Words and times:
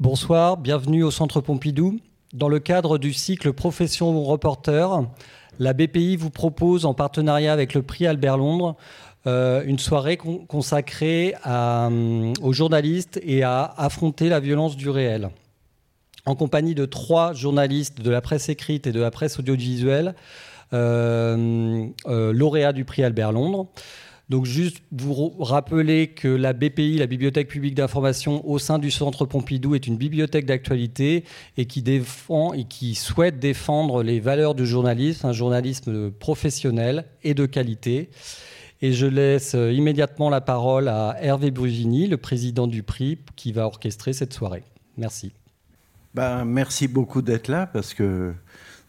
Bonsoir, 0.00 0.56
bienvenue 0.56 1.02
au 1.02 1.10
Centre 1.10 1.42
Pompidou. 1.42 2.00
Dans 2.32 2.48
le 2.48 2.58
cadre 2.58 2.96
du 2.96 3.12
cycle 3.12 3.52
Profession 3.52 4.24
Reporter, 4.24 5.04
la 5.58 5.74
BPI 5.74 6.16
vous 6.16 6.30
propose, 6.30 6.86
en 6.86 6.94
partenariat 6.94 7.52
avec 7.52 7.74
le 7.74 7.82
prix 7.82 8.06
Albert 8.06 8.38
Londres, 8.38 8.76
euh, 9.26 9.62
une 9.66 9.78
soirée 9.78 10.16
consacrée 10.16 11.34
euh, 11.46 12.32
aux 12.40 12.54
journalistes 12.54 13.20
et 13.22 13.42
à 13.42 13.74
affronter 13.76 14.30
la 14.30 14.40
violence 14.40 14.74
du 14.74 14.88
réel. 14.88 15.28
En 16.24 16.34
compagnie 16.34 16.74
de 16.74 16.86
trois 16.86 17.34
journalistes 17.34 18.00
de 18.00 18.10
la 18.10 18.22
presse 18.22 18.48
écrite 18.48 18.86
et 18.86 18.92
de 18.92 19.00
la 19.00 19.10
presse 19.10 19.38
audiovisuelle, 19.38 20.14
euh, 20.72 21.90
lauréats 22.06 22.72
du 22.72 22.86
prix 22.86 23.04
Albert 23.04 23.32
Londres. 23.32 23.66
Donc 24.30 24.44
juste 24.44 24.78
vous 24.92 25.34
rappeler 25.40 26.06
que 26.06 26.28
la 26.28 26.52
BPI, 26.52 26.98
la 26.98 27.06
Bibliothèque 27.06 27.48
publique 27.48 27.74
d'information 27.74 28.48
au 28.48 28.60
sein 28.60 28.78
du 28.78 28.92
Centre 28.92 29.26
Pompidou, 29.26 29.74
est 29.74 29.88
une 29.88 29.96
bibliothèque 29.96 30.46
d'actualité 30.46 31.24
et 31.56 31.66
qui 31.66 31.82
défend 31.82 32.52
et 32.52 32.64
qui 32.64 32.94
souhaite 32.94 33.40
défendre 33.40 34.04
les 34.04 34.20
valeurs 34.20 34.54
du 34.54 34.64
journalisme, 34.66 35.26
un 35.26 35.32
journalisme 35.32 36.12
professionnel 36.12 37.06
et 37.24 37.34
de 37.34 37.44
qualité. 37.44 38.08
Et 38.82 38.92
je 38.92 39.06
laisse 39.06 39.56
euh, 39.56 39.72
immédiatement 39.72 40.30
la 40.30 40.40
parole 40.40 40.88
à 40.88 41.16
Hervé 41.20 41.50
Brugini, 41.50 42.06
le 42.06 42.16
président 42.16 42.68
du 42.68 42.82
prix, 42.84 43.18
qui 43.34 43.52
va 43.52 43.66
orchestrer 43.66 44.12
cette 44.12 44.32
soirée. 44.32 44.62
Merci. 44.96 45.32
Ben, 46.14 46.44
merci 46.44 46.86
beaucoup 46.86 47.20
d'être 47.20 47.48
là 47.48 47.66
parce 47.66 47.94
que 47.94 48.32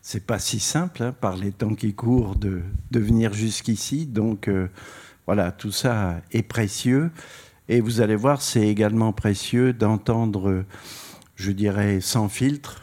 c'est 0.01 0.25
pas 0.25 0.39
si 0.39 0.59
simple 0.59 1.03
hein, 1.03 1.15
par 1.19 1.35
les 1.35 1.51
temps 1.51 1.75
qui 1.75 1.93
courent 1.93 2.35
de, 2.35 2.61
venir 2.91 3.33
jusqu'ici. 3.33 4.05
Donc 4.05 4.47
euh, 4.47 4.67
voilà, 5.25 5.51
tout 5.51 5.71
ça 5.71 6.21
est 6.31 6.43
précieux. 6.43 7.11
Et 7.69 7.79
vous 7.79 8.01
allez 8.01 8.15
voir, 8.15 8.41
c'est 8.41 8.67
également 8.67 9.13
précieux 9.13 9.73
d'entendre, 9.73 10.65
je 11.35 11.51
dirais, 11.51 12.01
sans 12.01 12.27
filtre, 12.27 12.81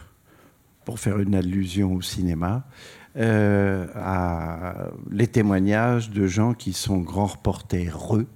pour 0.89 0.99
faire 0.99 1.19
une 1.19 1.35
allusion 1.35 1.93
au 1.93 2.01
cinéma, 2.01 2.65
euh, 3.15 3.85
les 5.11 5.27
témoignages 5.27 6.09
de 6.09 6.25
gens 6.25 6.53
qui 6.55 6.73
sont 6.73 6.97
grands 6.97 7.27
reporters, 7.27 8.15
eux, 8.15 8.27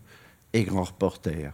et 0.54 0.64
grands 0.64 0.84
reporters. 0.84 1.54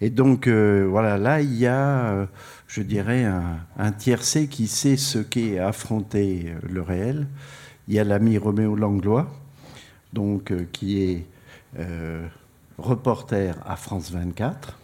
Et 0.00 0.08
donc, 0.08 0.46
euh, 0.46 0.86
voilà, 0.88 1.18
là, 1.18 1.42
il 1.42 1.54
y 1.54 1.66
a, 1.66 2.08
euh, 2.08 2.26
je 2.68 2.80
dirais, 2.80 3.24
un, 3.24 3.58
un, 3.76 3.92
tiercé 3.92 4.46
qui 4.46 4.66
sait 4.66 4.96
ce 4.96 5.18
qu'est 5.18 5.58
affronter 5.58 6.54
le 6.62 6.80
réel. 6.80 7.26
Il 7.88 7.94
y 7.94 7.98
a 7.98 8.04
l'ami 8.04 8.38
Roméo 8.38 8.76
Langlois, 8.76 9.30
donc, 10.14 10.54
qui 10.72 11.02
est 11.02 11.26
euh, 11.78 12.26
reporter 12.78 13.56
à 13.66 13.76
France 13.76 14.10
24. 14.10 14.78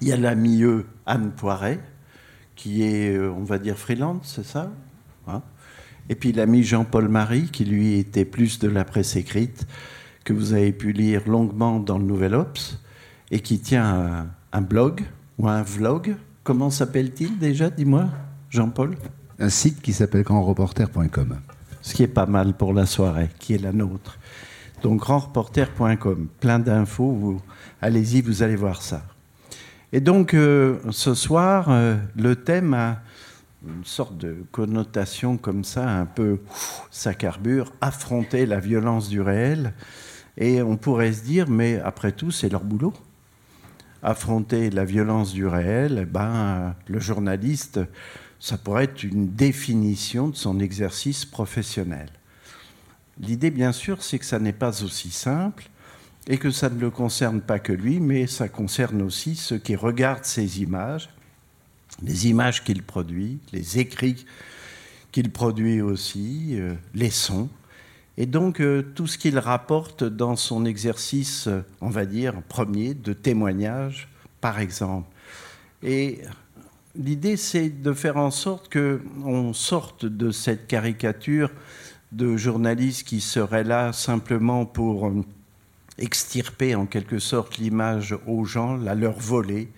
Il 0.00 0.08
y 0.08 0.12
a 0.12 0.16
l'ami 0.16 0.62
Anne 1.06 1.32
Poiret, 1.32 1.80
qui 2.54 2.82
est, 2.82 3.16
euh, 3.16 3.30
on 3.30 3.44
va 3.44 3.58
dire, 3.58 3.76
freelance, 3.76 4.34
c'est 4.36 4.46
ça 4.46 4.70
hein? 5.26 5.42
Et 6.08 6.14
puis 6.14 6.32
l'ami 6.32 6.62
Jean-Paul 6.62 7.08
Marie, 7.08 7.50
qui 7.50 7.64
lui 7.64 7.98
était 7.98 8.24
plus 8.24 8.58
de 8.58 8.68
la 8.68 8.84
presse 8.84 9.16
écrite, 9.16 9.66
que 10.24 10.32
vous 10.32 10.52
avez 10.52 10.72
pu 10.72 10.92
lire 10.92 11.28
longuement 11.28 11.80
dans 11.80 11.98
le 11.98 12.04
Nouvel 12.04 12.34
Ops, 12.34 12.80
et 13.30 13.40
qui 13.40 13.58
tient 13.58 14.28
un, 14.52 14.60
blog 14.60 15.02
ou 15.38 15.48
un 15.48 15.62
vlog. 15.62 16.16
Comment 16.44 16.70
s'appelle-t-il 16.70 17.38
déjà, 17.38 17.70
dis-moi, 17.70 18.08
Jean-Paul? 18.50 18.96
Un 19.38 19.48
site 19.48 19.82
qui 19.82 19.92
s'appelle 19.92 20.22
grandreporter.com. 20.22 21.38
Ce 21.82 21.94
qui 21.94 22.02
est 22.02 22.08
pas 22.08 22.26
mal 22.26 22.54
pour 22.54 22.72
la 22.72 22.86
soirée, 22.86 23.30
qui 23.38 23.54
est 23.54 23.62
la 23.62 23.72
nôtre. 23.72 24.18
Donc 24.86 25.00
grandreporter.com, 25.00 26.28
plein 26.38 26.60
d'infos, 26.60 27.42
allez-y, 27.82 28.20
vous 28.20 28.44
allez 28.44 28.54
voir 28.54 28.82
ça. 28.82 29.02
Et 29.92 29.98
donc 29.98 30.32
euh, 30.32 30.78
ce 30.90 31.12
soir, 31.12 31.66
euh, 31.70 31.96
le 32.14 32.36
thème 32.36 32.72
a 32.72 33.00
une 33.66 33.84
sorte 33.84 34.16
de 34.16 34.44
connotation 34.52 35.38
comme 35.38 35.64
ça, 35.64 35.90
un 35.90 36.06
peu 36.06 36.38
ça 36.92 37.14
carbure, 37.14 37.72
affronter 37.80 38.46
la 38.46 38.60
violence 38.60 39.08
du 39.08 39.20
réel. 39.20 39.74
Et 40.38 40.62
on 40.62 40.76
pourrait 40.76 41.14
se 41.14 41.24
dire, 41.24 41.50
mais 41.50 41.80
après 41.80 42.12
tout, 42.12 42.30
c'est 42.30 42.48
leur 42.48 42.62
boulot. 42.62 42.94
Affronter 44.04 44.70
la 44.70 44.84
violence 44.84 45.32
du 45.32 45.48
réel, 45.48 45.98
eh 46.02 46.06
ben, 46.06 46.76
le 46.86 47.00
journaliste, 47.00 47.80
ça 48.38 48.56
pourrait 48.56 48.84
être 48.84 49.02
une 49.02 49.30
définition 49.34 50.28
de 50.28 50.36
son 50.36 50.60
exercice 50.60 51.24
professionnel. 51.24 52.08
L'idée, 53.20 53.50
bien 53.50 53.72
sûr, 53.72 54.02
c'est 54.02 54.18
que 54.18 54.24
ça 54.24 54.38
n'est 54.38 54.52
pas 54.52 54.82
aussi 54.82 55.10
simple 55.10 55.68
et 56.28 56.38
que 56.38 56.50
ça 56.50 56.68
ne 56.68 56.78
le 56.78 56.90
concerne 56.90 57.40
pas 57.40 57.58
que 57.58 57.72
lui, 57.72 58.00
mais 58.00 58.26
ça 58.26 58.48
concerne 58.48 59.00
aussi 59.02 59.36
ceux 59.36 59.58
qui 59.58 59.76
regardent 59.76 60.24
ces 60.24 60.60
images, 60.60 61.08
les 62.02 62.28
images 62.28 62.64
qu'il 62.64 62.82
produit, 62.82 63.38
les 63.52 63.78
écrits 63.78 64.26
qu'il 65.12 65.30
produit 65.30 65.80
aussi, 65.80 66.58
euh, 66.58 66.74
les 66.94 67.10
sons, 67.10 67.48
et 68.18 68.26
donc 68.26 68.60
euh, 68.60 68.82
tout 68.94 69.06
ce 69.06 69.16
qu'il 69.18 69.38
rapporte 69.38 70.04
dans 70.04 70.36
son 70.36 70.64
exercice, 70.64 71.48
on 71.80 71.90
va 71.90 72.04
dire, 72.04 72.34
premier 72.48 72.92
de 72.92 73.12
témoignage, 73.12 74.08
par 74.40 74.58
exemple. 74.58 75.08
Et 75.82 76.20
l'idée, 76.94 77.36
c'est 77.36 77.68
de 77.68 77.92
faire 77.92 78.16
en 78.16 78.30
sorte 78.30 78.72
qu'on 78.72 79.52
sorte 79.52 80.04
de 80.04 80.30
cette 80.30 80.66
caricature 80.66 81.50
de 82.12 82.36
journalistes 82.36 83.06
qui 83.06 83.20
seraient 83.20 83.64
là 83.64 83.92
simplement 83.92 84.64
pour 84.64 85.08
euh, 85.08 85.24
extirper 85.98 86.74
en 86.74 86.86
quelque 86.86 87.18
sorte 87.18 87.58
l'image 87.58 88.16
aux 88.26 88.44
gens, 88.44 88.76
la 88.76 88.94
leur 88.94 89.18
voler, 89.18 89.68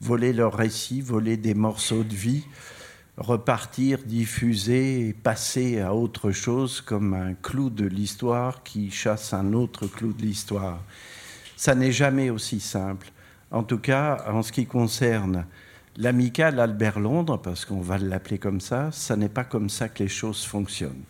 voler 0.00 0.32
leur 0.32 0.54
récit, 0.54 1.00
voler 1.00 1.36
des 1.36 1.54
morceaux 1.54 2.04
de 2.04 2.14
vie, 2.14 2.44
repartir, 3.16 3.98
diffuser 4.04 5.14
passer 5.22 5.80
à 5.80 5.94
autre 5.94 6.30
chose 6.30 6.80
comme 6.80 7.14
un 7.14 7.34
clou 7.34 7.68
de 7.68 7.86
l'histoire 7.86 8.62
qui 8.62 8.90
chasse 8.90 9.34
un 9.34 9.52
autre 9.52 9.86
clou 9.86 10.12
de 10.12 10.22
l'histoire. 10.22 10.80
Ça 11.56 11.74
n'est 11.74 11.92
jamais 11.92 12.30
aussi 12.30 12.60
simple. 12.60 13.10
En 13.50 13.64
tout 13.64 13.78
cas, 13.78 14.24
en 14.28 14.42
ce 14.42 14.52
qui 14.52 14.66
concerne 14.66 15.46
l'amical 15.96 16.60
Albert 16.60 17.00
Londres, 17.00 17.38
parce 17.38 17.64
qu'on 17.64 17.80
va 17.80 17.98
l'appeler 17.98 18.38
comme 18.38 18.60
ça, 18.60 18.90
ça 18.92 19.16
n'est 19.16 19.28
pas 19.28 19.44
comme 19.44 19.68
ça 19.68 19.88
que 19.88 20.02
les 20.02 20.08
choses 20.08 20.44
fonctionnent. 20.44 21.02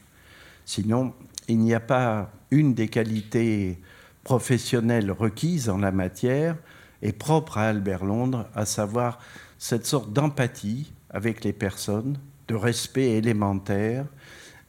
Sinon, 0.68 1.14
il 1.48 1.60
n'y 1.60 1.72
a 1.72 1.80
pas 1.80 2.30
une 2.50 2.74
des 2.74 2.88
qualités 2.88 3.78
professionnelles 4.22 5.10
requises 5.10 5.70
en 5.70 5.78
la 5.78 5.92
matière 5.92 6.56
et 7.00 7.12
propre 7.12 7.56
à 7.56 7.70
Albert 7.70 8.04
Londres, 8.04 8.46
à 8.54 8.66
savoir 8.66 9.18
cette 9.56 9.86
sorte 9.86 10.12
d'empathie 10.12 10.92
avec 11.08 11.42
les 11.42 11.54
personnes, 11.54 12.18
de 12.48 12.54
respect 12.54 13.12
élémentaire, 13.12 14.04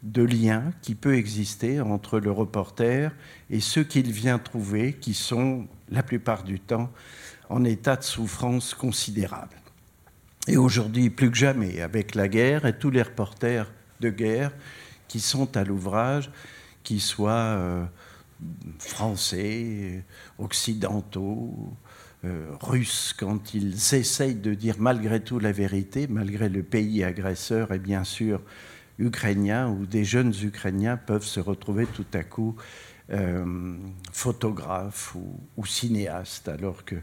de 0.02 0.24
lien 0.24 0.72
qui 0.82 0.96
peut 0.96 1.16
exister 1.16 1.82
entre 1.82 2.22
le 2.22 2.32
reporter 2.32 3.12
et 3.50 3.60
ceux 3.60 3.84
qu'il 3.84 4.10
vient 4.14 4.40
trouver, 4.40 4.94
qui 4.94 5.14
sont 5.14 5.68
la 5.90 6.02
plupart 6.02 6.44
du 6.44 6.62
temps 6.62 6.90
en 7.50 7.66
état 7.66 7.98
de 7.98 8.04
souffrance 8.04 8.74
considérable. 8.74 9.58
Et 10.48 10.56
aujourd'hui, 10.56 11.10
plus 11.10 11.30
que 11.30 11.38
jamais, 11.38 11.82
avec 11.82 12.16
la 12.16 12.30
guerre 12.30 12.66
et 12.66 12.80
tous 12.80 12.90
les 12.90 13.02
reporters 13.02 13.70
de 14.00 14.10
guerre 14.10 14.54
qui 15.10 15.20
sont 15.20 15.58
à 15.58 15.66
l'ouvrage, 15.66 16.32
qu'ils 16.84 17.02
soient 17.02 17.34
euh, 17.34 17.84
français, 18.78 20.06
occidentaux, 20.38 21.74
euh, 22.24 22.52
russes, 22.62 23.14
quand 23.18 23.54
ils 23.54 23.76
essayent 23.94 24.36
de 24.36 24.54
dire 24.54 24.76
malgré 24.80 25.20
tout 25.20 25.40
la 25.40 25.52
vérité, 25.52 26.08
malgré 26.08 26.48
le 26.48 26.64
pays 26.64 27.04
agresseur 27.04 27.74
et 27.74 27.80
bien 27.80 28.06
sûr 28.06 28.42
ukrainien, 28.98 29.70
où 29.70 29.86
des 29.86 30.06
jeunes 30.06 30.34
Ukrainiens 30.44 30.98
peuvent 30.98 31.26
se 31.26 31.40
retrouver 31.40 31.86
tout 31.86 32.06
à 32.14 32.24
coup 32.24 32.56
euh, 33.12 33.76
photographes 34.12 35.16
ou, 35.16 35.40
ou, 35.58 35.66
cinéastes, 35.66 36.50
alors 36.50 36.86
que 36.86 36.96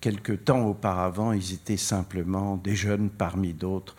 quelque 0.00 0.32
temps 0.32 0.66
auparavant, 0.66 1.32
ils 1.32 1.54
étaient 1.54 1.76
simplement 1.76 2.56
des 2.56 2.74
jeunes 2.74 3.08
parmi 3.08 3.54
d'autres 3.54 3.96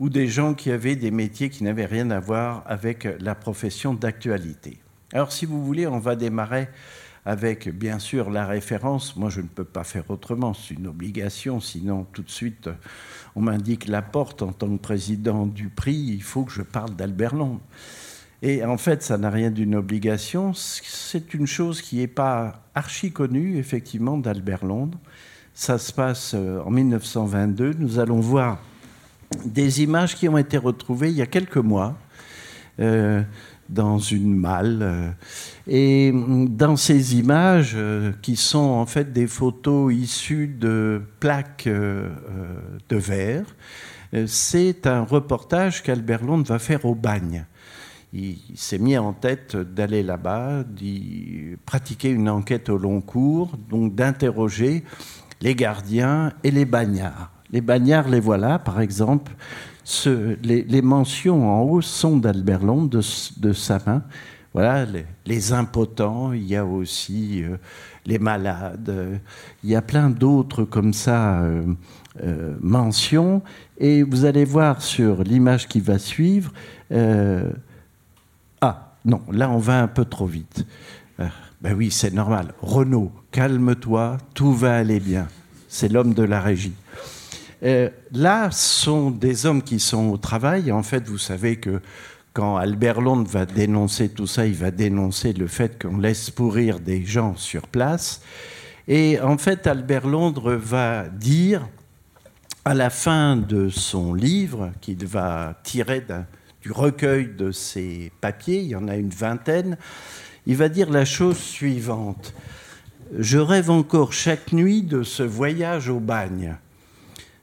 ou 0.00 0.08
des 0.08 0.28
gens 0.28 0.54
qui 0.54 0.70
avaient 0.70 0.96
des 0.96 1.10
métiers 1.10 1.50
qui 1.50 1.64
n'avaient 1.64 1.86
rien 1.86 2.10
à 2.10 2.20
voir 2.20 2.62
avec 2.66 3.08
la 3.20 3.34
profession 3.34 3.94
d'actualité. 3.94 4.78
Alors 5.12 5.32
si 5.32 5.46
vous 5.46 5.64
voulez, 5.64 5.86
on 5.86 5.98
va 5.98 6.16
démarrer 6.16 6.68
avec 7.24 7.68
bien 7.68 7.98
sûr 7.98 8.30
la 8.30 8.46
référence. 8.46 9.16
Moi, 9.16 9.28
je 9.28 9.40
ne 9.40 9.48
peux 9.48 9.64
pas 9.64 9.84
faire 9.84 10.10
autrement, 10.10 10.54
c'est 10.54 10.74
une 10.74 10.86
obligation, 10.86 11.60
sinon 11.60 12.06
tout 12.12 12.22
de 12.22 12.30
suite 12.30 12.70
on 13.36 13.42
m'indique 13.42 13.86
la 13.86 14.02
porte 14.02 14.42
en 14.42 14.52
tant 14.52 14.68
que 14.68 14.80
président 14.80 15.46
du 15.46 15.68
prix, 15.68 15.94
il 15.94 16.22
faut 16.22 16.44
que 16.44 16.52
je 16.52 16.62
parle 16.62 16.94
d'Albert 16.96 17.34
Londres. 17.34 17.60
Et 18.40 18.64
en 18.64 18.78
fait, 18.78 19.02
ça 19.02 19.18
n'a 19.18 19.30
rien 19.30 19.50
d'une 19.50 19.74
obligation, 19.74 20.52
c'est 20.54 21.34
une 21.34 21.46
chose 21.46 21.82
qui 21.82 21.96
n'est 21.96 22.06
pas 22.06 22.62
archi 22.74 23.12
connue, 23.12 23.58
effectivement, 23.58 24.16
d'Albert 24.16 24.64
Londres. 24.64 24.98
Ça 25.54 25.76
se 25.76 25.92
passe 25.92 26.34
euh, 26.34 26.60
en 26.64 26.70
1922. 26.70 27.74
Nous 27.78 27.98
allons 27.98 28.20
voir 28.20 28.62
des 29.44 29.82
images 29.82 30.14
qui 30.14 30.28
ont 30.28 30.38
été 30.38 30.56
retrouvées 30.56 31.10
il 31.10 31.16
y 31.16 31.22
a 31.22 31.26
quelques 31.26 31.56
mois. 31.56 31.96
Euh, 32.80 33.22
dans 33.68 33.98
une 33.98 34.34
malle. 34.34 35.14
Et 35.66 36.10
dans 36.14 36.76
ces 36.76 37.16
images, 37.16 37.76
qui 38.22 38.34
sont 38.34 38.58
en 38.58 38.86
fait 38.86 39.12
des 39.12 39.26
photos 39.26 39.92
issues 39.92 40.46
de 40.46 41.02
plaques 41.20 41.68
de 41.68 42.96
verre, 42.96 43.44
c'est 44.26 44.86
un 44.86 45.02
reportage 45.02 45.82
qu'Albert 45.82 46.24
Londres 46.24 46.46
va 46.48 46.58
faire 46.58 46.86
au 46.86 46.94
bagne 46.94 47.44
il, 48.12 48.38
s'est 48.56 48.78
mis 48.78 48.96
en 48.96 49.12
tête 49.12 49.56
d'aller 49.56 50.02
là-bas, 50.02 50.64
d'y 50.64 51.56
pratiquer 51.66 52.10
une 52.10 52.28
enquête 52.28 52.68
au 52.68 52.78
long 52.78 53.00
cours, 53.00 53.56
donc 53.68 53.94
d'interroger 53.94 54.84
les 55.40 55.54
gardiens 55.54 56.32
et 56.42 56.50
les 56.50 56.64
bagnards. 56.64 57.30
Les 57.50 57.60
bagnards, 57.60 58.08
les 58.08 58.20
voilà, 58.20 58.58
par 58.58 58.80
exemple. 58.80 59.32
les, 60.42 60.82
mentions 60.82 61.48
en 61.50 61.62
haut 61.62 61.80
sont 61.80 62.16
d'Albert 62.16 62.64
Londres, 62.64 63.00
de, 63.38 63.52
sa 63.52 63.78
main. 63.86 64.02
Voilà, 64.52 64.86
les, 65.26 65.52
impotents, 65.52 66.32
il 66.32 66.44
y 66.44 66.56
a 66.56 66.64
aussi 66.64 67.42
euh, 67.42 67.56
les 68.06 68.18
malades, 68.18 69.20
il 69.62 69.70
y 69.70 69.76
a 69.76 69.82
plein 69.82 70.10
d'autres 70.10 70.64
comme 70.64 70.92
ça 70.92 71.40
euh, 71.40 71.62
euh, 72.22 72.56
mentions. 72.60 73.42
Et 73.78 74.02
vous 74.02 74.24
allez 74.24 74.44
voir 74.44 74.82
sur 74.82 75.22
l'image 75.22 75.68
qui 75.68 75.80
va 75.80 75.98
suivre, 75.98 76.52
non, 79.08 79.22
là 79.32 79.50
on 79.50 79.58
va 79.58 79.80
un 79.80 79.88
peu 79.88 80.04
trop 80.04 80.26
vite. 80.26 80.66
Euh, 81.20 81.26
ben 81.60 81.74
oui, 81.74 81.90
c'est 81.90 82.12
normal. 82.12 82.52
Renaud, 82.60 83.10
calme-toi, 83.32 84.18
tout 84.34 84.52
va 84.52 84.76
aller 84.76 85.00
bien. 85.00 85.28
C'est 85.68 85.90
l'homme 85.90 86.14
de 86.14 86.22
la 86.22 86.40
régie. 86.40 86.74
Euh, 87.62 87.88
là, 88.12 88.50
sont 88.50 89.10
des 89.10 89.46
hommes 89.46 89.62
qui 89.62 89.80
sont 89.80 90.10
au 90.10 90.16
travail. 90.16 90.70
En 90.70 90.82
fait, 90.82 91.08
vous 91.08 91.18
savez 91.18 91.56
que 91.56 91.80
quand 92.32 92.56
Albert 92.56 93.00
Londres 93.00 93.28
va 93.28 93.46
dénoncer 93.46 94.10
tout 94.10 94.26
ça, 94.26 94.46
il 94.46 94.54
va 94.54 94.70
dénoncer 94.70 95.32
le 95.32 95.48
fait 95.48 95.82
qu'on 95.82 95.98
laisse 95.98 96.30
pourrir 96.30 96.78
des 96.78 97.04
gens 97.04 97.34
sur 97.36 97.66
place. 97.66 98.20
Et 98.86 99.20
en 99.20 99.38
fait, 99.38 99.66
Albert 99.66 100.06
Londres 100.06 100.54
va 100.54 101.08
dire, 101.08 101.68
à 102.64 102.74
la 102.74 102.90
fin 102.90 103.36
de 103.36 103.68
son 103.68 104.14
livre, 104.14 104.70
qu'il 104.80 105.04
va 105.04 105.58
tirer 105.64 106.04
du 106.62 106.70
recueil 106.70 107.28
de 107.36 107.50
ces 107.50 108.12
papiers, 108.20 108.60
il 108.60 108.68
y 108.68 108.76
en 108.76 108.88
a 108.88 108.96
une 108.96 109.10
vingtaine, 109.10 109.76
il 110.46 110.56
va 110.56 110.68
dire 110.68 110.90
la 110.90 111.04
chose 111.04 111.38
suivante. 111.38 112.32
Je 113.18 113.38
rêve 113.38 113.70
encore 113.70 114.12
chaque 114.12 114.52
nuit 114.52 114.82
de 114.82 115.02
ce 115.02 115.22
voyage 115.22 115.88
au 115.88 115.98
bagne. 115.98 116.56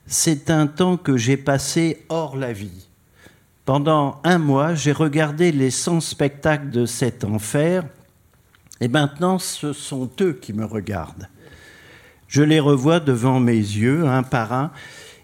C'est 0.07 0.51
un 0.51 0.67
temps 0.67 0.97
que 0.97 1.17
j'ai 1.17 1.35
passé 1.35 2.05
hors 2.09 2.37
la 2.37 2.53
vie. 2.53 2.87
Pendant 3.65 4.21
un 4.23 4.37
mois, 4.37 4.75
j'ai 4.75 4.91
regardé 4.91 5.51
les 5.51 5.71
100 5.71 5.99
spectacles 5.99 6.69
de 6.69 6.85
cet 6.85 7.23
enfer, 7.23 7.83
et 8.79 8.87
maintenant 8.87 9.39
ce 9.39 9.73
sont 9.73 10.07
eux 10.21 10.33
qui 10.33 10.53
me 10.53 10.65
regardent. 10.65 11.27
Je 12.27 12.43
les 12.43 12.59
revois 12.59 12.99
devant 12.99 13.39
mes 13.39 13.55
yeux, 13.55 14.05
un 14.05 14.21
par 14.21 14.53
un, 14.53 14.71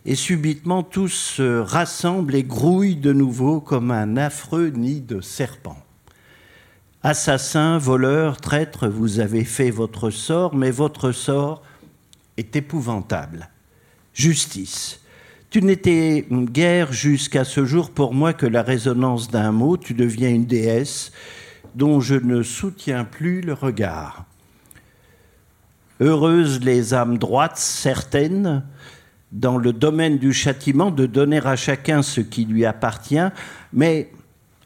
et 0.05 0.15
subitement 0.15 0.81
tous 0.81 1.09
se 1.09 1.59
rassemblent 1.59 2.33
et 2.33 2.43
grouillent 2.43 2.95
de 2.95 3.13
nouveau 3.13 3.61
comme 3.61 3.91
un 3.91 4.17
affreux 4.17 4.69
nid 4.69 5.01
de 5.01 5.21
serpents. 5.21 5.83
Assassins, 7.03 7.77
voleurs, 7.77 8.37
traîtres, 8.37 8.87
vous 8.87 9.19
avez 9.19 9.43
fait 9.43 9.69
votre 9.69 10.09
sort, 10.09 10.55
mais 10.55 10.71
votre 10.71 11.11
sort 11.11 11.61
est 12.37 12.55
épouvantable. 12.55 13.49
Justice. 14.13 14.99
Tu 15.49 15.61
n'étais 15.61 16.25
guère 16.31 16.93
jusqu'à 16.93 17.43
ce 17.43 17.65
jour 17.65 17.91
pour 17.91 18.13
moi 18.13 18.33
que 18.33 18.45
la 18.45 18.61
résonance 18.61 19.29
d'un 19.29 19.51
mot, 19.51 19.77
tu 19.77 19.93
deviens 19.93 20.29
une 20.29 20.45
déesse 20.45 21.11
dont 21.75 21.99
je 21.99 22.15
ne 22.15 22.43
soutiens 22.43 23.05
plus 23.05 23.41
le 23.41 23.53
regard. 23.53 24.25
Heureuses 25.99 26.61
les 26.61 26.93
âmes 26.93 27.17
droites, 27.17 27.57
certaines, 27.57 28.63
dans 29.31 29.57
le 29.57 29.71
domaine 29.71 30.17
du 30.17 30.33
châtiment 30.33 30.91
de 30.91 31.05
donner 31.05 31.39
à 31.45 31.55
chacun 31.55 32.01
ce 32.01 32.21
qui 32.21 32.45
lui 32.45 32.65
appartient, 32.65 33.29
mais 33.71 34.09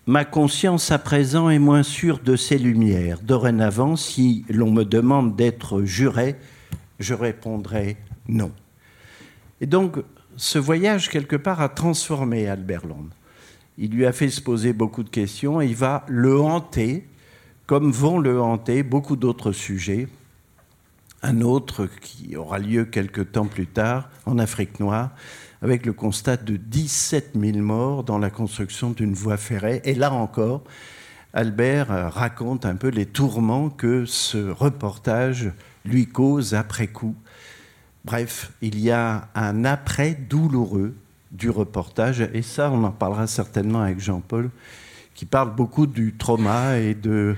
ma 0.08 0.26
conscience 0.26 0.92
à 0.92 0.98
présent 0.98 1.50
est 1.50 1.60
moins 1.60 1.84
sûre 1.84 2.20
de 2.20 2.36
ses 2.36 2.58
lumières. 2.58 3.20
Dorénavant, 3.22 3.96
si 3.96 4.46
l'on 4.50 4.72
me 4.72 4.84
demande 4.84 5.36
d'être 5.36 5.84
juré, 5.84 6.36
je 7.00 7.14
répondrai 7.14 7.98
non. 8.28 8.52
Et 9.62 9.66
donc, 9.66 9.98
ce 10.38 10.60
voyage, 10.60 11.10
quelque 11.10 11.36
part, 11.36 11.62
a 11.62 11.70
transformé 11.70 12.48
Albert 12.48 12.86
Londres. 12.86 13.16
Il 13.78 13.92
lui 13.92 14.06
a 14.06 14.12
fait 14.12 14.30
se 14.30 14.42
poser 14.42 14.74
beaucoup 14.74 15.04
de 15.04 15.10
questions 15.10 15.62
et 15.62 15.68
il 15.68 15.76
va 15.76 16.06
le 16.08 16.40
hanter, 16.40 17.08
comme 17.66 17.92
vont 17.92 18.20
le 18.20 18.42
hanter 18.42 18.84
beaucoup 18.84 19.16
d'autres 19.16 19.52
sujets, 19.52 20.08
un 21.22 21.42
autre 21.42 21.88
qui 22.02 22.36
aura 22.36 22.60
lieu 22.60 22.86
quelque 22.86 23.22
temps 23.22 23.48
plus 23.48 23.68
tard 23.68 24.10
en 24.26 24.38
Afrique 24.38 24.80
noire, 24.80 25.12
avec 25.62 25.86
le 25.86 25.94
constat 25.94 26.38
de 26.38 26.58
17 26.58 27.32
000 27.36 27.58
morts 27.58 28.04
dans 28.04 28.20
la 28.20 28.30
construction 28.30 28.92
d'une 28.92 29.14
voie 29.14 29.38
ferrée. 29.38 29.82
Et 29.86 29.96
là 29.96 30.14
encore, 30.14 30.64
Albert 31.34 32.14
raconte 32.14 32.66
un 32.66 32.76
peu 32.76 32.90
les 32.90 33.06
tourments 33.06 33.70
que 33.70 34.06
ce 34.06 34.50
reportage 34.50 35.52
lui 35.84 36.08
cause 36.08 36.54
après 36.54 36.88
coup. 36.88 37.16
Bref, 38.06 38.52
il 38.62 38.80
y 38.80 38.92
a 38.92 39.30
un 39.34 39.66
après 39.66 40.14
douloureux 40.14 40.96
du 41.32 41.50
reportage, 41.50 42.22
et 42.36 42.44
ça, 42.44 42.70
on 42.70 42.84
en 42.84 42.92
parlera 42.92 43.26
certainement 43.26 43.82
avec 43.82 44.00
Jean-Paul, 44.00 44.52
qui 45.16 45.26
parle 45.26 45.56
beaucoup 45.56 45.88
du 45.88 46.14
trauma 46.16 46.78
et 46.78 46.94
de 46.94 47.36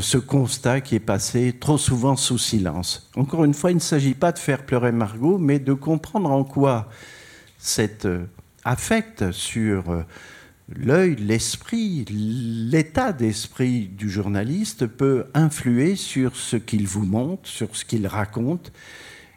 ce 0.00 0.18
constat 0.18 0.80
qui 0.80 0.96
est 0.96 0.98
passé 0.98 1.54
trop 1.60 1.78
souvent 1.78 2.16
sous 2.16 2.38
silence. 2.38 3.08
Encore 3.14 3.44
une 3.44 3.54
fois, 3.54 3.70
il 3.70 3.76
ne 3.76 3.80
s'agit 3.80 4.14
pas 4.14 4.32
de 4.32 4.40
faire 4.40 4.66
pleurer 4.66 4.90
Margot, 4.90 5.38
mais 5.38 5.60
de 5.60 5.74
comprendre 5.74 6.32
en 6.32 6.42
quoi 6.42 6.88
cet 7.56 8.04
euh, 8.04 8.24
affect 8.64 9.30
sur 9.30 9.90
euh, 9.90 10.02
l'œil, 10.74 11.14
l'esprit, 11.14 12.04
l'état 12.10 13.12
d'esprit 13.12 13.86
du 13.86 14.10
journaliste 14.10 14.88
peut 14.88 15.26
influer 15.34 15.94
sur 15.94 16.34
ce 16.34 16.56
qu'il 16.56 16.88
vous 16.88 17.04
montre, 17.04 17.48
sur 17.48 17.76
ce 17.76 17.84
qu'il 17.84 18.08
raconte. 18.08 18.72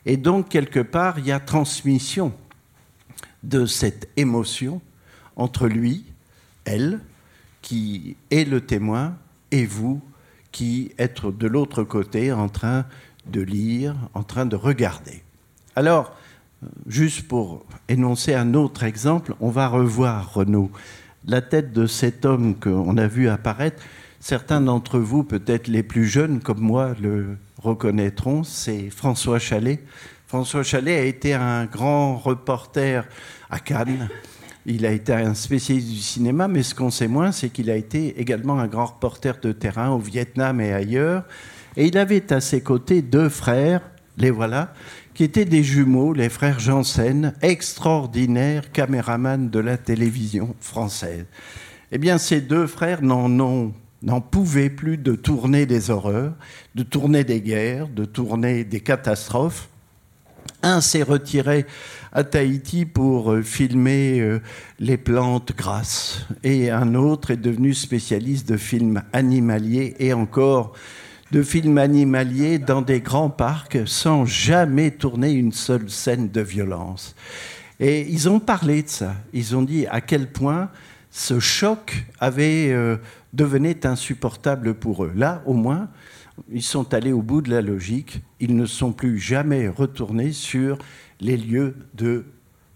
Et 0.05 0.17
donc, 0.17 0.49
quelque 0.49 0.79
part, 0.79 1.19
il 1.19 1.25
y 1.25 1.31
a 1.31 1.39
transmission 1.39 2.33
de 3.43 3.65
cette 3.65 4.09
émotion 4.17 4.81
entre 5.35 5.67
lui, 5.67 6.05
elle, 6.65 6.99
qui 7.61 8.15
est 8.31 8.47
le 8.47 8.61
témoin, 8.61 9.15
et 9.51 9.65
vous, 9.65 10.01
qui 10.51 10.91
être 10.97 11.31
de 11.31 11.47
l'autre 11.47 11.83
côté 11.83 12.31
en 12.31 12.49
train 12.49 12.85
de 13.25 13.41
lire, 13.41 13.95
en 14.13 14.23
train 14.23 14.45
de 14.45 14.55
regarder. 14.55 15.23
Alors, 15.75 16.15
juste 16.87 17.27
pour 17.27 17.65
énoncer 17.87 18.33
un 18.33 18.53
autre 18.53 18.83
exemple, 18.83 19.35
on 19.39 19.49
va 19.49 19.67
revoir 19.67 20.33
Renaud. 20.33 20.71
La 21.25 21.41
tête 21.41 21.71
de 21.71 21.87
cet 21.87 22.25
homme 22.25 22.55
qu'on 22.55 22.97
a 22.97 23.07
vu 23.07 23.29
apparaître, 23.29 23.81
certains 24.19 24.61
d'entre 24.61 24.99
vous, 24.99 25.23
peut-être 25.23 25.67
les 25.67 25.83
plus 25.83 26.05
jeunes 26.05 26.39
comme 26.39 26.59
moi, 26.59 26.93
le 27.01 27.37
reconnaîtront, 27.63 28.43
c'est 28.43 28.89
François 28.89 29.39
Chalet. 29.39 29.79
François 30.27 30.63
Chalet 30.63 30.99
a 30.99 31.05
été 31.05 31.33
un 31.33 31.65
grand 31.65 32.17
reporter 32.17 33.07
à 33.49 33.59
Cannes 33.59 34.09
il 34.65 34.85
a 34.85 34.91
été 34.91 35.11
un 35.13 35.33
spécialiste 35.33 35.89
du 35.89 35.99
cinéma, 35.99 36.47
mais 36.47 36.63
ce 36.63 36.73
qu'on 36.73 36.89
sait 36.89 37.09
moins, 37.09 37.33
c'est 37.33 37.49
qu'il 37.49 37.69
a 37.69 37.75
été 37.75 38.19
également 38.19 38.59
un 38.59 38.67
grand 38.67 38.85
reporter 38.85 39.39
de 39.41 39.51
terrain 39.51 39.89
au 39.89 39.99
Vietnam 39.99 40.61
et 40.61 40.71
ailleurs. 40.71 41.23
Et 41.75 41.87
il 41.87 41.97
avait 41.97 42.31
à 42.31 42.39
ses 42.39 42.61
côtés 42.61 43.01
deux 43.01 43.27
frères, 43.27 43.81
les 44.17 44.31
voilà, 44.31 44.73
qui 45.13 45.25
étaient 45.25 45.45
des 45.45 45.63
jumeaux, 45.63 46.13
les 46.13 46.29
frères 46.29 46.59
Janssen, 46.59 47.33
extraordinaires 47.41 48.71
caméramans 48.71 49.49
de 49.49 49.59
la 49.59 49.77
télévision 49.77 50.55
française. 50.61 51.25
Eh 51.91 51.97
bien, 51.97 52.17
ces 52.17 52.39
deux 52.39 52.65
frères 52.65 53.01
n'en 53.01 53.73
pouvaient 54.21 54.69
plus 54.69 54.97
de 54.97 55.15
tourner 55.15 55.65
des 55.65 55.89
horreurs, 55.89 56.33
de 56.75 56.83
tourner 56.83 57.23
des 57.23 57.41
guerres, 57.41 57.87
de 57.87 58.05
tourner 58.05 58.63
des 58.63 58.81
catastrophes. 58.81 59.69
Un 60.61 60.81
s'est 60.81 61.03
retiré 61.03 61.65
à 62.13 62.23
Tahiti 62.23 62.85
pour 62.85 63.33
euh, 63.33 63.41
filmer 63.41 64.19
euh, 64.19 64.39
les 64.79 64.97
plantes 64.97 65.51
grasses 65.57 66.25
et 66.43 66.69
un 66.69 66.95
autre 66.95 67.31
est 67.31 67.37
devenu 67.37 67.73
spécialiste 67.73 68.47
de 68.47 68.55
films 68.55 69.03
animaliers 69.11 69.95
et 69.99 70.13
encore 70.13 70.73
de 71.31 71.41
films 71.41 71.79
animaliers 71.79 72.59
dans 72.59 72.81
des 72.81 73.01
grands 73.01 73.29
parcs 73.29 73.79
sans 73.85 74.25
jamais 74.25 74.91
tourner 74.91 75.31
une 75.31 75.51
seule 75.51 75.89
scène 75.89 76.29
de 76.29 76.41
violence. 76.41 77.15
Et 77.79 78.07
ils 78.07 78.29
ont 78.29 78.39
parlé 78.39 78.83
de 78.83 78.89
ça. 78.89 79.15
Ils 79.33 79.55
ont 79.55 79.63
dit 79.63 79.87
à 79.87 79.99
quel 79.99 80.31
point 80.31 80.69
ce 81.15 81.39
choc 81.39 82.07
avait 82.19 82.71
euh, 82.71 82.97
devenait 83.33 83.85
insupportable 83.85 84.73
pour 84.73 85.05
eux. 85.05 85.11
Là, 85.15 85.43
au 85.45 85.53
moins, 85.53 85.89
ils 86.51 86.63
sont 86.63 86.91
allés 86.91 87.11
au 87.11 87.21
bout 87.21 87.43
de 87.43 87.51
la 87.51 87.61
logique. 87.61 88.23
Ils 88.39 88.55
ne 88.55 88.65
sont 88.65 88.91
plus 88.91 89.19
jamais 89.19 89.67
retournés 89.67 90.31
sur 90.31 90.79
les 91.21 91.37
lieux 91.37 91.75
de 91.93 92.25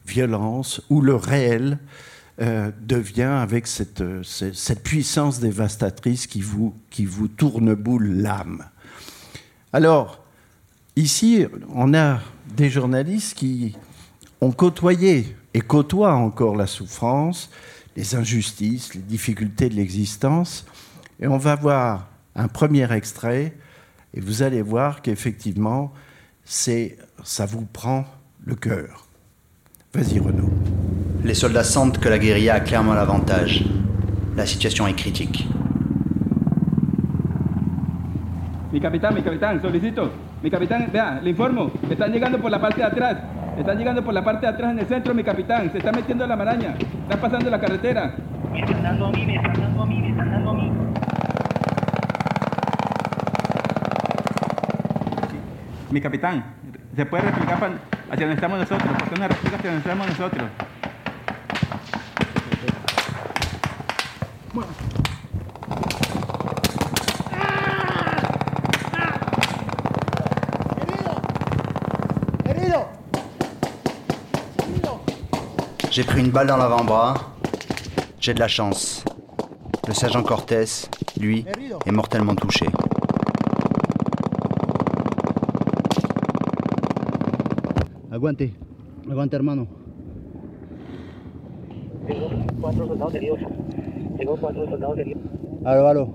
violence 0.06 0.82
où 0.92 1.02
le 1.02 1.16
réel 1.16 1.80
euh, 2.40 2.70
devient 2.80 3.24
avec 3.24 3.66
cette, 3.66 4.04
cette, 4.24 4.84
puissance 4.84 5.40
dévastatrice 5.40 6.28
qui 6.28 6.42
vous, 6.42 6.76
qui 6.92 7.06
vous 7.06 7.28
tourne 7.28 7.74
boule 7.74 8.22
l'âme. 8.22 8.66
Alors, 9.74 10.24
ici, 10.96 11.48
on 11.74 11.96
a 11.96 12.20
des 12.56 12.70
journalistes 12.70 13.36
qui 13.36 13.76
ont 14.42 14.52
côtoyé 14.52 15.36
et 15.56 15.62
côtoient 15.62 16.14
encore 16.14 16.56
la 16.56 16.68
souffrance, 16.68 17.50
les 17.98 18.16
injustices, 18.16 18.94
les 18.94 19.02
difficultés 19.02 19.70
de 19.70 19.74
l'existence. 19.74 20.66
Et 21.20 21.28
on 21.28 21.38
va 21.38 21.56
voir 21.56 22.08
un 22.36 22.48
premier 22.48 22.90
extrait, 22.94 23.54
et 24.14 24.22
vous 24.22 24.44
allez 24.44 24.62
voir 24.62 25.02
qu'effectivement, 25.02 25.92
ça 26.46 27.46
vous 27.48 27.66
prend 27.66 28.06
le 28.46 28.54
cœur. 28.56 29.08
Vas-y 29.94 30.20
Renaud. 30.20 30.52
Les 31.24 31.34
soldats 31.34 31.64
sentent 31.64 31.98
que 31.98 32.08
la 32.08 32.20
guérilla 32.20 32.56
a 32.56 32.60
clairement 32.60 32.94
l'avantage. 32.94 33.66
La 34.36 34.46
situation 34.46 34.86
est 34.86 34.94
critique. 34.94 35.48
Mi 38.72 38.80
capitán, 38.80 39.16
mi 39.16 39.24
capitán, 39.24 39.60
solicito. 39.60 40.12
Mi 40.44 40.52
capitán, 40.52 40.88
vea, 40.94 41.20
le 41.24 41.32
informo. 41.32 41.72
Están 41.90 42.12
llegando 42.12 42.40
por 42.40 42.52
la 42.52 42.62
parte 42.62 42.78
de 42.78 42.84
atrás. 42.84 43.18
Están 43.58 43.78
llegando 43.80 44.04
por 44.04 44.14
la 44.14 44.24
parte 44.24 44.46
de 44.46 44.54
atrás 44.54 44.72
en 44.72 44.80
el 44.80 44.86
centro, 44.86 45.16
mi 45.16 45.24
capitán. 45.24 45.72
Se 45.72 45.80
está 45.80 45.92
metiendo 45.92 46.28
la 46.28 46.36
maraña. 46.36 46.76
Están 47.04 47.20
pasando 47.20 47.50
la 47.50 47.60
carretera. 47.60 48.14
Me 48.52 48.60
están 48.60 48.84
dando 48.84 49.08
a 49.08 49.12
mí, 49.12 49.26
me 49.26 49.36
están 49.36 49.54
dando 49.54 49.82
a 49.82 49.86
mí, 49.86 50.00
me 50.00 50.10
están 50.10 50.32
dando 50.32 50.50
a 50.52 50.54
mí. 50.54 50.72
Mi 55.90 56.02
capitán, 56.02 56.44
¿se 56.96 57.06
puede 57.06 57.24
replicar 57.24 57.56
hacia 57.56 58.28
donde 58.28 58.36
estamos 58.36 58.60
nosotros? 58.60 58.92
¿Por 58.98 59.10
qué 59.10 59.20
no 59.20 59.28
replica 59.28 59.56
hacia 59.56 59.72
donde 59.72 59.90
estamos 59.90 60.08
nosotros? 60.08 60.50
J'ai 75.98 76.04
pris 76.04 76.22
une 76.22 76.30
balle 76.30 76.46
dans 76.46 76.58
l'avant-bras. 76.58 77.16
J'ai 78.20 78.36
de 78.36 78.40
la 78.40 78.48
chance. 78.48 79.04
Le 79.88 79.96
sergent 79.96 80.22
Cortés, 80.22 80.88
lui, 81.20 81.44
est 81.88 81.92
mortellement 81.92 82.36
touché. 82.36 82.68
Aguante, 88.12 88.52
aguante 89.10 89.34
hermano. 89.34 89.66
Heridos. 92.08 93.40
Aló, 95.66 95.88
aló. 95.88 96.14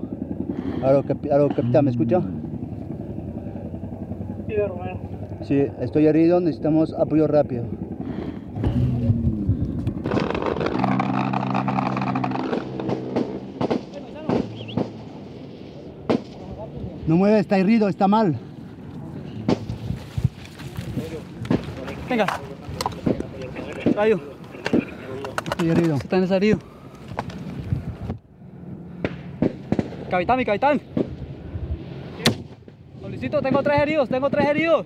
Aló, 0.81 1.03
aló 1.29 1.49
capitán, 1.49 1.83
¿me 1.83 1.91
escucha? 1.91 2.21
Sí, 5.41 5.65
estoy 5.81 6.07
herido, 6.07 6.39
necesitamos 6.39 6.93
apoyo 6.93 7.27
rápido. 7.27 7.65
No 17.13 17.17
mueve, 17.17 17.37
está 17.37 17.59
herido, 17.59 17.87
está 17.89 18.07
mal. 18.07 18.35
Venga. 22.09 22.25
Rayo. 23.95 24.19
Estoy 25.51 25.69
herido. 25.69 25.95
Está 25.97 26.17
en 26.17 26.33
herido. 26.33 26.59
Capitán, 30.09 30.37
mi 30.39 30.43
capitán. 30.43 30.81
Solicito, 32.99 33.43
tengo 33.43 33.61
tres 33.61 33.79
heridos, 33.79 34.09
tengo 34.09 34.31
tres 34.31 34.47
heridos. 34.47 34.83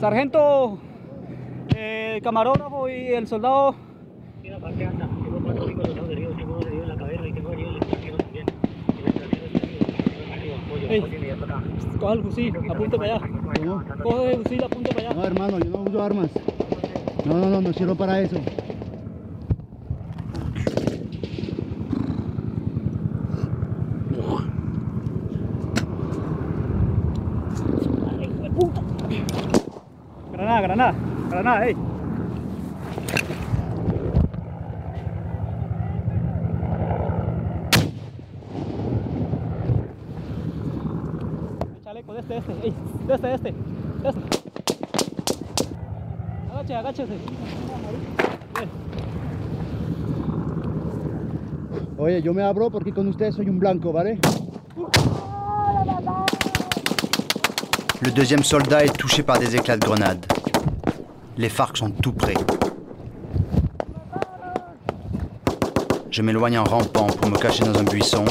Sargento, 0.00 0.78
eh, 1.76 2.18
camarógrafo 2.24 2.88
y 2.88 3.08
el 3.08 3.26
soldado. 3.26 3.74
Tengo 4.42 4.58
cuatro 4.58 5.66
soldados 5.66 6.08
heridos, 6.08 6.34
tengo 6.38 6.56
uno 6.56 6.66
herido 6.66 6.82
en 6.84 6.88
la 6.88 6.96
cabeza 6.96 7.26
y 7.26 7.32
tengo 7.34 7.52
herido 7.52 7.68
en 7.68 7.74
el 7.74 7.80
trasero 7.80 8.16
también. 8.16 8.46
Ey, 10.90 11.02
coja 11.98 12.12
el 12.14 12.22
fusil, 12.22 12.56
apunte 12.70 12.96
para 12.96 13.16
allá. 13.16 13.28
Coge 14.02 14.34
el 14.34 14.42
fusil, 14.42 14.64
apunte 14.64 14.94
para 14.94 15.08
allá. 15.08 15.14
No, 15.14 15.24
hermano, 15.24 15.58
yo 15.58 15.70
no 15.70 15.82
uso 15.82 16.02
armas. 16.02 16.30
No, 17.24 17.34
no, 17.34 17.50
no, 17.50 17.60
no 17.60 17.72
sirvo 17.72 17.94
para 17.94 18.20
eso. 18.20 18.36
Granada, 30.32 30.60
granada, 30.60 30.94
granada, 31.30 31.66
ey. 31.66 31.87
Agache, 46.98 47.02
agáchese. 47.02 47.18
Bien. 48.54 48.68
Oye, 51.98 52.22
yo 52.22 52.34
me 52.34 52.42
abro 52.42 52.70
porque 52.70 52.92
con 52.92 53.08
ustedes 53.08 53.34
soy 53.34 53.48
un 53.48 53.58
blanco, 53.58 53.92
¿vale? 53.92 54.18
Le 58.00 58.10
deuxième 58.12 58.42
soldat 58.44 58.84
est 58.84 58.96
touché 58.96 59.22
par 59.22 59.38
des 59.38 59.56
éclats 59.56 59.76
de 59.76 59.84
grenade. 59.84 60.24
Les 61.36 61.48
FARC 61.48 61.76
sont 61.76 61.90
tout 61.90 62.12
près. 62.12 62.34
Je 66.10 66.22
m'éloigne 66.22 66.58
en 66.58 66.64
rampant 66.64 67.06
pour 67.06 67.30
me 67.30 67.36
cacher 67.36 67.64
dans 67.64 67.78
un 67.78 67.84
buisson. 67.84 68.24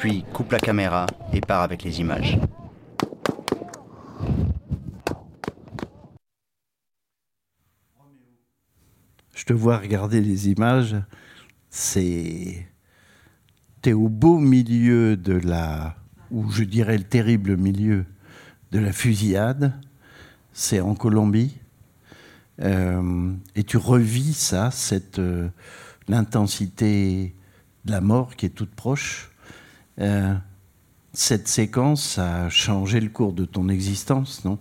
Puis 0.00 0.24
coupe 0.32 0.52
la 0.52 0.58
caméra 0.58 1.04
et 1.30 1.42
part 1.42 1.60
avec 1.60 1.84
les 1.84 2.00
images. 2.00 2.38
Je 9.34 9.44
te 9.44 9.52
vois 9.52 9.76
regarder 9.76 10.22
les 10.22 10.48
images, 10.48 10.96
c'est. 11.68 12.66
T'es 13.82 13.92
au 13.92 14.08
beau 14.08 14.38
milieu 14.38 15.18
de 15.18 15.34
la. 15.34 15.96
ou 16.30 16.50
je 16.50 16.64
dirais 16.64 16.96
le 16.96 17.04
terrible 17.04 17.58
milieu 17.58 18.06
de 18.72 18.78
la 18.78 18.92
fusillade. 18.92 19.78
C'est 20.54 20.80
en 20.80 20.94
Colombie. 20.94 21.58
Euh, 22.62 23.34
et 23.54 23.64
tu 23.64 23.76
revis 23.76 24.32
ça, 24.32 24.70
cette. 24.70 25.18
euh, 25.18 25.50
l'intensité 26.08 27.34
de 27.84 27.90
la 27.92 28.00
mort 28.00 28.34
qui 28.34 28.46
est 28.46 28.50
toute 28.50 28.74
proche. 28.74 29.29
Euh, 29.98 30.34
cette 31.12 31.48
séquence 31.48 32.18
a 32.18 32.48
changé 32.48 33.00
le 33.00 33.08
cours 33.08 33.32
de 33.32 33.44
ton 33.44 33.68
existence, 33.68 34.44
non? 34.44 34.58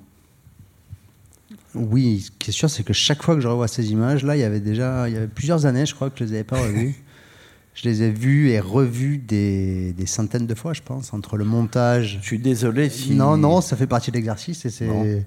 Oui, 1.75 2.21
ce 2.21 2.31
qui 2.31 2.50
est 2.50 2.53
sûr, 2.53 2.69
c'est 2.69 2.83
que 2.83 2.93
chaque 2.93 3.21
fois 3.21 3.36
que 3.36 3.41
je 3.41 3.48
revois 3.48 3.67
ces 3.67 3.91
images, 3.91 4.24
là, 4.24 4.36
il 4.36 4.39
y 4.39 4.43
avait 4.43 4.59
déjà 4.59 5.07
il 5.07 5.13
y 5.13 5.17
avait 5.17 5.27
plusieurs 5.27 5.65
années, 5.65 5.86
je 5.86 5.93
crois, 5.93 6.09
que 6.09 6.17
je 6.19 6.24
les 6.24 6.31
avais 6.31 6.43
pas 6.43 6.59
revues. 6.59 6.95
je 7.75 7.88
les 7.88 8.01
ai 8.01 8.12
vues 8.12 8.50
et 8.50 8.59
revues 8.59 9.19
des, 9.19 9.93
des 9.93 10.05
centaines 10.07 10.48
de 10.48 10.55
fois, 10.55 10.74
je 10.74 10.81
pense, 10.81 11.13
entre 11.13 11.38
le 11.38 11.45
montage. 11.45 12.17
Je 12.21 12.25
suis 12.25 12.39
désolé 12.39 12.89
si. 12.89 13.13
Non, 13.13 13.38
non, 13.38 13.62
ça 13.62 13.77
fait 13.77 13.88
partie 13.88 14.09
de 14.09 14.15
l'exercice 14.15 14.65
et 14.65 14.69
c'est 14.69 15.25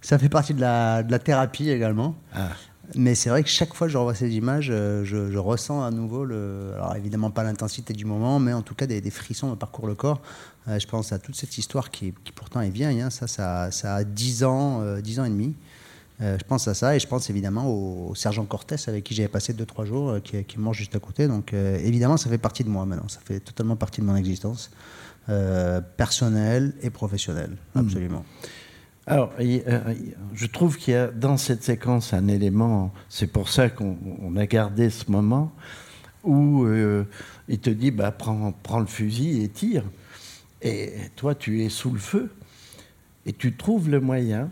ça 0.00 0.18
fait 0.18 0.28
partie 0.28 0.54
de 0.54 0.60
la, 0.60 1.02
de 1.02 1.10
la 1.10 1.18
thérapie 1.18 1.68
également. 1.70 2.16
Ah. 2.34 2.48
Mais 2.96 3.14
c'est 3.14 3.30
vrai 3.30 3.42
que 3.42 3.48
chaque 3.48 3.72
fois 3.74 3.86
que 3.86 3.92
je 3.92 3.98
revois 3.98 4.14
ces 4.14 4.34
images, 4.34 4.68
euh, 4.70 5.04
je, 5.04 5.30
je 5.30 5.38
ressens 5.38 5.82
à 5.82 5.90
nouveau 5.90 6.24
le. 6.24 6.72
Alors 6.74 6.96
évidemment 6.96 7.30
pas 7.30 7.44
l'intensité 7.44 7.92
du 7.92 8.04
moment, 8.04 8.38
mais 8.40 8.52
en 8.52 8.62
tout 8.62 8.74
cas 8.74 8.86
des, 8.86 9.00
des 9.00 9.10
frissons 9.10 9.50
me 9.50 9.54
parcourent 9.56 9.86
le 9.86 9.94
corps. 9.94 10.20
Euh, 10.68 10.78
je 10.78 10.86
pense 10.86 11.12
à 11.12 11.18
toute 11.18 11.36
cette 11.36 11.56
histoire 11.56 11.90
qui, 11.90 12.12
qui 12.24 12.32
pourtant 12.32 12.60
est 12.60 12.70
vieille. 12.70 13.00
hein. 13.00 13.10
Ça, 13.10 13.26
ça, 13.26 13.70
ça 13.70 13.94
a 13.96 14.04
10 14.04 14.44
ans, 14.44 14.80
euh, 14.82 15.00
10 15.00 15.20
ans 15.20 15.24
et 15.24 15.30
demi. 15.30 15.54
Euh, 16.20 16.36
je 16.38 16.44
pense 16.44 16.68
à 16.68 16.74
ça 16.74 16.94
et 16.94 16.98
je 16.98 17.06
pense 17.06 17.30
évidemment 17.30 17.66
au, 17.66 18.10
au 18.10 18.14
sergent 18.14 18.44
Cortés 18.44 18.76
avec 18.88 19.04
qui 19.04 19.14
j'avais 19.14 19.28
passé 19.28 19.54
2-3 19.54 19.86
jours, 19.86 20.16
qui, 20.22 20.44
qui 20.44 20.58
mort 20.58 20.74
juste 20.74 20.94
à 20.94 20.98
côté. 20.98 21.28
Donc 21.28 21.54
évidemment, 21.54 22.16
ça 22.18 22.28
fait 22.28 22.38
partie 22.38 22.62
de 22.64 22.68
moi 22.68 22.84
maintenant. 22.84 23.08
Ça 23.08 23.20
fait 23.24 23.40
totalement 23.40 23.76
partie 23.76 24.02
de 24.02 24.06
mon 24.06 24.16
existence, 24.16 24.70
personnelle 25.96 26.74
et 26.82 26.90
professionnelle. 26.90 27.56
Absolument. 27.74 28.24
Alors, 29.06 29.32
euh, 29.40 29.94
je 30.34 30.46
trouve 30.46 30.76
qu'il 30.76 30.94
y 30.94 30.96
a 30.96 31.08
dans 31.08 31.36
cette 31.36 31.64
séquence 31.64 32.12
un 32.12 32.28
élément, 32.28 32.92
c'est 33.08 33.26
pour 33.26 33.48
ça 33.48 33.70
qu'on 33.70 33.96
on 34.20 34.36
a 34.36 34.46
gardé 34.46 34.90
ce 34.90 35.10
moment, 35.10 35.52
où 36.22 36.64
euh, 36.64 37.04
il 37.48 37.58
te 37.58 37.70
dit 37.70 37.90
bah, 37.90 38.12
prends, 38.12 38.52
prends 38.62 38.80
le 38.80 38.86
fusil 38.86 39.42
et 39.42 39.48
tire. 39.48 39.84
Et 40.62 40.92
toi, 41.16 41.34
tu 41.34 41.64
es 41.64 41.70
sous 41.70 41.90
le 41.90 41.98
feu. 41.98 42.30
et 43.26 43.32
tu 43.32 43.56
trouves 43.56 43.88
le 43.88 44.00
moyen 44.00 44.50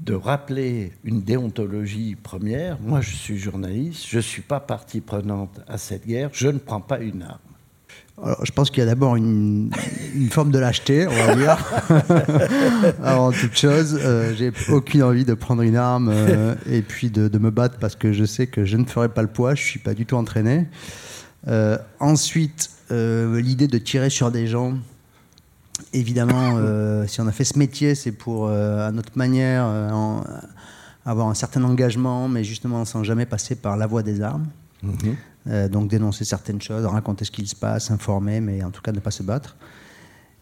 de 0.00 0.14
rappeler 0.14 0.92
une 1.04 1.22
déontologie 1.22 2.16
première. 2.16 2.80
Moi, 2.80 3.00
je 3.00 3.14
suis 3.14 3.38
journaliste, 3.38 4.06
je 4.08 4.16
ne 4.16 4.22
suis 4.22 4.42
pas 4.42 4.60
partie 4.60 5.00
prenante 5.00 5.60
à 5.68 5.78
cette 5.78 6.06
guerre, 6.06 6.30
je 6.32 6.48
ne 6.48 6.58
prends 6.58 6.80
pas 6.80 7.00
une 7.00 7.22
arme. 7.22 7.38
Alors, 8.22 8.44
je 8.44 8.52
pense 8.52 8.70
qu'il 8.70 8.80
y 8.80 8.82
a 8.82 8.86
d'abord 8.86 9.16
une, 9.16 9.70
une 10.14 10.28
forme 10.30 10.50
de 10.50 10.58
lâcheté, 10.58 11.06
on 11.06 11.26
va 11.26 11.34
dire. 11.36 11.56
Avant 13.02 13.32
toute 13.32 13.56
chose, 13.56 13.98
euh, 14.00 14.34
j'ai 14.36 14.52
aucune 14.70 15.02
envie 15.02 15.24
de 15.24 15.34
prendre 15.34 15.62
une 15.62 15.76
arme 15.76 16.10
euh, 16.12 16.54
et 16.70 16.82
puis 16.82 17.10
de, 17.10 17.28
de 17.28 17.38
me 17.38 17.50
battre 17.50 17.78
parce 17.78 17.96
que 17.96 18.12
je 18.12 18.24
sais 18.24 18.46
que 18.46 18.64
je 18.64 18.76
ne 18.76 18.84
ferai 18.84 19.08
pas 19.08 19.22
le 19.22 19.28
poids, 19.28 19.54
je 19.54 19.62
suis 19.62 19.78
pas 19.78 19.94
du 19.94 20.04
tout 20.06 20.16
entraîné. 20.16 20.66
Euh, 21.48 21.78
ensuite, 21.98 22.70
euh, 22.90 23.40
l'idée 23.40 23.68
de 23.68 23.78
tirer 23.78 24.10
sur 24.10 24.30
des 24.30 24.46
gens, 24.46 24.74
évidemment, 25.94 26.58
si 27.06 27.20
on 27.20 27.26
a 27.26 27.32
fait 27.32 27.44
ce 27.44 27.58
métier, 27.58 27.94
c'est 27.94 28.12
pour, 28.12 28.48
à 28.50 28.90
notre 28.92 29.16
manière, 29.16 29.64
en- 29.64 30.22
avoir 31.06 31.28
un 31.28 31.34
certain 31.34 31.64
engagement, 31.64 32.28
mais 32.28 32.44
justement 32.44 32.84
sans 32.84 33.02
jamais 33.02 33.24
passer 33.24 33.54
par 33.56 33.76
la 33.78 33.86
voie 33.86 34.02
des 34.02 34.20
armes. 34.20 34.46
Euh, 35.48 35.68
donc 35.68 35.88
dénoncer 35.88 36.24
certaines 36.24 36.60
choses, 36.60 36.84
raconter 36.84 37.24
ce 37.24 37.30
qu'il 37.30 37.48
se 37.48 37.56
passe, 37.56 37.90
informer, 37.90 38.40
mais 38.40 38.62
en 38.62 38.70
tout 38.70 38.82
cas 38.82 38.92
ne 38.92 39.00
pas 39.00 39.10
se 39.10 39.22
battre. 39.22 39.56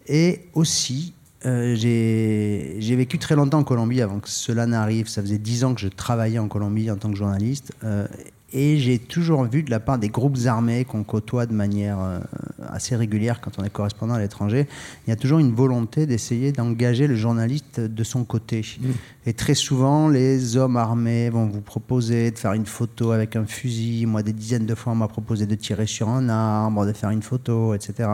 Et 0.09 0.47
aussi, 0.55 1.15
euh, 1.47 1.77
j'ai 1.77 2.97
vécu 2.97 3.19
très 3.19 3.37
longtemps 3.37 3.59
en 3.59 3.65
Colombie 3.65 4.03
avant 4.03 4.19
que 4.19 4.29
cela 4.29 4.67
n'arrive. 4.67 5.09
Ça 5.09 5.23
faisait 5.23 5.39
dix 5.39 5.65
ans 5.65 5.75
que 5.75 5.81
je 5.81 5.89
travaillais 5.89 6.39
en 6.39 6.49
Colombie 6.49 6.91
en 6.91 6.97
tant 6.97 7.11
que 7.11 7.17
journaliste. 7.17 7.73
euh, 7.85 8.07
et 8.51 8.79
j'ai 8.79 8.99
toujours 8.99 9.45
vu 9.45 9.63
de 9.63 9.71
la 9.71 9.79
part 9.79 9.99
des 9.99 10.09
groupes 10.09 10.39
armés 10.47 10.87
qu'on 10.87 11.05
côtoie 11.05 11.45
de 11.45 11.53
manière 11.53 11.99
assez 12.79 12.97
régulière 12.97 13.41
quand 13.41 13.59
on 13.59 13.65
est 13.65 13.71
correspondant 13.71 14.15
à 14.15 14.21
l'étranger, 14.21 14.67
il 15.07 15.11
y 15.11 15.13
a 15.13 15.17
toujours 15.17 15.41
une 15.41 15.53
volonté 15.53 16.07
d'essayer 16.07 16.53
d'engager 16.53 17.07
le 17.07 17.17
journaliste 17.17 17.81
de 17.81 18.05
son 18.05 18.25
côté. 18.25 18.65
Et 19.27 19.33
très 19.35 19.55
souvent, 19.55 20.09
les 20.09 20.57
hommes 20.57 20.77
armés 20.77 21.29
vont 21.29 21.47
vous 21.47 21.61
proposer 21.61 22.31
de 22.31 22.39
faire 22.39 22.53
une 22.55 22.67
photo 22.67 23.11
avec 23.11 23.37
un 23.37 23.45
fusil. 23.45 24.07
Moi, 24.07 24.23
des 24.23 24.33
dizaines 24.33 24.67
de 24.67 24.75
fois, 24.75 24.93
on 24.93 24.97
m'a 24.97 25.09
proposé 25.09 25.47
de 25.47 25.55
tirer 25.55 25.87
sur 25.87 26.09
un 26.09 26.29
arbre, 26.29 26.87
de 26.87 26.93
faire 26.93 27.11
une 27.11 27.23
photo, 27.23 27.75
etc. 27.75 28.09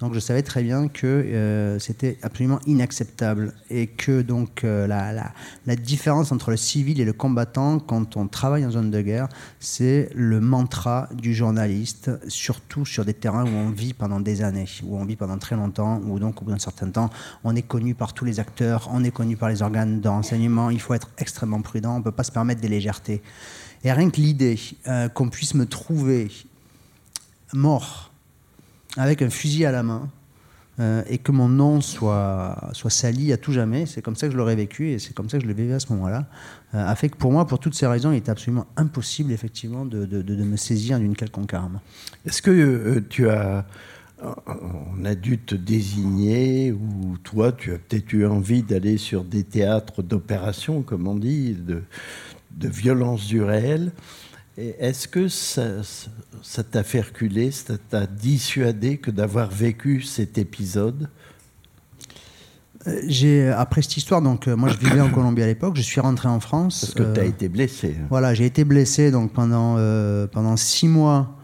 Donc, 0.00 0.14
je 0.14 0.18
savais 0.18 0.42
très 0.42 0.62
bien 0.62 0.88
que 0.88 1.06
euh, 1.06 1.78
c'était 1.78 2.16
absolument 2.22 2.58
inacceptable 2.66 3.52
et 3.68 3.86
que 3.86 4.22
donc 4.22 4.64
euh, 4.64 4.86
la, 4.86 5.12
la- 5.12 5.76
différence 5.76 6.32
entre 6.32 6.50
le 6.50 6.56
civil 6.56 7.00
et 7.00 7.04
le 7.04 7.12
combattant 7.12 7.78
quand 7.78 8.16
on 8.16 8.26
travaille 8.26 8.64
en 8.64 8.70
zone 8.70 8.90
de 8.90 9.02
guerre, 9.02 9.28
c'est 9.58 10.08
le 10.14 10.40
mantra 10.40 11.08
du 11.12 11.34
journaliste, 11.34 12.10
surtout 12.28 12.86
sur 12.86 13.04
des 13.04 13.12
terrains 13.12 13.44
où 13.44 13.54
on 13.54 13.68
vit 13.68 13.92
pendant 13.92 14.20
des 14.20 14.42
années, 14.42 14.66
où 14.84 14.96
on 14.96 15.04
vit 15.04 15.16
pendant 15.16 15.36
très 15.36 15.54
longtemps, 15.54 16.00
où 16.06 16.18
donc 16.18 16.40
au 16.40 16.46
bout 16.46 16.50
d'un 16.52 16.58
certain 16.58 16.88
temps, 16.90 17.10
on 17.44 17.54
est 17.54 17.62
connu 17.62 17.94
par 17.94 18.14
tous 18.14 18.24
les 18.24 18.40
acteurs, 18.40 18.88
on 18.90 19.04
est 19.04 19.10
connu 19.10 19.36
par 19.36 19.50
les 19.50 19.60
organes 19.60 20.00
de 20.00 20.08
renseignement. 20.08 20.70
Il 20.70 20.80
faut 20.80 20.94
être 20.94 21.10
extrêmement 21.18 21.60
prudent, 21.60 21.96
on 21.96 21.98
ne 21.98 22.04
peut 22.04 22.10
pas 22.10 22.24
se 22.24 22.32
permettre 22.32 22.62
des 22.62 22.68
légèretés. 22.68 23.20
Et 23.84 23.92
rien 23.92 24.08
que 24.08 24.16
l'idée 24.20 24.58
euh, 24.86 25.08
qu'on 25.08 25.28
puisse 25.28 25.54
me 25.54 25.66
trouver 25.66 26.30
mort 27.52 28.09
avec 28.96 29.22
un 29.22 29.30
fusil 29.30 29.64
à 29.64 29.72
la 29.72 29.82
main 29.82 30.08
euh, 30.78 31.02
et 31.08 31.18
que 31.18 31.32
mon 31.32 31.48
nom 31.48 31.80
soit, 31.80 32.70
soit 32.72 32.90
sali 32.90 33.32
à 33.32 33.36
tout 33.36 33.52
jamais, 33.52 33.86
c'est 33.86 34.02
comme 34.02 34.16
ça 34.16 34.26
que 34.26 34.32
je 34.32 34.38
l'aurais 34.38 34.56
vécu 34.56 34.90
et 34.90 34.98
c'est 34.98 35.14
comme 35.14 35.28
ça 35.28 35.36
que 35.38 35.42
je 35.44 35.48
l'ai 35.48 35.54
vécu 35.54 35.72
à 35.72 35.80
ce 35.80 35.92
moment-là, 35.92 36.26
a 36.72 36.94
fait 36.94 37.08
que 37.08 37.16
pour 37.16 37.32
moi, 37.32 37.46
pour 37.46 37.58
toutes 37.58 37.74
ces 37.74 37.86
raisons, 37.86 38.12
il 38.12 38.16
était 38.18 38.30
absolument 38.30 38.66
impossible 38.76 39.32
effectivement 39.32 39.84
de, 39.84 40.04
de- 40.06 40.22
de- 40.22 40.34
de 40.34 40.44
me 40.44 40.56
saisir 40.56 40.98
d'une 40.98 41.14
quelconque 41.16 41.52
arme. 41.54 41.80
Est-ce 42.26 42.40
que 42.42 42.50
euh, 42.50 43.04
tu 43.08 43.28
as. 43.28 43.64
On 44.46 45.02
a 45.06 45.14
dû 45.14 45.38
te 45.38 45.54
désigner, 45.54 46.72
ou 46.72 47.16
toi, 47.24 47.52
tu 47.52 47.72
as 47.72 47.78
peut-être 47.78 48.12
eu 48.12 48.26
envie 48.26 48.62
d'aller 48.62 48.98
sur 48.98 49.24
des 49.24 49.44
théâtres 49.44 50.02
d'opération, 50.02 50.82
comme 50.82 51.08
on 51.08 51.14
dit, 51.16 51.54
de, 51.54 51.82
de 52.50 52.68
violence 52.68 53.26
du 53.26 53.42
réel. 53.42 53.92
Est-ce 54.78 55.08
que 55.08 55.28
ça 55.28 56.62
t'a 56.64 56.82
fait 56.82 57.00
reculer, 57.00 57.50
ça 57.50 57.74
t'a 57.78 58.06
dissuadé 58.06 58.98
que 58.98 59.10
d'avoir 59.10 59.50
vécu 59.50 60.02
cet 60.02 60.38
épisode? 60.38 61.08
Euh, 62.86 63.00
j'ai, 63.06 63.48
après 63.48 63.82
cette 63.82 63.96
histoire, 63.98 64.22
donc 64.22 64.48
euh, 64.48 64.56
moi 64.56 64.70
je 64.70 64.78
vivais 64.78 65.00
en 65.00 65.10
Colombie 65.10 65.42
à 65.42 65.46
l'époque, 65.46 65.76
je 65.76 65.82
suis 65.82 66.00
rentré 66.00 66.28
en 66.28 66.40
France. 66.40 66.80
Parce 66.80 66.94
que 66.94 67.14
tu 67.14 67.20
as 67.20 67.24
euh, 67.24 67.28
été 67.28 67.48
blessé. 67.48 67.94
Voilà, 68.08 68.32
j'ai 68.32 68.46
été 68.46 68.64
blessé 68.64 69.10
donc 69.10 69.32
pendant, 69.32 69.76
euh, 69.78 70.26
pendant 70.26 70.56
six 70.56 70.88
mois. 70.88 71.36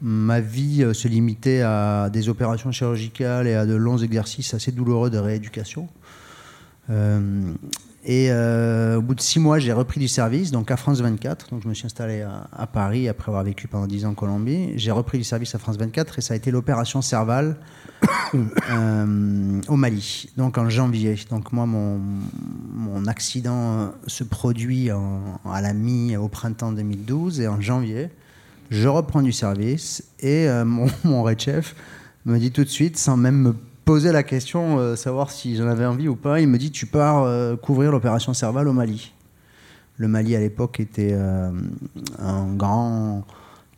Ma 0.00 0.40
vie 0.40 0.82
euh, 0.82 0.94
se 0.94 1.08
limitait 1.08 1.60
à 1.60 2.10
des 2.10 2.28
opérations 2.28 2.72
chirurgicales 2.72 3.46
et 3.46 3.54
à 3.54 3.66
de 3.66 3.74
longs 3.74 3.98
exercices 3.98 4.54
assez 4.54 4.72
douloureux 4.72 5.10
de 5.10 5.18
rééducation. 5.18 5.88
Et 8.04 8.32
euh, 8.32 8.96
au 8.96 9.02
bout 9.02 9.14
de 9.14 9.20
six 9.20 9.38
mois, 9.38 9.60
j'ai 9.60 9.72
repris 9.72 10.00
du 10.00 10.08
service, 10.08 10.50
donc 10.50 10.72
à 10.72 10.76
France 10.76 11.00
24. 11.00 11.50
Donc 11.50 11.62
je 11.62 11.68
me 11.68 11.74
suis 11.74 11.86
installé 11.86 12.22
à, 12.22 12.66
Paris 12.66 13.08
après 13.08 13.30
avoir 13.30 13.44
vécu 13.44 13.68
pendant 13.68 13.86
dix 13.86 14.04
ans 14.04 14.10
en 14.10 14.14
Colombie. 14.14 14.72
J'ai 14.74 14.90
repris 14.90 15.18
du 15.18 15.24
service 15.24 15.54
à 15.54 15.58
France 15.58 15.76
24 15.76 16.18
et 16.18 16.20
ça 16.20 16.34
a 16.34 16.36
été 16.36 16.50
l'opération 16.50 17.00
Serval 17.00 17.56
euh, 18.34 19.60
au 19.68 19.76
Mali, 19.76 20.30
donc 20.36 20.58
en 20.58 20.68
janvier. 20.68 21.16
Donc 21.30 21.52
moi, 21.52 21.66
mon, 21.66 22.00
mon 22.74 23.06
accident 23.06 23.92
se 24.08 24.24
produit 24.24 24.90
à 24.90 25.60
la 25.60 25.72
mi, 25.72 26.16
au 26.16 26.26
printemps 26.26 26.72
2012 26.72 27.40
et 27.40 27.46
en 27.46 27.60
janvier, 27.60 28.10
je 28.70 28.88
reprends 28.88 29.22
du 29.22 29.32
service 29.32 30.02
et 30.18 30.48
euh, 30.48 30.64
mon, 30.64 30.86
mon 31.04 31.22
red 31.22 31.38
chef 31.38 31.76
me 32.24 32.38
dit 32.38 32.50
tout 32.50 32.64
de 32.64 32.68
suite, 32.68 32.98
sans 32.98 33.16
même 33.16 33.36
me 33.36 33.54
poser 33.84 34.12
la 34.12 34.22
question, 34.22 34.78
euh, 34.78 34.96
savoir 34.96 35.30
si 35.30 35.56
j'en 35.56 35.66
avais 35.66 35.84
envie 35.86 36.08
ou 36.08 36.16
pas, 36.16 36.40
il 36.40 36.48
me 36.48 36.58
dit 36.58 36.70
tu 36.70 36.86
pars 36.86 37.22
euh, 37.22 37.56
couvrir 37.56 37.92
l'opération 37.92 38.34
Serval 38.34 38.68
au 38.68 38.72
Mali. 38.72 39.12
Le 39.96 40.08
Mali 40.08 40.34
à 40.34 40.40
l'époque 40.40 40.80
était 40.80 41.12
euh, 41.12 41.50
un 42.18 42.54
grand 42.54 43.24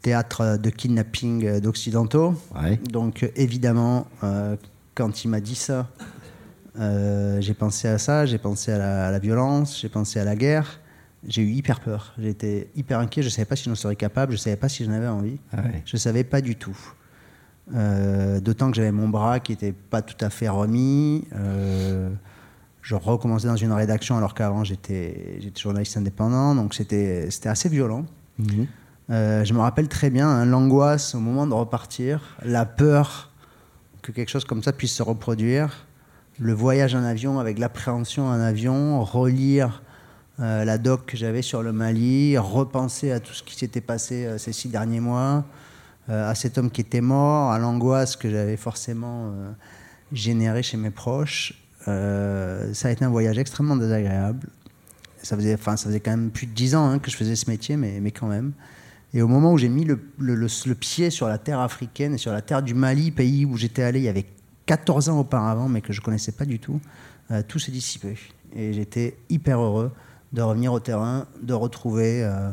théâtre 0.02 0.58
de 0.58 0.70
kidnapping 0.70 1.60
d'occidentaux. 1.60 2.34
Ouais. 2.54 2.78
Donc 2.90 3.30
évidemment, 3.36 4.06
quand 4.94 5.24
il 5.24 5.28
m'a 5.28 5.40
dit 5.40 5.54
ça, 5.54 5.88
j'ai 6.78 7.54
pensé 7.54 7.88
à 7.88 7.98
ça, 7.98 8.26
j'ai 8.26 8.38
pensé 8.38 8.70
à 8.72 8.78
la, 8.78 9.08
à 9.08 9.10
la 9.10 9.18
violence, 9.18 9.80
j'ai 9.80 9.88
pensé 9.88 10.20
à 10.20 10.24
la 10.24 10.36
guerre. 10.36 10.78
J'ai 11.26 11.40
eu 11.40 11.50
hyper 11.52 11.80
peur. 11.80 12.12
J'étais 12.18 12.68
hyper 12.76 12.98
inquiet. 12.98 13.22
Je 13.22 13.28
ne 13.28 13.32
savais 13.32 13.46
pas 13.46 13.56
si 13.56 13.64
j'en 13.64 13.74
serais 13.74 13.96
capable. 13.96 14.32
Je 14.32 14.36
ne 14.36 14.42
savais 14.42 14.56
pas 14.56 14.68
si 14.68 14.84
j'en 14.84 14.92
avais 14.92 15.06
envie. 15.06 15.38
Ah 15.52 15.62
ouais. 15.62 15.82
Je 15.86 15.96
ne 15.96 15.98
savais 15.98 16.22
pas 16.22 16.42
du 16.42 16.54
tout. 16.56 16.76
Euh, 17.74 18.40
D'autant 18.40 18.70
que 18.70 18.76
j'avais 18.76 18.92
mon 18.92 19.08
bras 19.08 19.40
qui 19.40 19.52
n'était 19.52 19.72
pas 19.72 20.02
tout 20.02 20.22
à 20.22 20.30
fait 20.30 20.48
remis. 20.48 21.26
Euh, 21.34 22.10
je 22.82 22.94
recommençais 22.94 23.46
dans 23.46 23.56
une 23.56 23.72
rédaction 23.72 24.16
alors 24.18 24.34
qu'avant 24.34 24.64
j'étais 24.64 25.40
journaliste 25.56 25.96
indépendant. 25.96 26.54
Donc 26.54 26.74
c'était 26.74 27.28
assez 27.44 27.68
violent. 27.68 28.04
Mhm. 28.38 28.66
Euh, 29.10 29.44
je 29.44 29.52
me 29.52 29.60
rappelle 29.60 29.88
très 29.88 30.10
bien 30.10 30.28
hein, 30.28 30.46
l'angoisse 30.46 31.14
au 31.14 31.20
moment 31.20 31.46
de 31.46 31.52
repartir, 31.52 32.36
la 32.42 32.64
peur 32.64 33.30
que 34.00 34.12
quelque 34.12 34.30
chose 34.30 34.44
comme 34.44 34.62
ça 34.62 34.72
puisse 34.72 34.94
se 34.94 35.02
reproduire, 35.02 35.86
le 36.38 36.52
voyage 36.52 36.94
en 36.94 37.04
avion 37.04 37.38
avec 37.38 37.58
l'appréhension 37.58 38.26
en 38.26 38.40
avion, 38.40 39.02
relire 39.04 39.82
euh, 40.40 40.64
la 40.64 40.78
doc 40.78 41.06
que 41.06 41.16
j'avais 41.16 41.42
sur 41.42 41.62
le 41.62 41.72
Mali, 41.72 42.36
repenser 42.38 43.12
à 43.12 43.20
tout 43.20 43.32
ce 43.34 43.42
qui 43.42 43.54
s'était 43.54 43.80
passé 43.80 44.26
euh, 44.26 44.38
ces 44.38 44.52
six 44.52 44.68
derniers 44.68 45.00
mois, 45.00 45.44
à 46.08 46.34
cet 46.34 46.58
homme 46.58 46.70
qui 46.70 46.80
était 46.80 47.00
mort, 47.00 47.52
à 47.52 47.58
l'angoisse 47.58 48.16
que 48.16 48.30
j'avais 48.30 48.56
forcément 48.56 49.28
euh, 49.28 49.50
générée 50.12 50.62
chez 50.62 50.76
mes 50.76 50.90
proches. 50.90 51.54
Euh, 51.88 52.72
ça 52.74 52.88
a 52.88 52.90
été 52.90 53.04
un 53.04 53.10
voyage 53.10 53.38
extrêmement 53.38 53.76
désagréable. 53.76 54.48
Ça 55.22 55.36
faisait, 55.36 55.56
quand 55.56 56.10
même 56.10 56.30
plus 56.30 56.46
de 56.46 56.52
dix 56.52 56.74
ans 56.74 56.86
hein, 56.86 56.98
que 56.98 57.10
je 57.10 57.16
faisais 57.16 57.36
ce 57.36 57.48
métier, 57.50 57.76
mais, 57.76 58.00
mais 58.00 58.10
quand 58.10 58.26
même. 58.26 58.52
Et 59.14 59.22
au 59.22 59.28
moment 59.28 59.52
où 59.52 59.58
j'ai 59.58 59.68
mis 59.68 59.84
le, 59.84 59.96
pied 60.74 61.08
sur 61.08 61.28
la 61.28 61.38
terre 61.38 61.60
africaine 61.60 62.14
et 62.14 62.18
sur 62.18 62.32
la 62.32 62.42
terre 62.42 62.62
du 62.62 62.74
Mali, 62.74 63.10
pays 63.10 63.44
où 63.44 63.56
j'étais 63.56 63.82
allé 63.82 64.00
il 64.00 64.04
y 64.04 64.08
avait 64.08 64.26
14 64.66 65.08
ans 65.08 65.20
auparavant, 65.20 65.68
mais 65.68 65.80
que 65.80 65.92
je 65.92 66.00
ne 66.00 66.04
connaissais 66.04 66.32
pas 66.32 66.44
du 66.44 66.58
tout, 66.58 66.80
euh, 67.30 67.42
tout 67.46 67.58
s'est 67.58 67.72
dissipé. 67.72 68.18
Et 68.54 68.72
j'étais 68.72 69.16
hyper 69.30 69.60
heureux 69.60 69.92
de 70.32 70.42
revenir 70.42 70.72
au 70.72 70.80
terrain, 70.80 71.26
de 71.40 71.54
retrouver, 71.54 72.24
euh, 72.24 72.50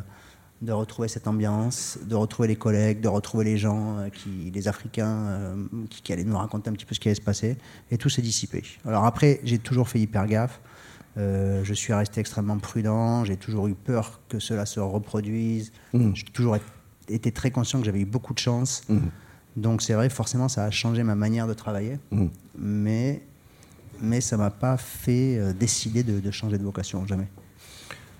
de 0.61 0.71
retrouver 0.71 1.07
cette 1.07 1.27
ambiance, 1.27 1.97
de 2.03 2.15
retrouver 2.15 2.47
les 2.47 2.55
collègues, 2.55 3.01
de 3.01 3.07
retrouver 3.07 3.45
les 3.45 3.57
gens, 3.57 3.97
euh, 3.97 4.09
qui, 4.09 4.51
les 4.53 4.67
Africains, 4.67 5.07
euh, 5.07 5.55
qui, 5.89 6.01
qui 6.03 6.13
allaient 6.13 6.23
nous 6.23 6.37
raconter 6.37 6.69
un 6.69 6.73
petit 6.73 6.85
peu 6.85 6.93
ce 6.93 6.99
qui 6.99 7.07
allait 7.07 7.15
se 7.15 7.21
passer. 7.21 7.57
Et 7.89 7.97
tout 7.97 8.09
s'est 8.09 8.21
dissipé. 8.21 8.63
Alors 8.85 9.05
après, 9.05 9.39
j'ai 9.43 9.57
toujours 9.57 9.89
fait 9.89 9.99
hyper 9.99 10.27
gaffe. 10.27 10.61
Euh, 11.17 11.63
je 11.63 11.73
suis 11.73 11.93
resté 11.93 12.21
extrêmement 12.21 12.57
prudent. 12.59 13.25
J'ai 13.25 13.37
toujours 13.37 13.67
eu 13.67 13.73
peur 13.73 14.19
que 14.29 14.39
cela 14.39 14.65
se 14.65 14.79
reproduise. 14.79 15.71
J'ai 15.93 16.23
toujours 16.31 16.57
été- 17.09 17.31
très 17.31 17.51
conscient 17.51 17.79
que 17.79 17.85
j'avais 17.85 18.01
eu 18.01 18.05
beaucoup 18.05 18.33
de 18.33 18.39
chance. 18.39 18.83
Donc 19.57 19.81
c'est 19.81 19.93
vrai, 19.93 20.09
forcément, 20.09 20.47
ça 20.47 20.63
a 20.63 20.71
changé 20.71 21.03
ma 21.03 21.15
manière 21.15 21.47
de 21.47 21.53
travailler. 21.53 21.99
Mais, 22.57 23.21
mais 23.99 24.21
ça 24.21 24.37
m'a 24.37 24.51
pas 24.51 24.77
fait 24.77 25.53
décider 25.53 26.03
de, 26.03 26.21
de 26.21 26.31
changer 26.31 26.57
de 26.57 26.63
vocation, 26.63 27.05
jamais. 27.05 27.27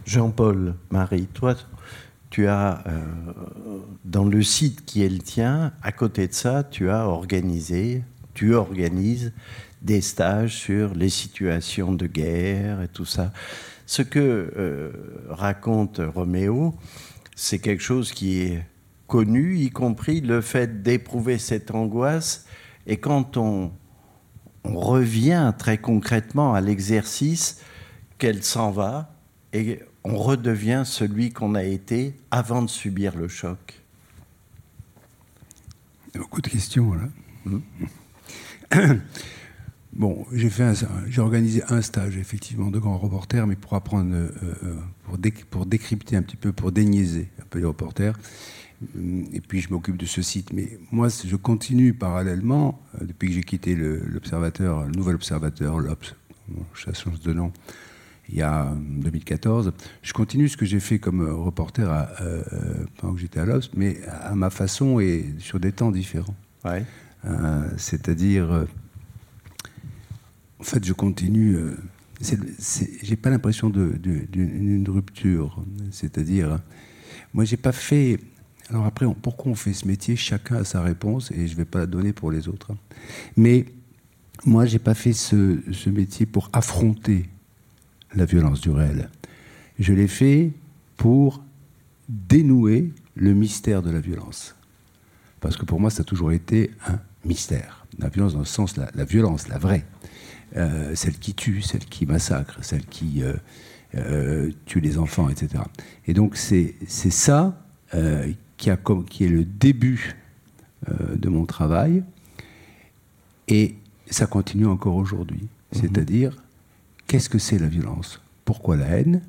Jean-Paul, 0.06 0.76
Marie, 0.90 1.28
toi, 1.28 1.56
tu 2.32 2.48
as, 2.48 2.84
euh, 2.88 3.04
dans 4.04 4.26
le 4.26 4.42
site 4.42 4.84
qui 4.86 5.04
est 5.04 5.10
le 5.10 5.20
tien, 5.20 5.74
à 5.84 5.92
côté 5.92 6.28
de 6.28 6.34
ça, 6.34 6.64
tu 6.64 6.90
as 6.90 7.08
organisé 7.08 8.04
tu 8.34 8.54
organises 8.54 9.34
des 9.82 10.02
stages 10.02 10.56
sur 10.56 10.94
les 10.94 11.10
situations 11.10 11.92
de 11.94 12.08
guerre 12.08 12.82
et 12.82 12.88
tout 12.88 13.06
ça. 13.06 13.32
Ce 13.86 14.02
que 14.02 14.54
euh, 14.58 14.92
raconte 15.30 16.00
Roméo, 16.00 16.76
c'est 17.36 17.60
quelque 17.60 17.84
chose 17.84 18.12
qui 18.12 18.42
est 18.42 18.64
connu, 19.08 19.58
y 19.58 19.70
compris 19.70 20.22
le 20.22 20.42
fait 20.42 20.84
d'éprouver 20.84 21.38
cette 21.38 21.72
angoisse. 21.72 22.46
Et 22.88 22.98
quand 22.98 23.38
on, 23.38 23.72
on 24.64 24.80
revient 24.80 25.54
très 25.58 25.78
concrètement 25.78 26.54
à 26.54 26.62
l'exercice, 26.62 27.62
qu'elle 28.18 28.44
s'en 28.44 28.70
va 28.70 29.16
et 29.52 29.80
on 30.04 30.18
redevient 30.18 30.84
celui 30.86 31.32
qu'on 31.32 31.56
a 31.56 31.64
été 31.64 32.16
avant 32.32 32.62
de 32.62 32.70
subir 32.70 33.16
le 33.16 33.28
choc. 33.28 33.82
Beaucoup 36.16 36.42
de 36.42 36.50
questions 36.50 36.94
là. 36.94 37.08
Bon, 39.94 40.26
j'ai 40.32 40.50
fait, 40.50 40.86
j'ai 41.10 41.20
organisé 41.20 41.64
un 41.68 41.82
stage 41.82 42.16
effectivement 42.16 42.72
de 42.72 42.80
grand 42.80 42.98
reporter, 42.98 43.46
mais 43.46 43.58
pour 43.58 43.74
apprendre, 43.74 44.16
euh, 44.16 44.30
euh, 44.64 44.76
pour, 45.04 45.18
pour, 45.50 45.66
décrypter 45.66 46.16
un 46.16 46.22
petit 46.22 46.38
peu, 46.38 46.54
pour 46.54 46.72
déniaiser 46.72 47.28
un 47.42 47.46
peu 47.50 47.60
les 47.60 47.66
reporters. 47.66 48.18
Et 49.34 49.42
puis 49.42 49.60
je 49.60 49.70
m'occupe 49.70 49.98
de 49.98 50.06
ce 50.06 50.22
site. 50.22 50.54
Mais 50.54 50.80
moi, 50.94 51.10
je 51.10 51.36
continue 51.36 51.94
parallèlement, 51.94 52.82
euh, 52.96 53.06
depuis 53.06 53.28
que 53.28 53.36
j'ai 53.36 53.44
quitté 53.44 53.76
l'observateur, 53.76 54.86
le, 54.86 54.92
nouvel 54.92 55.16
observateur, 55.16 55.78
l'Obs, 55.80 56.16
ça 56.74 56.94
change 56.94 57.20
de 57.20 57.34
nom, 57.34 57.52
il 58.32 58.38
y 58.38 58.42
a 58.42 58.74
2014, 58.76 59.74
je 60.02 60.14
continue 60.14 60.48
ce 60.48 60.58
que 60.58 60.66
j'ai 60.66 60.80
fait 60.80 61.00
comme 61.00 61.22
reporter 61.22 61.90
à, 61.90 62.10
pendant 62.98 63.14
que 63.14 63.20
j'étais 63.20 63.40
à 63.40 63.46
l'Obs, 63.46 63.70
mais 63.76 63.98
à 64.08 64.36
ma 64.36 64.50
façon 64.50 65.00
et 65.00 65.26
sur 65.40 65.60
des 65.60 65.72
temps 65.72 65.92
différents. 65.92 66.36
Ouais. 66.64 66.86
C'est-à-dire 67.78 68.66
en 70.62 70.64
fait, 70.64 70.86
je 70.86 70.94
continue. 70.94 71.56
Euh, 71.56 71.76
j'ai 73.02 73.16
pas 73.16 73.32
l'impression 73.32 73.72
d'une 73.72 74.88
rupture. 74.88 75.64
C'est-à-dire, 75.90 76.60
moi, 77.34 77.46
j'ai 77.46 77.58
pas 77.58 77.72
fait. 77.72 78.20
Alors 78.70 78.86
après, 78.86 79.08
pourquoi 79.24 79.52
on 79.52 79.56
fait 79.56 79.74
ce 79.74 79.88
métier? 79.88 80.16
Chacun 80.16 80.58
a 80.58 80.64
sa 80.64 80.84
réponse 80.84 81.32
et 81.32 81.48
je 81.48 81.56
vais 81.56 81.66
pas 81.66 81.80
la 81.80 81.88
donner 81.88 82.14
pour 82.14 82.32
les 82.32 82.48
autres. 82.48 82.72
Mais 83.36 83.66
moi, 84.46 84.68
j'ai 84.68 84.78
pas 84.78 84.94
fait 84.94 85.14
ce, 85.14 85.60
ce, 85.72 85.90
métier 85.90 86.28
pour 86.28 86.50
affronter 86.54 87.28
la 88.16 88.26
violence 88.26 88.62
du 88.62 88.70
réel. 88.70 89.10
Je 89.80 89.94
l'ai 89.94 90.08
fait 90.08 90.52
pour 90.98 91.44
dénouer 92.10 92.92
le 93.16 93.34
mystère 93.34 93.82
de 93.82 93.92
la 93.92 94.00
violence. 94.00 94.56
Parce 95.40 95.58
que 95.58 95.66
pour 95.66 95.80
moi, 95.80 95.90
ça 95.90 96.02
a 96.02 96.04
toujours 96.04 96.32
été 96.32 96.72
un 96.88 97.00
mystère. 97.26 97.86
La 98.00 98.10
violence 98.10 98.34
dans 98.34 98.40
le 98.40 98.46
sens, 98.46 98.78
la, 98.78 98.90
la 98.94 99.06
violence, 99.06 99.48
la 99.48 99.58
vraie. 99.58 99.86
Euh, 100.58 100.96
celle 100.96 101.18
qui 101.18 101.34
tue, 101.34 101.62
celle 101.62 101.86
qui 101.86 102.06
massacre, 102.06 102.58
celle 102.62 102.86
qui 102.86 103.24
euh, 103.24 103.34
euh, 103.96 104.52
tue 104.66 104.82
les 104.82 104.98
enfants, 104.98 105.30
etc. 105.30 105.64
Et 106.08 106.14
donc 106.14 106.36
c'est 106.36 106.76
ça 107.10 107.58
qui, 108.58 108.70
a, 108.70 108.78
qui 109.10 109.26
est 109.26 109.30
le 109.30 109.44
début 109.44 110.16
de 110.90 111.30
mon 111.30 111.46
travail, 111.46 112.04
et 113.48 113.76
ça 114.10 114.28
continue 114.28 114.66
encore 114.66 114.96
aujourd'hui. 114.96 115.42
Mhm. 115.42 115.82
C'est-à-dire, 115.82 116.41
qu'est-ce 117.12 117.28
que 117.28 117.40
c'est 117.40 117.60
la 117.60 117.68
violence? 117.68 118.22
Pourquoi 118.46 118.78
la 118.78 118.86
haine? 118.86 119.22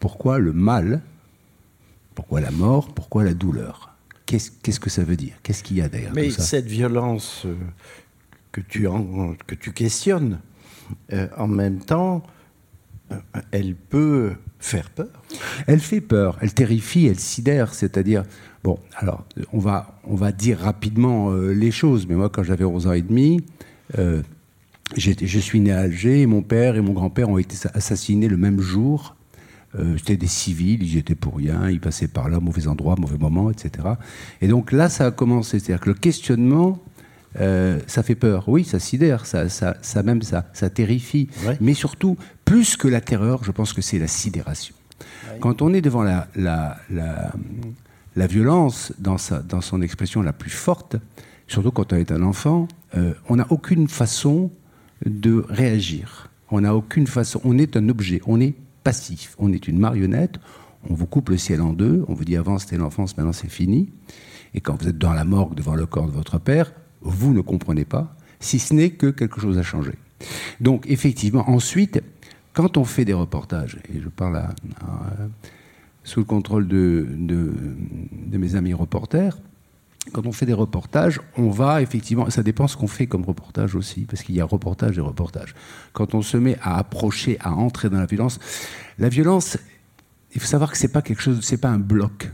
Pourquoi 0.00 0.38
le 0.38 0.54
mal? 0.54 1.02
Pourquoi 2.14 2.40
la 2.40 2.50
mort? 2.50 2.94
Pourquoi 2.94 3.24
la 3.24 3.34
douleur? 3.34 3.94
Qu'est-ce 4.24 4.80
que 4.80 4.88
ça 4.88 5.04
veut 5.04 5.16
dire? 5.16 5.34
Qu'est-ce 5.42 5.62
qu'il 5.62 5.76
y 5.76 5.82
a 5.82 5.88
derrière 5.90 6.14
Mais 6.14 6.28
tout 6.28 6.36
ça? 6.36 6.42
cette 6.42 6.64
violence 6.64 7.46
que 8.52 8.62
tu, 8.62 8.88
que 9.46 9.54
tu 9.54 9.72
questionnes, 9.74 10.40
euh, 11.12 11.28
en 11.36 11.46
même 11.46 11.80
temps, 11.80 12.22
euh, 13.12 13.16
elle 13.50 13.74
peut 13.74 14.32
faire 14.58 14.88
peur. 14.88 15.22
Elle 15.66 15.80
fait 15.80 16.00
peur, 16.00 16.38
elle 16.40 16.54
terrifie, 16.54 17.04
elle 17.04 17.20
sidère, 17.20 17.74
c'est-à-dire, 17.74 18.24
bon, 18.64 18.78
alors, 18.96 19.26
on 19.52 19.58
va, 19.58 20.00
on 20.04 20.14
va 20.14 20.32
dire 20.32 20.58
rapidement 20.60 21.32
euh, 21.32 21.52
les 21.52 21.70
choses, 21.70 22.06
mais 22.06 22.14
moi, 22.14 22.30
quand 22.30 22.44
j'avais 22.44 22.64
11 22.64 22.86
ans 22.86 22.92
et 22.92 23.02
demi, 23.02 23.44
je 24.96 25.38
suis 25.38 25.60
né 25.60 25.72
à 25.72 25.80
Alger, 25.80 26.22
et 26.22 26.26
mon 26.26 26.42
père 26.42 26.76
et 26.76 26.80
mon 26.80 26.92
grand-père 26.92 27.28
ont 27.28 27.38
été 27.38 27.56
assassinés 27.74 28.28
le 28.28 28.36
même 28.36 28.60
jour. 28.60 29.16
C'était 29.98 30.16
des 30.16 30.26
civils, 30.26 30.82
ils 30.82 30.96
étaient 30.96 31.14
pour 31.14 31.36
rien, 31.36 31.68
ils 31.68 31.80
passaient 31.80 32.08
par 32.08 32.30
là, 32.30 32.40
mauvais 32.40 32.66
endroit, 32.66 32.94
mauvais 32.98 33.18
moment, 33.18 33.50
etc. 33.50 33.88
Et 34.40 34.48
donc 34.48 34.72
là, 34.72 34.88
ça 34.88 35.04
a 35.04 35.10
commencé. 35.10 35.58
C'est-à-dire 35.58 35.80
que 35.80 35.90
le 35.90 35.94
questionnement, 35.94 36.80
euh, 37.40 37.80
ça 37.86 38.02
fait 38.02 38.14
peur. 38.14 38.48
Oui, 38.48 38.64
ça 38.64 38.78
sidère, 38.78 39.26
ça, 39.26 39.48
ça, 39.48 39.76
ça 39.82 40.02
même 40.02 40.22
ça, 40.22 40.46
ça 40.52 40.70
terrifie. 40.70 41.28
Mais 41.60 41.74
surtout, 41.74 42.16
plus 42.44 42.76
que 42.76 42.88
la 42.88 43.00
terreur, 43.00 43.44
je 43.44 43.50
pense 43.50 43.72
que 43.72 43.82
c'est 43.82 43.98
la 43.98 44.08
sidération. 44.08 44.74
Quand 45.40 45.60
on 45.60 45.74
est 45.74 45.82
devant 45.82 46.02
la, 46.02 46.28
la, 46.34 46.78
la, 46.88 48.26
violence 48.26 48.94
dans, 48.98 49.18
sa, 49.18 49.40
dans 49.40 49.60
son 49.60 49.82
expression 49.82 50.22
la 50.22 50.32
plus 50.32 50.50
forte, 50.50 50.96
surtout 51.46 51.70
quand 51.70 51.92
on 51.92 51.96
est 51.96 52.10
un 52.10 52.22
enfant, 52.22 52.68
euh, 52.96 53.12
on 53.28 53.36
n'a 53.36 53.46
aucune 53.50 53.88
façon 53.88 54.50
de 55.04 55.44
réagir. 55.48 56.30
On 56.50 56.60
n'a 56.60 56.74
aucune 56.74 57.06
façon. 57.06 57.40
On 57.44 57.58
est 57.58 57.76
un 57.76 57.88
objet. 57.88 58.20
On 58.26 58.40
est 58.40 58.54
passif. 58.84 59.34
On 59.38 59.52
est 59.52 59.68
une 59.68 59.78
marionnette. 59.78 60.38
On 60.88 60.94
vous 60.94 61.06
coupe 61.06 61.30
le 61.30 61.36
ciel 61.36 61.60
en 61.60 61.72
deux. 61.72 62.04
On 62.08 62.14
vous 62.14 62.24
dit 62.24 62.36
avant 62.36 62.58
c'était 62.58 62.76
l'enfance, 62.76 63.16
maintenant 63.16 63.32
c'est 63.32 63.50
fini. 63.50 63.90
Et 64.54 64.60
quand 64.60 64.80
vous 64.80 64.88
êtes 64.88 64.98
dans 64.98 65.12
la 65.12 65.24
morgue 65.24 65.54
devant 65.54 65.74
le 65.74 65.86
corps 65.86 66.06
de 66.06 66.12
votre 66.12 66.38
père, 66.38 66.72
vous 67.00 67.34
ne 67.34 67.40
comprenez 67.40 67.84
pas, 67.84 68.16
si 68.40 68.58
ce 68.58 68.74
n'est 68.74 68.90
que 68.90 69.08
quelque 69.08 69.40
chose 69.40 69.58
a 69.58 69.62
changé. 69.62 69.92
Donc 70.60 70.86
effectivement, 70.88 71.48
ensuite, 71.50 72.00
quand 72.52 72.76
on 72.76 72.84
fait 72.84 73.04
des 73.04 73.12
reportages, 73.12 73.78
et 73.92 74.00
je 74.00 74.08
parle 74.08 74.42
sous 76.04 76.20
le 76.20 76.24
contrôle 76.24 76.68
de, 76.68 77.06
de, 77.10 78.38
mes 78.38 78.54
amis 78.54 78.72
reporters, 78.72 79.38
quand 80.12 80.26
on 80.26 80.32
fait 80.32 80.46
des 80.46 80.52
reportages, 80.52 81.20
on 81.36 81.50
va 81.50 81.82
effectivement, 81.82 82.30
ça 82.30 82.42
dépend 82.42 82.66
ce 82.66 82.76
qu'on 82.76 82.86
fait 82.86 83.06
comme 83.06 83.24
reportage 83.24 83.74
aussi, 83.74 84.02
parce 84.02 84.22
qu'il 84.22 84.34
y 84.34 84.40
a 84.40 84.44
reportage 84.44 84.98
et 84.98 85.00
reportage. 85.00 85.54
Quand 85.92 86.14
on 86.14 86.22
se 86.22 86.36
met 86.36 86.58
à 86.62 86.78
approcher, 86.78 87.38
à 87.40 87.52
entrer 87.52 87.90
dans 87.90 87.98
la 87.98 88.06
violence, 88.06 88.38
la 88.98 89.08
violence, 89.08 89.58
il 90.34 90.40
faut 90.40 90.46
savoir 90.46 90.70
que 90.70 90.78
c'est 90.78 90.92
pas 90.92 91.02
quelque 91.02 91.22
chose, 91.22 91.40
c'est 91.42 91.60
pas 91.60 91.68
un 91.68 91.78
bloc, 91.78 92.30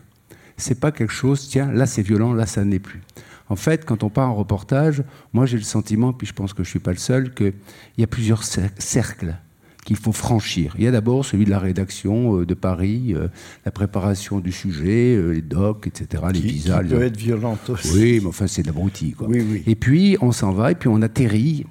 c'est 0.56 0.78
pas 0.78 0.92
quelque 0.92 1.12
chose, 1.12 1.48
tiens, 1.48 1.70
là 1.72 1.86
c'est 1.86 2.02
violent, 2.02 2.34
là 2.34 2.46
ça 2.46 2.64
n'est 2.64 2.78
plus. 2.78 3.02
En 3.48 3.56
fait, 3.56 3.84
quand 3.84 4.02
on 4.02 4.08
part 4.08 4.30
en 4.30 4.34
reportage, 4.34 5.02
moi 5.32 5.46
j'ai 5.46 5.58
le 5.58 5.62
sentiment, 5.62 6.12
puis 6.12 6.26
je 6.26 6.32
pense 6.32 6.54
que 6.54 6.64
je 6.64 6.70
suis 6.70 6.78
pas 6.78 6.92
le 6.92 6.98
seul, 6.98 7.34
qu'il 7.34 7.54
y 7.98 8.02
a 8.02 8.06
plusieurs 8.06 8.44
cercles 8.44 9.36
qu'il 9.84 9.96
faut 9.96 10.12
franchir. 10.12 10.74
Il 10.78 10.84
y 10.84 10.86
a 10.86 10.90
d'abord 10.90 11.24
celui 11.24 11.44
de 11.44 11.50
la 11.50 11.58
rédaction 11.58 12.38
euh, 12.38 12.46
de 12.46 12.54
Paris, 12.54 13.14
euh, 13.14 13.28
la 13.64 13.72
préparation 13.72 14.38
du 14.38 14.52
sujet, 14.52 15.16
euh, 15.16 15.32
les 15.32 15.42
docs, 15.42 15.86
etc., 15.86 16.24
les 16.32 16.40
visas. 16.40 16.82
Qui 16.82 16.90
peut 16.90 17.02
être 17.02 17.16
violente 17.16 17.68
aussi. 17.70 17.92
Oui, 17.94 18.20
mais 18.20 18.28
enfin 18.28 18.46
c'est 18.46 18.62
de 18.62 18.68
l'abruti. 18.68 19.14
Oui, 19.20 19.44
oui. 19.48 19.62
Et 19.66 19.74
puis 19.74 20.16
on 20.20 20.32
s'en 20.32 20.52
va, 20.52 20.70
et 20.70 20.74
puis 20.74 20.88
on 20.88 21.02
atterrit, 21.02 21.66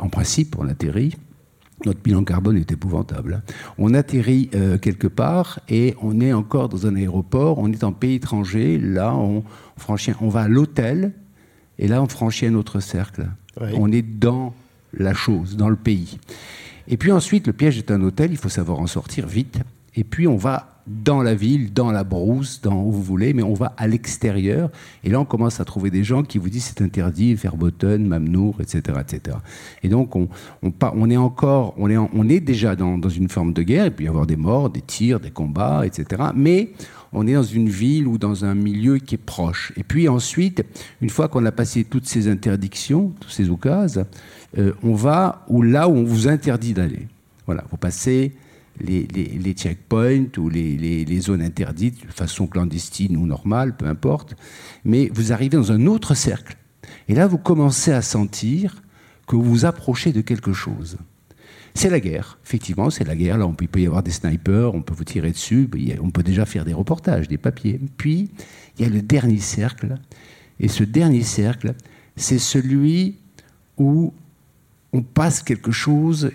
en 0.00 0.08
principe 0.08 0.56
on 0.58 0.68
atterrit, 0.68 1.14
notre 1.84 2.00
bilan 2.00 2.24
carbone 2.24 2.56
est 2.56 2.72
épouvantable. 2.72 3.42
Hein. 3.46 3.52
On 3.78 3.94
atterrit 3.94 4.50
quelque 4.80 5.06
part 5.06 5.60
et 5.68 5.94
on 6.02 6.20
est 6.20 6.32
encore 6.32 6.68
dans 6.68 6.86
un 6.86 6.96
aéroport, 6.96 7.58
on 7.58 7.70
est 7.72 7.84
en 7.84 7.92
pays 7.92 8.14
étranger, 8.14 8.78
là 8.78 9.14
on, 9.14 9.44
franchit, 9.76 10.12
on 10.20 10.28
va 10.28 10.42
à 10.42 10.48
l'hôtel, 10.48 11.12
et 11.78 11.88
là, 11.88 12.02
on 12.02 12.08
franchit 12.08 12.46
un 12.46 12.54
autre 12.54 12.80
cercle. 12.80 13.28
On 13.60 13.90
est 13.90 14.02
dans 14.02 14.54
la 14.92 15.14
chose, 15.14 15.56
dans 15.56 15.68
le 15.68 15.76
pays. 15.76 16.18
Et 16.88 16.96
puis 16.96 17.12
ensuite, 17.12 17.46
le 17.46 17.52
piège 17.52 17.78
est 17.78 17.90
un 17.90 18.00
hôtel, 18.02 18.30
il 18.30 18.36
faut 18.36 18.48
savoir 18.48 18.78
en 18.78 18.86
sortir 18.86 19.26
vite. 19.26 19.58
Et 19.94 20.04
puis 20.04 20.28
on 20.28 20.36
va 20.36 20.76
dans 20.86 21.22
la 21.22 21.34
ville, 21.34 21.72
dans 21.72 21.90
la 21.90 22.04
brousse, 22.04 22.60
dans 22.60 22.80
où 22.80 22.92
vous 22.92 23.02
voulez, 23.02 23.32
mais 23.32 23.42
on 23.42 23.54
va 23.54 23.74
à 23.76 23.88
l'extérieur. 23.88 24.70
Et 25.02 25.10
là, 25.10 25.20
on 25.20 25.24
commence 25.24 25.58
à 25.58 25.64
trouver 25.64 25.90
des 25.90 26.04
gens 26.04 26.22
qui 26.22 26.38
vous 26.38 26.48
disent 26.48 26.72
c'est 26.76 26.82
interdit, 26.82 27.34
Verboten, 27.34 28.06
Mamnour, 28.06 28.60
etc., 28.60 29.00
etc. 29.00 29.38
Et 29.82 29.88
donc, 29.88 30.14
on, 30.14 30.28
est 31.10 31.16
encore, 31.16 31.74
on 31.76 32.28
est, 32.28 32.40
déjà 32.40 32.76
dans, 32.76 33.00
une 33.08 33.28
forme 33.28 33.52
de 33.52 33.62
guerre. 33.62 33.86
Il 33.86 33.92
peut 33.92 34.04
y 34.04 34.08
avoir 34.08 34.26
des 34.26 34.36
morts, 34.36 34.70
des 34.70 34.80
tirs, 34.80 35.18
des 35.18 35.30
combats, 35.30 35.84
etc. 35.84 36.22
Mais 36.36 36.70
on 37.12 37.26
est 37.26 37.34
dans 37.34 37.42
une 37.42 37.68
ville 37.68 38.06
ou 38.06 38.18
dans 38.18 38.44
un 38.44 38.54
milieu 38.54 38.98
qui 38.98 39.16
est 39.16 39.18
proche. 39.18 39.72
Et 39.76 39.82
puis 39.82 40.08
ensuite, 40.08 40.64
une 41.00 41.10
fois 41.10 41.28
qu'on 41.28 41.44
a 41.46 41.52
passé 41.52 41.84
toutes 41.84 42.06
ces 42.06 42.28
interdictions, 42.28 43.12
tous 43.20 43.30
ces 43.30 43.50
occasions, 43.50 44.06
euh, 44.58 44.72
on 44.82 44.94
va 44.94 45.44
où, 45.48 45.62
là 45.62 45.88
où 45.88 45.92
on 45.92 46.04
vous 46.04 46.28
interdit 46.28 46.72
d'aller. 46.72 47.08
Voilà, 47.46 47.64
vous 47.70 47.76
passez 47.76 48.32
les, 48.80 49.54
checkpoints 49.54 50.26
ou 50.38 50.48
les, 50.48 50.76
les, 50.76 51.20
zones 51.20 51.42
interdites 51.42 52.06
de 52.06 52.12
façon 52.12 52.46
clandestine 52.46 53.16
ou 53.16 53.26
normale, 53.26 53.76
peu 53.76 53.86
importe, 53.86 54.34
mais 54.84 55.10
vous 55.14 55.32
arrivez 55.32 55.56
dans 55.56 55.72
un 55.72 55.86
autre 55.86 56.14
cercle. 56.14 56.56
Et 57.08 57.14
là, 57.14 57.26
vous 57.26 57.38
commencez 57.38 57.92
à 57.92 58.02
sentir 58.02 58.82
que 59.26 59.36
vous 59.36 59.42
vous 59.42 59.64
approchez 59.64 60.12
de 60.12 60.20
quelque 60.20 60.52
chose. 60.52 60.98
C'est 61.74 61.90
la 61.90 62.00
guerre, 62.00 62.38
effectivement, 62.44 62.88
c'est 62.88 63.04
la 63.04 63.14
guerre. 63.14 63.38
Là, 63.38 63.46
on 63.46 63.52
peut, 63.52 63.64
il 63.64 63.68
peut 63.68 63.80
y 63.80 63.86
avoir 63.86 64.02
des 64.02 64.10
snipers, 64.10 64.74
on 64.74 64.80
peut 64.80 64.94
vous 64.94 65.04
tirer 65.04 65.30
dessus, 65.30 65.68
on 66.02 66.10
peut 66.10 66.22
déjà 66.22 66.46
faire 66.46 66.64
des 66.64 66.72
reportages, 66.72 67.28
des 67.28 67.36
papiers. 67.36 67.78
Puis, 67.98 68.30
il 68.78 68.84
y 68.84 68.88
a 68.88 68.90
le 68.90 69.02
dernier 69.02 69.38
cercle, 69.38 69.96
et 70.58 70.68
ce 70.68 70.84
dernier 70.84 71.22
cercle, 71.22 71.74
c'est 72.16 72.38
celui 72.38 73.16
où 73.76 74.14
on 74.92 75.02
passe 75.02 75.42
quelque 75.42 75.72
chose 75.72 76.30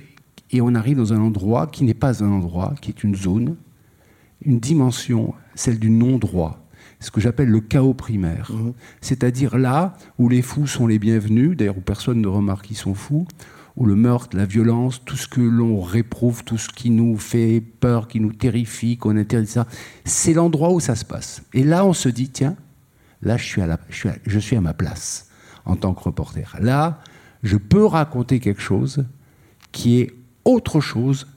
et 0.51 0.61
on 0.61 0.75
arrive 0.75 0.97
dans 0.97 1.13
un 1.13 1.21
endroit 1.21 1.67
qui 1.67 1.83
n'est 1.83 1.93
pas 1.93 2.23
un 2.23 2.31
endroit, 2.31 2.73
qui 2.81 2.91
est 2.91 3.03
une 3.03 3.15
zone, 3.15 3.55
une 4.45 4.59
dimension, 4.59 5.33
celle 5.55 5.79
du 5.79 5.89
non-droit, 5.89 6.65
ce 6.99 7.11
que 7.11 7.21
j'appelle 7.21 7.49
le 7.49 7.61
chaos 7.61 7.93
primaire. 7.93 8.51
C'est-à-dire 8.99 9.57
là 9.57 9.95
où 10.17 10.29
les 10.29 10.41
fous 10.41 10.67
sont 10.67 10.87
les 10.87 10.99
bienvenus, 10.99 11.55
d'ailleurs 11.55 11.77
où 11.77 11.81
personne 11.81 12.21
ne 12.21 12.27
remarque 12.27 12.65
qu'ils 12.67 12.77
sont 12.77 12.93
fous, 12.93 13.27
où 13.77 13.85
le 13.85 13.95
meurtre, 13.95 14.35
la 14.35 14.45
violence, 14.45 15.01
tout 15.05 15.15
ce 15.15 15.27
que 15.27 15.41
l'on 15.41 15.81
réprouve, 15.81 16.43
tout 16.43 16.57
ce 16.57 16.69
qui 16.69 16.89
nous 16.89 17.17
fait 17.17 17.61
peur, 17.61 18.07
qui 18.07 18.19
nous 18.19 18.33
terrifie, 18.33 18.97
qu'on 18.97 19.15
interdit 19.15 19.47
ça, 19.47 19.65
c'est 20.03 20.33
l'endroit 20.33 20.71
où 20.71 20.79
ça 20.79 20.95
se 20.95 21.05
passe. 21.05 21.43
Et 21.53 21.63
là, 21.63 21.85
on 21.85 21.93
se 21.93 22.09
dit, 22.09 22.29
tiens, 22.29 22.57
là, 23.21 23.37
je 23.37 23.45
suis 23.45 23.61
à, 23.61 23.67
la, 23.67 23.79
je 23.89 23.95
suis 23.95 24.09
à, 24.09 24.15
je 24.25 24.39
suis 24.39 24.57
à 24.57 24.61
ma 24.61 24.73
place 24.73 25.29
en 25.65 25.75
tant 25.75 25.93
que 25.93 26.03
reporter. 26.03 26.57
Là, 26.59 26.99
je 27.43 27.58
peux 27.58 27.86
raconter 27.86 28.39
quelque 28.39 28.62
chose 28.62 29.06
qui 29.71 29.99
est 29.99 30.12
autre 30.45 30.80
chose 30.80 31.27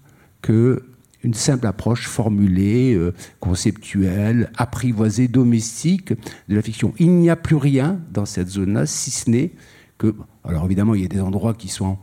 que 0.43 0.83
une 1.23 1.35
simple 1.35 1.67
approche 1.67 2.07
formulée, 2.07 2.95
euh, 2.95 3.15
conceptuelle, 3.41 4.51
apprivoisée, 4.59 5.27
domestique 5.27 6.13
de 6.49 6.55
la 6.55 6.61
fiction. 6.61 6.93
Il 6.99 7.13
n'y 7.13 7.31
a 7.31 7.37
plus 7.37 7.57
rien 7.57 7.99
dans 8.13 8.27
cette 8.27 8.49
zone-là, 8.49 8.85
si 8.85 9.11
ce 9.11 9.31
n'est 9.31 9.53
que, 9.97 10.15
alors 10.45 10.67
évidemment, 10.67 10.95
il 10.95 11.01
y 11.01 11.05
a 11.07 11.09
des 11.09 11.21
endroits 11.21 11.55
qui 11.55 11.69
sont 11.69 11.97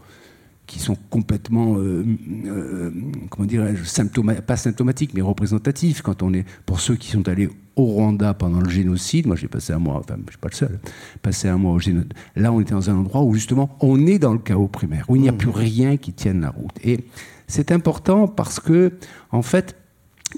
qui 0.71 0.79
sont 0.79 0.95
complètement, 1.09 1.75
euh, 1.77 2.05
euh, 2.45 2.91
comment 3.29 3.45
dirais-je, 3.45 3.83
symptoma 3.83 4.35
pas 4.35 4.55
symptomatiques, 4.55 5.13
mais 5.13 5.21
représentatifs. 5.21 6.01
Quand 6.01 6.23
on 6.23 6.33
est, 6.33 6.45
pour 6.65 6.79
ceux 6.79 6.95
qui 6.95 7.09
sont 7.11 7.27
allés 7.27 7.49
au 7.75 7.83
Rwanda 7.83 8.33
pendant 8.33 8.61
le 8.61 8.69
génocide, 8.69 9.27
moi 9.27 9.35
j'ai 9.35 9.49
passé 9.49 9.73
un 9.73 9.79
mois, 9.79 9.97
enfin 9.97 10.15
je 10.17 10.21
ne 10.23 10.29
suis 10.29 10.37
pas 10.37 10.47
le 10.49 10.55
seul, 10.55 10.79
passé 11.21 11.49
un 11.49 11.57
mois 11.57 11.73
au 11.73 11.79
génocide. 11.79 12.13
Là, 12.37 12.53
on 12.53 12.61
était 12.61 12.71
dans 12.73 12.89
un 12.89 12.95
endroit 12.95 13.21
où 13.23 13.33
justement 13.33 13.75
on 13.81 14.07
est 14.07 14.17
dans 14.17 14.31
le 14.31 14.39
chaos 14.39 14.69
primaire, 14.69 15.05
où 15.09 15.17
il 15.17 15.21
n'y 15.23 15.29
a 15.29 15.33
plus 15.33 15.49
rien 15.49 15.97
qui 15.97 16.13
tienne 16.13 16.39
la 16.39 16.51
route. 16.51 16.71
Et 16.83 17.03
c'est 17.47 17.73
important 17.73 18.29
parce 18.29 18.61
que, 18.61 18.93
en 19.31 19.41
fait, 19.41 19.75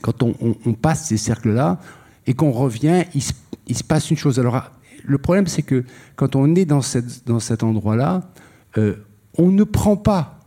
quand 0.01 0.23
on, 0.23 0.33
on- 0.41 0.55
on 0.65 0.73
passe 0.73 1.05
ces 1.09 1.17
cercles-là 1.17 1.79
et 2.25 2.33
qu'on 2.33 2.51
revient, 2.51 3.03
il 3.13 3.21
se, 3.21 3.33
il 3.67 3.77
se 3.77 3.83
passe 3.83 4.09
une 4.09 4.17
chose. 4.17 4.39
Alors, 4.39 4.71
le 5.05 5.17
problème, 5.19 5.45
c'est 5.45 5.61
que 5.61 5.83
quand 6.15 6.35
on 6.35 6.55
est 6.55 6.65
dans, 6.65 6.81
cette, 6.81 7.27
dans 7.27 7.39
cet 7.39 7.61
endroit-là, 7.61 8.31
euh, 8.79 8.95
on 9.37 9.49
ne 9.51 9.63
prend 9.63 9.95
pas. 9.97 10.39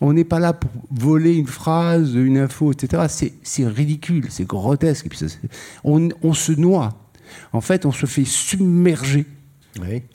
On 0.00 0.12
n'est 0.12 0.24
pas 0.24 0.40
là 0.40 0.52
pour 0.52 0.70
voler 0.90 1.34
une 1.36 1.46
phrase, 1.46 2.14
une 2.14 2.36
info, 2.38 2.72
etc. 2.72 3.04
C'est- 3.42 3.66
ridicule, 3.66 4.26
c'est 4.28 4.44
grotesque. 4.46 5.06
Et 5.06 5.08
puis 5.08 5.18
ça, 5.18 5.28
c'est- 5.28 5.38
on, 5.84 6.08
on 6.22 6.34
se 6.34 6.52
noie. 6.52 6.94
En 7.52 7.60
fait, 7.60 7.86
on 7.86 7.92
se 7.92 8.06
fait 8.06 8.24
submerger 8.24 9.26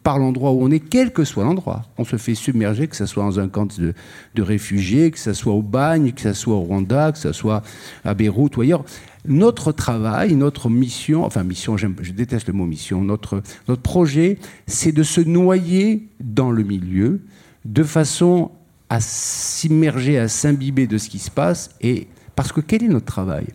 par 0.03 0.19
l'endroit 0.19 0.51
où 0.51 0.61
on 0.63 0.71
est, 0.71 0.79
quel 0.79 1.11
que 1.11 1.23
soit 1.25 1.43
l'endroit. 1.43 1.83
On 1.97 2.05
se 2.05 2.15
fait 2.17 2.35
submerger, 2.35 2.87
que 2.87 2.95
ce 2.95 3.05
soit 3.05 3.23
dans 3.23 3.39
un 3.39 3.49
camp 3.49 3.77
de, 3.77 3.93
de 4.35 4.41
réfugiés, 4.41 5.11
que 5.11 5.19
ce 5.19 5.33
soit 5.33 5.53
au 5.53 5.61
Bagne, 5.61 6.11
que 6.13 6.21
ce 6.21 6.33
soit 6.33 6.55
au 6.55 6.61
Rwanda, 6.61 7.11
que 7.11 7.17
ce 7.17 7.31
soit 7.33 7.61
à 8.05 8.13
Beyrouth 8.13 8.55
ou 8.57 8.61
ailleurs. 8.61 8.85
Notre 9.25 9.73
travail, 9.73 10.35
notre 10.35 10.69
mission, 10.69 11.25
enfin 11.25 11.43
mission, 11.43 11.75
j'aime- 11.75 11.95
je 12.01 12.11
déteste 12.13 12.47
le 12.47 12.53
mot 12.53 12.65
mission, 12.65 13.01
notre, 13.01 13.41
notre 13.67 13.81
projet, 13.81 14.37
c'est 14.65 14.93
de 14.93 15.03
se 15.03 15.19
noyer 15.19 16.07
dans 16.21 16.51
le 16.51 16.63
milieu 16.63 17.21
de 17.65 17.83
façon 17.83 18.51
à 18.89 18.99
s'immerger, 18.99 20.17
à 20.17 20.27
s'imbiber 20.27 20.87
de 20.87 20.97
ce 20.97 21.09
qui 21.09 21.19
se 21.19 21.31
passe. 21.31 21.69
Et 21.81 22.07
parce 22.35 22.51
que 22.51 22.61
quel 22.61 22.83
est 22.83 22.87
notre 22.87 23.05
travail? 23.05 23.47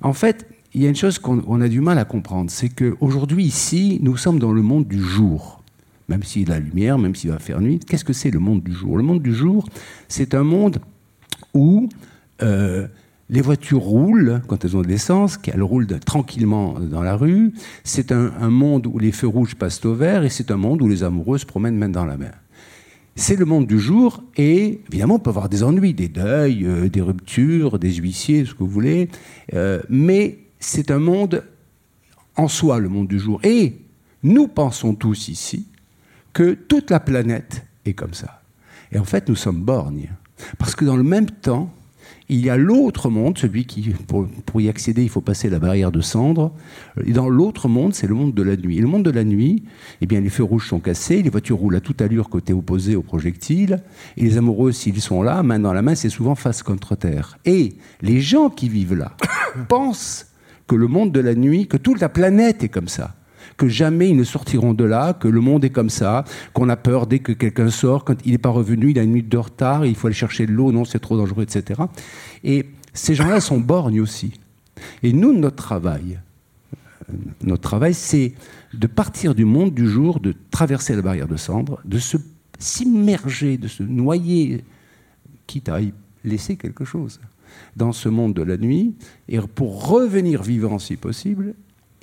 En 0.00 0.12
fait, 0.12 0.46
il 0.72 0.82
y 0.82 0.86
a 0.86 0.88
une 0.88 0.96
chose 0.96 1.18
qu'on 1.18 1.42
on 1.46 1.60
a 1.60 1.68
du 1.68 1.80
mal 1.80 1.98
à 1.98 2.04
comprendre, 2.04 2.50
c'est 2.50 2.68
qu'aujourd'hui, 2.68 3.44
ici, 3.44 3.98
nous 4.02 4.16
sommes 4.16 4.38
dans 4.38 4.52
le 4.52 4.62
monde 4.62 4.86
du 4.86 5.00
jour. 5.00 5.62
Même 6.08 6.22
s'il 6.22 6.48
y 6.48 6.50
a 6.50 6.54
la 6.54 6.60
lumière, 6.60 6.98
même 6.98 7.14
s'il 7.14 7.30
va 7.30 7.38
faire 7.38 7.60
nuit, 7.60 7.78
qu'est-ce 7.78 8.04
que 8.04 8.12
c'est 8.12 8.30
le 8.30 8.38
monde 8.38 8.62
du 8.62 8.72
jour? 8.72 8.96
Le 8.96 9.02
monde 9.02 9.22
du 9.22 9.34
jour, 9.34 9.66
c'est 10.08 10.34
un 10.34 10.42
monde 10.42 10.78
où 11.54 11.88
euh, 12.42 12.86
les 13.30 13.40
voitures 13.40 13.80
roulent 13.80 14.42
quand 14.46 14.64
elles 14.64 14.76
ont 14.76 14.82
de 14.82 14.88
l'essence, 14.88 15.38
qu'elles 15.38 15.62
roulent 15.62 15.86
tranquillement 16.00 16.78
dans 16.78 17.02
la 17.02 17.16
rue. 17.16 17.54
C'est 17.84 18.12
un, 18.12 18.32
un 18.38 18.50
monde 18.50 18.86
où 18.86 18.98
les 18.98 19.12
feux 19.12 19.28
rouges 19.28 19.54
passent 19.54 19.84
au 19.86 19.94
vert 19.94 20.24
et 20.24 20.28
c'est 20.28 20.50
un 20.50 20.56
monde 20.56 20.82
où 20.82 20.88
les 20.88 21.04
amoureux 21.04 21.38
se 21.38 21.46
promènent 21.46 21.76
main 21.76 21.88
dans 21.88 22.04
la 22.04 22.18
main. 22.18 22.32
C'est 23.16 23.36
le 23.36 23.44
monde 23.44 23.66
du 23.66 23.78
jour 23.78 24.22
et 24.36 24.80
évidemment 24.88 25.16
on 25.16 25.18
peut 25.20 25.30
avoir 25.30 25.48
des 25.48 25.62
ennuis, 25.62 25.94
des 25.94 26.08
deuils, 26.08 26.64
euh, 26.64 26.88
des 26.88 27.00
ruptures, 27.00 27.78
des 27.78 27.94
huissiers, 27.94 28.44
ce 28.44 28.54
que 28.54 28.58
vous 28.58 28.68
voulez, 28.68 29.08
Euh, 29.54 29.80
mais 29.88 30.38
c'est 30.58 30.90
un 30.90 30.98
monde 30.98 31.44
en 32.36 32.48
soi, 32.48 32.80
le 32.80 32.88
monde 32.88 33.06
du 33.08 33.18
jour. 33.18 33.40
Et 33.44 33.76
nous 34.22 34.48
pensons 34.48 34.94
tous 34.94 35.28
ici 35.28 35.66
que 36.32 36.54
toute 36.54 36.90
la 36.90 36.98
planète 36.98 37.64
est 37.84 37.92
comme 37.92 38.14
ça. 38.14 38.42
Et 38.90 38.98
en 38.98 39.04
fait, 39.04 39.28
nous 39.28 39.36
sommes 39.36 39.62
borgnes. 39.62 40.10
Parce 40.58 40.74
que 40.74 40.84
dans 40.84 40.96
le 40.96 41.04
même 41.04 41.30
temps, 41.30 41.72
il 42.28 42.44
y 42.44 42.48
a 42.48 42.56
l'autre 42.56 43.10
monde, 43.10 43.36
celui 43.36 43.66
qui, 43.66 43.94
pour, 44.06 44.60
y 44.60 44.68
accéder, 44.68 45.02
il 45.02 45.10
faut 45.10 45.20
passer 45.20 45.50
la 45.50 45.58
barrière 45.58 45.92
de 45.92 46.00
cendres. 46.00 46.52
Dans 47.06 47.28
l'autre 47.28 47.68
monde, 47.68 47.94
c'est 47.94 48.06
le 48.06 48.14
monde 48.14 48.32
de 48.32 48.42
la 48.42 48.56
nuit. 48.56 48.78
Et 48.78 48.80
le 48.80 48.86
monde 48.86 49.04
de 49.04 49.10
la 49.10 49.24
nuit, 49.24 49.64
eh 50.00 50.06
bien, 50.06 50.20
les 50.20 50.30
feux 50.30 50.42
rouges 50.42 50.68
sont 50.68 50.80
cassés, 50.80 51.22
les 51.22 51.28
voitures 51.28 51.58
roulent 51.58 51.76
à 51.76 51.80
toute 51.80 52.00
allure 52.00 52.30
côté 52.30 52.54
opposé 52.54 52.96
au 52.96 53.02
projectile, 53.02 53.82
et 54.16 54.22
les 54.22 54.38
amoureux, 54.38 54.72
s'ils 54.72 55.02
sont 55.02 55.22
là, 55.22 55.42
main 55.42 55.58
dans 55.58 55.74
la 55.74 55.82
main, 55.82 55.94
c'est 55.94 56.08
souvent 56.08 56.34
face 56.34 56.62
contre 56.62 56.96
terre. 56.96 57.38
Et 57.44 57.74
les 58.00 58.20
gens 58.20 58.48
qui 58.48 58.70
vivent 58.70 58.94
là 58.94 59.12
pensent 59.68 60.26
que 60.66 60.76
le 60.76 60.86
monde 60.86 61.12
de 61.12 61.20
la 61.20 61.34
nuit, 61.34 61.66
que 61.66 61.76
toute 61.76 62.00
la 62.00 62.08
planète 62.08 62.64
est 62.64 62.70
comme 62.70 62.88
ça 62.88 63.14
que 63.56 63.68
jamais 63.68 64.10
ils 64.10 64.16
ne 64.16 64.24
sortiront 64.24 64.74
de 64.74 64.84
là, 64.84 65.14
que 65.14 65.28
le 65.28 65.40
monde 65.40 65.64
est 65.64 65.70
comme 65.70 65.90
ça, 65.90 66.24
qu'on 66.52 66.68
a 66.68 66.76
peur 66.76 67.06
dès 67.06 67.20
que 67.20 67.32
quelqu'un 67.32 67.70
sort, 67.70 68.04
quand 68.04 68.16
il 68.24 68.32
n'est 68.32 68.38
pas 68.38 68.50
revenu, 68.50 68.90
il 68.90 68.98
a 68.98 69.02
une 69.02 69.10
minute 69.10 69.28
de 69.28 69.38
retard, 69.38 69.86
il 69.86 69.94
faut 69.94 70.08
aller 70.08 70.14
chercher 70.14 70.46
de 70.46 70.52
l'eau, 70.52 70.72
non, 70.72 70.84
c'est 70.84 70.98
trop 70.98 71.16
dangereux, 71.16 71.42
etc. 71.42 71.82
Et 72.42 72.66
ces 72.92 73.14
gens-là 73.14 73.40
sont 73.40 73.60
borgnes 73.60 74.00
aussi. 74.00 74.40
Et 75.02 75.12
nous, 75.12 75.32
notre 75.32 75.56
travail, 75.56 76.20
euh, 77.10 77.14
notre 77.42 77.62
travail, 77.62 77.94
c'est 77.94 78.34
de 78.72 78.86
partir 78.86 79.34
du 79.34 79.44
monde 79.44 79.72
du 79.72 79.88
jour, 79.88 80.20
de 80.20 80.34
traverser 80.50 80.96
la 80.96 81.02
barrière 81.02 81.28
de 81.28 81.36
cendres, 81.36 81.80
de 81.84 81.98
se 81.98 82.16
s'immerger, 82.58 83.56
de 83.56 83.68
se 83.68 83.82
noyer, 83.82 84.64
quitte 85.46 85.68
à 85.68 85.80
y 85.80 85.92
laisser 86.24 86.56
quelque 86.56 86.84
chose, 86.84 87.20
dans 87.76 87.92
ce 87.92 88.08
monde 88.08 88.34
de 88.34 88.42
la 88.42 88.56
nuit, 88.56 88.94
et 89.28 89.38
pour 89.40 89.88
revenir 89.88 90.42
vivant 90.42 90.78
si 90.78 90.96
possible, 90.96 91.54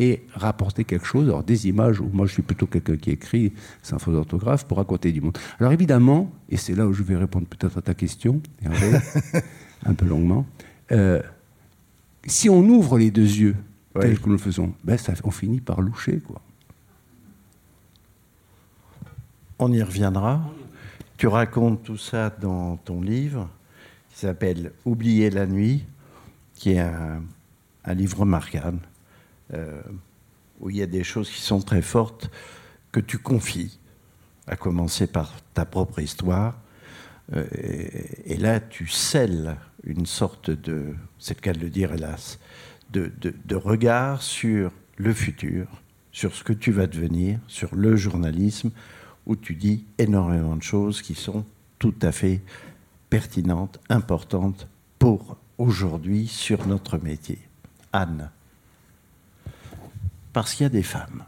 et 0.01 0.23
rapporter 0.33 0.83
quelque 0.83 1.05
chose, 1.05 1.27
alors 1.27 1.43
des 1.43 1.67
images, 1.67 2.01
où 2.01 2.09
moi 2.11 2.25
je 2.25 2.33
suis 2.33 2.41
plutôt 2.41 2.65
quelqu'un 2.65 2.97
qui 2.97 3.11
écrit 3.11 3.53
sans 3.83 3.99
faute 3.99 4.15
d'orthographe, 4.15 4.65
pour 4.65 4.77
raconter 4.77 5.11
du 5.11 5.21
monde. 5.21 5.37
Alors 5.59 5.71
évidemment, 5.71 6.31
et 6.49 6.57
c'est 6.57 6.73
là 6.73 6.87
où 6.87 6.93
je 6.93 7.03
vais 7.03 7.15
répondre 7.15 7.45
peut-être 7.45 7.77
à 7.77 7.81
ta 7.83 7.93
question, 7.93 8.41
Hervé, 8.63 8.97
un 9.85 9.93
peu 9.93 10.07
longuement, 10.07 10.47
euh, 10.91 11.21
si 12.25 12.49
on 12.49 12.61
ouvre 12.67 12.97
les 12.97 13.11
deux 13.11 13.21
yeux, 13.21 13.55
Ouais. 13.93 14.03
tels 14.07 14.19
que 14.19 14.25
nous 14.27 14.31
le 14.31 14.37
faisons, 14.37 14.73
ben 14.85 14.97
ça, 14.97 15.11
on 15.25 15.31
finit 15.31 15.59
par 15.59 15.81
loucher. 15.81 16.19
Quoi. 16.25 16.41
On 19.59 19.71
y 19.71 19.83
reviendra. 19.83 20.41
Tu 21.17 21.27
racontes 21.27 21.83
tout 21.83 21.97
ça 21.97 22.29
dans 22.29 22.77
ton 22.77 23.01
livre 23.01 23.49
qui 24.13 24.19
s'appelle 24.19 24.71
Oublier 24.85 25.29
la 25.29 25.45
nuit, 25.45 25.83
qui 26.55 26.71
est 26.71 26.79
un, 26.79 27.21
un 27.83 27.93
livre 27.93 28.19
remarquable, 28.19 28.79
euh, 29.53 29.81
où 30.59 30.69
il 30.69 30.77
y 30.77 30.81
a 30.81 30.87
des 30.87 31.03
choses 31.03 31.29
qui 31.29 31.41
sont 31.41 31.61
très 31.61 31.81
fortes 31.81 32.29
que 32.91 32.99
tu 32.99 33.17
confies, 33.17 33.79
à 34.47 34.55
commencer 34.55 35.07
par 35.07 35.33
ta 35.53 35.65
propre 35.65 35.99
histoire. 35.99 36.59
Euh, 37.33 37.45
et, 38.25 38.37
là, 38.37 38.59
tu 38.59 38.87
scelles 38.87 39.55
une 39.83 40.05
sorte 40.05 40.49
de, 40.49 40.93
c'est 41.19 41.37
le 41.37 41.41
cas 41.41 41.53
de 41.53 41.59
le 41.59 41.69
dire 41.69 41.93
hélas, 41.93 42.39
de, 42.91 43.11
de- 43.21 43.33
de 43.45 43.55
regard 43.55 44.21
sur 44.21 44.71
le 44.97 45.13
futur, 45.13 45.67
sur 46.11 46.35
ce 46.35 46.43
que 46.43 46.53
tu 46.53 46.71
vas 46.71 46.87
devenir, 46.87 47.39
sur 47.47 47.73
le 47.75 47.95
journalisme, 47.95 48.71
où 49.25 49.35
tu 49.35 49.55
dis 49.55 49.85
énormément 49.97 50.55
de 50.57 50.63
choses 50.63 51.01
qui 51.01 51.15
sont 51.15 51.45
tout 51.79 51.95
à 52.01 52.11
fait 52.11 52.41
pertinentes, 53.09 53.79
importantes 53.89 54.67
pour 54.99 55.37
aujourd'hui 55.57 56.27
sur 56.27 56.67
notre 56.67 56.97
métier. 56.97 57.39
Anne, 57.93 58.29
parce 60.33 60.53
qu'il 60.53 60.63
y 60.63 60.67
a 60.67 60.69
des 60.69 60.83
femmes, 60.83 61.23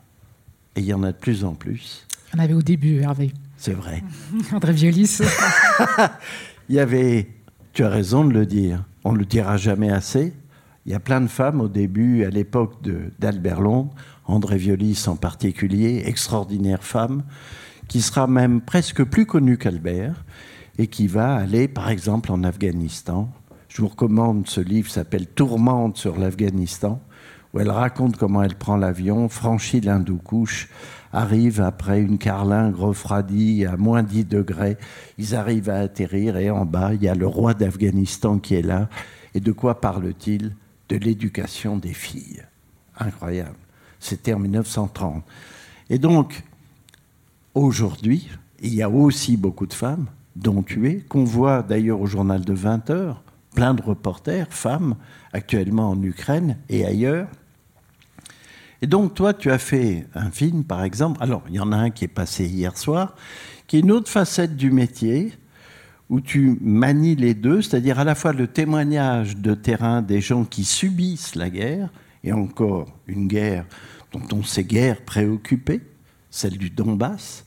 et 0.75 0.79
il 0.81 0.85
y 0.85 0.93
en 0.93 1.03
a 1.03 1.11
de 1.11 1.17
plus 1.17 1.43
en 1.43 1.53
plus, 1.53 2.05
Il 2.33 2.37
y 2.37 2.41
en 2.41 2.43
avait 2.43 2.53
au 2.53 2.61
début, 2.61 2.99
Hervé. 3.01 3.31
c'est 3.57 3.73
vrai. 3.73 4.03
André 4.53 4.73
Violis. 4.73 5.19
Il 6.69 6.75
y 6.75 6.79
avait, 6.79 7.27
tu 7.73 7.83
as 7.83 7.89
raison 7.89 8.23
de 8.23 8.33
le 8.33 8.45
dire, 8.45 8.83
on 9.03 9.11
ne 9.13 9.17
le 9.19 9.25
dira 9.25 9.57
jamais 9.57 9.91
assez. 9.91 10.33
Il 10.85 10.91
y 10.91 10.95
a 10.95 10.99
plein 10.99 11.21
de 11.21 11.27
femmes 11.27 11.61
au 11.61 11.67
début, 11.67 12.23
à 12.23 12.29
l'époque 12.29 12.75
d'Albert 13.19 13.61
Londres, 13.61 13.93
André 14.25 14.57
Violis 14.57 15.03
en 15.07 15.15
particulier, 15.15 16.03
extraordinaire 16.05 16.83
femme, 16.83 17.23
qui 17.87 18.01
sera 18.01 18.27
même 18.27 18.61
presque 18.61 19.03
plus 19.03 19.25
connue 19.25 19.57
qu'Albert 19.57 20.23
et 20.77 20.87
qui 20.87 21.07
va 21.07 21.35
aller, 21.35 21.67
par 21.67 21.89
exemple, 21.89 22.31
en 22.31 22.43
Afghanistan. 22.43 23.29
Je 23.67 23.81
vous 23.81 23.89
recommande 23.89 24.47
ce 24.47 24.61
livre, 24.61 24.89
s'appelle 24.89 25.27
Tourmente 25.27 25.97
sur 25.97 26.17
l'Afghanistan, 26.17 27.01
où 27.53 27.59
elle 27.59 27.69
raconte 27.69 28.17
comment 28.17 28.41
elle 28.41 28.55
prend 28.55 28.77
l'avion, 28.77 29.29
franchit 29.29 29.81
l'Hindoukouche, 29.81 30.69
arrive 31.11 31.61
après 31.61 32.01
une 32.01 32.17
carlingue 32.17 32.75
refroidie 32.75 33.65
à 33.65 33.77
moins 33.77 34.01
10 34.01 34.25
degrés. 34.25 34.77
Ils 35.19 35.35
arrivent 35.35 35.69
à 35.69 35.79
atterrir 35.79 36.37
et 36.37 36.49
en 36.49 36.65
bas, 36.65 36.93
il 36.95 37.03
y 37.03 37.07
a 37.07 37.15
le 37.15 37.27
roi 37.27 37.53
d'Afghanistan 37.53 38.39
qui 38.39 38.55
est 38.55 38.63
là. 38.63 38.89
Et 39.35 39.39
de 39.39 39.51
quoi 39.51 39.79
parle-t-il? 39.79 40.55
De 40.89 40.97
l'éducation 40.97 41.77
des 41.77 41.93
filles. 41.93 42.43
Incroyable. 42.99 43.55
C'était 43.99 44.33
en 44.33 44.39
1930. 44.39 45.23
Et 45.89 45.97
donc, 45.97 46.43
aujourd'hui, 47.53 48.29
il 48.61 48.73
y 48.73 48.81
a 48.81 48.89
aussi 48.89 49.37
beaucoup 49.37 49.65
de 49.65 49.73
femmes, 49.73 50.07
dont 50.35 50.61
tu 50.61 50.89
es, 50.89 50.97
qu'on 50.97 51.23
voit 51.23 51.63
d'ailleurs 51.63 52.01
au 52.01 52.05
journal 52.05 52.43
de 52.43 52.53
20 52.53 52.89
heures, 52.89 53.23
plein 53.55 53.73
de 53.73 53.81
reporters, 53.81 54.47
femmes, 54.49 54.95
actuellement 55.31 55.91
en 55.91 56.01
Ukraine 56.01 56.57
et 56.69 56.85
ailleurs. 56.85 57.27
Et 58.83 58.85
donc, 58.85 59.13
toi, 59.13 59.33
tu 59.33 59.49
as 59.49 59.59
fait 59.59 60.07
un 60.13 60.29
film, 60.29 60.65
par 60.65 60.83
exemple. 60.83 61.23
Alors, 61.23 61.41
il 61.47 61.55
y 61.55 61.59
en 61.61 61.71
a 61.71 61.77
un 61.77 61.89
qui 61.89 62.03
est 62.03 62.09
passé 62.09 62.45
hier 62.45 62.77
soir, 62.77 63.15
qui 63.65 63.77
est 63.77 63.79
une 63.79 63.93
autre 63.93 64.11
facette 64.11 64.57
du 64.57 64.71
métier, 64.71 65.31
où 66.09 66.19
tu 66.19 66.57
manies 66.59 67.15
les 67.15 67.33
deux, 67.33 67.61
c'est-à-dire 67.61 67.97
à 67.97 68.03
la 68.03 68.13
fois 68.13 68.33
le 68.33 68.45
témoignage 68.45 69.37
de 69.37 69.53
terrain 69.53 70.01
des 70.01 70.19
gens 70.19 70.43
qui 70.43 70.65
subissent 70.65 71.35
la 71.35 71.49
guerre, 71.49 71.93
et 72.25 72.33
encore 72.33 72.89
une 73.07 73.29
guerre 73.29 73.65
dont 74.11 74.27
on 74.33 74.43
s'est 74.43 74.65
guère 74.65 74.99
préoccupé, 75.05 75.79
celle 76.29 76.57
du 76.57 76.69
Donbass, 76.69 77.45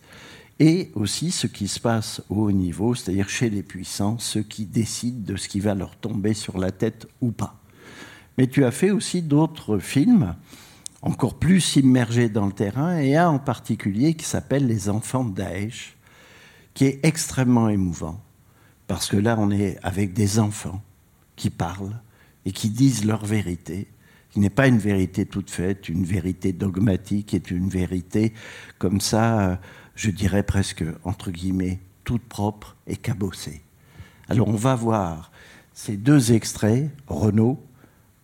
et 0.58 0.90
aussi 0.94 1.32
ce 1.32 1.46
qui 1.46 1.68
se 1.68 1.80
passe 1.80 2.22
au 2.30 2.44
haut 2.44 2.52
niveau, 2.52 2.94
c'est-à-dire 2.94 3.28
chez 3.28 3.50
les 3.50 3.62
puissants, 3.62 4.18
ceux 4.18 4.42
qui 4.42 4.64
décident 4.64 5.20
de 5.34 5.36
ce 5.36 5.50
qui 5.50 5.60
va 5.60 5.74
leur 5.74 5.96
tomber 5.96 6.32
sur 6.32 6.56
la 6.56 6.70
tête 6.70 7.06
ou 7.20 7.30
pas. 7.30 7.60
Mais 8.38 8.46
tu 8.46 8.64
as 8.64 8.70
fait 8.70 8.90
aussi 8.90 9.20
d'autres 9.20 9.78
films, 9.78 10.34
encore 11.06 11.38
plus 11.38 11.76
immergés 11.76 12.28
dans 12.28 12.46
le 12.46 12.52
terrain, 12.52 12.98
et 12.98 13.16
un 13.16 13.28
en 13.28 13.38
particulier 13.38 14.14
qui 14.14 14.24
s'appelle 14.24 14.66
Les 14.66 14.88
enfants 14.88 15.24
de 15.24 15.34
Daesh, 15.34 15.96
qui 16.74 16.84
est 16.84 17.00
extrêmement 17.04 17.68
émouvant, 17.68 18.20
parce 18.86 19.08
que 19.08 19.16
là, 19.16 19.36
on 19.38 19.50
est 19.50 19.78
avec 19.82 20.12
des 20.12 20.38
enfants 20.38 20.82
qui 21.36 21.50
parlent 21.50 22.00
et 22.44 22.52
qui 22.52 22.70
disent 22.70 23.04
leur 23.04 23.24
vérité, 23.24 23.88
qui 24.30 24.40
n'est 24.40 24.50
pas 24.50 24.66
une 24.66 24.78
vérité 24.78 25.26
toute 25.26 25.50
faite, 25.50 25.88
une 25.88 26.04
vérité 26.04 26.52
dogmatique, 26.52 27.34
est 27.34 27.50
une 27.50 27.68
vérité 27.68 28.34
comme 28.78 29.00
ça 29.00 29.58
je 29.96 30.10
dirais 30.10 30.42
presque, 30.42 30.84
entre 31.04 31.30
guillemets, 31.30 31.80
toute 32.04 32.22
propre 32.22 32.76
et 32.86 32.96
cabossée. 32.96 33.62
Alors 34.28 34.48
on 34.48 34.56
va 34.56 34.74
voir 34.74 35.32
ces 35.72 35.96
deux 35.96 36.32
extraits, 36.32 36.90
Renaud, 37.08 37.60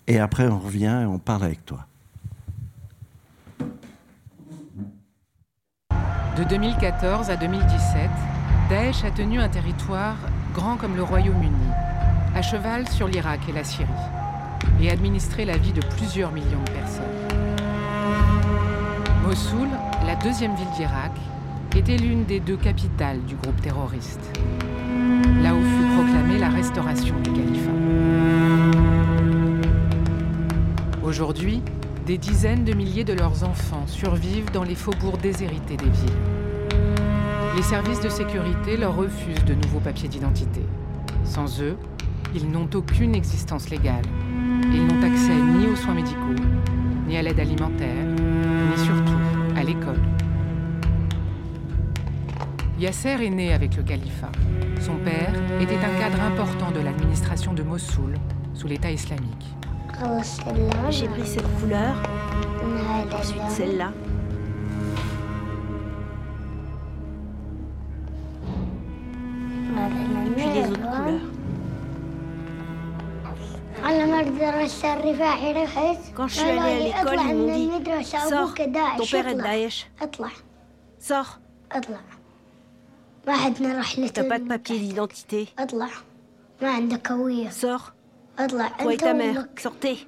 et 0.06 0.18
après 0.18 0.46
on 0.46 0.58
revient 0.58 1.00
et 1.02 1.06
on 1.06 1.18
parle 1.18 1.44
avec 1.44 1.64
toi. 1.64 1.86
De 6.36 6.44
2014 6.44 7.28
à 7.28 7.36
2017, 7.36 8.08
Daesh 8.70 9.04
a 9.04 9.10
tenu 9.10 9.38
un 9.38 9.50
territoire 9.50 10.16
grand 10.54 10.78
comme 10.78 10.96
le 10.96 11.02
Royaume-Uni, 11.02 11.68
à 12.34 12.40
cheval 12.40 12.88
sur 12.88 13.06
l'Irak 13.06 13.40
et 13.50 13.52
la 13.52 13.64
Syrie, 13.64 13.86
et 14.80 14.90
administré 14.90 15.44
la 15.44 15.58
vie 15.58 15.74
de 15.74 15.82
plusieurs 15.94 16.32
millions 16.32 16.62
de 16.64 16.70
personnes. 16.70 17.02
Mossoul, 19.26 19.68
la 20.06 20.14
deuxième 20.16 20.54
ville 20.54 20.70
d'Irak, 20.74 21.12
était 21.76 21.98
l'une 21.98 22.24
des 22.24 22.40
deux 22.40 22.56
capitales 22.56 23.22
du 23.24 23.34
groupe 23.34 23.60
terroriste, 23.60 24.32
là 25.42 25.54
où 25.54 25.62
fut 25.62 25.94
proclamée 25.94 26.38
la 26.38 26.48
restauration 26.48 27.14
du 27.20 27.30
califat. 27.30 27.70
Aujourd'hui, 31.02 31.62
des 32.06 32.18
dizaines 32.18 32.64
de 32.64 32.72
milliers 32.72 33.04
de 33.04 33.12
leurs 33.12 33.44
enfants 33.44 33.86
survivent 33.86 34.50
dans 34.50 34.64
les 34.64 34.74
faubourgs 34.74 35.18
déshérités 35.18 35.76
des 35.76 35.84
villes. 35.84 36.18
Les 37.54 37.62
services 37.62 38.00
de 38.00 38.08
sécurité 38.08 38.76
leur 38.76 38.96
refusent 38.96 39.44
de 39.44 39.54
nouveaux 39.54 39.80
papiers 39.80 40.08
d'identité. 40.08 40.62
Sans 41.24 41.60
eux, 41.60 41.76
ils 42.34 42.50
n'ont 42.50 42.68
aucune 42.74 43.14
existence 43.14 43.70
légale 43.70 44.04
et 44.72 44.76
ils 44.76 44.86
n'ont 44.86 45.02
accès 45.02 45.34
ni 45.34 45.66
aux 45.66 45.76
soins 45.76 45.94
médicaux, 45.94 46.42
ni 47.06 47.16
à 47.16 47.22
l'aide 47.22 47.38
alimentaire, 47.38 48.04
ni 48.04 48.84
surtout 48.84 49.56
à 49.56 49.62
l'école. 49.62 50.00
Yasser 52.80 53.24
est 53.24 53.30
né 53.30 53.52
avec 53.52 53.76
le 53.76 53.84
califat. 53.84 54.32
Son 54.80 54.96
père 54.96 55.32
était 55.60 55.76
un 55.76 56.00
cadre 56.00 56.20
important 56.20 56.72
de 56.72 56.80
l'administration 56.80 57.52
de 57.52 57.62
Mossoul 57.62 58.14
sous 58.54 58.66
l'État 58.66 58.90
islamique. 58.90 59.46
J'ai 60.90 61.08
pris 61.08 61.26
cette 61.26 61.60
couleur, 61.60 61.94
ensuite 63.18 63.50
celle-là. 63.50 63.92
Et 70.26 70.30
puis 70.30 70.44
les 70.54 70.68
autres 70.68 70.80
couleurs. 70.80 71.20
Quand 76.14 76.28
je 76.28 76.34
suis 76.34 76.48
allée 76.48 76.58
à 76.58 76.78
l'école, 76.78 77.18
ils 77.28 77.34
m'ont 77.36 77.78
dit 77.78 78.04
Sors, 78.04 78.54
ton 78.54 79.06
père 79.06 79.28
est 79.28 79.34
de 79.34 79.40
Daesh. 79.42 79.90
Sors. 80.98 81.40
T'as 84.12 84.24
pas 84.24 84.38
de 84.38 84.46
papier 84.48 84.78
d'identité. 84.78 85.48
Sors. 87.50 87.92
Et 88.90 88.96
ta 88.96 89.14
mère, 89.14 89.46
sortez. 89.58 90.06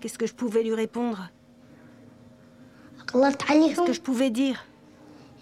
Qu'est-ce 0.00 0.18
que 0.18 0.26
je 0.26 0.34
pouvais 0.34 0.62
lui 0.62 0.74
répondre? 0.74 1.28
Qu'est-ce 3.12 3.86
que 3.86 3.92
je 3.92 4.00
pouvais 4.00 4.30
dire? 4.30 4.64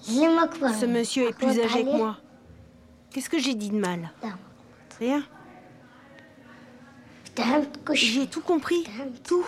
Ce 0.02 0.86
monsieur 0.86 1.28
est 1.28 1.32
plus 1.36 1.60
âgé 1.60 1.84
que 1.84 1.96
moi. 1.96 2.16
Qu'est-ce 3.10 3.28
que 3.30 3.38
j'ai 3.38 3.54
dit 3.54 3.70
de 3.70 3.78
mal? 3.78 4.10
Rien. 4.98 5.22
J'ai 7.94 8.26
tout 8.26 8.40
compris. 8.40 8.84
Tout. 9.24 9.46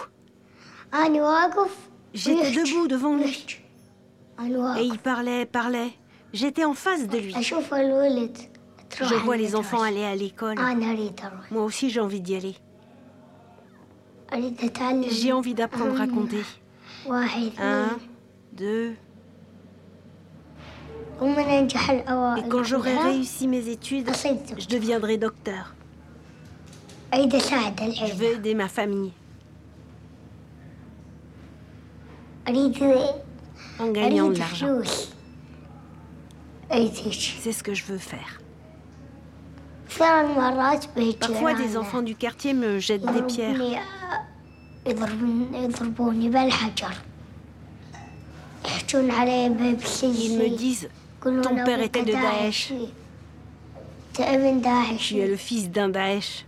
J'étais 2.14 2.50
debout 2.52 2.86
devant 2.86 3.16
lui. 3.16 3.46
Et 4.78 4.84
il 4.84 4.98
parlait, 4.98 5.46
parlait. 5.46 5.92
J'étais 6.32 6.64
en 6.64 6.74
face 6.74 7.06
de 7.08 7.18
lui. 7.18 7.34
Je 8.98 9.14
vois 9.14 9.36
les 9.36 9.54
enfants 9.56 9.82
aller 9.82 10.04
à 10.04 10.14
l'école. 10.14 10.56
Moi 11.50 11.64
aussi, 11.64 11.90
j'ai 11.90 12.00
envie 12.00 12.20
d'y 12.20 12.36
aller. 12.36 12.54
J'ai 15.10 15.32
envie 15.32 15.54
d'apprendre 15.54 16.00
à 16.00 16.06
compter. 16.06 16.42
Un, 17.58 17.98
deux. 18.52 18.94
Et 21.20 22.48
quand 22.48 22.62
j'aurai 22.64 22.96
réussi 22.96 23.46
mes 23.48 23.68
études, 23.68 24.10
je 24.58 24.66
deviendrai 24.66 25.18
docteur. 25.18 25.74
Je 27.12 28.14
veux 28.14 28.34
aider 28.34 28.54
ma 28.54 28.68
famille. 28.68 29.12
En 33.78 33.90
gagnant 33.90 34.30
de 34.30 34.38
l'argent. 34.38 34.80
C'est 36.70 37.52
ce 37.52 37.62
que 37.62 37.74
je 37.74 37.84
veux 37.84 37.98
faire. 37.98 38.41
Parfois, 39.98 41.54
des 41.54 41.76
enfants 41.76 42.02
du 42.02 42.14
quartier 42.14 42.54
me 42.54 42.78
jettent 42.78 43.06
des 43.12 43.22
pierres. 43.22 43.60
Ils 44.86 44.94
me 50.38 50.56
disent 50.56 50.88
Ton 51.22 51.64
père 51.64 51.80
était 51.80 52.04
de 52.04 52.12
Daesh. 52.12 52.72
Tu 54.14 54.22
es 55.18 55.26
le 55.26 55.36
fils 55.36 55.70
d'un 55.70 55.88
Daesh. 55.88 56.44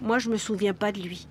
Moi, 0.00 0.18
je 0.18 0.30
me 0.30 0.36
souviens 0.36 0.74
pas 0.74 0.92
de 0.92 1.00
lui. 1.00 1.26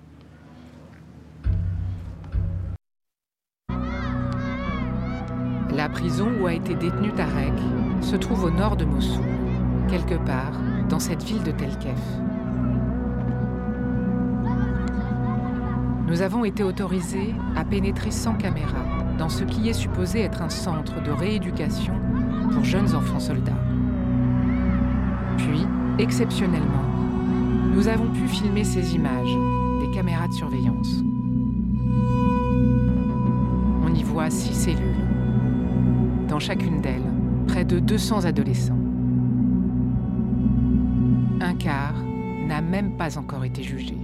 La 5.74 5.88
prison 5.88 6.30
où 6.40 6.46
a 6.46 6.52
été 6.52 6.74
détenu 6.74 7.10
Tarek 7.12 7.54
se 8.02 8.16
trouve 8.16 8.44
au 8.44 8.50
nord 8.50 8.76
de 8.76 8.84
Mossoul, 8.84 9.24
quelque 9.88 10.14
part 10.14 10.52
dans 10.88 10.98
cette 10.98 11.22
ville 11.22 11.42
de 11.42 11.50
Telkef. 11.50 11.98
Nous 16.06 16.20
avons 16.20 16.44
été 16.44 16.62
autorisés 16.62 17.34
à 17.56 17.64
pénétrer 17.64 18.10
sans 18.10 18.34
caméra 18.34 18.84
dans 19.18 19.28
ce 19.28 19.44
qui 19.44 19.68
est 19.68 19.72
supposé 19.72 20.20
être 20.20 20.42
un 20.42 20.50
centre 20.50 21.02
de 21.02 21.10
rééducation 21.10 21.94
pour 22.52 22.64
jeunes 22.64 22.94
enfants 22.94 23.20
soldats. 23.20 23.52
Puis, 25.38 25.66
exceptionnellement, 25.98 26.84
nous 27.74 27.88
avons 27.88 28.08
pu 28.08 28.28
filmer 28.28 28.64
ces 28.64 28.94
images 28.94 29.36
des 29.80 29.90
caméras 29.94 30.28
de 30.28 30.34
surveillance. 30.34 31.02
On 33.84 33.94
y 33.94 34.02
voit 34.02 34.28
six 34.28 34.54
cellules 34.54 35.06
dans 36.28 36.38
chacune 36.38 36.80
d'elles 36.82 37.10
près 37.46 37.64
de 37.64 37.78
200 37.78 38.24
adolescents. 38.26 38.81
Encore 43.16 43.44
été 43.44 43.62
jugé. 43.62 43.96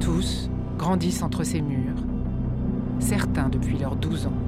Tous 0.00 0.50
grandissent 0.78 1.22
entre 1.22 1.44
ces 1.44 1.60
murs, 1.60 2.02
certains 2.98 3.48
depuis 3.48 3.78
leurs 3.78 3.96
12 3.96 4.26
ans. 4.26 4.43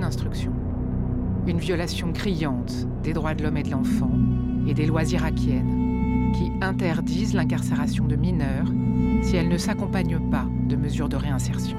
Instruction. 0.00 0.52
Une 1.46 1.58
violation 1.58 2.12
criante 2.12 2.86
des 3.02 3.12
droits 3.12 3.34
de 3.34 3.42
l'homme 3.42 3.56
et 3.56 3.62
de 3.62 3.70
l'enfant 3.70 4.12
et 4.66 4.74
des 4.74 4.86
lois 4.86 5.04
irakiennes 5.04 6.32
qui 6.34 6.50
interdisent 6.64 7.34
l'incarcération 7.34 8.06
de 8.06 8.16
mineurs 8.16 8.68
si 9.22 9.36
elle 9.36 9.48
ne 9.48 9.58
s'accompagne 9.58 10.18
pas 10.30 10.46
de 10.68 10.76
mesures 10.76 11.08
de 11.08 11.16
réinsertion. 11.16 11.76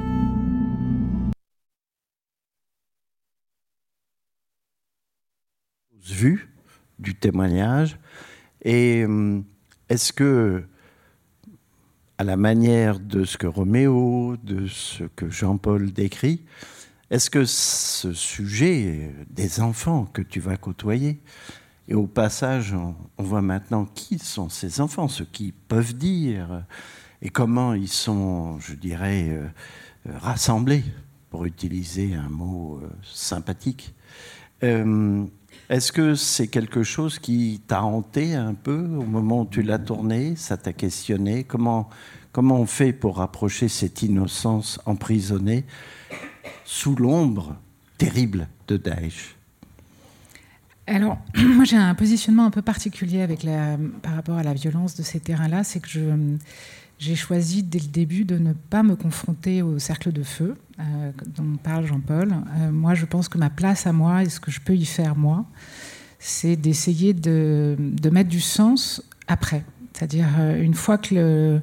Du 7.00 7.16
témoignage 7.16 7.98
et 8.64 9.04
hum, 9.04 9.44
est-ce 9.90 10.14
que 10.14 10.64
à 12.18 12.24
la 12.24 12.38
manière 12.38 13.00
de 13.00 13.26
ce 13.26 13.38
que 13.38 13.48
Roméo, 13.48 14.38
de 14.42 14.68
ce 14.68 15.04
que 15.16 15.30
Jean-Paul 15.30 15.92
décrit, 15.92 16.44
est-ce 17.14 17.30
que 17.30 17.46
ce 17.46 18.12
sujet 18.12 19.12
des 19.30 19.60
enfants 19.60 20.06
que 20.12 20.24
tu 20.24 20.40
vas 20.40 20.58
côtoyer, 20.58 21.22
et 21.88 21.94
au 21.94 22.08
passage, 22.08 22.74
on, 22.74 22.96
voit 23.24 23.44
maintenant 23.44 23.86
qui 23.86 24.18
sont 24.18 24.50
ces 24.50 24.82
enfants, 24.82 25.08
ce 25.08 25.22
qu'ils 25.22 25.54
peuvent 25.54 25.94
dire, 25.94 26.66
et 27.22 27.30
comment 27.30 27.76
ils 27.76 27.88
sont, 27.88 28.60
je 28.60 28.74
dirais, 28.74 29.28
euh, 29.30 29.48
rassemblés, 30.12 30.84
pour 31.30 31.46
utiliser 31.46 32.16
un 32.16 32.30
mot 32.30 32.80
euh, 32.82 32.90
sympathique. 33.04 33.94
Euh, 34.64 35.24
est-ce 35.70 35.92
que 35.92 36.16
c'est 36.16 36.48
quelque 36.48 36.82
chose 36.82 37.20
qui 37.20 37.62
t'a 37.68 37.84
hanté 37.84 38.34
un 38.34 38.56
peu 38.56 38.88
au 38.88 39.06
moment 39.06 39.42
où 39.42 39.46
tu 39.46 39.62
l'as 39.62 39.78
tourné 39.78 40.36
Ça 40.36 40.58
t'a 40.58 40.74
questionné? 40.74 41.44
Comment, 41.44 41.92
comment 42.32 42.60
on 42.60 42.66
fait 42.66 42.92
pour 42.92 43.18
rapprocher 43.18 43.68
cette 43.68 44.02
innocence 44.02 44.80
emprisonnée 44.88 45.64
sous 46.66 46.96
l'ombre 46.96 47.56
terrible 47.98 48.48
de 48.68 48.78
Daesh 48.78 49.36
alors, 50.86 51.18
moi 51.38 51.64
j'ai 51.64 51.78
un 51.78 51.96
positionnement 51.96 52.46
un 52.46 52.52
peu 52.52 52.62
particulier 52.62 53.26
par 54.02 54.16
rapport 54.16 54.38
à 54.38 54.44
la 54.44 54.54
violence 54.54 54.96
de 54.96 55.02
ces 55.02 55.22
terrains-là, 55.22 55.64
c'est 55.64 55.80
que 55.80 55.88
j'ai 57.00 57.16
choisi 57.16 57.64
dès 57.64 57.80
le 57.80 57.88
début 57.88 58.26
de 58.26 58.38
ne 58.38 58.54
pas 58.54 58.84
me 58.84 58.96
confronter 58.96 59.62
au 59.62 59.80
cercle 59.80 60.12
de 60.12 60.24
feu 60.24 60.56
euh, 60.80 61.12
dont 61.36 61.58
parle 61.62 61.86
Jean-Paul. 61.86 62.34
Euh, 62.34 62.72
moi, 62.72 62.94
je 62.94 63.06
pense 63.06 63.30
que 63.30 63.38
ma 63.38 63.50
place 63.50 63.88
à 63.88 63.94
moi 63.94 64.24
et 64.24 64.30
ce 64.30 64.40
que 64.40 64.52
je 64.52 64.62
peux 64.62 64.76
y 64.76 64.86
faire 64.86 65.16
moi, 65.16 65.46
c'est 66.20 66.56
d'essayer 66.56 67.14
de, 67.14 67.76
de, 67.78 68.10
mettre 68.10 68.30
du 68.30 68.40
sens 68.40 69.04
après. 69.28 69.66
C'est-à-dire 69.94 70.28
euh, 70.40 70.62
une 70.62 70.74
fois 70.74 70.98
que 70.98 71.14
le, 71.16 71.62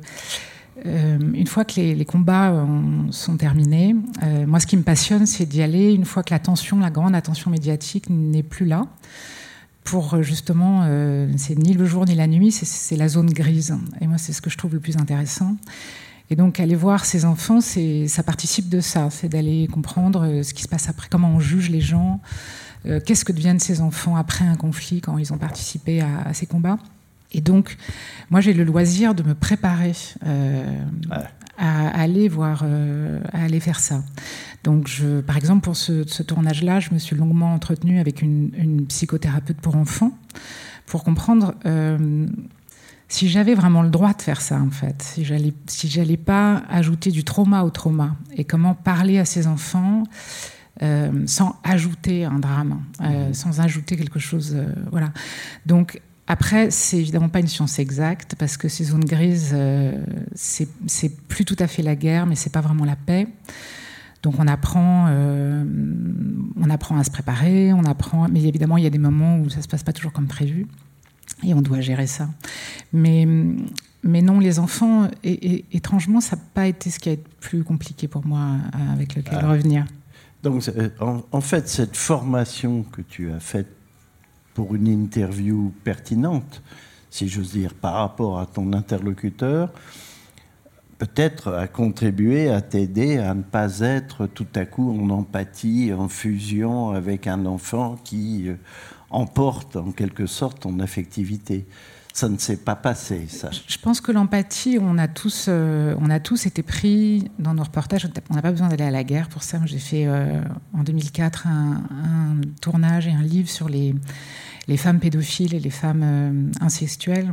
euh, 0.86 1.18
une 1.34 1.46
fois 1.46 1.64
que 1.64 1.80
les, 1.80 2.04
combats 2.04 2.66
sont 3.10 3.36
terminés, 3.36 3.94
euh, 4.22 4.46
moi 4.46 4.60
ce 4.60 4.66
qui 4.66 4.76
me 4.76 4.82
passionne, 4.82 5.26
c'est 5.26 5.46
d'y 5.46 5.62
aller 5.62 5.92
une 5.92 6.04
fois 6.04 6.22
que 6.22 6.32
l'attention, 6.32 6.78
la 6.78 6.90
grande 6.90 7.14
attention 7.14 7.50
médiatique 7.50 8.08
n'est 8.08 8.42
plus 8.42 8.66
là. 8.66 8.86
Pour 9.84 10.14
euh, 10.14 10.22
justement, 10.22 10.86
c'est 11.36 11.58
ni 11.58 11.72
le 11.72 11.84
jour 11.84 12.04
ni 12.06 12.14
la 12.14 12.26
nuit, 12.26 12.52
c'est 12.52 12.96
la 12.96 13.08
zone 13.08 13.30
grise. 13.30 13.76
Et 14.00 14.06
moi, 14.06 14.18
c'est 14.18 14.32
ce 14.32 14.40
que 14.40 14.50
je 14.50 14.56
trouve 14.56 14.74
le 14.74 14.80
plus 14.80 14.96
intéressant. 14.96 15.56
Et 16.32 16.36
donc, 16.36 16.60
aller 16.60 16.76
voir 16.76 17.04
ces 17.04 17.24
enfants, 17.24 17.60
ça 17.60 18.22
participe 18.22 18.68
de 18.68 18.80
ça, 18.80 19.10
c'est 19.10 19.28
d'aller 19.28 19.66
comprendre 19.66 20.42
ce 20.42 20.54
qui 20.54 20.62
se 20.62 20.68
passe 20.68 20.88
après, 20.88 21.08
comment 21.10 21.30
on 21.30 21.40
juge 21.40 21.70
les 21.70 21.80
gens, 21.80 22.20
qu'est-ce 22.84 23.24
que 23.24 23.32
deviennent 23.32 23.58
ces 23.58 23.80
enfants 23.80 24.14
après 24.14 24.44
un 24.44 24.54
conflit 24.54 25.00
quand 25.00 25.18
ils 25.18 25.32
ont 25.32 25.38
participé 25.38 26.02
à 26.02 26.32
ces 26.32 26.46
combats. 26.46 26.78
Et 27.32 27.40
donc, 27.40 27.76
moi, 28.30 28.40
j'ai 28.40 28.52
le 28.52 28.64
loisir 28.64 29.14
de 29.14 29.22
me 29.22 29.34
préparer 29.34 29.92
euh, 30.26 30.84
à, 31.56 31.88
aller 32.00 32.28
voir, 32.28 32.62
euh, 32.64 33.20
à 33.32 33.44
aller 33.44 33.60
faire 33.60 33.80
ça. 33.80 34.02
Donc, 34.64 34.88
je, 34.88 35.20
par 35.20 35.36
exemple, 35.36 35.62
pour 35.62 35.76
ce, 35.76 36.22
tournage-là, 36.22 36.80
je 36.80 36.92
me 36.92 36.98
suis 36.98 37.16
longuement 37.16 37.54
entretenue 37.54 38.00
avec 38.00 38.22
une, 38.22 38.86
psychothérapeute 38.88 39.58
pour 39.58 39.76
enfants 39.76 40.12
pour 40.86 41.04
comprendre 41.04 41.54
euh, 41.66 42.26
si 43.06 43.28
j'avais 43.28 43.54
vraiment 43.54 43.82
le 43.82 43.90
droit 43.90 44.12
de 44.12 44.22
faire 44.22 44.40
ça, 44.40 44.60
en 44.60 44.70
fait, 44.70 45.02
si 45.02 45.24
j'allais, 45.24 45.52
si 45.66 45.88
j'allais 45.88 46.16
pas 46.16 46.64
ajouter 46.68 47.12
du 47.12 47.22
trauma 47.22 47.62
au 47.62 47.70
trauma 47.70 48.16
et 48.36 48.44
comment 48.44 48.74
parler 48.74 49.18
à 49.18 49.24
ces 49.24 49.46
enfants. 49.46 50.02
sans 51.26 51.56
ajouter 51.62 52.24
un 52.24 52.38
drame, 52.38 52.80
mmh. 53.00 53.34
sans 53.34 53.60
ajouter 53.60 53.96
quelque 53.96 54.18
chose. 54.18 54.56
voilà. 54.90 55.12
Donc, 55.66 56.00
après, 56.30 56.70
c'est 56.70 56.96
évidemment 56.96 57.28
pas 57.28 57.40
une 57.40 57.48
science 57.48 57.80
exacte 57.80 58.36
parce 58.38 58.56
que 58.56 58.68
ces 58.68 58.84
zones 58.84 59.04
grises, 59.04 59.50
euh, 59.52 60.00
c'est 60.36 60.68
plus 61.26 61.44
tout 61.44 61.56
à 61.58 61.66
fait 61.66 61.82
la 61.82 61.96
guerre, 61.96 62.24
mais 62.24 62.36
c'est 62.36 62.52
pas 62.52 62.60
vraiment 62.60 62.84
la 62.84 62.94
paix. 62.94 63.26
Donc 64.22 64.38
on 64.38 64.46
apprend, 64.46 65.06
euh, 65.08 65.64
on 66.56 66.70
apprend 66.70 66.96
à 66.98 67.02
se 67.02 67.10
préparer, 67.10 67.72
on 67.72 67.84
apprend, 67.84 68.28
mais 68.28 68.44
évidemment 68.44 68.76
il 68.76 68.84
y 68.84 68.86
a 68.86 68.90
des 68.90 68.98
moments 68.98 69.40
où 69.40 69.50
ça 69.50 69.60
se 69.60 69.66
passe 69.66 69.82
pas 69.82 69.92
toujours 69.92 70.12
comme 70.12 70.28
prévu 70.28 70.68
et 71.42 71.52
on 71.52 71.62
doit 71.62 71.80
gérer 71.80 72.06
ça. 72.06 72.28
Mais 72.92 73.26
mais 74.04 74.22
non, 74.22 74.38
les 74.38 74.60
enfants, 74.60 75.08
et, 75.24 75.64
étrangement, 75.72 76.20
ça 76.20 76.36
n'a 76.36 76.42
pas 76.54 76.68
été 76.68 76.90
ce 76.90 77.00
qui 77.00 77.08
a 77.08 77.12
été 77.12 77.24
plus 77.40 77.64
compliqué 77.64 78.06
pour 78.06 78.24
moi 78.24 78.38
euh, 78.40 78.92
avec 78.92 79.16
lequel 79.16 79.40
ah. 79.42 79.48
revenir. 79.48 79.84
Donc, 80.44 80.62
en, 81.00 81.40
fait, 81.40 81.68
cette 81.68 81.96
formation 81.96 82.84
que 82.84 83.02
tu 83.02 83.30
as 83.30 83.40
faite 83.40 83.66
pour 84.54 84.74
une 84.74 84.88
interview 84.88 85.72
pertinente, 85.84 86.62
si 87.10 87.28
j'ose 87.28 87.52
dire, 87.52 87.74
par 87.74 87.94
rapport 87.94 88.38
à 88.38 88.46
ton 88.46 88.72
interlocuteur, 88.72 89.72
peut-être 90.98 91.54
à 91.54 91.66
contribuer 91.66 92.50
à 92.50 92.60
t'aider 92.60 93.16
à 93.16 93.32
ne 93.34 93.42
pas 93.42 93.80
être 93.80 94.26
tout 94.26 94.46
à 94.54 94.66
coup 94.66 94.90
en 94.90 95.08
empathie, 95.08 95.92
en 95.94 96.08
fusion 96.08 96.90
avec 96.90 97.26
un 97.26 97.46
enfant 97.46 97.96
qui 98.04 98.48
euh, 98.48 98.56
emporte 99.08 99.76
en 99.76 99.92
quelque 99.92 100.26
sorte 100.26 100.60
ton 100.60 100.78
affectivité. 100.78 101.66
Ça 102.12 102.28
ne 102.28 102.38
s'est 102.38 102.56
pas 102.56 102.74
passé, 102.74 103.26
ça. 103.28 103.50
Je 103.66 103.78
pense 103.78 104.00
que 104.00 104.10
l'empathie, 104.10 104.78
on 104.80 104.98
a 104.98 105.06
tous, 105.06 105.46
euh, 105.48 105.94
on 106.00 106.10
a 106.10 106.18
tous 106.18 106.46
été 106.46 106.62
pris 106.62 107.30
dans 107.38 107.54
nos 107.54 107.62
reportages. 107.62 108.08
On 108.30 108.34
n'a 108.34 108.42
pas 108.42 108.50
besoin 108.50 108.68
d'aller 108.68 108.84
à 108.84 108.90
la 108.90 109.04
guerre 109.04 109.28
pour 109.28 109.42
ça. 109.42 109.60
J'ai 109.64 109.78
fait 109.78 110.06
euh, 110.06 110.42
en 110.74 110.82
2004 110.82 111.46
un, 111.46 112.40
tournage 112.60 113.06
et 113.06 113.12
un 113.12 113.22
livre 113.22 113.48
sur 113.48 113.68
les, 113.68 113.94
les 114.66 114.76
femmes 114.76 114.98
pédophiles 114.98 115.54
et 115.54 115.60
les 115.60 115.70
femmes 115.70 116.02
euh, 116.02 116.50
incestuelles. 116.60 117.32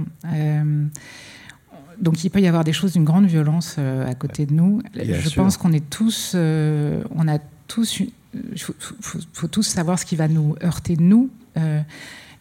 donc 1.99 2.23
il 2.23 2.29
peut 2.29 2.41
y 2.41 2.47
avoir 2.47 2.63
des 2.63 2.73
choses 2.73 2.93
d'une 2.93 3.05
grande 3.05 3.25
violence 3.25 3.79
à 3.79 4.13
côté 4.13 4.45
de 4.45 4.53
nous. 4.53 4.81
Je 4.93 5.33
pense 5.33 5.57
qu'on 5.57 5.73
est 5.73 5.89
tous, 5.89 6.35
on 6.35 7.27
a 7.27 7.39
tous, 7.67 7.99
il 7.99 8.11
faut, 8.59 8.75
faut, 9.33 9.47
tous 9.47 9.63
savoir 9.63 9.97
ce 9.97 10.05
qui 10.05 10.15
va 10.15 10.27
nous 10.27 10.55
heurter 10.63 10.95
de 10.95 11.01
nous. 11.01 11.31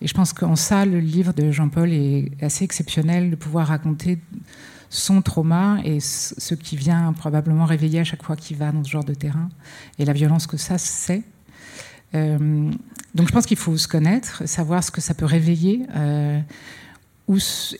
Et 0.01 0.07
je 0.07 0.15
pense 0.15 0.33
qu'en 0.33 0.57
ça, 0.57 0.85
le 0.85 1.01
livre 1.01 1.33
de 1.33 1.51
Jean-Paul 1.51 1.93
est 1.93 2.31
assez 2.43 2.65
exceptionnel 2.65 3.31
de 3.31 3.37
pouvoir 3.37 3.69
raconter 3.69 4.19
son 4.89 5.23
trauma 5.23 5.79
et 5.85 6.01
ce 6.01 6.55
qui 6.55 6.77
vient 6.77 7.13
probablement 7.13 7.65
réveiller 7.65 8.01
à 8.01 8.05
chaque 8.05 8.23
fois 8.23 8.37
qu'il 8.37 8.57
va 8.57 8.73
dans 8.73 8.85
ce 8.85 8.91
genre 8.91 9.05
de 9.05 9.15
terrain 9.15 9.49
et 9.99 10.05
la 10.05 10.13
violence 10.13 10.47
que 10.47 10.57
ça 10.57 10.79
c'est. 10.79 11.23
Euh, 12.15 12.71
donc 13.15 13.29
je 13.29 13.33
pense 13.33 13.47
qu'il 13.47 13.57
faut 13.57 13.77
se 13.77 13.89
connaître, 13.89 14.47
savoir 14.47 14.85
ce 14.85 14.91
que 14.91 15.01
ça 15.01 15.15
peut 15.15 15.25
réveiller. 15.25 15.87
Euh, 15.97 16.41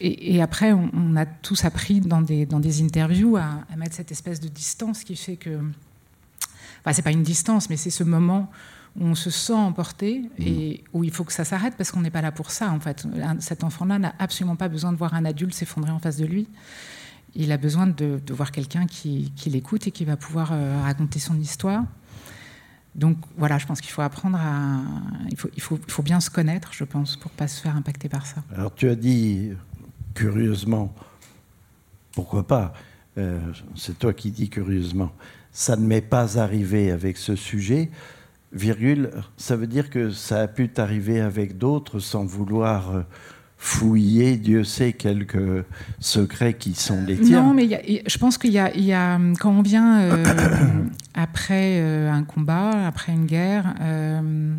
et, 0.01 0.43
après, 0.43 0.73
on, 0.73 1.15
a 1.15 1.25
tous 1.25 1.65
appris 1.65 2.01
dans 2.01 2.21
des, 2.21 2.47
dans 2.47 2.59
des 2.59 2.83
interviews 2.83 3.37
à, 3.37 3.61
à, 3.73 3.77
mettre 3.77 3.95
cette 3.95 4.11
espèce 4.11 4.41
de 4.41 4.49
distance 4.49 5.05
qui 5.05 5.15
fait 5.15 5.37
que. 5.37 5.61
Enfin, 6.81 6.93
c'est 6.93 7.03
pas 7.03 7.13
une 7.13 7.23
distance, 7.23 7.71
mais 7.71 7.77
c'est 7.77 7.91
ce 7.91 8.03
moment 8.03 8.51
où 8.99 9.05
on 9.05 9.15
se 9.15 9.31
sent 9.31 9.53
emporté 9.53 10.23
et 10.39 10.85
où 10.93 11.05
il 11.05 11.11
faut 11.11 11.25
que 11.25 11.33
ça 11.33 11.45
s'arrête 11.45 11.75
parce 11.77 11.91
qu'on 11.91 12.01
n'est 12.01 12.11
pas 12.11 12.23
là 12.23 12.33
pour 12.33 12.51
ça. 12.51 12.71
En 12.71 12.81
fait, 12.81 13.07
cet 13.41 13.65
enfant-là 13.65 13.99
n'a 13.99 14.15
absolument 14.19 14.57
pas 14.57 14.69
besoin 14.69 14.93
de 14.93 14.97
voir 14.97 15.15
un 15.15 15.25
adulte 15.25 15.55
s'effondrer 15.55 15.91
en 15.91 15.99
face 15.99 16.17
de 16.17 16.27
lui. 16.27 16.49
Il 17.35 17.53
a 17.53 17.59
besoin 17.59 17.87
de, 17.87 18.21
voir 18.31 18.51
quelqu'un 18.51 18.87
qui, 18.87 19.33
l'écoute 19.47 19.87
et 19.87 19.91
qui 19.91 20.05
va 20.05 20.17
pouvoir 20.17 20.51
euh, 20.53 20.81
raconter 20.83 21.19
son 21.19 21.39
histoire. 21.39 21.85
Donc 22.95 23.19
voilà, 23.37 23.59
je 23.59 23.67
pense 23.67 23.83
qu'il 23.83 23.91
faut 23.91 24.01
apprendre 24.01 24.39
à. 24.41 24.81
Il 25.31 25.37
faut, 25.37 25.51
il, 25.55 25.61
faut, 25.61 25.79
il 25.87 25.93
faut 25.93 26.03
bien 26.03 26.19
se 26.21 26.31
connaître, 26.31 26.73
je 26.73 26.85
pense, 26.85 27.17
pour 27.17 27.31
ne 27.31 27.37
pas 27.37 27.47
se 27.47 27.61
faire 27.61 27.77
impacter 27.77 28.09
par 28.09 28.25
ça. 28.25 28.43
Alors 28.55 28.75
tu 28.75 28.89
as 28.89 28.95
dit, 28.95 29.51
curieusement, 30.15 30.95
pourquoi 32.13 32.47
pas 32.47 32.73
euh, 33.19 33.39
C'est 33.75 33.99
toi 33.99 34.15
qui 34.15 34.31
dis 34.31 34.49
curieusement. 34.49 35.13
Ça 35.53 35.77
ne 35.77 35.87
m'est 35.87 36.01
pas 36.01 36.39
arrivé 36.39 36.91
avec 36.91 37.19
ce 37.19 37.37
sujet, 37.37 37.91
virgule, 38.57 39.11
ça 39.37 39.57
veut 39.57 39.67
dire 39.67 39.91
que 39.91 40.11
ça 40.11 40.41
a 40.41 40.49
pu 40.49 40.69
t'arriver 40.69 41.21
avec 41.21 41.59
d'autres 41.59 41.99
sans 42.01 42.25
vouloir 42.25 42.91
euh, 42.91 43.03
fouiller, 43.59 44.37
Dieu 44.37 44.65
sait, 44.65 44.93
quelques 44.93 45.65
secrets 45.99 46.55
qui 46.55 46.75
sont 46.75 47.03
les 47.07 47.17
tiens. 47.17 47.43
Non, 47.43 47.55
mais 47.55 48.03
je 48.07 48.19
pense 48.19 48.39
qu'il 48.39 48.51
y, 48.51 48.81
y, 48.81 48.93
a, 48.93 49.19
quand 49.41 49.51
on 49.51 49.63
vient 49.63 50.01
euh, 50.01 50.25
après 51.15 51.81
euh, 51.81 52.11
un 52.11 52.25
combat, 52.25 52.87
après 52.87 53.13
une 53.13 53.27
guerre, 53.27 53.75
euh, 53.81 54.55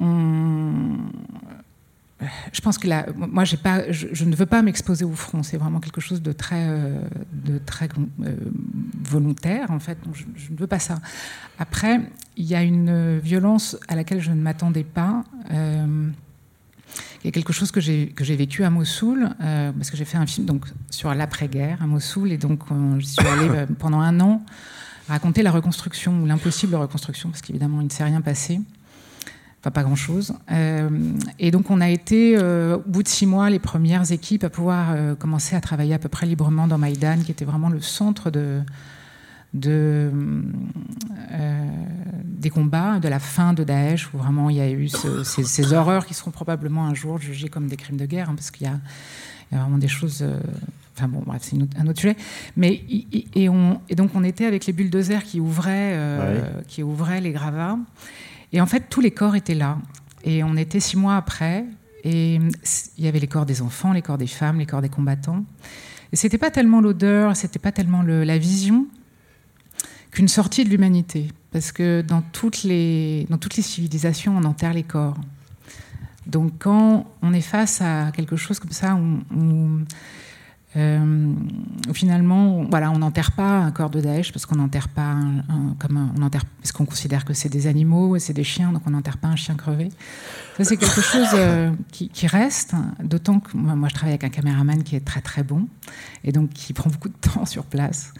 on, 0.00 0.96
je 2.52 2.60
pense 2.60 2.78
que 2.78 2.88
là, 2.88 3.06
moi, 3.16 3.44
je, 3.44 4.24
ne 4.24 4.34
veux 4.34 4.46
pas 4.46 4.62
m'exposer 4.62 5.04
au 5.04 5.12
front. 5.12 5.42
C'est 5.42 5.56
vraiment 5.56 5.80
quelque 5.80 6.00
chose 6.00 6.20
de 6.20 6.32
très, 6.32 6.66
de 7.32 7.58
très 7.58 7.88
volontaire, 9.04 9.70
en 9.70 9.78
fait. 9.78 9.98
je, 10.12 10.24
je, 10.34 10.52
ne 10.52 10.56
veux 10.56 10.66
pas 10.66 10.80
ça. 10.80 10.98
Après, 11.58 12.00
il 12.36 12.44
y 12.44 12.54
a 12.54 12.62
une 12.62 13.18
violence 13.18 13.76
à 13.86 13.94
laquelle 13.94 14.20
je 14.20 14.30
ne 14.30 14.40
m'attendais 14.40 14.84
pas. 14.84 15.24
Il 17.22 17.26
y 17.26 17.28
a 17.28 17.32
quelque 17.32 17.52
chose 17.52 17.72
que 17.72 17.80
j'ai 17.80 18.36
vécu 18.36 18.64
à 18.64 18.70
Mossoul, 18.70 19.30
euh, 19.40 19.72
parce 19.72 19.90
que 19.90 19.96
j'ai 19.96 20.04
fait 20.04 20.18
un 20.18 20.26
film 20.26 20.46
donc, 20.46 20.66
sur 20.90 21.12
l'après-guerre 21.12 21.82
à 21.82 21.86
Mossoul, 21.86 22.30
et 22.30 22.38
donc 22.38 22.60
euh, 22.70 22.98
j'y 23.00 23.08
suis 23.08 23.26
allée 23.26 23.48
euh, 23.48 23.66
pendant 23.78 24.00
un 24.00 24.20
an 24.20 24.42
raconter 25.08 25.42
la 25.42 25.50
reconstruction, 25.50 26.22
ou 26.22 26.26
l'impossible 26.26 26.74
reconstruction, 26.76 27.30
parce 27.30 27.42
qu'évidemment, 27.42 27.80
il 27.80 27.86
ne 27.86 27.90
s'est 27.90 28.04
rien 28.04 28.20
passé. 28.20 28.60
Enfin, 29.68 29.70
pas 29.70 29.82
grand-chose. 29.82 30.34
et 31.38 31.50
donc, 31.50 31.70
on 31.70 31.80
a 31.80 31.88
été, 31.88 32.38
au 32.38 32.82
bout 32.86 33.02
de 33.02 33.08
six 33.08 33.26
mois, 33.26 33.50
les 33.50 33.58
premières 33.58 34.10
équipes 34.12 34.44
à 34.44 34.50
pouvoir 34.50 34.94
commencer 35.18 35.56
à 35.56 35.60
travailler 35.60 35.94
à 35.94 35.98
peu 35.98 36.08
près 36.08 36.26
librement 36.26 36.66
dans 36.66 36.78
Maïdan, 36.78 37.18
qui 37.24 37.32
était 37.32 37.44
vraiment 37.44 37.68
le 37.68 37.80
centre 37.80 38.30
de, 38.30 38.62
de, 39.54 40.10
euh, 41.32 41.66
des 42.24 42.50
combats, 42.50 42.98
de 42.98 43.08
la 43.08 43.18
fin 43.18 43.54
de 43.54 43.64
Daesh, 43.64 44.12
où 44.12 44.18
vraiment 44.18 44.50
il 44.50 44.56
y 44.56 44.60
a 44.60 44.70
eu 44.70 44.88
ces, 44.88 45.72
horreurs 45.72 46.06
qui 46.06 46.14
seront 46.14 46.30
probablement 46.30 46.86
un 46.86 46.94
jour 46.94 47.18
jugées 47.18 47.48
comme 47.48 47.66
des 47.66 47.76
crimes 47.76 47.96
de 47.96 48.06
guerre, 48.06 48.30
hein, 48.30 48.34
parce 48.34 48.50
qu'il 48.50 48.66
y, 48.66 48.70
a 48.70 48.78
vraiment 49.58 49.78
des 49.78 49.88
choses. 49.88 50.20
Euh, 50.22 50.38
enfin 50.96 51.08
bon, 51.08 51.22
bref, 51.24 51.42
c'est 51.42 51.56
un 51.78 51.86
autre 51.86 52.00
sujet. 52.00 52.16
Mais 52.56 52.82
et, 53.34 53.48
on, 53.48 53.80
et, 53.88 53.94
donc 53.94 54.10
on 54.14 54.24
était 54.24 54.44
avec 54.44 54.66
les 54.66 54.72
bulldozers 54.72 55.22
qui 55.22 55.40
ouvraient, 55.40 55.94
euh, 55.94 56.42
qui 56.66 56.82
ouvraient 56.82 57.20
les 57.20 57.32
gravats, 57.32 57.78
et 58.52 58.60
en 58.60 58.66
fait 58.66 58.88
tous 58.88 59.00
les 59.00 59.10
corps 59.10 59.36
étaient 59.36 59.54
là. 59.54 59.78
Et 60.24 60.42
on 60.42 60.56
était 60.56 60.80
six 60.80 60.96
mois 60.96 61.16
après, 61.16 61.64
et 62.04 62.34
il 62.34 63.04
y 63.04 63.08
avait 63.08 63.20
les 63.20 63.26
corps 63.26 63.46
des 63.46 63.62
enfants, 63.62 63.92
les 63.92 64.02
corps 64.02 64.18
des 64.18 64.26
femmes, 64.26 64.58
les 64.58 64.66
corps 64.66 64.82
des 64.82 64.88
combattants. 64.88 65.44
Et 66.12 66.16
c'était 66.16 66.38
pas 66.38 66.50
tellement 66.50 66.80
l'odeur, 66.80 67.36
c'était 67.36 67.58
pas 67.58 67.72
tellement 67.72 68.02
le, 68.02 68.24
la 68.24 68.38
vision, 68.38 68.86
qu'une 70.10 70.28
sortie 70.28 70.64
de 70.64 70.70
l'humanité. 70.70 71.28
Parce 71.52 71.72
que 71.72 72.02
dans 72.02 72.22
toutes, 72.22 72.62
les, 72.62 73.26
dans 73.30 73.38
toutes 73.38 73.56
les 73.56 73.62
civilisations, 73.62 74.36
on 74.36 74.44
enterre 74.44 74.74
les 74.74 74.82
corps. 74.82 75.16
Donc 76.26 76.52
quand 76.58 77.06
on 77.22 77.32
est 77.32 77.40
face 77.40 77.80
à 77.80 78.10
quelque 78.12 78.36
chose 78.36 78.58
comme 78.58 78.72
ça, 78.72 78.94
où, 78.94 79.80
euh, 80.78 81.34
finalement, 81.92 82.64
voilà, 82.70 82.90
on 82.90 82.98
n'enterre 82.98 83.32
pas 83.32 83.58
un 83.58 83.72
corps 83.72 83.90
de 83.90 84.00
Daesh 84.00 84.32
parce 84.32 84.46
qu'on 84.46 84.56
n'enterre 84.56 84.88
pas 84.88 85.16
comme 85.78 86.12
on 86.16 86.22
enterre, 86.22 86.44
parce 86.60 86.72
qu'on 86.72 86.84
considère 86.84 87.24
que 87.24 87.34
c'est 87.34 87.48
des 87.48 87.66
animaux 87.66 88.14
et 88.14 88.20
c'est 88.20 88.32
des 88.32 88.44
chiens, 88.44 88.72
donc 88.72 88.82
on 88.86 88.90
n'enterre 88.90 89.18
pas 89.18 89.28
un 89.28 89.36
chien 89.36 89.56
crevé. 89.56 89.90
Ça 90.56 90.64
c'est 90.64 90.76
quelque 90.76 91.00
chose 91.00 91.28
euh, 91.34 91.70
qui, 91.90 92.26
reste, 92.26 92.74
d'autant 93.02 93.40
que 93.40 93.56
moi, 93.56 93.74
moi, 93.74 93.88
je 93.88 93.94
travaille 93.94 94.12
avec 94.12 94.24
un 94.24 94.28
caméraman 94.28 94.82
qui 94.82 94.96
est 94.96 95.04
très 95.04 95.20
très 95.20 95.42
bon 95.42 95.66
et 96.22 96.32
donc 96.32 96.50
qui 96.50 96.72
prend 96.72 96.90
beaucoup 96.90 97.08
de 97.08 97.14
temps 97.14 97.44
sur 97.46 97.64
place. 97.64 98.12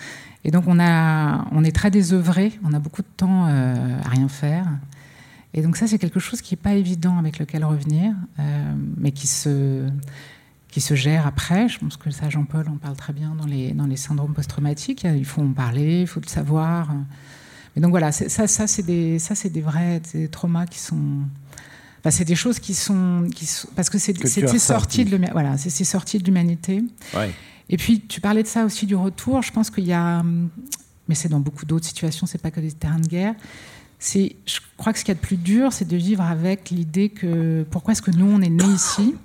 Et 0.45 0.51
donc 0.51 0.65
on, 0.67 0.81
a, 0.81 1.47
on 1.53 1.65
est 1.65 1.75
très 1.75 1.91
désœuvré, 1.91 2.59
on 2.65 2.73
a 2.73 2.79
beaucoup 2.79 3.03
de 3.03 3.09
temps 3.17 3.47
euh, 3.49 4.01
à 4.05 4.09
rien 4.09 4.29
faire. 4.29 4.67
Et 5.55 5.63
donc 5.63 5.77
ça, 5.77 5.87
c'est 5.87 5.99
quelque 5.99 6.21
chose 6.21 6.43
qui 6.43 6.55
n'est 6.55 6.61
pas 6.61 6.75
évident 6.75 7.19
avec 7.19 7.39
lequel 7.39 7.65
revenir, 7.65 8.15
euh, 8.39 8.75
mais 8.97 9.13
qui 9.13 9.27
se, 9.27 9.89
qui 10.71 10.81
se 10.81 10.95
gère 10.95 11.27
après. 11.27 11.69
Je 11.69 11.79
pense 11.79 11.97
que 11.97 12.11
ça, 12.11 12.29
Jean-Paul 12.29 12.69
en 12.69 12.77
parle 12.77 12.97
très 12.97 13.13
bien 13.13 13.35
dans 13.35 13.47
les, 13.47 13.73
dans 13.73 13.87
les 13.87 13.97
syndromes 13.97 14.35
post-traumatiques. 14.35 15.05
Il 15.05 15.25
faut 15.25 15.43
en 15.43 15.53
parler, 15.53 16.03
il 16.03 16.07
faut 16.07 16.21
le 16.21 16.29
savoir. 16.29 16.95
Mais 17.75 17.83
donc 17.83 17.91
voilà, 17.91 18.13
ça, 18.13 18.47
ça 18.47 18.67
c'est 18.67 18.83
des, 18.83 19.19
ça, 19.19 19.35
des 19.49 19.61
vrais 19.61 20.01
des 20.13 20.29
traumas 20.29 20.67
qui 20.67 20.79
sont... 20.79 21.23
Enfin, 22.01 22.11
c'est 22.11 22.25
des 22.25 22.37
choses 22.37 22.61
qui 22.61 22.75
sont, 22.75 23.27
qui 23.35 23.45
sont 23.45 23.69
parce 23.75 23.91
que 23.91 23.99
c'est 23.99 24.15
sorti 24.59 25.05
de 25.05 25.19
voilà, 25.33 25.57
c'est 25.59 25.85
sorti 25.85 26.19
de 26.19 26.25
l'humanité. 26.25 26.85
Ouais. 27.15 27.33
Et 27.71 27.77
puis, 27.77 28.01
tu 28.01 28.21
parlais 28.21 28.43
de 28.43 28.49
ça 28.49 28.65
aussi, 28.65 28.87
du 28.87 28.95
retour. 28.95 29.43
Je 29.43 29.53
pense 29.53 29.69
qu'il 29.71 29.85
y 29.85 29.93
a, 29.93 30.23
mais 31.09 31.15
c'est 31.15 31.29
dans 31.29 31.41
beaucoup 31.41 31.67
d'autres 31.67 31.87
situations, 31.87 32.27
c'est 32.27 32.41
pas 32.41 32.51
que 32.51 32.61
des 32.61 32.73
terrains 32.73 33.01
de 33.01 33.07
guerre. 33.09 33.35
C'est, 33.99 34.37
je 34.47 34.61
crois 34.77 34.93
que 34.93 34.99
ce 35.01 35.05
qu'il 35.05 35.13
y 35.13 35.19
a 35.19 35.21
de 35.21 35.27
plus 35.27 35.37
dur, 35.37 35.73
c'est 35.73 35.89
de 35.89 35.97
vivre 35.97 36.23
avec 36.23 36.71
l'idée 36.71 37.09
que 37.09 37.67
pourquoi 37.71 37.93
est-ce 37.93 38.03
que 38.03 38.13
nous, 38.13 38.27
on 38.27 38.41
est 38.41 38.49
nés 38.49 38.65
ici? 38.65 39.17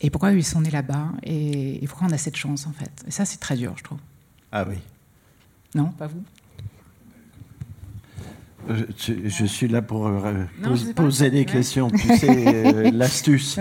Et 0.00 0.10
pourquoi 0.10 0.32
ils 0.32 0.44
sont 0.44 0.60
nés 0.60 0.70
là-bas 0.70 1.08
et, 1.22 1.84
pourquoi 1.88 2.08
on 2.08 2.12
a 2.12 2.18
cette 2.18 2.36
chance, 2.36 2.66
en 2.66 2.72
fait? 2.72 2.90
Et 3.06 3.10
ça, 3.10 3.24
c'est 3.24 3.38
très 3.38 3.56
dur, 3.56 3.74
je 3.76 3.84
trouve. 3.84 3.98
Ah 4.52 4.64
oui. 4.68 4.76
Non, 5.74 5.90
pas 5.90 6.06
vous? 6.06 6.22
Je, 8.68 9.46
suis 9.46 9.68
là 9.68 9.80
pour 9.80 10.08
euh, 10.08 10.44
poser 10.94 11.30
des 11.30 11.46
questions. 11.46 11.90
Tu 11.90 12.16
sais, 12.16 12.66
euh, 12.66 12.90
l'astuce. 12.92 13.58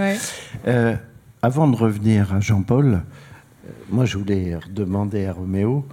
Euh, 0.67 0.95
avant 1.41 1.67
de 1.67 1.75
revenir 1.77 2.33
à 2.33 2.41
Jean-Paul, 2.41 3.03
moi, 3.89 4.05
je 4.05 4.17
voulais 4.17 4.57
demander 4.69 5.25
à 5.25 5.33
Roméo. 5.33 5.85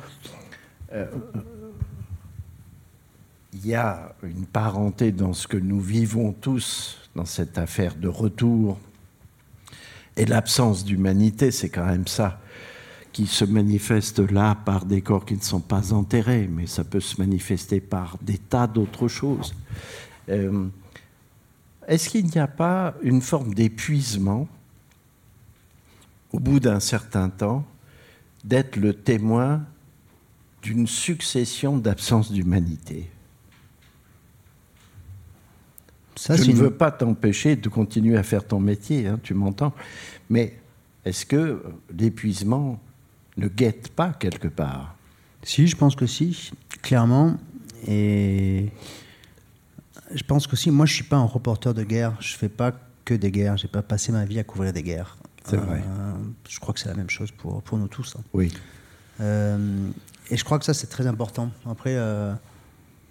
Euh, 0.93 1.07
il 3.53 3.67
y 3.67 3.75
a 3.75 4.15
une 4.23 4.47
parenté 4.47 5.13
dans 5.13 5.33
ce 5.33 5.47
que 5.47 5.57
nous 5.57 5.81
vivons 5.81 6.33
tous 6.33 6.99
dans 7.15 7.25
cette 7.25 7.59
affaire 7.59 7.95
de 7.95 8.09
retour. 8.09 8.79
Et 10.17 10.27
l'absence 10.27 10.85
d'humanité, 10.85 11.51
c'est 11.51 11.69
quand 11.69 11.87
même 11.87 12.07
ça 12.07 12.41
qui 13.13 13.27
se 13.27 13.45
manifeste 13.45 14.19
là 14.19 14.57
par 14.57 14.85
des 14.85 15.01
corps 15.01 15.25
qui 15.25 15.35
ne 15.35 15.41
sont 15.41 15.61
pas 15.61 15.93
enterrés, 15.93 16.49
mais 16.51 16.67
ça 16.67 16.83
peut 16.83 17.01
se 17.01 17.21
manifester 17.21 17.81
par 17.81 18.19
des 18.21 18.39
tas 18.39 18.67
d'autres 18.67 19.07
choses. 19.07 19.55
Euh, 20.29 20.67
est-ce 21.87 22.09
qu'il 22.09 22.27
n'y 22.27 22.39
a 22.39 22.49
pas 22.49 22.95
une 23.03 23.21
forme 23.21 23.55
d'épuisement 23.55 24.49
au 26.33 26.41
bout 26.41 26.59
d'un 26.59 26.81
certain 26.81 27.29
temps, 27.29 27.65
d'être 28.43 28.75
le 28.75 28.93
témoin 28.93 29.63
d'une 30.63 30.89
succession 30.89 31.79
d'absences 31.79 32.33
d'humanité? 32.33 33.09
Ça, 36.17 36.37
Je 36.37 36.51
ne 36.51 36.57
veux 36.57 36.71
pas 36.71 36.91
t'empêcher 36.91 37.57
de 37.57 37.69
continuer 37.69 38.17
à 38.17 38.23
faire 38.23 38.45
ton 38.45 38.61
métier, 38.61 39.07
hein, 39.07 39.19
tu 39.23 39.35
m'entends, 39.35 39.73
mais 40.31 40.57
est-ce 41.05 41.27
que 41.27 41.63
l'épuisement 41.97 42.81
ne 43.37 43.49
guette 43.49 43.89
pas 43.89 44.13
quelque 44.13 44.49
part? 44.49 44.97
Si, 45.43 45.67
je 45.67 45.77
pense 45.77 45.97
que 45.97 46.07
si, 46.07 46.53
clairement. 46.83 47.37
Et 47.87 48.71
je 50.15 50.23
pense 50.23 50.47
que 50.47 50.57
si, 50.57 50.71
moi 50.71 50.87
je 50.87 50.93
ne 50.93 50.95
suis 50.95 51.05
pas 51.05 51.17
un 51.17 51.25
reporter 51.25 51.75
de 51.75 51.83
guerre, 51.83 52.17
je 52.21 52.33
ne 52.33 52.39
fais 52.39 52.49
pas 52.49 52.73
que 53.05 53.15
des 53.15 53.31
guerres, 53.31 53.59
je 53.59 53.67
n'ai 53.67 53.71
pas 53.71 53.83
passé 53.83 54.13
ma 54.13 54.25
vie 54.25 54.39
à 54.39 54.45
couvrir 54.45 54.73
des 54.73 54.83
guerres. 54.83 55.19
C'est 55.45 55.57
vrai. 55.57 55.83
Euh, 55.87 56.13
je 56.49 56.59
crois 56.59 56.73
que 56.73 56.81
c'est 56.81 56.89
la 56.89 56.95
même 56.95 57.11
chose 57.11 57.31
pour, 57.31 57.63
pour 57.63 57.77
nous 57.77 57.89
tous. 57.89 58.17
Hein. 58.17 58.23
Oui. 58.33 58.51
Euh, 59.21 59.91
et 60.31 60.37
je 60.39 60.45
crois 60.45 60.59
que 60.59 60.65
ça, 60.65 60.73
c'est 60.73 60.87
très 60.87 61.07
important. 61.07 61.51
Après, 61.69 61.95
euh, 61.95 62.33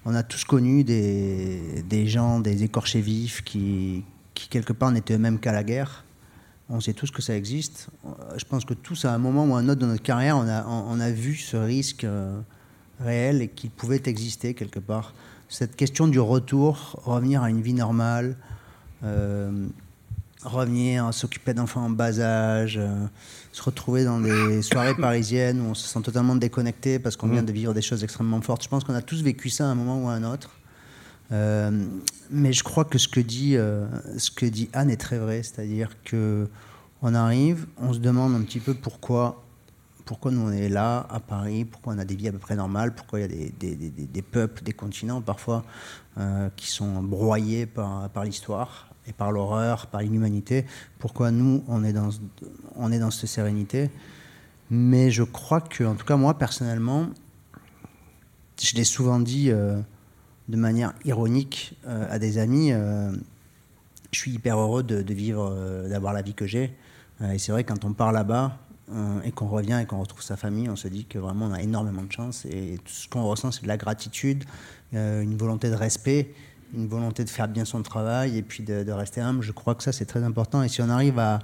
on 0.05 0.15
a 0.15 0.23
tous 0.23 0.43
connu 0.43 0.83
des, 0.83 1.83
des, 1.87 2.07
gens, 2.07 2.39
des 2.39 2.63
écorchés 2.63 3.01
vifs 3.01 3.43
qui, 3.43 4.03
qui 4.33 4.47
quelque 4.47 4.73
part, 4.73 4.91
n'étaient 4.91 5.15
eux-mêmes 5.15 5.39
qu'à 5.39 5.51
la 5.51 5.63
guerre. 5.63 6.03
On 6.69 6.79
sait 6.79 6.93
tous 6.93 7.11
que 7.11 7.21
ça 7.21 7.35
existe. 7.35 7.89
Je 8.37 8.45
pense 8.45 8.65
que 8.65 8.73
tous, 8.73 9.05
à 9.05 9.13
un 9.13 9.17
moment 9.17 9.45
ou 9.45 9.55
à 9.55 9.59
un 9.59 9.69
autre 9.69 9.81
de 9.81 9.85
notre 9.85 10.01
carrière, 10.01 10.37
on 10.37 10.47
a, 10.47 10.65
on, 10.65 10.99
a 10.99 11.11
vu 11.11 11.35
ce 11.35 11.57
risque 11.57 12.05
réel 12.99 13.41
et 13.41 13.47
qu'il 13.49 13.69
pouvait 13.69 14.01
exister 14.05 14.53
quelque 14.53 14.79
part. 14.79 15.13
Cette 15.49 15.75
question 15.75 16.07
du 16.07 16.19
retour, 16.19 17.01
revenir 17.03 17.43
à 17.43 17.49
une 17.49 17.61
vie 17.61 17.73
normale, 17.73 18.35
revenir, 20.45 21.13
s'occuper 21.13 21.53
d'enfants 21.53 21.85
en 21.85 21.89
bas 21.89 22.19
âge, 22.19 22.77
euh, 22.77 23.05
se 23.53 23.61
retrouver 23.61 24.03
dans 24.03 24.19
des 24.19 24.63
soirées 24.63 24.95
parisiennes 24.95 25.61
où 25.61 25.65
on 25.69 25.73
se 25.75 25.87
sent 25.87 26.01
totalement 26.01 26.35
déconnecté 26.35 26.97
parce 26.97 27.15
qu'on 27.15 27.27
vient 27.27 27.43
de 27.43 27.51
vivre 27.51 27.73
des 27.73 27.83
choses 27.83 28.03
extrêmement 28.03 28.41
fortes. 28.41 28.63
Je 28.63 28.67
pense 28.67 28.83
qu'on 28.83 28.95
a 28.95 29.01
tous 29.01 29.21
vécu 29.21 29.49
ça 29.49 29.65
à 29.65 29.67
un 29.67 29.75
moment 29.75 30.03
ou 30.03 30.09
à 30.09 30.13
un 30.13 30.23
autre. 30.23 30.49
Euh, 31.31 31.85
mais 32.31 32.51
je 32.51 32.63
crois 32.63 32.83
que 32.83 32.97
ce 32.97 33.07
que 33.07 33.19
dit, 33.19 33.55
euh, 33.55 33.85
ce 34.17 34.31
que 34.31 34.47
dit 34.47 34.69
Anne 34.73 34.89
est 34.89 34.97
très 34.97 35.19
vrai, 35.19 35.43
c'est-à-dire 35.43 35.89
que 36.03 36.49
on 37.03 37.13
arrive, 37.13 37.67
on 37.77 37.93
se 37.93 37.99
demande 37.99 38.33
un 38.33 38.41
petit 38.41 38.59
peu 38.59 38.73
pourquoi, 38.73 39.43
Pourquoi 40.05 40.31
nous 40.31 40.41
on 40.41 40.51
est 40.51 40.69
là 40.69 41.05
à 41.09 41.19
Paris 41.19 41.63
Pourquoi 41.63 41.93
on 41.93 41.99
a 41.99 42.05
des 42.05 42.15
vies 42.15 42.29
à 42.29 42.31
peu 42.31 42.39
près 42.39 42.55
normales 42.55 42.95
Pourquoi 42.95 43.19
il 43.19 43.31
y 43.31 43.45
a 43.45 43.51
des, 43.59 44.21
peuples, 44.21 44.63
des 44.63 44.73
continents 44.73 45.21
parfois 45.21 45.63
euh, 46.17 46.49
qui 46.55 46.67
sont 46.67 47.03
broyés 47.03 47.65
par 47.67 48.23
l'histoire 48.23 48.92
et 49.07 49.13
par 49.13 49.31
l'horreur, 49.31 49.87
par 49.87 50.01
l'inhumanité 50.01 50.65
Pourquoi 50.99 51.31
nous 51.31 51.63
on 51.67 51.83
est 51.83 51.93
dans, 51.93 52.09
on 52.75 52.91
est 52.91 52.99
dans 52.99 53.11
cette 53.11 53.29
sérénité 53.29 53.89
Mais 54.69 55.11
je 55.11 55.23
crois 55.23 55.61
que, 55.61 55.83
en 55.83 55.95
tout 55.95 56.05
cas 56.05 56.17
moi 56.17 56.37
personnellement, 56.37 57.09
je 58.61 58.75
l'ai 58.75 58.83
souvent 58.83 59.19
dit 59.19 59.51
euh, 59.51 59.79
de 60.49 60.57
manière 60.57 60.93
ironique 61.05 61.77
euh, 61.87 62.07
à 62.09 62.19
des 62.19 62.37
amis. 62.37 62.71
je 62.71 64.19
suis 64.19 64.31
hyper 64.31 64.57
heureux 64.57 64.83
de, 64.83 65.01
de 65.01 65.13
vivre, 65.13 65.85
d'avoir 65.89 66.13
la 66.13 66.21
vie 66.21 66.33
que 66.33 66.45
j'ai. 66.45 66.75
et 67.21 67.39
c'est 67.39 67.51
vrai 67.51 67.63
quand 67.63 67.85
on 67.85 67.93
part 67.93 68.11
là-bas, 68.11 68.57
euh, 68.91 69.21
et 69.23 69.31
qu'on 69.31 69.47
revient 69.47 69.79
et 69.81 69.85
qu'on 69.85 70.01
retrouve 70.01 70.21
sa 70.21 70.35
famille, 70.35 70.69
on 70.69 70.75
se 70.75 70.89
dit 70.89 71.05
que 71.05 71.17
vraiment 71.17 71.45
on 71.45 71.53
a 71.53 71.61
énormément 71.61 72.03
de 72.03 72.11
chance 72.11 72.45
et 72.45 72.77
tout 72.83 72.91
ce 72.91 73.07
qu'on 73.07 73.23
ressent 73.23 73.49
c'est 73.49 73.63
de 73.63 73.67
la 73.69 73.77
gratitude, 73.77 74.43
euh, 74.93 75.21
une 75.21 75.37
volonté 75.37 75.69
de 75.69 75.75
respect, 75.75 76.33
une 76.73 76.87
volonté 76.87 77.23
de 77.23 77.29
faire 77.29 77.47
bien 77.47 77.65
son 77.65 77.81
travail 77.83 78.37
et 78.37 78.41
puis 78.41 78.63
de, 78.63 78.91
rester 78.91 79.21
humble. 79.21 79.41
Je 79.41 79.51
crois 79.51 79.75
que 79.75 79.83
ça 79.83 79.91
c'est 79.91 80.05
très 80.05 80.23
important 80.23 80.63
et 80.63 80.69
si 80.69 80.81
on 80.81 80.89
arrive 80.89 81.19
à, 81.19 81.39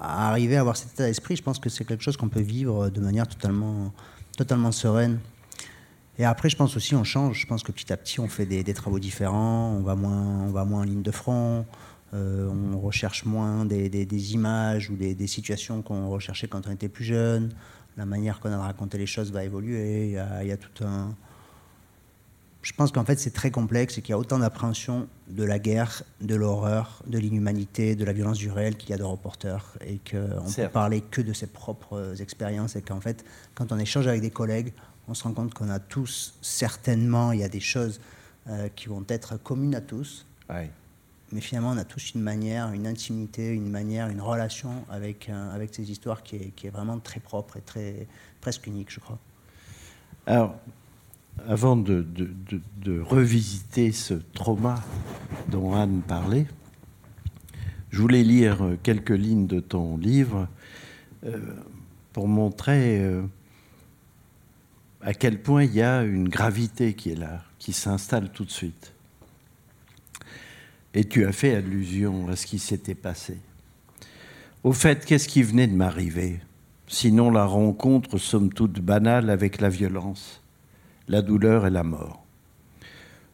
arriver 0.00 0.56
à 0.56 0.60
avoir 0.60 0.76
cet 0.76 0.92
état 0.92 1.06
d'esprit, 1.06 1.36
je 1.36 1.42
pense 1.42 1.58
que 1.58 1.68
c'est 1.68 1.84
quelque 1.84 2.02
chose 2.02 2.16
qu'on 2.16 2.28
peut 2.28 2.40
vivre 2.40 2.90
de 2.90 3.00
manière 3.00 3.26
totalement, 3.26 3.92
totalement 4.36 4.72
sereine. 4.72 5.18
Et 6.18 6.24
après, 6.24 6.48
je 6.48 6.56
pense 6.56 6.76
aussi 6.76 6.94
on 6.94 7.04
change. 7.04 7.40
Je 7.40 7.46
pense 7.46 7.62
que 7.62 7.72
petit 7.72 7.92
à 7.92 7.96
petit, 7.96 8.20
on 8.20 8.28
fait 8.28 8.46
des, 8.46 8.74
travaux 8.74 8.98
différents. 8.98 9.74
On 9.76 9.82
va 9.82 9.94
moins, 9.94 10.44
on 10.46 10.50
va 10.50 10.64
moins 10.64 10.80
en 10.80 10.84
ligne 10.84 11.02
de 11.02 11.10
front. 11.10 11.66
Euh, 12.14 12.48
on 12.48 12.78
recherche 12.78 13.24
moins 13.24 13.64
des, 13.64 14.32
images 14.32 14.90
ou 14.90 14.96
des, 14.96 15.26
situations 15.26 15.82
qu'on 15.82 16.08
recherchait 16.08 16.48
quand 16.48 16.66
on 16.66 16.70
était 16.70 16.88
plus 16.88 17.04
jeune. 17.04 17.50
La 17.96 18.06
manière 18.06 18.40
qu'on 18.40 18.50
a 18.50 18.56
de 18.56 18.60
raconter 18.60 18.98
les 18.98 19.06
choses 19.06 19.32
va 19.32 19.44
évoluer. 19.44 20.16
Il 20.42 20.46
y 20.48 20.52
a, 20.52 20.56
tout 20.56 20.84
un. 20.84 21.14
Je 22.66 22.72
pense 22.72 22.90
qu'en 22.90 23.04
fait, 23.04 23.20
c'est 23.20 23.30
très 23.30 23.52
complexe 23.52 23.96
et 23.96 24.02
qu'il 24.02 24.10
y 24.10 24.12
a 24.12 24.18
autant 24.18 24.40
d'appréhension 24.40 25.06
de 25.28 25.44
la 25.44 25.60
guerre, 25.60 26.02
de 26.20 26.34
l'horreur, 26.34 27.00
de 27.06 27.16
l'inhumanité, 27.16 27.94
de 27.94 28.04
la 28.04 28.12
violence 28.12 28.38
du 28.38 28.50
réel 28.50 28.76
qu'il 28.76 28.90
y 28.90 28.92
a 28.92 28.96
de 28.96 29.04
reporters. 29.04 29.78
Et 29.86 30.00
qu'on 30.10 30.16
ne 30.16 30.52
peut 30.52 30.68
parler 30.68 31.00
que 31.00 31.20
de 31.20 31.32
ses 31.32 31.46
propres 31.46 32.20
expériences. 32.20 32.74
Et 32.74 32.82
qu'en 32.82 33.00
fait, 33.00 33.24
quand 33.54 33.70
on 33.70 33.78
échange 33.78 34.08
avec 34.08 34.20
des 34.20 34.32
collègues, 34.32 34.72
on 35.06 35.14
se 35.14 35.22
rend 35.22 35.32
compte 35.32 35.54
qu'on 35.54 35.70
a 35.70 35.78
tous, 35.78 36.34
certainement, 36.42 37.30
il 37.30 37.38
y 37.38 37.44
a 37.44 37.48
des 37.48 37.60
choses 37.60 38.00
euh, 38.48 38.68
qui 38.74 38.88
vont 38.88 39.04
être 39.08 39.36
communes 39.36 39.76
à 39.76 39.80
tous 39.80 40.26
mais 41.32 41.40
finalement, 41.40 41.70
on 41.70 41.76
a 41.76 41.84
tous 41.84 42.14
une 42.14 42.20
manière, 42.20 42.72
une 42.72 42.86
intimité, 42.86 43.48
une 43.48 43.68
manière, 43.68 44.08
une 44.08 44.20
relation 44.20 44.84
avec, 44.90 45.28
euh, 45.28 45.54
avec 45.54 45.74
ces 45.74 45.90
histoires 45.90 46.22
qui 46.22 46.36
est, 46.36 46.52
qui 46.54 46.68
est, 46.68 46.70
vraiment 46.70 47.00
très 47.00 47.18
propre 47.18 47.56
et 47.56 47.62
très, 47.62 48.06
presque 48.40 48.66
unique, 48.68 48.92
je 48.92 49.00
crois. 49.00 49.18
Alors, 50.26 50.56
avant 51.46 51.76
de, 51.76 52.04
revisiter 53.02 53.92
ce 53.92 54.14
trauma 54.14 54.82
dont 55.48 55.74
Anne 55.74 56.02
parlait, 56.06 56.46
je 57.90 58.00
voulais 58.00 58.22
lire 58.22 58.76
quelques 58.82 59.10
lignes 59.10 59.46
de 59.46 59.60
ton 59.60 59.96
livre 59.96 60.48
euh, 61.24 61.38
pour 62.12 62.28
montrer 62.28 63.00
euh, 63.00 63.22
à 65.00 65.14
quel 65.14 65.40
point 65.40 65.64
il 65.64 65.74
y 65.74 65.82
a 65.82 66.02
une 66.02 66.28
gravité 66.28 66.94
qui 66.94 67.10
est 67.10 67.16
là, 67.16 67.42
qui 67.58 67.72
s'installe 67.72 68.30
tout 68.30 68.44
de 68.44 68.50
suite. 68.50 68.92
Et 70.94 71.04
tu 71.04 71.26
as 71.26 71.32
fait 71.32 71.54
allusion 71.54 72.28
à 72.28 72.36
ce 72.36 72.46
qui 72.46 72.58
s'était 72.58 72.94
passé. 72.94 73.38
Au 74.64 74.72
fait, 74.72 75.04
qu'est-ce 75.04 75.28
qui 75.28 75.42
venait 75.42 75.66
de 75.66 75.74
m'arriver 75.74 76.40
Sinon 76.88 77.30
la 77.30 77.44
rencontre, 77.44 78.18
somme 78.18 78.52
toute 78.52 78.80
banale, 78.80 79.30
avec 79.30 79.60
la 79.60 79.68
violence, 79.68 80.42
la 81.08 81.22
douleur 81.22 81.66
et 81.66 81.70
la 81.70 81.84
mort. 81.84 82.24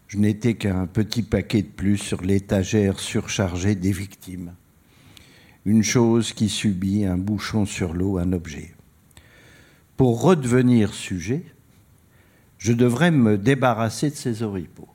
Je 0.09 0.19
n'étais 0.19 0.55
qu'un 0.55 0.87
petit 0.87 1.23
paquet 1.23 1.63
de 1.63 1.69
plus 1.69 1.97
sur 1.97 2.21
l'étagère 2.21 2.99
surchargée 2.99 3.75
des 3.75 3.93
victimes. 3.93 4.53
Une 5.65 5.83
chose 5.83 6.33
qui 6.33 6.49
subit 6.49 7.05
un 7.05 7.17
bouchon 7.17 7.65
sur 7.65 7.95
l'eau, 7.95 8.19
un 8.19 8.33
objet. 8.33 8.75
Pour 9.97 10.21
redevenir 10.23 10.93
sujet, 10.93 11.45
je 12.59 12.73
devrais 12.73 13.11
me 13.11 13.39
débarrasser 13.39 14.11
de 14.11 14.15
ces 14.15 14.43
oripeaux. 14.43 14.89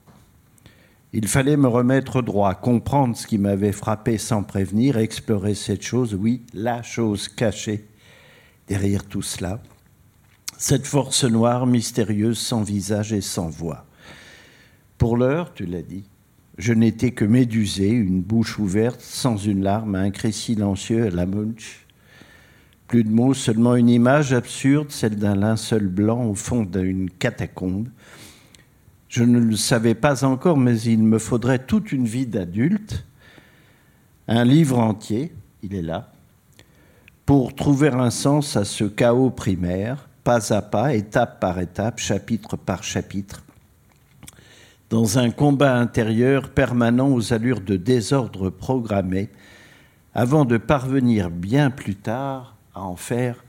Il 1.14 1.28
fallait 1.28 1.58
me 1.58 1.68
remettre 1.68 2.22
droit, 2.22 2.54
comprendre 2.54 3.16
ce 3.16 3.26
qui 3.26 3.38
m'avait 3.38 3.72
frappé 3.72 4.18
sans 4.18 4.44
prévenir, 4.44 4.98
explorer 4.98 5.56
cette 5.56 5.82
chose, 5.82 6.14
oui, 6.14 6.44
la 6.54 6.84
chose 6.84 7.28
cachée 7.28 7.86
derrière 8.68 9.06
tout 9.06 9.22
cela, 9.22 9.62
cette 10.58 10.88
force 10.88 11.24
noire, 11.24 11.68
mystérieuse, 11.68 12.40
sans 12.40 12.64
visage 12.64 13.14
et 13.14 13.22
sans 13.22 13.50
voix. 13.50 13.86
Pour 14.98 15.16
l'heure, 15.16 15.54
tu 15.54 15.66
l'as 15.66 15.84
dit, 15.84 16.04
je 16.58 16.74
n'étais 16.74 17.12
que 17.12 17.26
médusé, 17.26 17.90
une 17.90 18.22
bouche 18.22 18.58
ouverte, 18.58 19.00
sans 19.02 19.38
une 19.38 19.64
larme, 19.64 19.96
un 19.96 20.10
cri 20.10 20.34
silencieux 20.34 21.06
à 21.06 21.10
la 21.12 21.28
munch. 21.28 21.86
Plus 22.88 23.04
de 23.04 23.12
mots, 23.12 23.36
seulement 23.36 23.76
une 23.76 23.90
image 23.90 24.34
absurde, 24.34 24.90
celle 24.90 25.18
d'un 25.18 25.36
linceul 25.36 25.88
blanc 25.88 26.26
au 26.26 26.34
fond 26.34 26.64
d'une 26.64 27.10
catacombe, 27.10 27.90
je 29.10 29.24
ne 29.24 29.40
le 29.40 29.56
savais 29.56 29.96
pas 29.96 30.26
encore, 30.26 30.58
mais 30.58 30.80
il 30.82 31.04
me 31.04 31.20
faudrait 31.20 31.66
toute 31.66 31.92
une 31.92 32.06
vie 32.06 32.26
d'adulte, 32.26 33.06
un 34.28 34.44
livre 34.44 34.80
entier, 34.80 35.32
il 35.64 35.76
est 35.76 35.82
là, 35.82 36.12
pour 37.26 37.56
trouver 37.56 37.90
un 37.90 38.10
sens 38.10 38.58
à 38.58 38.66
ce 38.66 38.84
chaos 38.84 39.30
primaire, 39.30 40.07
pas 40.28 40.54
à 40.54 40.62
pas, 40.62 40.94
étape 40.94 41.40
par 41.40 41.58
étape, 41.58 42.00
chapitre 42.00 42.58
par 42.58 42.84
chapitre, 42.84 43.46
dans 44.90 45.20
un 45.20 45.32
combat 45.32 45.78
intérieur 45.78 46.50
permanent 46.50 47.08
aux 47.08 47.32
allures 47.32 47.62
de 47.62 47.78
désordre 47.78 48.50
programmé, 48.50 49.30
avant 50.14 50.44
de 50.44 50.58
parvenir 50.58 51.30
bien 51.30 51.72
plus 51.72 51.96
tard 51.96 52.58
à 52.76 52.82
en 52.82 52.98
faire 52.98 53.42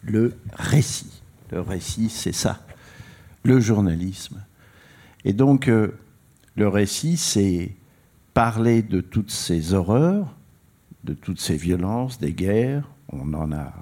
le 0.00 0.34
récit. 0.54 1.20
Le 1.50 1.60
récit, 1.60 2.08
c'est 2.08 2.32
ça, 2.32 2.64
le 3.42 3.60
journalisme. 3.60 4.42
Et 5.26 5.34
donc, 5.34 5.68
euh, 5.68 5.98
le 6.56 6.66
récit, 6.66 7.18
c'est 7.18 7.76
parler 8.32 8.80
de 8.80 9.02
toutes 9.02 9.30
ces 9.30 9.74
horreurs, 9.74 10.34
de 11.04 11.12
toutes 11.12 11.42
ces 11.42 11.58
violences, 11.58 12.18
des 12.18 12.32
guerres. 12.32 12.88
On 13.12 13.34
en 13.34 13.52
a, 13.52 13.74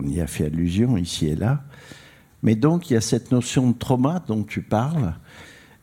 on 0.00 0.08
y 0.08 0.20
a 0.20 0.26
fait 0.26 0.46
allusion 0.46 0.96
ici 0.96 1.28
et 1.28 1.36
là. 1.36 1.62
Mais 2.42 2.54
donc, 2.54 2.90
il 2.90 2.94
y 2.94 2.96
a 2.96 3.00
cette 3.00 3.32
notion 3.32 3.70
de 3.70 3.76
trauma 3.76 4.22
dont 4.26 4.44
tu 4.44 4.62
parles. 4.62 5.14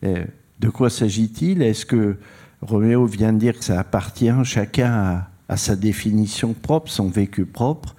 Euh, 0.04 0.26
de 0.60 0.70
quoi 0.70 0.90
s'agit-il? 0.90 1.62
Est-ce 1.62 1.86
que 1.86 2.18
Roméo 2.62 3.06
vient 3.06 3.34
de 3.34 3.40
dire 3.40 3.58
que 3.58 3.66
ça 3.66 3.80
appartient 3.80 4.32
chacun 4.44 5.26
à, 5.50 5.58
sa 5.58 5.76
définition 5.76 6.54
propre, 6.54 6.90
son 6.90 7.10
vécu 7.10 7.46
propre? 7.46 7.96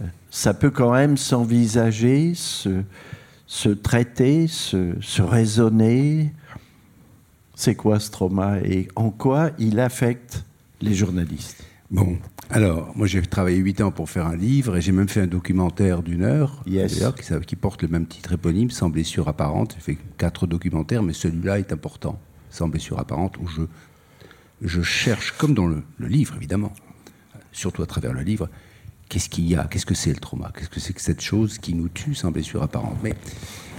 Euh, 0.00 0.06
Ça 0.30 0.54
peut 0.54 0.70
quand 0.70 0.92
même 0.92 1.16
s'envisager, 1.16 2.34
se, 2.34 2.82
se 3.46 3.68
traiter, 3.68 4.46
se, 4.46 5.22
raisonner. 5.22 6.32
C'est 7.54 7.74
quoi 7.74 8.00
ce 8.00 8.10
trauma? 8.10 8.58
Et 8.60 8.88
en 8.96 9.10
quoi 9.10 9.50
il 9.58 9.78
affecte 9.78 10.44
les 10.80 10.94
journalistes? 10.94 11.63
Bon, 11.90 12.18
alors, 12.50 12.92
moi 12.96 13.06
j'ai 13.06 13.22
travaillé 13.22 13.58
8 13.58 13.80
ans 13.82 13.90
pour 13.90 14.08
faire 14.10 14.26
un 14.26 14.36
livre 14.36 14.76
et 14.76 14.80
j'ai 14.80 14.92
même 14.92 15.08
fait 15.08 15.20
un 15.20 15.26
documentaire 15.26 16.02
d'une 16.02 16.22
heure 16.22 16.62
qui, 16.64 16.78
qui, 17.46 17.56
porte 17.56 17.82
le 17.82 17.88
même 17.88 18.06
titre 18.06 18.32
éponyme, 18.32 18.70
Sans 18.70 18.90
blessure 18.90 19.28
apparente. 19.28 19.74
J'ai 19.76 19.94
fait 19.94 19.98
quatre 20.18 20.46
documentaires, 20.46 21.02
mais 21.02 21.12
celui-là 21.12 21.58
est 21.58 21.72
important, 21.72 22.18
Sans 22.50 22.68
blessure 22.68 22.98
apparente, 22.98 23.36
où 23.38 23.46
je, 23.46 23.62
je 24.62 24.82
cherche, 24.82 25.32
comme 25.32 25.54
dans 25.54 25.66
le 25.66 25.82
livre 26.00 26.34
évidemment, 26.36 26.72
surtout 27.52 27.82
à 27.82 27.86
travers 27.86 28.12
le 28.12 28.22
livre, 28.22 28.48
qu'est-ce 29.08 29.28
qu'il 29.28 29.46
y 29.46 29.54
a 29.54 29.64
Qu'est-ce 29.64 29.86
que 29.86 29.94
c'est 29.94 30.12
le 30.12 30.20
trauma 30.20 30.52
Qu'est-ce 30.56 30.70
que 30.70 30.80
c'est 30.80 30.92
que 30.92 31.00
cette 31.00 31.20
chose 31.20 31.58
qui 31.58 31.74
nous 31.74 31.88
tue 31.88 32.14
sans 32.14 32.30
blessure 32.30 32.62
apparente 32.62 32.98
Mais 33.02 33.14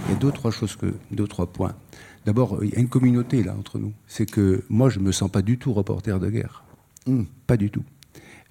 il 0.06 0.12
y 0.12 0.16
a 0.16 0.18
deux, 0.18 0.32
trois 0.32 0.50
choses 0.50 0.76
que, 0.76 0.94
deux, 1.10 1.26
trois 1.26 1.52
points. 1.52 1.74
D'abord, 2.24 2.64
il 2.64 2.70
y 2.70 2.76
a 2.76 2.80
une 2.80 2.88
communauté 2.88 3.42
là 3.42 3.54
entre 3.56 3.78
nous. 3.78 3.92
C'est 4.06 4.28
que 4.28 4.64
moi, 4.68 4.88
je 4.88 4.98
me 4.98 5.12
sens 5.12 5.30
pas 5.30 5.42
du 5.42 5.58
tout 5.58 5.72
reporter 5.72 6.18
de 6.18 6.30
guerre. 6.30 6.64
Hmm. 7.06 7.24
pas 7.46 7.56
du 7.56 7.70
tout. 7.70 7.84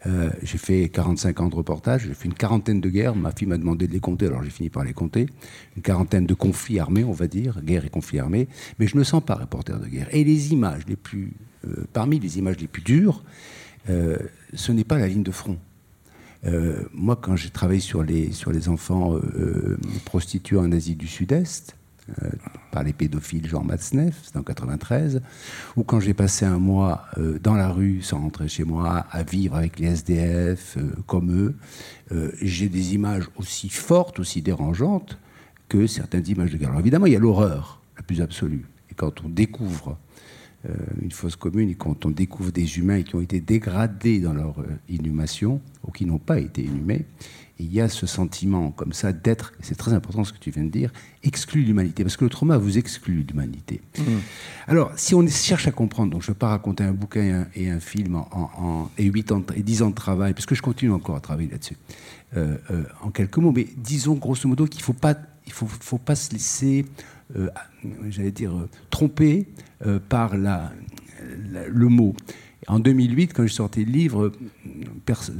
Euh, 0.07 0.29
j'ai 0.43 0.57
fait 0.57 0.89
45 0.89 1.39
ans 1.41 1.47
de 1.47 1.55
reportage, 1.55 2.03
j'ai 2.07 2.13
fait 2.13 2.25
une 2.25 2.33
quarantaine 2.33 2.79
de 2.79 2.89
guerres. 2.89 3.15
Ma 3.15 3.31
fille 3.31 3.47
m'a 3.47 3.57
demandé 3.57 3.87
de 3.87 3.93
les 3.93 3.99
compter, 3.99 4.27
alors 4.27 4.43
j'ai 4.43 4.49
fini 4.49 4.69
par 4.69 4.83
les 4.83 4.93
compter. 4.93 5.27
Une 5.75 5.81
quarantaine 5.81 6.25
de 6.25 6.33
conflits 6.33 6.79
armés, 6.79 7.03
on 7.03 7.11
va 7.11 7.27
dire, 7.27 7.61
guerre 7.63 7.85
et 7.85 7.89
conflits 7.89 8.19
armés. 8.19 8.47
Mais 8.79 8.87
je 8.87 8.97
ne 8.97 9.03
sens 9.03 9.23
pas 9.23 9.35
reporter 9.35 9.79
de 9.79 9.87
guerre. 9.87 10.07
Et 10.11 10.23
les 10.23 10.53
images 10.53 10.83
les 10.87 10.95
plus, 10.95 11.33
euh, 11.67 11.85
parmi 11.93 12.19
les 12.19 12.37
images 12.37 12.57
les 12.59 12.67
plus 12.67 12.83
dures, 12.83 13.23
euh, 13.89 14.17
ce 14.53 14.71
n'est 14.71 14.83
pas 14.83 14.97
la 14.97 15.07
ligne 15.07 15.23
de 15.23 15.31
front. 15.31 15.57
Moi, 16.93 17.15
quand 17.15 17.35
j'ai 17.35 17.49
travaillé 17.49 17.79
sur 17.79 18.03
les, 18.03 18.31
sur 18.31 18.51
les 18.51 18.69
enfants 18.69 19.19
prostitués 20.05 20.57
en 20.57 20.71
Asie 20.71 20.95
du 20.95 21.07
Sud-Est, 21.07 21.75
euh, 22.21 22.29
par 22.69 22.83
les 22.83 22.93
pédophiles 22.93 23.47
Jean 23.47 23.63
Matzneff, 23.63 24.15
c'est 24.21 24.37
en 24.37 24.43
93, 24.43 25.23
ou 25.75 25.83
quand 25.83 25.99
j'ai 25.99 26.13
passé 26.13 26.45
un 26.45 26.59
mois 26.59 27.05
euh, 27.17 27.39
dans 27.39 27.55
la 27.55 27.69
rue 27.69 28.03
sans 28.03 28.19
rentrer 28.19 28.47
chez 28.47 28.63
moi, 28.63 29.07
à 29.09 29.23
vivre 29.23 29.55
avec 29.55 29.79
les 29.79 29.87
SDF 29.87 30.77
euh, 30.77 30.91
comme 31.07 31.31
eux, 31.35 31.55
j'ai 32.39 32.69
des 32.69 32.93
images 32.93 33.27
aussi 33.37 33.69
fortes, 33.69 34.19
aussi 34.19 34.43
dérangeantes 34.43 35.17
que 35.67 35.87
certaines 35.87 36.27
images 36.27 36.51
de 36.51 36.57
guerre. 36.57 36.69
Alors 36.69 36.81
évidemment, 36.81 37.07
il 37.07 37.13
y 37.13 37.15
a 37.15 37.19
l'horreur 37.19 37.81
la 37.97 38.03
plus 38.03 38.21
absolue. 38.21 38.67
Et 38.91 38.93
quand 38.93 39.23
on 39.25 39.29
découvre 39.29 39.97
une 41.01 41.11
fosse 41.11 41.35
commune 41.35 41.69
et 41.69 41.75
quand 41.75 42.05
on 42.05 42.11
découvre 42.11 42.51
des 42.51 42.77
humains 42.77 43.01
qui 43.01 43.15
ont 43.15 43.21
été 43.21 43.39
dégradés 43.39 44.19
dans 44.19 44.33
leur 44.33 44.55
inhumation 44.87 45.61
ou 45.83 45.91
qui 45.91 46.05
n'ont 46.05 46.19
pas 46.19 46.39
été 46.39 46.61
inhumés, 46.61 47.05
il 47.59 47.73
y 47.73 47.79
a 47.79 47.87
ce 47.87 48.05
sentiment 48.05 48.71
comme 48.71 48.91
ça 48.91 49.13
d'être, 49.13 49.53
c'est 49.61 49.75
très 49.75 49.93
important 49.93 50.23
ce 50.23 50.33
que 50.33 50.39
tu 50.39 50.51
viens 50.51 50.63
de 50.63 50.69
dire, 50.69 50.91
exclu 51.23 51.61
de 51.61 51.67
l'humanité, 51.67 52.03
parce 52.03 52.17
que 52.17 52.25
le 52.25 52.29
trauma 52.29 52.57
vous 52.57 52.77
exclut 52.77 53.23
de 53.23 53.31
l'humanité. 53.31 53.81
Mmh. 53.97 54.03
Alors, 54.67 54.91
si 54.97 55.15
on 55.15 55.25
cherche 55.27 55.67
à 55.67 55.71
comprendre, 55.71 56.11
donc 56.11 56.21
je 56.21 56.31
ne 56.31 56.33
vais 56.33 56.39
pas 56.39 56.49
raconter 56.49 56.83
un 56.83 56.91
bouquin 56.91 57.47
et 57.55 57.69
un, 57.69 57.79
film 57.79 58.15
en, 58.15 58.89
et, 58.97 59.05
8 59.05 59.31
ans, 59.31 59.43
et 59.55 59.63
10 59.63 59.83
ans 59.83 59.89
de 59.89 59.95
travail, 59.95 60.33
parce 60.33 60.45
que 60.45 60.55
je 60.55 60.61
continue 60.61 60.91
encore 60.91 61.15
à 61.15 61.21
travailler 61.21 61.49
là-dessus, 61.49 61.77
euh, 62.35 62.57
euh, 62.71 62.83
en 63.01 63.09
quelques 63.09 63.37
mots, 63.37 63.53
mais 63.53 63.67
disons 63.77 64.15
grosso 64.15 64.47
modo 64.49 64.65
qu'il 64.65 64.81
ne 64.81 64.85
faut 64.85 64.93
pas, 64.93 65.15
il 65.45 65.53
faut, 65.53 65.67
faut 65.67 65.97
pas 65.97 66.15
se 66.15 66.33
laisser, 66.33 66.85
euh, 67.37 67.49
j'allais 68.09 68.31
dire, 68.31 68.53
tromper 68.89 69.47
par 70.09 70.35
la, 70.37 70.71
le 71.69 71.87
mot. 71.87 72.15
En 72.67 72.79
2008, 72.79 73.33
quand 73.33 73.45
je 73.45 73.53
sortais 73.53 73.83
le 73.83 73.91
livre, 73.91 74.31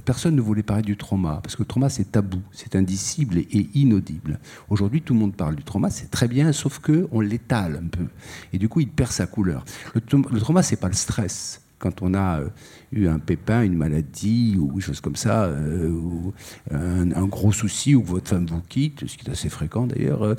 personne 0.06 0.36
ne 0.36 0.42
voulait 0.42 0.64
parler 0.64 0.84
du 0.84 0.96
trauma, 0.96 1.40
parce 1.42 1.56
que 1.56 1.64
le 1.64 1.68
trauma, 1.68 1.90
c'est 1.90 2.12
tabou, 2.12 2.42
c'est 2.52 2.76
indicible 2.76 3.40
et 3.40 3.70
inaudible. 3.74 4.40
Aujourd'hui, 4.70 5.02
tout 5.02 5.14
le 5.14 5.20
monde 5.20 5.36
parle 5.36 5.56
du 5.56 5.64
trauma, 5.64 5.90
c'est 5.90 6.12
très 6.12 6.28
bien, 6.28 6.52
sauf 6.52 6.80
qu'on 6.80 7.20
l'étale 7.22 7.82
un 7.84 7.88
peu. 7.88 8.06
Et 8.54 8.60
du 8.60 8.70
coup, 8.70 8.80
il 8.80 8.90
perd 8.90 9.12
sa 9.12 9.26
couleur. 9.26 9.66
Le, 9.96 10.02
le 10.32 10.40
trauma, 10.40 10.62
c'est 10.62 10.76
pas 10.76 10.88
le 10.88 10.94
stress 10.94 11.65
quand 11.80 12.02
on 12.02 12.14
a 12.14 12.40
euh, 12.40 12.50
eu 12.92 13.08
un 13.08 13.20
pépin, 13.20 13.64
une 13.64 13.76
maladie 13.76 14.58
ou 14.58 14.74
des 14.74 14.82
choses 14.82 15.02
comme 15.02 15.16
ça, 15.16 15.46
euh, 15.46 15.90
ou 15.90 16.34
un, 16.72 17.26
gros 17.26 17.52
souci, 17.52 17.96
ou 17.96 18.02
que 18.02 18.08
votre 18.08 18.30
femme 18.30 18.46
vous 18.46 18.62
quitte, 18.62 19.08
ce 19.08 19.18
qui 19.18 19.28
est 19.28 19.32
assez 19.32 19.50
fréquent 19.50 19.88
d'ailleurs, 19.88 20.24
euh, 20.24 20.36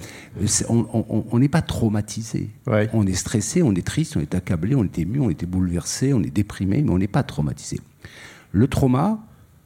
on 0.68 1.39
n'est 1.39 1.49
pas 1.49 1.62
traumatisé. 1.62 2.51
On 2.93 3.07
est 3.07 3.14
stressé, 3.14 3.62
on 3.62 3.74
est 3.74 3.87
triste, 3.87 4.16
on 4.16 4.20
est 4.20 4.34
accablé, 4.34 4.74
on 4.74 4.84
est 4.84 4.99
ému, 4.99 5.20
on 5.20 5.30
est 5.30 5.45
bouleversé, 5.45 6.12
on 6.12 6.22
est 6.22 6.30
déprimé, 6.30 6.82
mais 6.82 6.91
on 6.91 6.99
n'est 6.99 7.07
pas 7.07 7.22
traumatisé. 7.22 7.80
Le 8.53 8.66
trauma, 8.68 9.18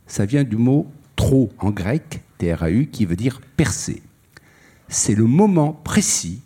ça 0.07 0.27
vient 0.27 0.45
du 0.45 0.57
mot 0.57 0.91
trop 1.17 1.51
en 1.59 1.71
grec, 1.71 2.23
T-R-A-U, 2.39 2.87
qui 2.87 3.05
veut 3.05 3.17
dire 3.17 3.41
percer. 3.57 4.03
C'est 4.89 5.15
le 5.15 5.25
moment 5.25 5.73
précis 5.73 6.43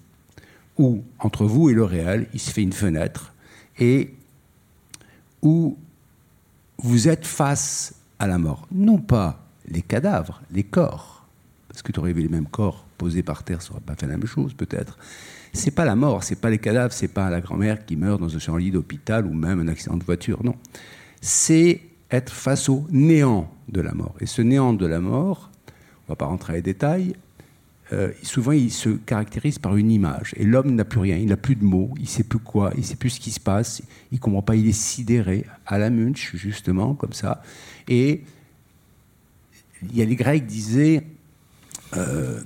où, 0.78 1.02
entre 1.18 1.46
vous 1.46 1.70
et 1.70 1.72
le 1.72 1.84
réel, 1.84 2.26
il 2.34 2.40
se 2.40 2.50
fait 2.50 2.62
une 2.62 2.72
fenêtre 2.72 3.32
et 3.78 4.14
où 5.44 5.76
vous 6.78 7.08
êtes 7.08 7.24
face 7.24 7.94
à 8.18 8.26
la 8.26 8.38
mort. 8.38 8.66
Non 8.72 8.98
pas 8.98 9.40
les 9.68 9.82
cadavres, 9.82 10.42
les 10.50 10.64
corps, 10.64 11.26
parce 11.68 11.82
que 11.82 11.92
tu 11.92 12.00
aurais 12.00 12.12
vu 12.12 12.22
les 12.22 12.28
mêmes 12.28 12.48
corps 12.48 12.84
posés 12.98 13.22
par 13.22 13.44
terre, 13.44 13.62
ça 13.62 13.70
n'aurait 13.70 13.84
pas 13.84 13.94
fait 13.94 14.06
la 14.06 14.16
même 14.16 14.26
chose 14.26 14.54
peut-être. 14.54 14.98
C'est 15.52 15.70
pas 15.70 15.84
la 15.84 15.94
mort, 15.94 16.24
c'est 16.24 16.40
pas 16.40 16.50
les 16.50 16.58
cadavres, 16.58 16.92
c'est 16.92 17.08
pas 17.08 17.30
la 17.30 17.40
grand-mère 17.40 17.86
qui 17.86 17.94
meurt 17.96 18.20
dans 18.20 18.34
un 18.34 18.58
lit 18.58 18.72
d'hôpital 18.72 19.24
ou 19.24 19.32
même 19.32 19.60
un 19.60 19.68
accident 19.68 19.96
de 19.96 20.04
voiture, 20.04 20.42
non. 20.42 20.56
C'est 21.20 21.80
être 22.10 22.32
face 22.32 22.68
au 22.68 22.86
néant 22.90 23.50
de 23.68 23.80
la 23.80 23.94
mort. 23.94 24.14
Et 24.20 24.26
ce 24.26 24.42
néant 24.42 24.72
de 24.72 24.86
la 24.86 25.00
mort, 25.00 25.50
on 26.06 26.12
va 26.12 26.16
pas 26.16 26.26
rentrer 26.26 26.52
dans 26.52 26.56
les 26.56 26.62
détails, 26.62 27.14
euh, 27.92 28.12
souvent 28.22 28.52
il 28.52 28.70
se 28.70 28.90
caractérise 28.90 29.58
par 29.58 29.76
une 29.76 29.90
image. 29.90 30.34
Et 30.36 30.44
l'homme 30.44 30.74
n'a 30.74 30.84
plus 30.84 31.00
rien, 31.00 31.16
il 31.16 31.26
n'a 31.26 31.36
plus 31.36 31.56
de 31.56 31.64
mots, 31.64 31.90
il 31.96 32.02
ne 32.02 32.08
sait 32.08 32.24
plus 32.24 32.38
quoi, 32.38 32.70
il 32.74 32.80
ne 32.80 32.84
sait 32.84 32.96
plus 32.96 33.10
ce 33.10 33.20
qui 33.20 33.30
se 33.30 33.40
passe, 33.40 33.82
il 34.10 34.16
ne 34.16 34.20
comprend 34.20 34.42
pas, 34.42 34.56
il 34.56 34.66
est 34.66 34.72
sidéré, 34.72 35.44
à 35.66 35.78
la 35.78 35.90
Munch, 35.90 36.34
justement, 36.34 36.94
comme 36.94 37.12
ça. 37.12 37.42
Et 37.88 38.22
les 39.92 40.16
Grecs 40.16 40.46
disaient 40.46 41.04
euh, 41.96 42.40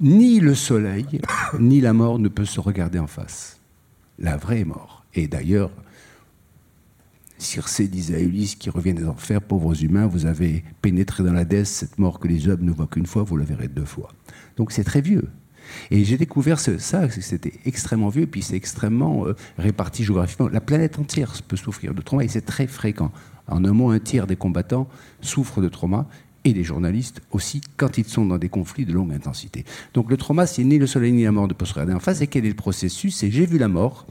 ni 0.00 0.40
le 0.40 0.54
soleil, 0.54 1.20
ni 1.58 1.80
la 1.80 1.92
mort 1.92 2.18
ne 2.18 2.28
peut 2.28 2.44
se 2.44 2.60
regarder 2.60 2.98
en 2.98 3.06
face. 3.06 3.60
La 4.18 4.36
vraie 4.36 4.64
mort. 4.64 5.04
Et 5.14 5.28
d'ailleurs, 5.28 5.70
Circé 7.38 7.86
disait 7.86 8.16
à 8.16 8.20
Ulysse 8.20 8.54
qui 8.54 8.70
revient 8.70 8.94
des 8.94 9.06
enfers, 9.06 9.42
pauvres 9.42 9.82
humains, 9.82 10.06
vous 10.06 10.26
avez 10.26 10.64
pénétré 10.80 11.22
dans 11.22 11.32
la 11.32 11.40
l'Hadès, 11.40 11.64
cette 11.64 11.98
mort 11.98 12.18
que 12.18 12.28
les 12.28 12.48
hommes 12.48 12.62
ne 12.62 12.70
voient 12.70 12.86
qu'une 12.86 13.06
fois, 13.06 13.24
vous 13.24 13.36
la 13.36 13.44
verrez 13.44 13.68
deux 13.68 13.84
fois. 13.84 14.10
Donc 14.56 14.72
c'est 14.72 14.84
très 14.84 15.00
vieux. 15.00 15.28
Et 15.90 16.04
j'ai 16.04 16.16
découvert 16.16 16.60
ça, 16.60 17.10
c'était 17.10 17.52
extrêmement 17.64 18.08
vieux, 18.08 18.22
et 18.22 18.26
puis 18.26 18.42
c'est 18.42 18.56
extrêmement 18.56 19.26
euh, 19.26 19.34
réparti 19.58 20.04
géographiquement. 20.04 20.48
La 20.48 20.60
planète 20.60 20.98
entière 20.98 21.32
peut 21.46 21.56
souffrir 21.56 21.94
de 21.94 22.02
trauma, 22.02 22.24
et 22.24 22.28
c'est 22.28 22.44
très 22.44 22.66
fréquent. 22.66 23.10
En 23.48 23.64
un 23.64 23.72
mot, 23.72 23.90
un 23.90 23.98
tiers 23.98 24.26
des 24.26 24.36
combattants 24.36 24.88
souffrent 25.20 25.60
de 25.60 25.68
trauma, 25.68 26.06
et 26.44 26.52
des 26.52 26.62
journalistes 26.62 27.20
aussi, 27.32 27.60
quand 27.76 27.98
ils 27.98 28.06
sont 28.06 28.24
dans 28.24 28.38
des 28.38 28.48
conflits 28.48 28.84
de 28.84 28.92
longue 28.92 29.12
intensité. 29.12 29.64
Donc 29.94 30.08
le 30.08 30.16
trauma, 30.16 30.46
c'est 30.46 30.62
ni 30.62 30.78
le 30.78 30.86
soleil 30.86 31.12
ni 31.12 31.24
la 31.24 31.32
mort 31.32 31.48
ne 31.48 31.52
peuvent 31.54 31.66
se 31.66 31.74
regarder 31.74 31.92
en 31.92 31.98
face. 31.98 32.20
Et 32.20 32.28
quel 32.28 32.44
est 32.44 32.50
le 32.50 32.54
processus? 32.54 33.16
C'est 33.16 33.32
j'ai 33.32 33.46
vu 33.46 33.58
la 33.58 33.66
mort, 33.66 34.06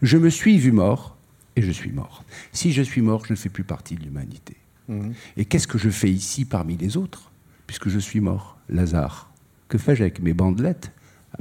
je 0.00 0.16
me 0.16 0.30
suis 0.30 0.56
vu 0.56 0.72
mort, 0.72 1.18
et 1.56 1.60
je 1.60 1.70
suis 1.70 1.92
mort. 1.92 2.24
Si 2.52 2.72
je 2.72 2.80
suis 2.80 3.02
mort, 3.02 3.26
je 3.26 3.34
ne 3.34 3.36
fais 3.36 3.50
plus 3.50 3.62
partie 3.62 3.94
de 3.94 4.02
l'humanité. 4.02 4.56
Mmh. 4.88 5.10
Et 5.36 5.44
qu'est-ce 5.44 5.68
que 5.68 5.78
je 5.78 5.90
fais 5.90 6.10
ici 6.10 6.46
parmi 6.46 6.78
les 6.78 6.96
autres, 6.96 7.30
puisque 7.66 7.90
je 7.90 7.98
suis 7.98 8.20
mort 8.20 8.56
Lazare 8.70 9.30
que 9.74 9.78
fais-je 9.78 10.02
avec 10.02 10.22
mes 10.22 10.34
bandelettes 10.34 10.92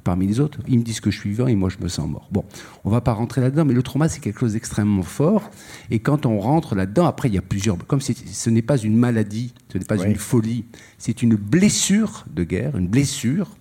parmi 0.04 0.26
les 0.26 0.40
autres? 0.40 0.58
Ils 0.68 0.80
me 0.80 0.84
disent 0.84 1.02
que 1.02 1.12
je 1.12 1.20
suis 1.20 1.30
vivant 1.30 1.46
et 1.46 1.54
moi 1.54 1.70
je 1.70 1.78
me 1.78 1.88
sens 1.88 2.10
mort. 2.10 2.28
Bon, 2.32 2.44
on 2.84 2.90
va 2.90 3.00
pas 3.00 3.14
rentrer 3.14 3.42
là-dedans, 3.42 3.64
mais 3.64 3.76
le 3.76 3.84
trauma 3.84 4.10
c'est 4.10 4.22
quelque 4.22 4.40
chose 4.40 4.54
d'extrêmement 4.54 5.04
fort. 5.04 5.52
Et 5.92 6.00
quand 6.00 6.26
on 6.26 6.40
rentre 6.40 6.74
là-dedans, 6.74 7.06
après 7.06 7.30
il 7.30 7.36
y 7.36 7.38
a 7.38 7.44
plusieurs. 7.44 7.78
Comme 7.86 8.02
ce 8.02 8.50
n'est 8.50 8.64
pas 8.64 8.78
une 8.78 8.98
maladie, 8.98 9.54
ce 9.72 9.78
n'est 9.78 9.86
pas 9.86 10.04
une 10.04 10.16
folie, 10.16 10.66
c'est 10.98 11.22
une 11.22 11.36
blessure 11.36 12.26
de 12.34 12.44
guerre, 12.44 12.76
une 12.76 12.88
blessure. 12.88 13.52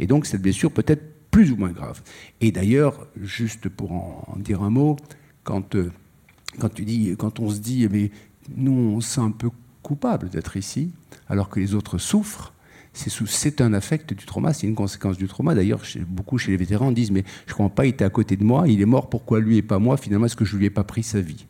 Et 0.00 0.08
donc 0.08 0.26
cette 0.26 0.42
blessure 0.42 0.72
peut 0.72 0.84
être 0.88 1.30
plus 1.30 1.52
ou 1.52 1.56
moins 1.56 1.70
grave. 1.70 2.02
Et 2.40 2.50
d'ailleurs, 2.50 3.06
juste 3.22 3.68
pour 3.68 3.92
en, 3.92 4.36
dire 4.36 4.64
un 4.64 4.70
mot, 4.70 4.96
quand, 5.44 5.76
euh, 5.76 5.92
quand, 6.58 6.70
tu 6.70 6.84
dis, 6.84 7.14
quand 7.16 7.38
on 7.38 7.50
se 7.50 7.60
dit, 7.60 7.86
mais 7.88 8.10
nous 8.56 8.72
on 8.72 9.00
se 9.00 9.10
sent 9.10 9.20
un 9.20 9.30
peu 9.30 9.50
coupable 9.84 10.28
d'être 10.28 10.56
ici, 10.56 10.90
alors 11.28 11.48
que 11.48 11.60
les 11.60 11.76
autres 11.76 11.98
souffrent, 11.98 12.52
c'est 12.98 13.60
un 13.60 13.72
affect 13.72 14.12
du 14.12 14.24
trauma, 14.24 14.52
c'est 14.52 14.66
une 14.66 14.74
conséquence 14.74 15.16
du 15.16 15.28
trauma. 15.28 15.54
D'ailleurs, 15.54 15.82
beaucoup 16.08 16.38
chez 16.38 16.50
les 16.50 16.56
vétérans 16.56 16.92
disent 16.92 17.10
Mais 17.10 17.24
je 17.46 17.52
ne 17.52 17.56
comprends 17.56 17.70
pas, 17.70 17.86
il 17.86 17.90
était 17.90 18.04
à 18.04 18.10
côté 18.10 18.36
de 18.36 18.44
moi, 18.44 18.68
il 18.68 18.80
est 18.80 18.86
mort, 18.86 19.08
pourquoi 19.08 19.40
lui 19.40 19.56
et 19.56 19.62
pas 19.62 19.78
moi 19.78 19.96
Finalement, 19.96 20.26
est-ce 20.26 20.36
que 20.36 20.44
je 20.44 20.54
ne 20.54 20.60
lui 20.60 20.66
ai 20.66 20.70
pas 20.70 20.84
pris 20.84 21.02
sa 21.02 21.20
vie 21.20 21.46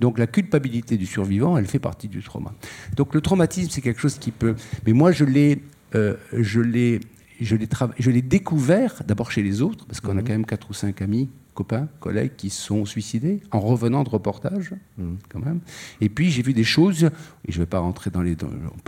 Donc 0.00 0.18
la 0.18 0.26
culpabilité 0.26 0.96
du 0.96 1.06
survivant, 1.06 1.56
elle 1.56 1.66
fait 1.66 1.78
partie 1.78 2.08
du 2.08 2.22
trauma. 2.22 2.54
Donc 2.96 3.14
le 3.14 3.20
traumatisme, 3.20 3.70
c'est 3.70 3.80
quelque 3.80 4.00
chose 4.00 4.18
qui 4.18 4.30
peut. 4.30 4.54
Mais 4.86 4.92
moi, 4.92 5.12
je 5.12 5.24
l'ai. 5.24 5.62
Euh, 5.94 6.14
je 6.32 6.60
l'ai 6.60 7.00
je 7.40 8.10
l'ai 8.10 8.22
découvert 8.22 9.02
d'abord 9.04 9.32
chez 9.32 9.42
les 9.42 9.62
autres, 9.62 9.84
parce 9.86 10.00
qu'on 10.00 10.12
a 10.12 10.14
mhm. 10.14 10.22
quand 10.22 10.32
même 10.32 10.46
quatre 10.46 10.70
ou 10.70 10.74
cinq 10.74 11.02
amis 11.02 11.28
copains, 11.54 11.88
collègues 12.00 12.32
qui 12.36 12.50
sont 12.50 12.84
suicidés 12.84 13.40
en 13.50 13.60
revenant 13.60 14.04
de 14.04 14.08
reportage, 14.08 14.74
mmh. 14.98 15.14
quand 15.28 15.40
même. 15.40 15.60
Et 16.00 16.08
puis 16.08 16.30
j'ai 16.30 16.42
vu 16.42 16.52
des 16.52 16.64
choses, 16.64 17.04
et 17.46 17.52
je 17.52 17.58
ne 17.58 17.62
vais 17.62 17.68
pas 17.68 17.80
rentrer 17.80 18.10
dans 18.10 18.22
les... 18.22 18.36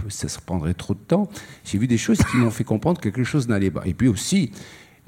ça 0.08 0.28
se 0.28 0.40
prendrait 0.40 0.74
trop 0.74 0.94
de 0.94 1.00
temps, 1.00 1.28
j'ai 1.64 1.78
vu 1.78 1.86
des 1.86 1.98
choses 1.98 2.18
qui 2.18 2.36
m'ont 2.36 2.50
fait 2.50 2.64
comprendre 2.64 3.00
que 3.00 3.08
quelque 3.08 3.24
chose 3.24 3.48
n'allait 3.48 3.70
pas. 3.70 3.86
Et 3.86 3.94
puis 3.94 4.08
aussi, 4.08 4.50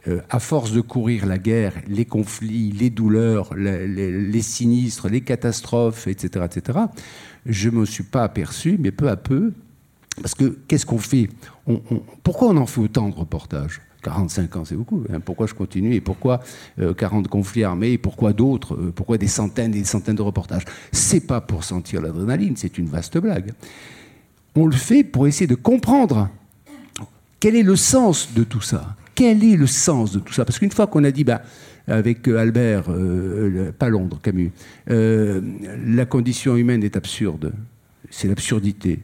euh, 0.09 0.21
à 0.31 0.39
force 0.39 0.73
de 0.73 0.81
courir 0.81 1.27
la 1.27 1.39
guerre, 1.39 1.73
les 1.89 2.05
conflits, 2.05 2.71
les 2.71 2.91
douleurs, 2.91 3.55
les, 3.55 4.43
sinistres, 4.43 5.09
les 5.09 5.23
catastrophes, 5.23 6.07
etc., 6.07 6.45
etc., 6.45 6.79
je 7.45 7.71
ne 7.71 7.77
me 7.79 7.87
suis 7.87 8.05
pas 8.05 8.23
aperçu, 8.23 8.77
mais 8.79 8.93
peu 8.93 9.09
à 9.09 9.17
peu, 9.17 9.53
parce 10.21 10.35
que 10.35 10.59
qu'est-ce 10.69 10.87
qu'on 10.87 10.99
fait? 10.99 11.29
Pourquoi 12.23 12.49
on 12.49 12.57
en 12.57 12.67
fait 12.67 12.81
autant 12.81 13.09
de 13.09 13.15
reportages? 13.15 13.81
45 14.07 14.57
ans, 14.57 14.65
c'est 14.65 14.77
beaucoup. 14.77 15.03
Hein. 15.13 15.19
Pourquoi 15.19 15.49
je 15.49 15.55
continue 15.55 15.95
et 15.95 16.01
pourquoi 16.01 16.41
40 16.97 17.27
euh, 17.27 17.29
conflits 17.29 17.65
armés 17.65 17.93
et 17.93 17.99
pourquoi 17.99 18.33
d'autres 18.33 18.75
euh, 18.75 18.93
Pourquoi 18.95 19.19
des 19.19 19.27
centaines 19.27 19.75
et 19.75 19.81
des 19.81 19.85
centaines 19.85 20.15
de 20.15 20.23
reportages? 20.23 20.63
C'est 20.93 21.27
pas 21.27 21.41
pour 21.41 21.65
sentir 21.65 22.01
l'adrénaline, 22.01 22.57
c'est 22.57 22.79
une 22.79 22.87
vaste 22.87 23.19
blague. 23.19 23.53
On 24.55 24.67
le 24.67 24.77
fait 24.77 25.03
pour 25.03 25.27
essayer 25.27 25.49
de 25.49 25.57
comprendre 25.57 26.29
quel 27.41 27.57
est 27.57 27.65
le 27.65 27.75
sens 27.75 28.33
de 28.33 28.45
tout 28.45 28.61
ça. 28.61 28.95
Quel 29.17 29.43
est 29.43 29.57
le 29.57 29.67
sens 29.67 30.13
de 30.13 30.21
tout 30.21 30.33
ça? 30.33 30.45
Parce 30.45 30.61
qu'une 30.61 30.71
fois 30.71 30.87
qu'on 30.87 31.03
a 31.03 31.11
dit, 31.11 31.25
bah, 31.25 31.43
avec 31.89 32.29
euh, 32.29 32.39
Albert, 32.39 32.85
pas 33.77 33.89
Londres, 33.89 34.21
Camus, 34.23 34.53
la 34.87 36.07
condition 36.07 36.57
humaine 36.57 36.85
est 36.85 36.97
absurde, 36.97 37.53
c'est 38.09 38.29
l'absurdité. 38.29 39.01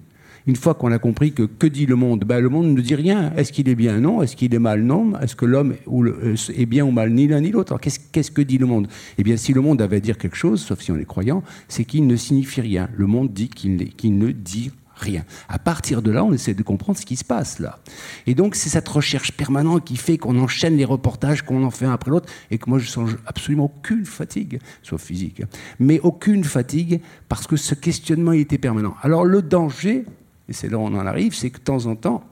Une 0.46 0.56
fois 0.56 0.74
qu'on 0.74 0.92
a 0.92 0.98
compris 0.98 1.32
que 1.32 1.42
que 1.42 1.66
dit 1.66 1.86
le 1.86 1.96
monde 1.96 2.24
ben, 2.24 2.40
Le 2.40 2.48
monde 2.48 2.74
ne 2.74 2.80
dit 2.80 2.94
rien. 2.94 3.32
Est-ce 3.36 3.52
qu'il 3.52 3.68
est 3.68 3.74
bien? 3.74 4.00
Non. 4.00 4.22
Est-ce 4.22 4.36
qu'il 4.36 4.54
est 4.54 4.58
mal? 4.58 4.82
Non. 4.82 5.18
Est-ce 5.20 5.36
que 5.36 5.46
l'homme 5.46 5.74
euh, 5.88 6.34
est 6.56 6.66
bien 6.66 6.84
ou 6.84 6.90
mal? 6.90 7.10
Ni 7.10 7.28
l'un 7.28 7.40
ni 7.40 7.50
l'autre. 7.50 7.78
Qu'est-ce 7.78 8.30
que 8.30 8.42
dit 8.42 8.58
le 8.58 8.66
monde? 8.66 8.88
Eh 9.18 9.22
bien, 9.22 9.36
si 9.36 9.52
le 9.52 9.60
monde 9.60 9.80
avait 9.80 9.96
à 9.96 10.00
dire 10.00 10.18
quelque 10.18 10.36
chose, 10.36 10.60
sauf 10.60 10.80
si 10.80 10.90
on 10.90 10.96
est 10.96 11.04
croyant, 11.04 11.42
c'est 11.68 11.84
qu'il 11.84 12.06
ne 12.06 12.16
signifie 12.16 12.60
rien. 12.60 12.88
Le 12.96 13.06
monde 13.06 13.32
dit 13.32 13.48
qu'il 13.48 13.76
ne 13.76 14.30
dit 14.32 14.70
Rien. 15.02 15.24
À 15.48 15.58
partir 15.58 16.00
de 16.00 16.10
là, 16.10 16.22
on 16.22 16.32
essaie 16.32 16.54
de 16.54 16.62
comprendre 16.62 16.98
ce 16.98 17.06
qui 17.06 17.16
se 17.16 17.24
passe 17.24 17.58
là. 17.58 17.80
Et 18.26 18.34
donc, 18.34 18.54
c'est 18.54 18.68
cette 18.68 18.88
recherche 18.88 19.32
permanente 19.32 19.84
qui 19.84 19.96
fait 19.96 20.18
qu'on 20.18 20.38
enchaîne 20.38 20.76
les 20.76 20.84
reportages, 20.84 21.42
qu'on 21.42 21.64
en 21.64 21.70
fait 21.70 21.86
un 21.86 21.92
après 21.92 22.10
l'autre, 22.10 22.32
et 22.50 22.58
que 22.58 22.68
moi, 22.68 22.78
je 22.78 22.88
sens 22.88 23.10
absolument 23.26 23.64
aucune 23.64 24.04
fatigue, 24.04 24.60
sauf 24.82 25.02
physique, 25.02 25.40
hein, 25.40 25.48
mais 25.80 25.98
aucune 26.00 26.44
fatigue, 26.44 27.00
parce 27.28 27.46
que 27.46 27.56
ce 27.56 27.74
questionnement 27.74 28.32
était 28.32 28.58
permanent. 28.58 28.94
Alors, 29.02 29.24
le 29.24 29.42
danger, 29.42 30.04
et 30.52 30.54
c'est 30.54 30.68
là 30.68 30.76
où 30.76 30.82
on 30.82 30.94
en 30.94 31.06
arrive, 31.06 31.34
c'est 31.34 31.48
que 31.48 31.56
de 31.56 31.62
temps 31.62 31.86
en 31.86 31.96
temps, 31.96 32.22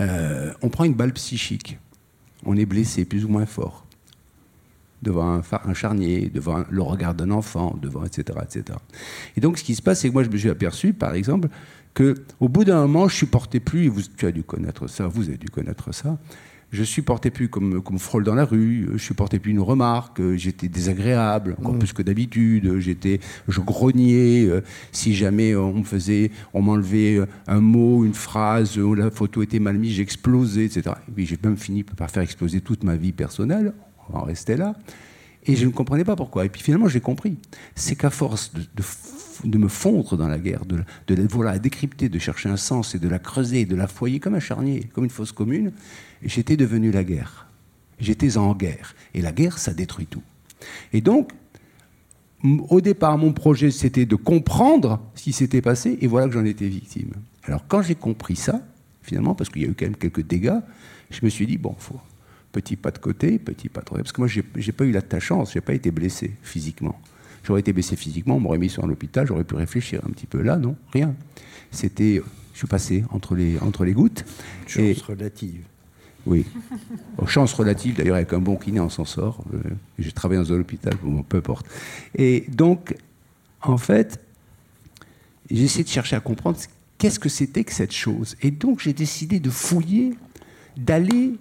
euh, 0.00 0.52
on 0.62 0.68
prend 0.68 0.84
une 0.84 0.94
balle 0.94 1.12
psychique. 1.12 1.76
On 2.46 2.56
est 2.56 2.66
blessé 2.66 3.04
plus 3.04 3.24
ou 3.24 3.28
moins 3.28 3.46
fort 3.46 3.84
devant 5.02 5.42
un, 5.50 5.74
charnier, 5.74 6.30
devant 6.32 6.62
le 6.70 6.82
regard 6.82 7.16
d'un 7.16 7.32
enfant, 7.32 7.76
devant 7.82 8.04
etc., 8.04 8.38
etc. 8.44 8.78
Et 9.36 9.40
donc, 9.40 9.58
ce 9.58 9.64
qui 9.64 9.74
se 9.74 9.82
passe, 9.82 10.02
c'est 10.02 10.08
que 10.08 10.12
moi, 10.12 10.22
je 10.22 10.30
me 10.30 10.36
suis 10.36 10.48
aperçu, 10.48 10.92
par 10.92 11.14
exemple, 11.14 11.48
que 11.94 12.14
au 12.38 12.48
bout 12.48 12.62
d'un 12.62 12.82
moment, 12.82 13.08
je 13.08 13.16
supportais 13.16 13.58
plus. 13.58 13.86
Et 13.86 13.92
tu 14.16 14.26
as 14.26 14.30
dû 14.30 14.44
connaître 14.44 14.86
ça, 14.86 15.08
vous 15.08 15.28
avez 15.28 15.36
dû 15.36 15.48
connaître 15.48 15.92
ça 15.92 16.16
je 16.74 16.84
supportais 16.84 17.30
plus 17.30 17.48
comme, 17.48 17.82
comme 17.82 17.98
frôle 17.98 18.24
dans 18.24 18.34
la 18.34 18.44
rue, 18.44 18.88
je 18.92 18.98
supportais 18.98 19.38
plus 19.38 19.52
une 19.52 19.60
remarque, 19.60 20.20
j'étais 20.34 20.68
désagréable, 20.68 21.56
encore 21.58 21.74
mm. 21.74 21.78
plus 21.78 21.92
que 21.92 22.02
d'habitude, 22.02 22.78
j'étais, 22.80 23.20
je 23.48 23.60
grognais, 23.60 24.44
euh, 24.44 24.60
si 24.92 25.14
jamais 25.14 25.54
on 25.54 25.74
me 25.74 25.84
faisait, 25.84 26.30
on 26.52 26.62
m'enlevait 26.62 27.16
euh, 27.16 27.26
un 27.46 27.60
mot, 27.60 28.04
une 28.04 28.14
phrase, 28.14 28.76
où 28.76 28.94
la 28.94 29.10
photo 29.10 29.42
était 29.42 29.60
mal 29.60 29.78
mise, 29.78 29.92
j'explosais, 29.92 30.64
etc. 30.64 30.96
Et 31.08 31.12
puis 31.12 31.26
j'ai 31.26 31.38
même 31.42 31.56
fini 31.56 31.84
par 31.84 32.10
faire 32.10 32.22
exploser 32.22 32.60
toute 32.60 32.82
ma 32.82 32.96
vie 32.96 33.12
personnelle, 33.12 33.72
on 34.10 34.18
en 34.18 34.22
restait 34.22 34.56
là. 34.56 34.74
Et 35.46 35.56
je 35.56 35.66
ne 35.66 35.70
comprenais 35.70 36.04
pas 36.04 36.16
pourquoi. 36.16 36.44
Et 36.44 36.48
puis 36.48 36.62
finalement, 36.62 36.88
j'ai 36.88 37.00
compris. 37.00 37.36
C'est 37.74 37.96
qu'à 37.96 38.10
force 38.10 38.52
de, 39.44 39.58
me 39.58 39.68
fondre 39.68 40.16
dans 40.16 40.28
la 40.28 40.38
guerre, 40.38 40.64
de, 40.64 40.84
la 41.42 41.58
décrypter, 41.58 42.08
de 42.08 42.18
chercher 42.18 42.48
un 42.48 42.56
sens 42.56 42.94
et 42.94 42.98
de 42.98 43.08
la 43.08 43.18
creuser, 43.18 43.66
de 43.66 43.76
la 43.76 43.86
foyer 43.86 44.20
comme 44.20 44.34
un 44.34 44.40
charnier, 44.40 44.88
comme 44.94 45.04
une 45.04 45.10
fosse 45.10 45.32
commune, 45.32 45.72
j'étais 46.22 46.56
devenu 46.56 46.90
la 46.90 47.04
guerre. 47.04 47.48
J'étais 48.00 48.36
en 48.38 48.54
guerre. 48.54 48.94
Et 49.12 49.20
la 49.20 49.32
guerre, 49.32 49.58
ça 49.58 49.74
détruit 49.74 50.06
tout. 50.06 50.22
Et 50.92 51.00
donc, 51.00 51.32
au 52.68 52.80
départ, 52.80 53.18
mon 53.18 53.32
projet, 53.32 53.70
c'était 53.70 54.06
de 54.06 54.16
comprendre 54.16 55.00
ce 55.14 55.24
qui 55.24 55.32
s'était 55.32 55.62
passé, 55.62 55.98
et 56.00 56.06
voilà 56.06 56.26
que 56.26 56.34
j'en 56.34 56.44
étais 56.44 56.68
victime. 56.68 57.12
Alors, 57.44 57.66
quand 57.68 57.82
j'ai 57.82 57.94
compris 57.94 58.36
ça, 58.36 58.62
finalement, 59.02 59.34
parce 59.34 59.50
qu'il 59.50 59.62
y 59.62 59.64
a 59.64 59.68
eu 59.68 59.74
quand 59.74 59.86
même 59.86 59.96
quelques 59.96 60.26
dégâts, 60.26 60.60
je 61.10 61.20
me 61.22 61.30
suis 61.30 61.46
dit, 61.46 61.58
bon, 61.58 61.74
faut 61.78 62.00
petit 62.54 62.76
pas 62.76 62.92
de 62.92 62.98
côté, 62.98 63.38
petit 63.38 63.68
pas 63.68 63.80
de 63.80 63.88
côté. 63.88 64.02
Parce 64.02 64.12
que 64.12 64.20
moi, 64.20 64.28
j'ai 64.28 64.72
pas 64.72 64.84
eu 64.84 64.92
la 64.92 65.02
ta 65.02 65.18
chance, 65.18 65.52
j'ai 65.52 65.60
pas 65.60 65.74
été 65.74 65.90
blessé 65.90 66.32
physiquement. 66.42 66.98
J'aurais 67.42 67.60
été 67.60 67.72
blessé 67.72 67.96
physiquement, 67.96 68.36
on 68.36 68.40
m'aurait 68.40 68.58
mis 68.58 68.70
sur 68.70 68.84
un 68.84 68.90
hôpital, 68.90 69.26
j'aurais 69.26 69.44
pu 69.44 69.54
réfléchir 69.56 70.00
un 70.06 70.10
petit 70.10 70.26
peu. 70.26 70.40
Là, 70.40 70.56
non, 70.56 70.76
rien. 70.92 71.14
C'était, 71.72 72.22
je 72.52 72.58
suis 72.58 72.66
passé 72.66 73.04
entre 73.10 73.34
les, 73.34 73.58
entre 73.58 73.84
les 73.84 73.92
gouttes. 73.92 74.24
Chance 74.66 75.02
relative. 75.02 75.64
Oui. 76.26 76.46
chance 77.26 77.52
relative, 77.52 77.96
d'ailleurs, 77.96 78.16
avec 78.16 78.32
un 78.32 78.38
bon 78.38 78.56
kiné, 78.56 78.80
on 78.80 78.88
s'en 78.88 79.04
sort. 79.04 79.44
Euh, 79.52 79.58
j'ai 79.98 80.12
travaillé 80.12 80.40
dans 80.40 80.52
un 80.52 80.60
hôpital, 80.60 80.94
peu 81.28 81.36
importe. 81.36 81.66
Et 82.14 82.46
donc, 82.48 82.96
en 83.60 83.76
fait, 83.76 84.20
j'ai 85.50 85.64
essayé 85.64 85.84
de 85.84 85.88
chercher 85.88 86.16
à 86.16 86.20
comprendre 86.20 86.58
qu'est-ce 86.96 87.18
que 87.18 87.28
c'était 87.28 87.64
que 87.64 87.72
cette 87.72 87.92
chose. 87.92 88.36
Et 88.40 88.50
donc, 88.50 88.80
j'ai 88.80 88.94
décidé 88.94 89.38
de 89.40 89.50
fouiller, 89.50 90.14
d'aller 90.78 91.34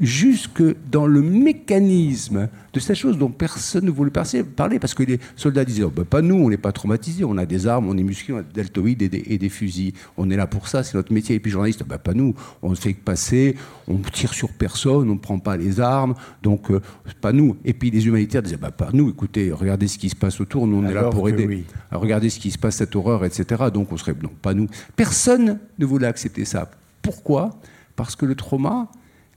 jusque 0.00 0.62
dans 0.90 1.06
le 1.06 1.20
mécanisme 1.20 2.48
de 2.72 2.80
cette 2.80 2.96
chose 2.96 3.18
dont 3.18 3.28
personne 3.28 3.84
ne 3.84 3.90
voulait 3.90 4.12
parler, 4.56 4.78
parce 4.78 4.94
que 4.94 5.02
les 5.02 5.20
soldats 5.36 5.64
disaient 5.64 5.82
oh, 5.82 5.92
ben, 5.94 6.04
pas 6.04 6.22
nous, 6.22 6.36
on 6.36 6.48
n'est 6.48 6.56
pas 6.56 6.72
traumatisés, 6.72 7.24
on 7.24 7.36
a 7.36 7.44
des 7.44 7.66
armes, 7.66 7.88
on 7.88 7.96
est 7.96 8.02
musclés, 8.02 8.34
on 8.34 8.38
a 8.38 8.42
des 8.42 8.52
deltoïdes 8.52 9.02
et 9.02 9.38
des, 9.38 9.48
fusils, 9.48 9.92
on 10.16 10.30
est 10.30 10.36
là 10.36 10.46
pour 10.46 10.68
ça, 10.68 10.82
c'est 10.82 10.94
notre 10.94 11.12
métier. 11.12 11.36
Et 11.36 11.40
puis 11.40 11.50
journaliste, 11.50 11.84
ben, 11.84 11.98
pas 11.98 12.14
nous, 12.14 12.34
on 12.62 12.70
ne 12.70 12.74
fait 12.74 12.94
que 12.94 13.04
passer, 13.04 13.56
on 13.88 13.98
tire 13.98 14.32
sur 14.32 14.50
personne, 14.50 15.10
on 15.10 15.14
ne 15.14 15.18
prend 15.18 15.38
pas 15.38 15.56
les 15.56 15.80
armes, 15.80 16.14
donc 16.42 16.70
euh, 16.70 16.80
pas 17.20 17.32
nous. 17.32 17.56
Et 17.64 17.74
puis 17.74 17.90
les 17.90 18.06
humanitaires 18.06 18.42
disaient 18.42 18.56
ben, 18.56 18.70
pas 18.70 18.90
nous, 18.92 19.10
écoutez, 19.10 19.52
regardez 19.52 19.88
ce 19.88 19.98
qui 19.98 20.08
se 20.08 20.16
passe 20.16 20.40
autour, 20.40 20.66
nous 20.66 20.78
on 20.78 20.88
est 20.88 20.94
là 20.94 21.04
pour 21.04 21.28
aider. 21.28 21.64
Regardez 21.90 22.30
ce 22.30 22.38
qui 22.38 22.50
se 22.50 22.58
passe, 22.58 22.76
cette 22.76 22.96
horreur, 22.96 23.24
etc. 23.24 23.64
Donc 23.72 23.92
on 23.92 23.96
serait, 23.96 24.14
non, 24.22 24.30
pas 24.40 24.54
nous. 24.54 24.68
Personne 24.96 25.58
ne 25.78 25.86
voulait 25.86 26.06
accepter 26.06 26.44
ça. 26.44 26.70
Pourquoi? 27.02 27.50
Parce 27.96 28.16
que 28.16 28.24
le 28.24 28.34
trauma, 28.34 28.88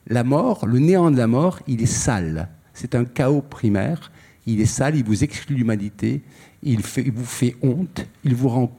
la 0.08 0.24
mort, 0.24 0.66
le 0.66 0.80
néant 0.80 1.12
de 1.12 1.18
la 1.18 1.28
mort, 1.28 1.60
il 1.68 1.82
est 1.82 1.86
sale. 1.86 2.50
C'est 2.74 2.96
un 2.96 3.06
chaos 3.06 3.42
primaire. 3.42 4.12
Il 4.46 4.60
est 4.60 4.66
sale, 4.66 4.96
il 4.98 5.06
vous 5.06 5.24
exclut 5.24 5.56
l'humanité, 5.56 6.22
il, 6.64 6.82
vous 6.82 7.26
fait 7.26 7.56
honte, 7.62 8.06
il 8.26 8.36
vous 8.36 8.50
rend 8.50 8.78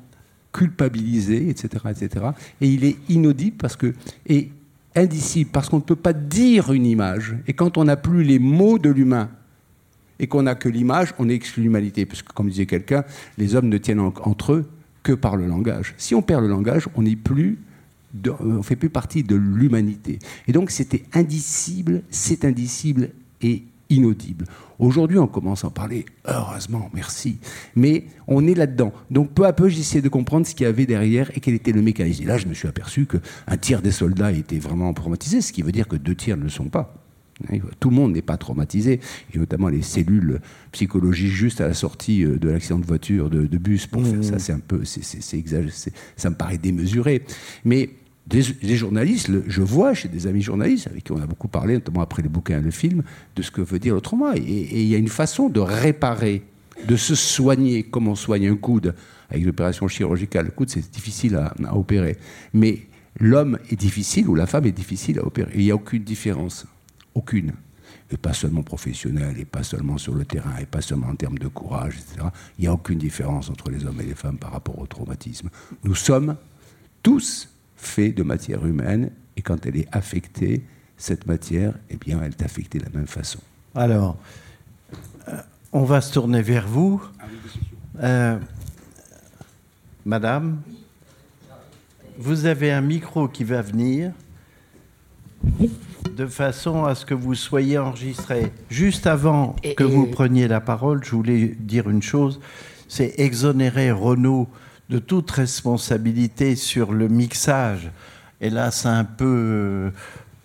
culpabilisé, 0.52 1.48
etc., 1.48 1.86
etc. 1.90 2.26
Et 2.60 2.68
il 2.68 2.84
est 2.84 2.96
inaudible 3.08 3.56
parce 3.56 3.76
que 3.76 3.94
et 4.26 4.50
indicible 4.94 5.50
parce 5.50 5.68
qu'on 5.68 5.78
ne 5.78 5.82
peut 5.82 5.96
pas 5.96 6.12
dire 6.12 6.72
une 6.72 6.86
image. 6.86 7.36
Et 7.46 7.54
quand 7.54 7.78
on 7.78 7.84
n'a 7.84 7.96
plus 7.96 8.22
les 8.22 8.38
mots 8.38 8.78
de 8.78 8.90
l'humain 8.90 9.30
et 10.18 10.26
qu'on 10.26 10.42
n'a 10.42 10.54
que 10.54 10.68
l'image, 10.68 11.14
on 11.18 11.28
exclut 11.28 11.62
l'humanité. 11.62 12.06
Parce 12.06 12.22
que, 12.22 12.32
comme 12.32 12.48
disait 12.48 12.66
quelqu'un, 12.66 13.04
les 13.38 13.54
hommes 13.56 13.68
ne 13.68 13.78
tiennent 13.78 14.00
entre 14.00 14.52
eux 14.52 14.70
que 15.02 15.12
par 15.12 15.36
le 15.36 15.46
langage. 15.46 15.94
Si 15.96 16.14
on 16.14 16.22
perd 16.22 16.42
le 16.42 16.48
langage, 16.48 16.88
on 16.94 17.02
n'est 17.02 17.16
plus 17.16 17.58
on 18.40 18.62
fait 18.62 18.76
plus 18.76 18.90
partie 18.90 19.22
de 19.22 19.36
l'humanité. 19.36 20.18
Et 20.46 20.52
donc 20.52 20.70
c'était 20.70 21.04
indicible, 21.12 22.02
c'est 22.10 22.44
indicible 22.44 23.10
et 23.42 23.64
inaudible. 23.90 24.46
Aujourd'hui, 24.78 25.18
on 25.18 25.26
commence 25.26 25.64
à 25.64 25.68
en 25.68 25.70
parler, 25.70 26.04
heureusement, 26.26 26.90
merci. 26.94 27.38
Mais 27.76 28.04
on 28.26 28.46
est 28.46 28.54
là-dedans. 28.54 28.92
Donc 29.10 29.30
peu 29.32 29.46
à 29.46 29.52
peu, 29.52 29.68
j'essayais 29.68 30.02
de 30.02 30.08
comprendre 30.08 30.46
ce 30.46 30.54
qu'il 30.54 30.64
y 30.64 30.68
avait 30.68 30.86
derrière 30.86 31.30
et 31.36 31.40
quel 31.40 31.54
était 31.54 31.72
le 31.72 31.82
mécanisme. 31.82 32.22
Et 32.24 32.26
là, 32.26 32.38
je 32.38 32.46
me 32.46 32.54
suis 32.54 32.68
aperçu 32.68 33.06
qu'un 33.06 33.56
tiers 33.56 33.82
des 33.82 33.92
soldats 33.92 34.32
étaient 34.32 34.58
vraiment 34.58 34.92
traumatisés, 34.92 35.40
ce 35.40 35.52
qui 35.52 35.62
veut 35.62 35.72
dire 35.72 35.86
que 35.86 35.96
deux 35.96 36.14
tiers 36.14 36.36
ne 36.36 36.44
le 36.44 36.48
sont 36.48 36.68
pas. 36.68 36.94
Tout 37.80 37.90
le 37.90 37.96
monde 37.96 38.12
n'est 38.12 38.22
pas 38.22 38.36
traumatisé, 38.36 39.00
et 39.34 39.38
notamment 39.38 39.68
les 39.68 39.82
cellules 39.82 40.40
psychologiques 40.70 41.32
juste 41.32 41.60
à 41.60 41.66
la 41.66 41.74
sortie 41.74 42.24
euh, 42.24 42.38
de 42.38 42.48
l'accident 42.48 42.78
de 42.78 42.86
voiture, 42.86 43.28
de, 43.28 43.58
bus, 43.58 43.88
pour 43.88 44.06
faire 44.06 44.22
ça, 44.22 44.36
mmh. 44.36 44.38
c'est 44.38 44.52
un 44.52 44.60
peu, 44.60 44.84
c'est 44.84 45.36
exagéré, 45.36 45.72
ça 46.16 46.30
me 46.30 46.36
paraît 46.36 46.58
démesuré. 46.58 47.24
Mais 47.64 47.90
des, 48.26 48.76
journalistes, 48.76 49.30
je 49.46 49.62
vois 49.62 49.92
chez 49.92 50.08
des 50.08 50.26
amis 50.26 50.40
journalistes 50.40 50.86
avec 50.86 51.04
qui 51.04 51.12
on 51.12 51.20
a 51.20 51.26
beaucoup 51.26 51.48
parlé, 51.48 51.74
notamment 51.74 52.00
après 52.00 52.22
les 52.22 52.28
bouquins 52.28 52.58
et 52.58 52.62
le 52.62 52.70
film, 52.70 53.02
de 53.36 53.42
ce 53.42 53.50
que 53.50 53.60
veut 53.60 53.78
dire 53.78 53.94
le 53.94 54.00
trauma. 54.00 54.34
Et 54.36 54.82
il 54.82 54.88
y 54.88 54.94
a 54.94 54.98
une 54.98 55.08
façon 55.08 55.48
de 55.48 55.60
réparer, 55.60 56.42
de 56.88 56.96
se 56.96 57.14
soigner 57.14 57.82
comme 57.82 58.08
on 58.08 58.14
soigne 58.14 58.48
un 58.48 58.56
coude 58.56 58.94
avec 59.30 59.44
l'opération 59.44 59.88
chirurgicale. 59.88 60.46
Le 60.46 60.50
coude, 60.52 60.70
c'est 60.70 60.90
difficile 60.90 61.36
à, 61.36 61.76
opérer. 61.76 62.16
Mais 62.54 62.86
l'homme 63.20 63.58
est 63.70 63.76
difficile 63.76 64.28
ou 64.28 64.34
la 64.34 64.46
femme 64.46 64.64
est 64.64 64.72
difficile 64.72 65.18
à 65.18 65.26
opérer. 65.26 65.50
il 65.54 65.64
n'y 65.64 65.70
a 65.70 65.74
aucune 65.74 66.02
différence. 66.02 66.66
Aucune. 67.14 67.52
Et 68.10 68.16
pas 68.16 68.32
seulement 68.32 68.62
professionnelle, 68.62 69.38
et 69.38 69.44
pas 69.44 69.62
seulement 69.62 69.98
sur 69.98 70.14
le 70.14 70.24
terrain, 70.24 70.56
et 70.60 70.66
pas 70.66 70.80
seulement 70.80 71.08
en 71.08 71.14
termes 71.14 71.38
de 71.38 71.48
courage, 71.48 71.96
etc. 71.96 72.28
Il 72.58 72.62
n'y 72.62 72.68
a 72.68 72.72
aucune 72.72 72.98
différence 72.98 73.50
entre 73.50 73.70
les 73.70 73.84
hommes 73.86 74.00
et 74.00 74.04
les 74.04 74.14
femmes 74.14 74.36
par 74.36 74.52
rapport 74.52 74.78
au 74.78 74.86
traumatisme. 74.86 75.48
Nous 75.84 75.94
sommes 75.94 76.36
tous 77.02 77.53
fait 77.86 78.10
de 78.10 78.22
matière 78.22 78.64
humaine, 78.66 79.10
et 79.36 79.42
quand 79.42 79.66
elle 79.66 79.76
est 79.76 79.88
affectée, 79.92 80.62
cette 80.96 81.26
matière, 81.26 81.74
eh 81.90 81.96
bien, 81.96 82.20
elle 82.22 82.32
est 82.32 82.42
affectée 82.42 82.78
de 82.78 82.84
la 82.84 82.90
même 82.90 83.06
façon. 83.06 83.40
Alors, 83.74 84.16
euh, 85.28 85.36
on 85.72 85.84
va 85.84 86.00
se 86.00 86.12
tourner 86.12 86.42
vers 86.42 86.66
vous. 86.66 87.02
Euh, 88.02 88.38
madame, 90.04 90.60
vous 92.18 92.46
avez 92.46 92.70
un 92.70 92.80
micro 92.80 93.28
qui 93.28 93.44
va 93.44 93.60
venir 93.62 94.12
de 96.16 96.26
façon 96.26 96.84
à 96.84 96.94
ce 96.94 97.04
que 97.04 97.14
vous 97.14 97.34
soyez 97.34 97.76
enregistré. 97.78 98.52
Juste 98.70 99.06
avant 99.06 99.56
que 99.76 99.84
vous 99.84 100.06
preniez 100.06 100.46
la 100.46 100.60
parole, 100.60 101.02
je 101.04 101.10
voulais 101.10 101.56
dire 101.58 101.90
une 101.90 102.02
chose, 102.02 102.40
c'est 102.88 103.14
exonérer 103.18 103.90
Renault 103.90 104.48
de 104.90 104.98
toute 104.98 105.30
responsabilité 105.30 106.56
sur 106.56 106.92
le 106.92 107.08
mixage. 107.08 107.90
Et 108.40 108.50
là, 108.50 108.70
c'est 108.70 108.88
un 108.88 109.04
peu 109.04 109.24
euh, 109.24 109.90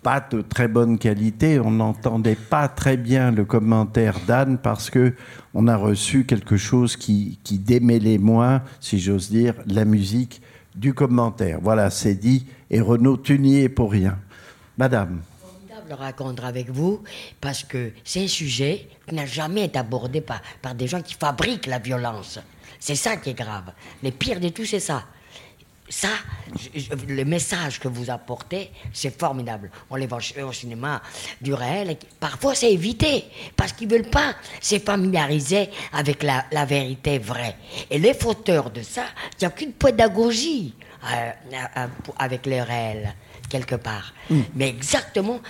pas 0.02 0.20
de 0.20 0.40
très 0.40 0.68
bonne 0.68 0.98
qualité. 0.98 1.60
On 1.60 1.70
n'entendait 1.70 2.36
pas 2.36 2.68
très 2.68 2.96
bien 2.96 3.30
le 3.30 3.44
commentaire 3.44 4.18
d'Anne 4.26 4.58
parce 4.58 4.90
que 4.90 5.14
on 5.52 5.68
a 5.68 5.76
reçu 5.76 6.24
quelque 6.24 6.56
chose 6.56 6.96
qui, 6.96 7.38
qui 7.44 7.58
démêlait 7.58 8.18
moins, 8.18 8.62
si 8.80 8.98
j'ose 8.98 9.30
dire, 9.30 9.54
la 9.66 9.84
musique 9.84 10.40
du 10.74 10.94
commentaire. 10.94 11.58
Voilà, 11.60 11.90
c'est 11.90 12.14
dit. 12.14 12.46
Et 12.70 12.80
Renaud, 12.80 13.16
tu 13.16 13.38
n'y 13.38 13.60
es 13.60 13.68
pour 13.68 13.92
rien. 13.92 14.18
Madame. 14.78 15.20
le 15.88 15.94
raconter 15.94 16.44
avec 16.44 16.70
vous 16.70 17.02
parce 17.40 17.64
que 17.64 17.90
c'est 18.04 18.24
un 18.24 18.28
sujet 18.28 18.88
n'a 19.12 19.26
jamais 19.26 19.64
été 19.64 19.78
abordé 19.78 20.20
par, 20.20 20.40
par 20.62 20.74
des 20.74 20.86
gens 20.86 21.02
qui 21.02 21.14
fabriquent 21.14 21.66
la 21.66 21.78
violence. 21.78 22.38
C'est 22.80 22.94
ça 22.94 23.18
qui 23.18 23.30
est 23.30 23.34
grave. 23.34 23.72
Le 24.02 24.10
pire 24.10 24.40
de 24.40 24.48
tout, 24.48 24.64
c'est 24.64 24.80
ça. 24.80 25.04
ça, 25.88 26.08
le 27.06 27.24
message 27.24 27.78
que 27.78 27.88
vous 27.88 28.10
apportez, 28.10 28.70
c'est 28.92 29.16
formidable. 29.16 29.70
On 29.90 29.96
les 29.96 30.06
voit 30.06 30.20
au 30.42 30.52
cinéma 30.52 31.02
du 31.40 31.52
réel. 31.52 31.98
parfois, 32.18 32.54
c'est 32.54 32.72
évité 32.72 33.24
parce 33.54 33.74
qu'ils 33.74 33.88
veulent 33.88 34.08
pas 34.08 34.34
se 34.60 34.78
familiariser 34.78 35.68
avec 35.92 36.22
la, 36.22 36.64
vérité 36.64 37.18
vraie. 37.18 37.56
Et 37.90 37.98
les 37.98 38.14
fauteurs 38.14 38.70
de 38.70 38.82
ça, 38.82 39.04
il 39.32 39.44
n'y 39.44 39.46
a 39.46 39.50
qu'une 39.50 39.72
pédagogie 39.72 40.74
euh, 41.04 41.30
euh, 41.76 41.86
avec 42.18 42.46
le 42.46 42.62
réel 42.62 43.14
quelque 43.50 43.74
part. 43.74 44.14
Mm. 44.30 44.40
Mais 44.54 44.68
exactement, 44.68 45.40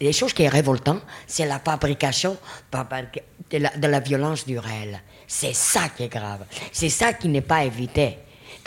les 0.00 0.12
choses 0.12 0.32
qui 0.32 0.44
est 0.44 0.48
révoltant, 0.48 1.00
c'est 1.26 1.44
la 1.44 1.58
fabrication 1.58 2.38
de 2.72 3.58
la, 3.58 3.76
de 3.76 3.86
la 3.86 4.00
violence 4.00 4.46
du 4.46 4.58
réel. 4.58 5.02
C'est 5.28 5.54
ça 5.54 5.90
qui 5.90 6.04
est 6.04 6.08
grave. 6.08 6.44
C'est 6.72 6.88
ça 6.88 7.12
qui 7.12 7.28
n'est 7.28 7.42
pas 7.42 7.62
évité 7.64 8.16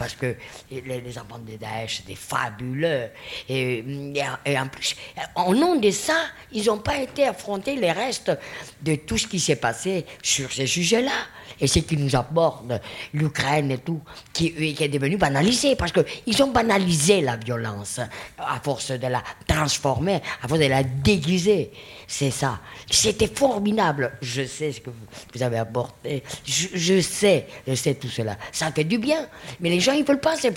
parce 0.02 0.16
que 0.16 0.36
les, 0.72 1.18
enfants 1.20 1.38
de 1.38 1.58
Daesh, 1.58 1.98
c'était 1.98 2.16
fabuleux. 2.16 3.10
Et, 3.48 3.84
et, 4.46 4.60
en 4.60 4.68
plus, 4.68 4.96
en 5.36 5.54
nom 5.54 5.76
de 5.76 5.92
ça, 5.92 6.16
ils 6.52 6.66
n'ont 6.66 6.80
pas 6.80 6.98
été 6.98 7.28
affrontés 7.28 7.76
les 7.76 7.92
restes 7.92 8.32
de 8.82 8.96
tout 8.96 9.20
ce 9.20 9.28
qui 9.28 9.40
s'est 9.40 9.58
passé 9.58 10.08
sur 10.24 10.52
ces 10.52 10.66
sujets-là. 10.66 11.12
Et 11.60 11.68
ce 11.68 11.78
qui 11.78 11.98
nous 11.98 12.16
apporte, 12.16 12.64
l'Ukraine 13.14 13.70
et 13.70 13.78
tout, 13.78 14.02
qui, 14.34 14.74
qui, 14.74 14.84
est 14.84 14.88
devenu 14.90 15.18
banalisé, 15.18 15.76
parce 15.76 15.92
qu'ils 15.92 16.42
ont 16.42 16.50
banalisé 16.50 17.22
la 17.22 17.38
violence 17.38 18.00
à 18.40 18.60
force 18.64 18.90
de 18.90 19.06
la 19.06 19.22
transformer, 19.48 20.20
à 20.42 20.48
force 20.48 20.62
de 20.62 20.66
la 20.66 20.82
déguiser. 20.82 21.72
C'est 22.12 22.30
ça. 22.30 22.60
C'était 22.90 23.32
formidable. 23.34 24.12
Je 24.22 24.46
sais 24.46 24.74
ce 24.74 24.82
que 24.82 24.90
vous, 24.90 25.42
avez 25.42 25.60
apporté. 25.60 26.22
Je, 26.46 27.00
sais, 27.00 27.48
je 27.66 27.74
sais 27.74 27.96
tout 27.96 28.10
cela. 28.10 28.36
Ça 28.52 28.70
fait 28.74 28.84
du 28.84 28.98
bien. 28.98 29.28
Mais 29.62 29.70
les 29.70 29.80
gens, 29.80 29.94
ils 29.94 30.02
ne 30.02 30.06
veulent 30.06 30.20
pas 30.20 30.36
se 30.36 30.50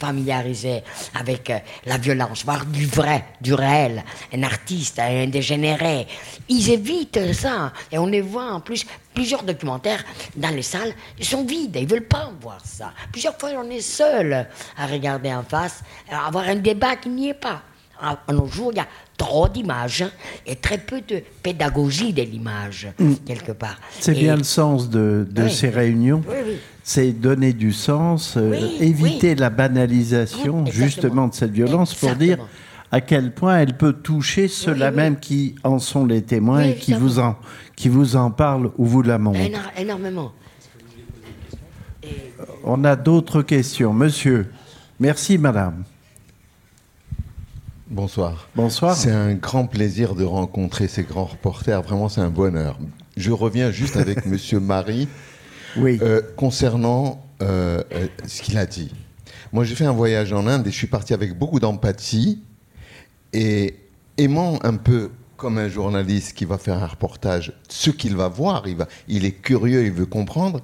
familiariser 0.00 0.82
avec 1.14 1.48
euh, 1.50 1.58
la 1.84 1.96
violence, 1.96 2.44
voir 2.44 2.66
du 2.66 2.86
vrai, 2.86 3.24
du 3.40 3.54
réel. 3.54 4.02
Un 4.32 4.42
artiste, 4.42 4.98
un 4.98 5.28
dégénéré. 5.28 6.08
Ils 6.48 6.70
évitent 6.72 7.32
ça. 7.32 7.72
Et 7.92 7.98
on 7.98 8.06
les 8.06 8.20
voit 8.20 8.50
en 8.50 8.60
plus 8.60 8.84
plusieurs 9.14 9.44
documentaires 9.44 10.04
dans 10.34 10.50
les 10.50 10.62
salles, 10.62 10.92
ils 11.18 11.24
sont 11.24 11.44
vides, 11.44 11.76
ils 11.76 11.86
veulent 11.88 12.08
pas 12.08 12.30
voir 12.40 12.60
ça. 12.64 12.92
Plusieurs 13.12 13.38
fois, 13.38 13.50
on 13.56 13.70
est 13.70 13.80
seul 13.80 14.48
à 14.76 14.86
regarder 14.86 15.32
en 15.32 15.44
face, 15.44 15.84
à 16.10 16.26
avoir 16.26 16.48
un 16.48 16.56
débat 16.56 16.96
qui 16.96 17.10
n'y 17.10 17.28
est 17.28 17.34
pas. 17.34 17.62
À 18.00 18.32
nos 18.32 18.46
jours, 18.46 18.70
il 18.72 18.76
y 18.76 18.80
a 18.80 18.86
trop 19.16 19.48
d'images 19.48 20.04
et 20.46 20.56
très 20.56 20.78
peu 20.78 21.00
de 21.00 21.22
pédagogie 21.42 22.12
de 22.12 22.22
l'image, 22.22 22.88
mm. 22.98 23.14
quelque 23.26 23.52
part. 23.52 23.78
C'est 24.00 24.14
bien 24.14 24.36
le 24.36 24.44
sens 24.44 24.90
de, 24.90 25.26
ces 25.48 25.70
réunions. 25.70 26.22
C'est 26.82 27.12
donner 27.12 27.52
du 27.52 27.72
sens, 27.72 28.36
euh, 28.36 28.54
éviter 28.80 29.34
la 29.34 29.50
banalisation 29.50 30.66
justement 30.66 31.28
de 31.28 31.34
cette 31.34 31.50
violence 31.50 31.94
pour 31.94 32.14
dire 32.14 32.38
à 32.92 33.00
quel 33.00 33.34
point 33.34 33.58
elle 33.58 33.76
peut 33.76 33.92
toucher 33.92 34.46
ceux-là 34.48 34.90
même 34.90 35.18
qui 35.18 35.56
en 35.64 35.78
sont 35.78 36.06
les 36.06 36.22
témoins 36.22 36.62
et 36.62 36.76
qui 36.76 36.92
vous, 36.92 37.18
en, 37.18 37.36
qui 37.74 37.88
vous 37.88 38.14
en 38.16 38.30
parlent 38.30 38.70
ou 38.78 38.84
vous 38.84 39.02
la 39.02 39.18
montrent. 39.18 39.40
Énormément. 39.76 40.32
On 42.64 42.84
a 42.84 42.94
d'autres 42.96 43.42
questions. 43.42 43.92
Monsieur, 43.92 44.46
merci 45.00 45.38
madame. 45.38 45.84
Bonsoir. 47.88 48.48
Bonsoir. 48.56 48.96
C'est 48.96 49.12
un 49.12 49.34
grand 49.34 49.66
plaisir 49.68 50.16
de 50.16 50.24
rencontrer 50.24 50.88
ces 50.88 51.04
grands 51.04 51.26
reporters. 51.26 51.82
Vraiment, 51.82 52.08
c'est 52.08 52.20
un 52.20 52.30
bonheur. 52.30 52.78
Je 53.16 53.30
reviens 53.30 53.70
juste 53.70 53.96
avec 53.96 54.26
Monsieur 54.26 54.58
Marie 54.58 55.08
oui. 55.76 55.98
Euh, 56.02 56.20
concernant 56.36 57.24
euh, 57.42 57.84
euh, 57.92 58.08
ce 58.26 58.42
qu'il 58.42 58.58
a 58.58 58.66
dit. 58.66 58.92
Moi, 59.52 59.62
j'ai 59.62 59.76
fait 59.76 59.84
un 59.84 59.92
voyage 59.92 60.32
en 60.32 60.48
Inde 60.48 60.66
et 60.66 60.70
je 60.72 60.76
suis 60.76 60.88
parti 60.88 61.14
avec 61.14 61.38
beaucoup 61.38 61.60
d'empathie 61.60 62.42
et 63.32 63.76
aimant 64.18 64.58
un 64.64 64.74
peu 64.74 65.12
comme 65.36 65.58
un 65.58 65.68
journaliste 65.68 66.36
qui 66.36 66.44
va 66.44 66.58
faire 66.58 66.82
un 66.82 66.86
reportage 66.88 67.52
ce 67.68 67.90
qu'il 67.90 68.16
va 68.16 68.26
voir. 68.26 68.66
Il, 68.66 68.76
va, 68.76 68.88
il 69.06 69.24
est 69.24 69.32
curieux, 69.32 69.84
il 69.84 69.92
veut 69.92 70.06
comprendre. 70.06 70.60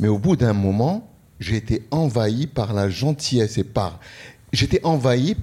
Mais 0.00 0.08
au 0.08 0.18
bout 0.18 0.34
d'un 0.34 0.54
moment, 0.54 1.08
j'ai 1.38 1.56
été 1.56 1.86
envahi 1.92 2.48
par 2.48 2.72
la 2.72 2.90
gentillesse 2.90 3.56
et 3.56 3.64
par. 3.64 4.00
J'étais 4.52 4.80
envahi 4.84 5.36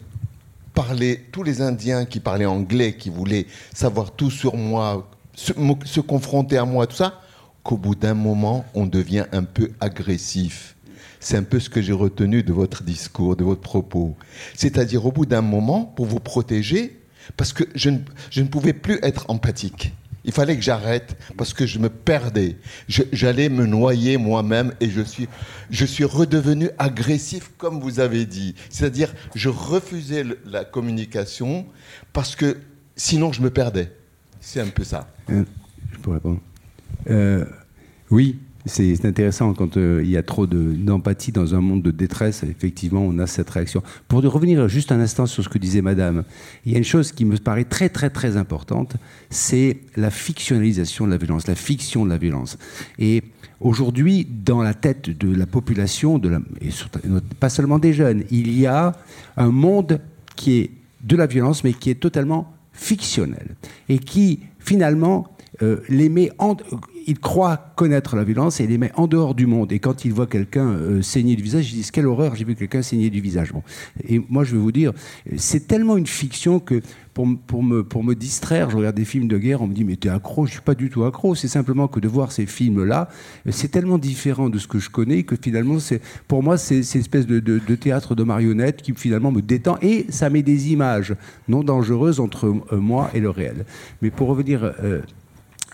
parler, 0.78 1.26
tous 1.32 1.42
les 1.42 1.62
Indiens 1.62 2.06
qui 2.06 2.20
parlaient 2.20 2.46
anglais, 2.46 2.94
qui 2.94 3.10
voulaient 3.10 3.48
savoir 3.74 4.12
tout 4.12 4.30
sur 4.30 4.56
moi, 4.56 5.10
se, 5.34 6.00
confronter 6.02 6.56
à 6.56 6.66
moi, 6.66 6.86
tout 6.86 6.98
ça, 6.98 7.20
qu'au 7.64 7.78
bout 7.78 7.96
d'un 7.96 8.14
moment, 8.14 8.64
on 8.76 8.86
devient 8.86 9.26
un 9.32 9.44
peu 9.44 9.72
agressif. 9.80 10.76
C'est 11.20 11.36
un 11.36 11.42
peu 11.42 11.60
ce 11.60 11.72
que 11.72 11.82
j'ai 11.82 11.94
retenu 11.94 12.44
de 12.44 12.54
votre 12.54 12.84
discours, 12.84 13.36
de 13.36 13.44
votre 13.44 13.62
propos. 13.62 14.16
C'est-à-dire, 14.54 15.04
au 15.04 15.12
bout 15.12 15.26
d'un 15.26 15.42
moment, 15.42 15.84
pour 15.84 16.06
vous 16.06 16.20
protéger, 16.20 17.02
parce 17.38 17.54
que 17.54 17.64
je 17.74 17.90
ne 17.90 18.48
pouvais 18.48 18.74
plus 18.74 19.00
être 19.02 19.26
empathique. 19.30 19.94
Il 20.28 20.34
fallait 20.34 20.58
que 20.58 20.62
j'arrête 20.62 21.18
parce 21.38 21.54
que 21.54 21.66
je 21.66 21.80
me 21.80 21.90
perdais. 21.90 22.58
J'allais 22.88 23.48
me 23.48 23.66
noyer 23.66 24.18
moi-même 24.18 24.74
et 24.82 24.90
je 24.90 25.02
suis, 25.02 25.28
je 25.72 25.86
suis 25.86 26.04
redevenu 26.04 26.70
agressif, 26.78 27.52
comme 27.58 27.80
vous 27.80 28.02
avez 28.02 28.26
dit. 28.26 28.54
C'est-à-dire, 28.70 29.14
je 29.36 29.48
refusais 29.48 30.26
la 30.46 30.66
communication 30.66 31.66
parce 32.12 32.36
que 32.36 32.58
sinon 32.98 33.32
je 33.32 33.42
me 33.42 33.50
perdais. 33.50 33.94
C'est 34.42 34.60
un 34.60 34.68
peu 34.68 34.84
ça. 34.84 35.08
Euh, 35.30 35.46
je 35.94 35.98
peux 36.00 36.12
répondre. 36.12 36.42
Euh, 37.10 37.46
oui, 38.12 38.38
c'est 38.68 39.06
intéressant 39.06 39.54
quand 39.54 39.78
euh, 39.78 40.02
il 40.04 40.10
y 40.10 40.18
a 40.18 40.24
trop 40.24 40.46
d'empathie 40.46 41.32
dans 41.32 41.56
un 41.56 41.62
monde 41.62 41.82
de 41.82 41.92
détresse. 41.92 42.44
Effectivement, 42.44 43.02
on 43.02 43.18
a 43.20 43.28
cette 43.28 43.50
réaction. 43.50 43.82
Pour 44.08 44.22
revenir 44.22 44.68
juste 44.68 44.92
un 44.92 45.00
instant 45.00 45.26
sur 45.26 45.44
ce 45.44 45.50
que 45.50 45.58
disait 45.58 45.82
Madame, 45.82 46.24
il 46.66 46.74
y 46.74 46.76
a 46.76 46.78
une 46.78 46.84
chose 46.84 47.12
qui 47.12 47.26
me 47.26 47.38
paraît 47.38 47.66
très 47.66 47.90
très 47.90 48.10
très 48.10 48.38
importante, 48.38 48.96
c'est 49.30 49.80
la 49.96 50.12
fictionnalisation 50.12 51.06
de 51.06 51.12
la 51.12 51.18
violence, 51.18 51.48
la 51.48 51.56
fiction 51.56 52.06
de 52.06 52.10
la 52.10 52.18
violence. 52.18 52.58
Et 53.00 53.24
aujourd'hui, 53.60 54.26
dans 54.26 54.62
la 54.62 54.74
tête 54.74 55.10
de 55.10 55.34
la 55.36 55.46
population, 55.46 56.20
de 56.20 56.40
et 56.62 56.70
pas 57.40 57.50
seulement 57.50 57.80
des 57.80 57.94
jeunes, 57.94 58.24
il 58.32 58.58
y 58.58 58.66
a 58.66 58.94
un 59.38 59.52
monde 59.52 60.02
qui 60.36 60.60
est 60.60 60.72
de 61.04 61.16
la 61.16 61.26
violence, 61.26 61.64
mais 61.64 61.74
qui 61.74 61.90
est 61.90 62.00
totalement 62.00 62.54
fictionnel 62.74 63.56
et 63.90 63.98
qui 63.98 64.42
finalement 64.60 65.36
euh, 65.64 65.78
les 65.90 66.10
met 66.10 66.32
en, 66.38 66.56
il 67.08 67.20
croit 67.20 67.72
connaître 67.76 68.18
la 68.18 68.26
violence 68.26 68.60
et 68.60 68.66
il 68.66 68.70
les 68.70 68.78
met 68.78 68.92
en 68.96 69.08
dehors 69.08 69.34
du 69.34 69.46
monde. 69.46 69.72
Et 69.72 69.80
quand 69.80 70.04
il 70.04 70.12
voit 70.12 70.28
quelqu'un 70.28 70.68
euh, 70.68 71.02
saigner 71.02 71.38
du 71.38 71.44
visage, 71.44 71.72
il 71.72 71.82
dit 71.82 71.90
quelle 71.92 72.06
horreur, 72.06 72.36
j'ai 72.36 72.44
vu 72.44 72.54
quelqu'un 72.54 72.82
saigner 72.82 73.10
du 73.10 73.22
visage. 73.22 73.54
Bon. 73.54 73.64
Et 74.08 74.22
moi, 74.30 74.44
je 74.44 74.52
vais 74.52 74.62
vous 74.62 74.74
dire, 74.74 74.92
c'est 75.38 75.68
tellement 75.68 75.96
une 75.96 76.06
fiction 76.06 76.60
que 76.60 76.82
pour, 77.14 77.28
pour, 77.48 77.64
me, 77.64 77.84
pour 77.84 78.04
me 78.04 78.14
distraire, 78.14 78.70
je 78.70 78.78
regarde 78.78 78.96
des 78.96 79.06
films 79.06 79.28
de 79.28 79.38
guerre, 79.38 79.62
on 79.62 79.68
me 79.68 79.74
dit 79.74 79.86
mais 79.86 79.96
t'es 79.96 80.10
accro, 80.10 80.46
je 80.46 80.52
suis 80.52 80.62
pas 80.62 80.76
du 80.76 80.90
tout 80.90 81.06
accro. 81.06 81.34
C'est 81.34 81.48
simplement 81.48 81.88
que 81.88 82.00
de 82.02 82.10
voir 82.10 82.32
ces 82.34 82.46
films-là, 82.46 83.08
c'est 83.50 83.72
tellement 83.72 83.98
différent 83.98 84.50
de 84.50 84.60
ce 84.60 84.68
que 84.68 84.78
je 84.78 84.90
connais 84.90 85.24
que 85.24 85.36
finalement, 85.42 85.78
pour 86.28 86.44
moi, 86.44 86.58
c'est 86.58 86.82
une 86.82 87.00
espèce 87.00 87.26
de, 87.26 87.40
de, 87.40 87.76
théâtre 87.76 88.16
de 88.16 88.24
marionnettes 88.24 88.82
qui 88.82 88.94
finalement 88.94 89.32
me 89.32 89.42
détend 89.42 89.78
et 89.82 90.06
ça 90.10 90.30
met 90.30 90.44
des 90.44 90.72
images 90.74 91.16
non 91.48 91.64
dangereuses 91.64 92.20
entre 92.20 92.48
euh, 92.48 92.78
moi 92.78 93.10
et 93.14 93.20
le 93.20 93.30
réel. 93.30 93.66
Mais 94.02 94.12
pour 94.12 94.28
revenir 94.28 94.64
euh, 94.84 95.02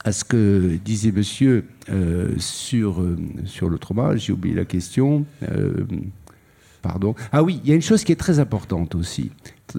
à 0.03 0.11
ce 0.11 0.23
que 0.23 0.77
disait 0.83 1.11
monsieur 1.11 1.65
euh, 1.89 2.33
sur, 2.37 3.01
euh, 3.01 3.17
sur 3.45 3.69
le 3.69 3.77
trauma. 3.77 4.15
J'ai 4.15 4.33
oublié 4.33 4.55
la 4.55 4.65
question. 4.65 5.25
Euh, 5.43 5.85
pardon. 6.81 7.15
Ah 7.31 7.43
oui, 7.43 7.61
il 7.63 7.69
y 7.69 7.73
a 7.73 7.75
une 7.75 7.81
chose 7.81 8.03
qui 8.03 8.11
est 8.11 8.17
très 8.17 8.39
importante 8.39 8.95
aussi 8.95 9.31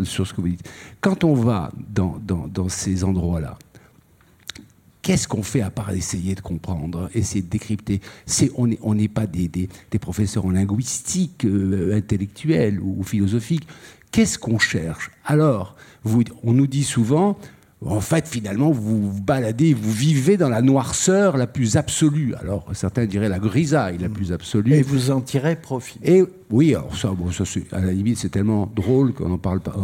sur 0.03 0.27
ce 0.27 0.33
que 0.33 0.41
vous 0.41 0.49
dites. 0.49 0.68
Quand 1.01 1.25
on 1.25 1.35
va 1.35 1.70
dans, 1.95 2.18
dans, 2.25 2.68
ces 2.68 3.05
endroits-là, 3.05 3.59
qu'est-ce 5.03 5.29
qu'on 5.29 5.43
fait 5.43 5.61
à 5.61 5.70
part 5.70 5.91
essayer 5.91 6.35
de 6.35 6.41
comprendre, 6.41 7.11
essayer 7.14 7.43
de 7.43 7.51
décrypter? 7.51 8.01
C'est, 8.25 8.51
On 8.57 8.66
n'est 8.66 8.79
on 8.83 8.97
pas 9.09 9.27
des, 9.27 9.49
des, 9.49 9.68
des, 9.91 9.99
professeurs 9.99 10.47
en 10.47 10.51
linguistique 10.51 11.47
intellectuelle 11.93 12.81
ou 12.81 13.03
philosophique. 13.03 13.68
Qu'est-ce 14.11 14.39
qu'on 14.39 14.59
cherche? 14.59 15.11
Alors, 15.27 15.77
vous, 16.03 16.22
on 16.43 16.53
nous 16.53 16.66
dit 16.66 16.85
souvent, 16.85 17.37
en 17.87 18.01
fait, 18.01 18.26
finalement, 18.26 18.70
vous 18.70 19.11
vous 19.11 19.20
baladez, 19.20 19.74
vous 19.74 19.93
vivez 19.93 20.37
dans 20.37 20.49
la 20.49 20.62
noirceur 20.62 21.37
la 21.37 21.47
plus 21.47 21.76
absolue. 21.76 22.35
Alors, 22.41 22.66
certains 22.72 23.07
diraient 23.07 23.28
la 23.28 23.39
grisaille 23.39 23.99
la 23.99 24.09
plus 24.09 24.32
absolue. 24.32 24.72
Et 24.72 24.82
vous 24.82 25.11
en 25.11 25.20
tirez 25.20 25.57
profit. 25.57 25.99
Et 26.03 26.24
oui, 26.51 26.74
alors 26.74 26.97
ça, 26.97 27.11
bon, 27.11 27.30
ça 27.30 27.45
à 27.72 27.80
la 27.80 27.93
limite, 27.93 28.18
c'est 28.18 28.30
tellement 28.30 28.70
drôle 28.74 29.12
qu'on 29.12 29.28
n'en 29.28 29.39
parle 29.39 29.61
pas. 29.61 29.74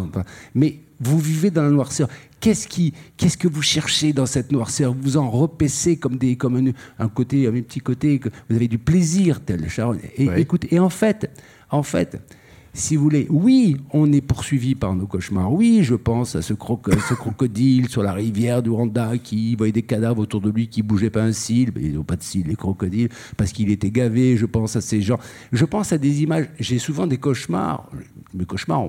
Mais 0.55 0.81
vous 1.01 1.19
vivez 1.19 1.51
dans 1.51 1.63
la 1.63 1.71
noirceur. 1.71 2.09
Qu'est-ce 2.41 2.69
qui, 2.69 2.95
qu'est-ce 3.17 3.37
que 3.37 3.49
vous 3.49 3.63
cherchez 3.63 4.13
dans 4.13 4.27
cette 4.27 4.53
noirceur? 4.53 4.95
Vous 4.99 5.17
en 5.17 5.31
repaissez 5.31 5.97
comme 5.97 6.17
des, 6.17 6.37
comme 6.37 6.73
un, 6.99 7.09
côté, 7.09 7.47
un 7.47 7.53
petit 7.53 7.81
côté. 7.81 8.19
Que 8.19 8.29
vous 8.49 8.57
avez 8.57 8.69
du 8.69 8.79
plaisir, 8.79 9.41
tel 9.45 9.69
Sharon. 9.69 9.99
Et 10.17 10.29
écoutez, 10.37 10.75
et 10.75 10.79
en 10.79 10.91
fait, 10.91 11.31
en 11.71 11.83
fait, 11.83 12.19
si 12.73 12.95
vous 12.95 13.03
voulez, 13.03 13.27
oui, 13.31 13.77
on 13.93 14.13
est 14.13 14.21
poursuivi 14.21 14.77
par 14.77 14.95
nos 14.95 15.07
cauchemars. 15.07 15.53
Oui, 15.53 15.81
je 15.83 15.97
pense 15.97 16.37
à 16.37 16.43
ce, 16.43 16.55
crocodile 16.55 17.89
sur 17.89 18.03
la 18.03 18.13
rivière 18.13 18.63
du 18.63 18.71
Rwanda 18.71 19.19
qui 19.19 19.57
voyait 19.57 19.73
des 19.73 19.83
cadavres 19.83 20.21
autour 20.21 20.41
de 20.41 20.51
lui 20.51 20.69
qui 20.69 20.83
bougeaient 20.83 21.11
pas 21.11 21.23
un 21.23 21.33
cil. 21.33 21.73
Ils 21.81 21.95
n'ont 21.95 22.05
pas 22.05 22.15
de 22.17 22.23
cils, 22.23 22.47
les 22.47 22.55
crocodiles, 22.55 23.09
parce 23.37 23.51
qu'il 23.53 23.71
était 23.71 23.91
gavé. 23.91 24.37
Je 24.37 24.47
pense 24.47 24.77
à 24.77 24.81
ces 24.81 25.03
gens. 25.03 25.19
Je 25.53 25.65
pense 25.65 25.93
à 25.93 25.99
des 25.99 26.23
images. 26.23 26.49
J'ai 26.61 26.79
souvent 26.79 27.09
des 27.09 27.19
cauchemars. 27.19 27.91
Mes 28.35 28.45
cauchemars, 28.45 28.89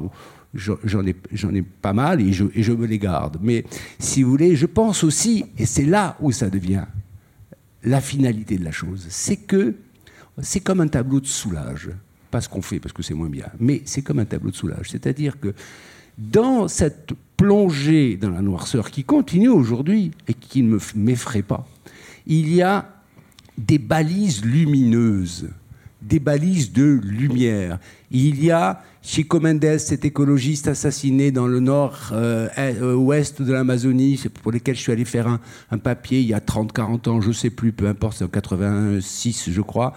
j'en 0.54 1.06
ai, 1.06 1.16
j'en 1.32 1.54
ai 1.54 1.64
pas 1.64 1.94
mal 1.94 2.22
et 2.22 2.34
je, 2.34 2.46
et 2.54 2.62
je 2.62 2.74
me 2.74 2.86
les 2.86 3.00
garde. 3.00 3.40
Mais 3.42 3.66
si 3.98 4.22
vous 4.22 4.30
voulez, 4.30 4.56
je 4.56 4.68
pense 4.68 5.04
aussi, 5.04 5.46
et 5.58 5.66
c'est 5.66 5.86
là 5.86 6.18
où 6.20 6.32
ça 6.32 6.52
devient 6.52 6.86
la 7.84 8.00
finalité 8.00 8.60
de 8.60 8.64
la 8.64 8.72
chose, 8.72 9.08
c'est 9.10 9.38
que 9.38 9.74
c'est 10.40 10.60
comme 10.60 10.82
un 10.82 10.88
tableau 10.88 11.20
de 11.20 11.26
soulage 11.26 11.90
pas 12.32 12.42
ce 12.42 12.50
qu'on 12.50 12.62
fait 12.62 12.80
parce 12.80 12.94
que 12.94 13.04
c'est 13.04 13.14
moins 13.14 13.30
bien, 13.30 13.48
mais 13.60 13.82
c'est 13.86 14.02
comme 14.02 14.20
un 14.20 14.26
tableau 14.26 14.52
de 14.52 14.56
soulage. 14.56 14.90
C'est-à-dire 14.90 15.40
que 15.40 15.54
dans 16.18 16.68
cette 16.68 17.14
plongée 17.38 18.18
dans 18.18 18.30
la 18.30 18.42
noirceur 18.42 18.92
qui 18.92 19.04
continue 19.04 19.50
aujourd'hui 19.50 20.12
et 20.28 20.34
qui 20.34 20.64
ne 20.64 20.78
m'effraie 20.96 21.42
pas, 21.42 21.68
il 22.26 22.54
y 22.54 22.62
a 22.62 22.90
des 23.58 23.78
balises 23.78 24.44
lumineuses, 24.44 25.50
des 26.02 26.20
balises 26.20 26.72
de 26.72 27.00
lumière. 27.04 27.80
Il 28.10 28.44
y 28.44 28.52
a 28.52 28.82
Chico 29.04 29.40
Mendes, 29.40 29.80
cet 29.80 30.06
écologiste 30.06 30.68
assassiné 30.68 31.32
dans 31.32 31.48
le 31.48 31.60
nord-ouest 31.60 33.42
euh, 33.42 33.44
de 33.44 33.52
l'Amazonie, 33.52 34.22
pour 34.44 34.52
lequel 34.52 34.76
je 34.76 34.82
suis 34.82 34.92
allé 34.92 35.06
faire 35.06 35.40
un, 35.72 35.78
papier 35.80 36.20
il 36.20 36.28
y 36.28 36.36
a 36.36 36.40
30-40 36.40 37.10
ans, 37.10 37.20
je 37.20 37.30
ne 37.30 37.34
sais 37.34 37.50
plus, 37.50 37.72
peu 37.72 37.88
importe, 37.88 38.18
c'est 38.18 38.24
en 38.24 38.28
86 38.28 39.50
je 39.50 39.62
crois, 39.62 39.94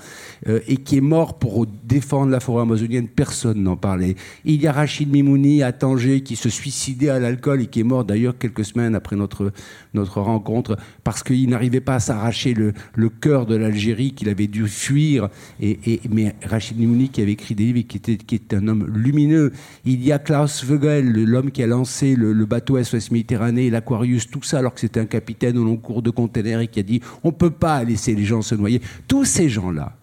euh, 0.48 0.60
et 0.66 0.78
qui 0.78 0.96
est 0.96 1.02
mort 1.02 1.38
pour 1.38 1.66
défendre 1.66 2.32
la 2.32 2.40
forêt 2.40 2.62
amazonienne, 2.62 3.06
personne 3.06 3.62
n'en 3.62 3.76
parlait. 3.76 4.16
Il 4.46 4.62
y 4.62 4.66
a 4.66 4.72
Rachid 4.72 5.12
Mimouni 5.12 5.62
à 5.62 5.72
Tanger 5.72 6.22
qui 6.22 6.34
se 6.34 6.48
suicidait 6.48 7.10
à 7.10 7.18
l'alcool 7.18 7.60
et 7.60 7.66
qui 7.66 7.80
est 7.80 7.84
mort 7.84 8.06
d'ailleurs 8.06 8.38
quelques 8.38 8.64
semaines 8.64 8.94
après 8.94 9.16
notre, 9.16 9.52
notre 9.92 10.22
rencontre 10.22 10.78
parce 11.04 11.22
qu'il 11.22 11.50
n'arrivait 11.50 11.82
pas 11.82 11.96
à 11.96 12.00
s'arracher 12.00 12.54
le, 12.54 12.72
cœur 13.20 13.44
de 13.44 13.54
l'Algérie, 13.54 14.12
qu'il 14.12 14.30
avait 14.30 14.46
dû 14.46 14.66
fuir. 14.66 15.28
Et, 15.60 16.00
mais 16.10 16.34
Rachid 16.42 16.78
Mimouni 16.78 17.10
qui 17.10 17.20
avait 17.20 17.32
écrit 17.32 17.54
des 17.54 17.64
livres 17.64 17.80
et 17.80 17.84
qui 17.84 17.98
était, 17.98 18.16
qui 18.16 18.36
était 18.36 18.56
un 18.56 18.66
homme 18.66 18.93
lumineux. 18.96 19.52
Il 19.84 20.04
y 20.04 20.12
a 20.12 20.18
Klaus 20.18 20.64
Vogel, 20.64 21.12
l'homme 21.24 21.50
qui 21.50 21.62
a 21.62 21.66
lancé 21.66 22.16
le, 22.16 22.32
bateau 22.44 22.82
SOS 22.82 23.10
Méditerranée, 23.10 23.70
l'Aquarius, 23.70 24.30
tout 24.30 24.42
ça, 24.42 24.58
alors 24.58 24.74
que 24.74 24.80
c'était 24.80 25.00
un 25.00 25.06
capitaine 25.06 25.58
au 25.58 25.64
long 25.64 25.76
cours 25.76 26.02
de 26.02 26.10
conteneurs 26.10 26.60
et 26.60 26.68
qui 26.68 26.80
a 26.80 26.82
dit 26.82 27.00
on 27.22 27.28
ne 27.28 27.34
peut 27.34 27.50
pas 27.50 27.82
laisser 27.84 28.14
les 28.14 28.24
gens 28.24 28.42
se 28.42 28.54
noyer. 28.54 28.80
Tous 29.08 29.24
ces 29.24 29.48
gens-là. 29.48 29.96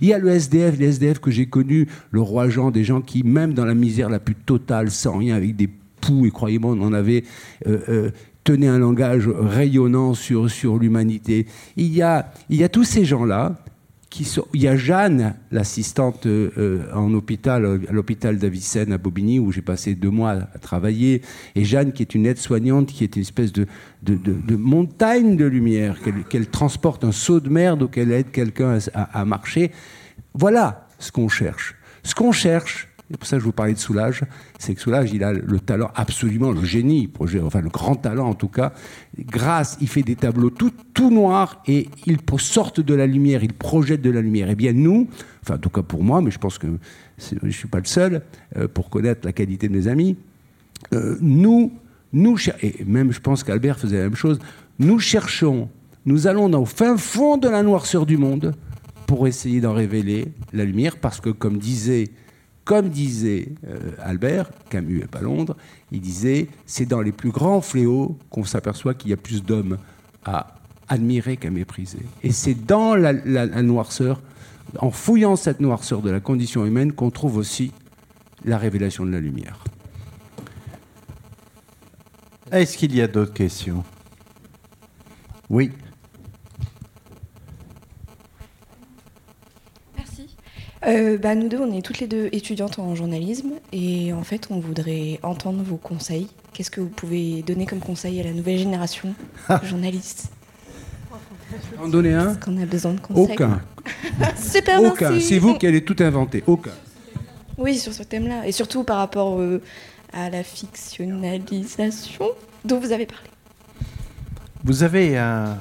Il 0.00 0.08
y 0.08 0.12
a 0.12 0.18
le 0.18 0.28
SDF, 0.28 0.78
les 0.78 0.86
SDF 0.86 1.18
que 1.18 1.30
j'ai 1.30 1.46
connus, 1.46 1.86
le 2.10 2.20
roi 2.20 2.48
Jean, 2.48 2.70
des 2.70 2.84
gens 2.84 3.00
qui, 3.00 3.22
même 3.22 3.52
dans 3.52 3.64
la 3.64 3.74
misère 3.74 4.08
la 4.08 4.18
plus 4.18 4.34
totale, 4.34 4.90
sans 4.90 5.18
rien, 5.18 5.36
avec 5.36 5.54
des 5.54 5.68
poux, 6.00 6.26
et 6.26 6.30
croyez-moi, 6.30 6.72
on 6.72 6.82
en 6.82 6.92
avait, 6.92 7.24
euh, 7.66 7.78
euh, 7.88 8.10
tenaient 8.42 8.68
un 8.68 8.78
langage 8.78 9.28
rayonnant 9.28 10.14
sur, 10.14 10.50
sur 10.50 10.78
l'humanité. 10.78 11.46
Il 11.76 11.86
il 11.86 12.56
y 12.56 12.64
a 12.64 12.68
tous 12.68 12.84
ces 12.84 13.04
gens-là 13.04 13.56
il 14.54 14.62
y 14.62 14.68
a 14.68 14.76
Jeanne, 14.76 15.34
l'assistante 15.50 16.26
euh, 16.26 16.82
en 16.94 17.12
hôpital, 17.14 17.80
à 17.88 17.92
l'hôpital 17.92 18.38
d'Avicenne 18.38 18.92
à 18.92 18.98
Bobigny, 18.98 19.38
où 19.38 19.52
j'ai 19.52 19.62
passé 19.62 19.94
deux 19.94 20.10
mois 20.10 20.30
à, 20.30 20.58
travailler, 20.58 21.22
et 21.54 21.64
Jeanne 21.64 21.92
qui 21.92 22.02
est 22.02 22.14
une 22.14 22.26
aide-soignante, 22.26 22.88
qui 22.88 23.04
est 23.04 23.16
une 23.16 23.22
espèce 23.22 23.52
de, 23.52 23.66
montagne 24.56 25.36
de 25.36 25.44
lumière, 25.44 25.98
qu'elle 26.28 26.48
transporte 26.48 27.04
un 27.04 27.12
seau 27.12 27.40
de 27.40 27.48
merde 27.48 27.82
ou 27.82 27.88
qu'elle 27.88 28.12
aide 28.12 28.30
quelqu'un 28.30 28.78
à 28.94 29.24
marcher. 29.24 29.72
Voilà 30.34 30.88
ce 30.98 31.12
qu'on 31.12 31.28
cherche. 31.28 31.76
Ce 32.02 32.14
qu'on 32.14 32.32
cherche, 32.32 32.88
c'est 33.10 33.16
pour 33.16 33.26
ça 33.28 33.36
que 33.36 33.40
je 33.40 33.44
vous 33.44 33.52
parlais 33.52 33.72
de 33.72 33.78
Soulage, 33.78 34.24
c'est 34.58 34.74
que 34.74 34.80
Soulage, 34.80 35.12
il 35.12 35.22
a 35.22 35.32
le 35.32 35.60
talent, 35.60 35.90
absolument 35.94 36.50
le 36.50 36.64
génie, 36.64 37.08
enfin 37.42 37.60
le 37.60 37.68
grand 37.68 37.94
talent 37.94 38.28
en 38.28 38.34
tout 38.34 38.48
cas. 38.48 38.72
Grâce, 39.18 39.78
il 39.80 39.88
fait 39.88 40.02
des 40.02 40.16
tableaux 40.16 40.50
tout, 40.50 40.72
tout 40.92 41.10
noirs 41.10 41.62
et 41.68 41.88
il 42.06 42.18
sortent 42.38 42.80
de 42.80 42.94
la 42.94 43.06
lumière, 43.06 43.44
il 43.44 43.52
projette 43.52 44.02
de 44.02 44.10
la 44.10 44.20
lumière. 44.20 44.48
Eh 44.50 44.56
bien 44.56 44.72
nous, 44.72 45.08
en 45.48 45.58
tout 45.58 45.70
cas 45.70 45.82
pour 45.82 46.02
moi, 46.02 46.20
mais 46.20 46.32
je 46.32 46.38
pense 46.38 46.58
que 46.58 46.66
je 47.18 47.36
ne 47.46 47.50
suis 47.50 47.68
pas 47.68 47.78
le 47.78 47.84
seul 47.84 48.22
euh, 48.56 48.66
pour 48.66 48.90
connaître 48.90 49.20
la 49.24 49.32
qualité 49.32 49.68
de 49.68 49.76
mes 49.76 49.86
amis, 49.86 50.16
euh, 50.92 51.16
nous, 51.20 51.72
nous, 52.12 52.36
et 52.60 52.84
même 52.84 53.12
je 53.12 53.20
pense 53.20 53.44
qu'Albert 53.44 53.78
faisait 53.78 53.98
la 53.98 54.04
même 54.04 54.16
chose, 54.16 54.40
nous 54.80 54.98
cherchons, 54.98 55.68
nous 56.06 56.26
allons 56.26 56.48
dans, 56.48 56.62
au 56.62 56.66
fin 56.66 56.96
fond 56.96 57.36
de 57.36 57.48
la 57.48 57.62
noirceur 57.62 58.04
du 58.04 58.16
monde 58.16 58.54
pour 59.06 59.28
essayer 59.28 59.60
d'en 59.60 59.72
révéler 59.72 60.32
la 60.52 60.64
lumière, 60.64 60.96
parce 60.96 61.20
que 61.20 61.30
comme 61.30 61.58
disait 61.58 62.10
comme 62.66 62.88
disait 62.88 63.52
euh, 63.68 63.92
Albert, 64.02 64.50
Camus 64.68 64.98
et 64.98 65.06
pas 65.06 65.20
Londres, 65.20 65.56
il 65.92 66.00
disait 66.00 66.48
c'est 66.66 66.84
dans 66.84 67.00
les 67.00 67.12
plus 67.12 67.30
grands 67.30 67.60
fléaux 67.60 68.18
qu'on 68.28 68.44
s'aperçoit 68.44 68.92
qu'il 68.92 69.10
y 69.10 69.14
a 69.14 69.16
plus 69.16 69.42
d'hommes 69.42 69.78
à 70.24 70.56
admirer 70.88 71.36
qu'à 71.36 71.48
mépriser. 71.48 72.00
Et 72.24 72.32
c'est 72.32 72.54
dans 72.66 72.96
la, 72.96 73.12
noirceur, 73.62 74.20
en 74.80 74.90
fouillant 74.90 75.36
cette 75.36 75.60
noirceur 75.60 76.02
de 76.02 76.10
la 76.10 76.18
condition 76.18 76.66
humaine, 76.66 76.92
qu'on 76.92 77.10
trouve 77.10 77.36
aussi 77.36 77.72
la 78.44 78.58
révélation 78.58 79.06
de 79.06 79.12
la 79.12 79.20
lumière. 79.20 79.62
Est-ce 82.50 82.76
qu'il 82.76 82.94
y 82.96 83.00
a 83.00 83.06
d'autres 83.06 83.32
questions? 83.32 83.84
Oui. 85.50 85.70
Euh, 90.86 91.18
bah, 91.18 91.34
nous 91.34 91.48
deux, 91.48 91.58
on 91.58 91.72
est 91.72 91.82
toutes 91.82 91.98
les 91.98 92.06
deux 92.06 92.28
étudiantes 92.30 92.78
en 92.78 92.94
journalisme 92.94 93.52
et 93.72 94.12
en 94.12 94.22
fait, 94.22 94.46
on 94.50 94.60
voudrait 94.60 95.18
entendre 95.22 95.62
vos 95.62 95.76
conseils. 95.76 96.28
Qu'est-ce 96.52 96.70
que 96.70 96.80
vous 96.80 96.88
pouvez 96.88 97.42
donner 97.42 97.66
comme 97.66 97.80
conseil 97.80 98.20
à 98.20 98.22
la 98.22 98.32
nouvelle 98.32 98.58
génération 98.58 99.14
de 99.48 99.66
journalistes 99.66 100.30
En 101.82 101.88
donner 101.88 102.14
un 102.14 102.36
qu'on 102.36 102.56
a 102.62 102.66
besoin 102.66 102.92
de 102.92 103.00
conseils. 103.00 103.34
Aucun. 103.34 103.60
Super, 104.36 104.82
Aucun. 104.82 105.18
C'est 105.18 105.38
vous 105.38 105.54
qui 105.54 105.66
allez 105.66 105.82
tout 105.84 105.96
inventer. 105.98 106.44
Aucun. 106.46 106.70
Oui, 107.58 107.76
sur 107.78 107.92
ce 107.92 108.04
thème-là. 108.04 108.46
Et 108.46 108.52
surtout 108.52 108.84
par 108.84 108.98
rapport 108.98 109.40
euh, 109.40 109.60
à 110.12 110.30
la 110.30 110.44
fictionnalisation 110.44 112.26
dont 112.64 112.78
vous 112.78 112.92
avez 112.92 113.06
parlé. 113.06 113.28
Vous 114.62 114.82
avez 114.84 115.16
un, 115.18 115.56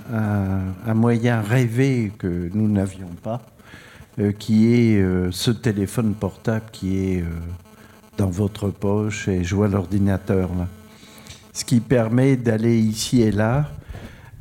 un 0.85 0.93
moyen 0.93 1.41
rêvé 1.41 2.11
que 2.17 2.49
nous 2.53 2.67
n'avions 2.67 3.09
pas 3.23 3.41
euh, 4.17 4.31
qui 4.31 4.73
est 4.73 5.01
euh, 5.01 5.29
ce 5.31 5.51
téléphone 5.51 6.13
portable 6.13 6.67
qui 6.71 6.97
est 6.99 7.21
euh, 7.21 7.25
dans 8.17 8.29
votre 8.29 8.69
poche 8.69 9.27
et 9.27 9.43
je 9.43 9.53
vois 9.55 9.67
l'ordinateur. 9.67 10.49
Ce 11.51 11.65
qui 11.65 11.81
permet 11.81 12.37
d'aller 12.37 12.79
ici 12.79 13.21
et 13.21 13.31
là 13.31 13.71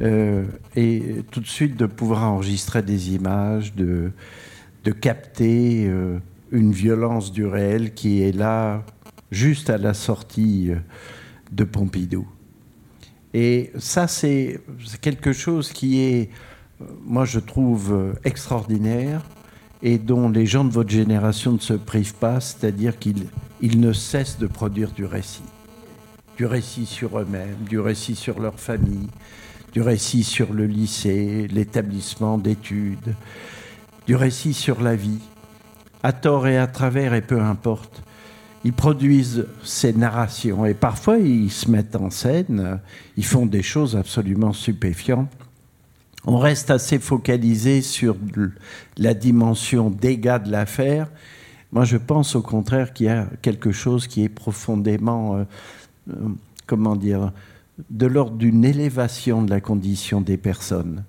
et 0.01 1.23
tout 1.31 1.41
de 1.41 1.47
suite 1.47 1.77
de 1.77 1.87
pouvoir 1.87 2.25
enregistrer 2.25 2.83
des 2.83 3.15
images, 3.15 3.75
de, 3.77 4.11
de 4.83 4.91
capter 4.91 5.89
une 6.51 6.73
violence 6.73 7.31
du 7.31 7.47
réel 7.47 7.95
qui 7.95 8.21
est 8.23 8.33
là 8.33 8.83
juste 9.31 9.71
à 9.71 9.79
la 9.79 9.95
sortie 9.95 10.73
de 11.53 11.63
Pompidou. 11.63 12.27
Et 13.35 13.71
ça, 13.79 14.09
c'est 14.09 14.61
quelque 15.01 15.33
chose 15.33 15.71
qui 15.71 16.01
est, 16.01 16.31
moi, 17.05 17.25
je 17.25 17.39
trouve 17.39 18.17
extraordinaire 18.25 19.23
et 19.85 19.99
dont 19.99 20.31
les 20.31 20.47
gens 20.47 20.65
de 20.65 20.73
votre 20.73 20.89
génération 20.89 21.53
ne 21.53 21.59
se 21.59 21.75
privent 21.75 22.15
pas, 22.15 22.41
c'est-à-dire 22.41 22.99
qu'ils 22.99 23.29
ne 23.63 23.93
cessent 23.93 24.39
de 24.39 24.47
produire 24.47 24.91
du 24.93 25.05
récit. 25.05 25.43
Du 26.39 26.47
récit 26.47 26.87
sur 26.87 27.19
eux-mêmes, 27.19 27.65
du 27.69 27.79
récit 27.79 28.17
sur 28.17 28.41
leur 28.41 28.59
famille, 28.59 29.11
du 29.75 29.83
récit 29.83 30.25
sur 30.25 30.55
le 30.55 30.67
lycée, 30.67 31.49
l'établissement 31.53 32.39
d'études, 32.39 33.15
du 34.07 34.17
récit 34.17 34.55
sur 34.55 34.81
la 34.81 34.97
vie, 34.97 35.21
à 36.03 36.15
tort 36.15 36.47
et 36.47 36.57
à 36.57 36.67
travers, 36.67 37.13
et 37.13 37.21
peu 37.23 37.41
importe. 37.43 38.03
Ils 38.65 38.73
produisent 38.73 39.47
ces 39.63 39.93
narrations 39.93 40.65
et 40.65 40.73
parfois 40.73 41.19
ils 41.19 41.51
se 41.51 41.71
mettent 41.71 41.97
en 41.97 42.09
scène, 42.09 42.81
ils 43.19 43.25
font 43.27 43.45
des 43.45 43.63
choses 43.63 43.97
absolument 43.97 44.55
stupéfiantes 44.55 45.44
on 46.27 46.39
reste 46.39 46.71
assez 46.71 46.99
focalisé 46.99 47.83
sur 47.83 48.17
la 48.97 49.15
dimension 49.15 49.91
dégâts 49.91 50.43
de 50.43 50.51
l'affaire. 50.51 51.11
Moi, 51.73 51.85
je 51.85 51.97
pense 51.97 52.35
au 52.35 52.43
contraire 52.43 52.93
qu'il 52.93 53.07
y 53.07 53.11
a 53.11 53.27
quelque 53.43 53.73
chose 53.73 54.07
qui 54.07 54.25
est 54.25 54.29
profondément, 54.29 55.37
euh, 55.37 55.45
euh, 56.11 56.29
comment 56.67 56.97
dire, 56.97 57.33
de 57.91 58.07
l'ordre 58.07 58.37
d'une 58.37 58.65
élévation 58.65 59.43
de 59.43 59.51
la 59.51 59.61
condition 59.61 60.21
des 60.21 60.37
personnes. 60.37 61.05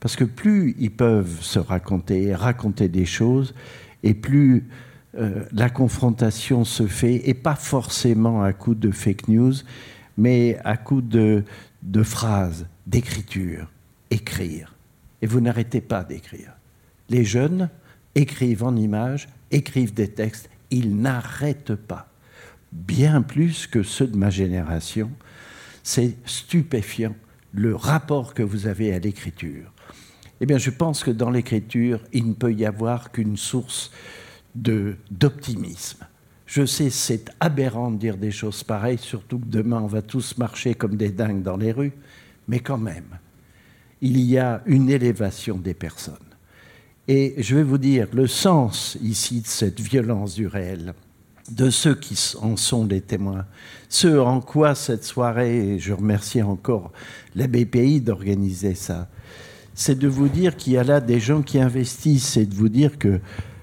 Parce 0.00 0.16
que 0.16 0.24
plus 0.24 0.74
ils 0.78 0.90
peuvent 0.90 1.40
se 1.42 1.58
raconter, 1.58 2.34
raconter 2.34 2.88
des 2.88 3.06
choses, 3.06 3.54
et 4.02 4.14
plus 4.14 4.68
euh, 5.16 5.44
la 5.52 5.70
confrontation 5.70 6.64
se 6.64 6.86
fait, 6.86 7.28
et 7.28 7.34
pas 7.34 7.54
forcément 7.54 8.42
à 8.42 8.52
coup 8.52 8.74
de 8.74 8.90
fake 8.90 9.28
news, 9.28 9.54
mais 10.18 10.58
à 10.64 10.76
coup 10.76 11.02
de 11.02 11.44
phrases, 12.02 12.66
d'écriture 12.86 13.68
écrire. 14.10 14.74
Et 15.22 15.26
vous 15.26 15.40
n'arrêtez 15.40 15.80
pas 15.80 16.04
d'écrire. 16.04 16.52
Les 17.08 17.24
jeunes 17.24 17.70
écrivent 18.14 18.64
en 18.64 18.76
images, 18.76 19.28
écrivent 19.50 19.94
des 19.94 20.08
textes, 20.08 20.50
ils 20.70 20.96
n'arrêtent 20.96 21.74
pas. 21.74 22.08
Bien 22.72 23.22
plus 23.22 23.66
que 23.66 23.82
ceux 23.82 24.06
de 24.06 24.16
ma 24.16 24.30
génération. 24.30 25.10
C'est 25.82 26.16
stupéfiant 26.26 27.14
le 27.52 27.74
rapport 27.74 28.34
que 28.34 28.42
vous 28.42 28.66
avez 28.66 28.92
à 28.92 28.98
l'écriture. 28.98 29.72
Eh 30.40 30.46
bien, 30.46 30.58
je 30.58 30.70
pense 30.70 31.02
que 31.02 31.10
dans 31.10 31.30
l'écriture, 31.30 32.00
il 32.12 32.28
ne 32.28 32.34
peut 32.34 32.52
y 32.52 32.66
avoir 32.66 33.12
qu'une 33.12 33.36
source 33.36 33.90
d'optimisme. 34.54 36.06
Je 36.46 36.64
sais, 36.64 36.90
c'est 36.90 37.30
aberrant 37.40 37.90
de 37.90 37.96
dire 37.96 38.16
des 38.16 38.30
choses 38.30 38.62
pareilles, 38.62 38.98
surtout 38.98 39.38
que 39.38 39.46
demain, 39.46 39.80
on 39.80 39.86
va 39.86 40.02
tous 40.02 40.36
marcher 40.38 40.74
comme 40.74 40.96
des 40.96 41.10
dingues 41.10 41.42
dans 41.42 41.56
les 41.56 41.72
rues, 41.72 41.92
mais 42.48 42.60
quand 42.60 42.78
même, 42.78 43.18
il 44.00 44.20
y 44.20 44.38
a 44.38 44.62
une 44.66 44.90
élévation 44.90 45.56
des 45.56 45.74
personnes. 45.74 46.14
Et 47.08 47.34
je 47.38 47.56
vais 47.56 47.62
vous 47.62 47.78
dire, 47.78 48.08
le 48.12 48.26
sens 48.26 48.98
ici 49.02 49.40
de 49.40 49.46
cette 49.46 49.80
violence 49.80 50.34
du 50.34 50.46
réel, 50.46 50.94
de 51.50 51.70
ceux 51.70 51.94
qui 51.94 52.18
en 52.40 52.56
sont 52.56 52.84
les 52.84 53.00
témoins, 53.00 53.46
ce 53.88 54.18
en 54.18 54.40
quoi 54.40 54.74
cette 54.74 55.04
soirée, 55.04 55.74
et 55.74 55.78
je 55.78 55.92
remercie 55.92 56.42
encore 56.42 56.92
la 57.36 57.46
BPI 57.46 58.00
d'organiser 58.00 58.74
ça, 58.74 59.08
c'est 59.74 59.98
de 59.98 60.08
vous 60.08 60.28
dire 60.28 60.56
qu'il 60.56 60.72
y 60.72 60.78
a 60.78 60.84
là 60.84 61.00
des 61.00 61.20
gens 61.20 61.42
qui 61.42 61.60
investissent, 61.60 62.30
c'est 62.30 62.46
de 62.46 62.54
vous 62.54 62.68
dire 62.68 62.98
que 62.98 63.20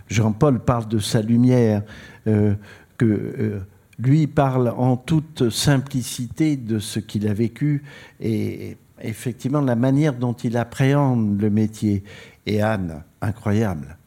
Jean-Paul 0.07 0.59
parle 0.59 0.87
de 0.87 0.99
sa 0.99 1.21
lumière, 1.21 1.83
euh, 2.27 2.53
que 2.97 3.05
euh, 3.05 3.59
lui 3.99 4.27
parle 4.27 4.69
en 4.77 4.95
toute 4.95 5.49
simplicité 5.49 6.55
de 6.55 6.79
ce 6.79 6.99
qu'il 6.99 7.27
a 7.27 7.33
vécu 7.33 7.83
et 8.19 8.77
effectivement 9.01 9.61
la 9.61 9.75
manière 9.75 10.13
dont 10.13 10.33
il 10.33 10.57
appréhende 10.57 11.41
le 11.41 11.49
métier. 11.49 12.03
Et 12.45 12.61
Anne, 12.61 13.03
incroyable, 13.21 13.97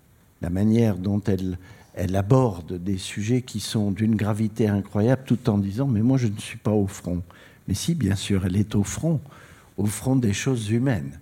la 0.43 0.51
manière 0.51 0.97
dont 0.97 1.23
elle, 1.27 1.59
elle 1.95 2.17
aborde 2.17 2.83
des 2.83 2.99
sujets 2.99 3.43
qui 3.43 3.61
sont 3.61 3.91
d'une 3.91 4.15
gravité 4.15 4.69
incroyable 4.69 5.23
tout 5.25 5.49
en 5.49 5.59
disant 5.59 5.87
mais 5.87 6.03
moi 6.03 6.19
je 6.19 6.29
ne 6.29 6.39
suis 6.39 6.59
pas 6.59 6.73
au 6.73 6.87
front. 6.87 7.23
Mais 7.69 7.75
si, 7.75 7.95
bien 7.95 8.15
sûr, 8.15 8.47
elle 8.47 8.57
est 8.57 8.75
au 8.75 8.85
front, 8.85 9.21
au 9.77 9.87
front 9.87 10.17
des 10.17 10.33
choses 10.33 10.71
humaines 10.71 11.19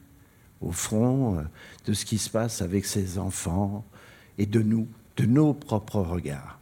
au 0.65 0.73
front 0.73 1.39
euh, 1.39 1.43
de 1.87 1.93
ce 1.93 2.05
qui 2.05 2.19
se 2.19 2.31
passe 2.31 2.63
avec 2.63 2.85
ses 2.87 3.19
enfants 3.19 3.85
et 4.39 4.47
de 4.47 4.63
nous, 4.63 4.89
de 5.17 5.27
nos 5.27 5.53
propres 5.53 6.01
regards. 6.01 6.59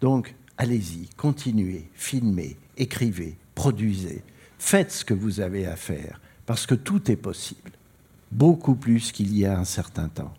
Donc, 0.00 0.34
allez-y, 0.58 1.08
continuez, 1.16 1.88
filmez, 1.94 2.56
écrivez, 2.76 3.36
produisez, 3.54 4.22
faites 4.60 4.92
ce 4.92 5.04
que 5.04 5.14
vous 5.14 5.40
avez 5.40 5.66
à 5.66 5.74
faire, 5.74 6.20
parce 6.46 6.66
que 6.66 6.74
tout 6.74 7.10
est 7.10 7.16
possible, 7.16 7.72
beaucoup 8.30 8.74
plus 8.74 9.10
qu'il 9.10 9.36
y 9.36 9.46
a 9.46 9.58
un 9.58 9.64
certain 9.64 10.08
temps. 10.08 10.34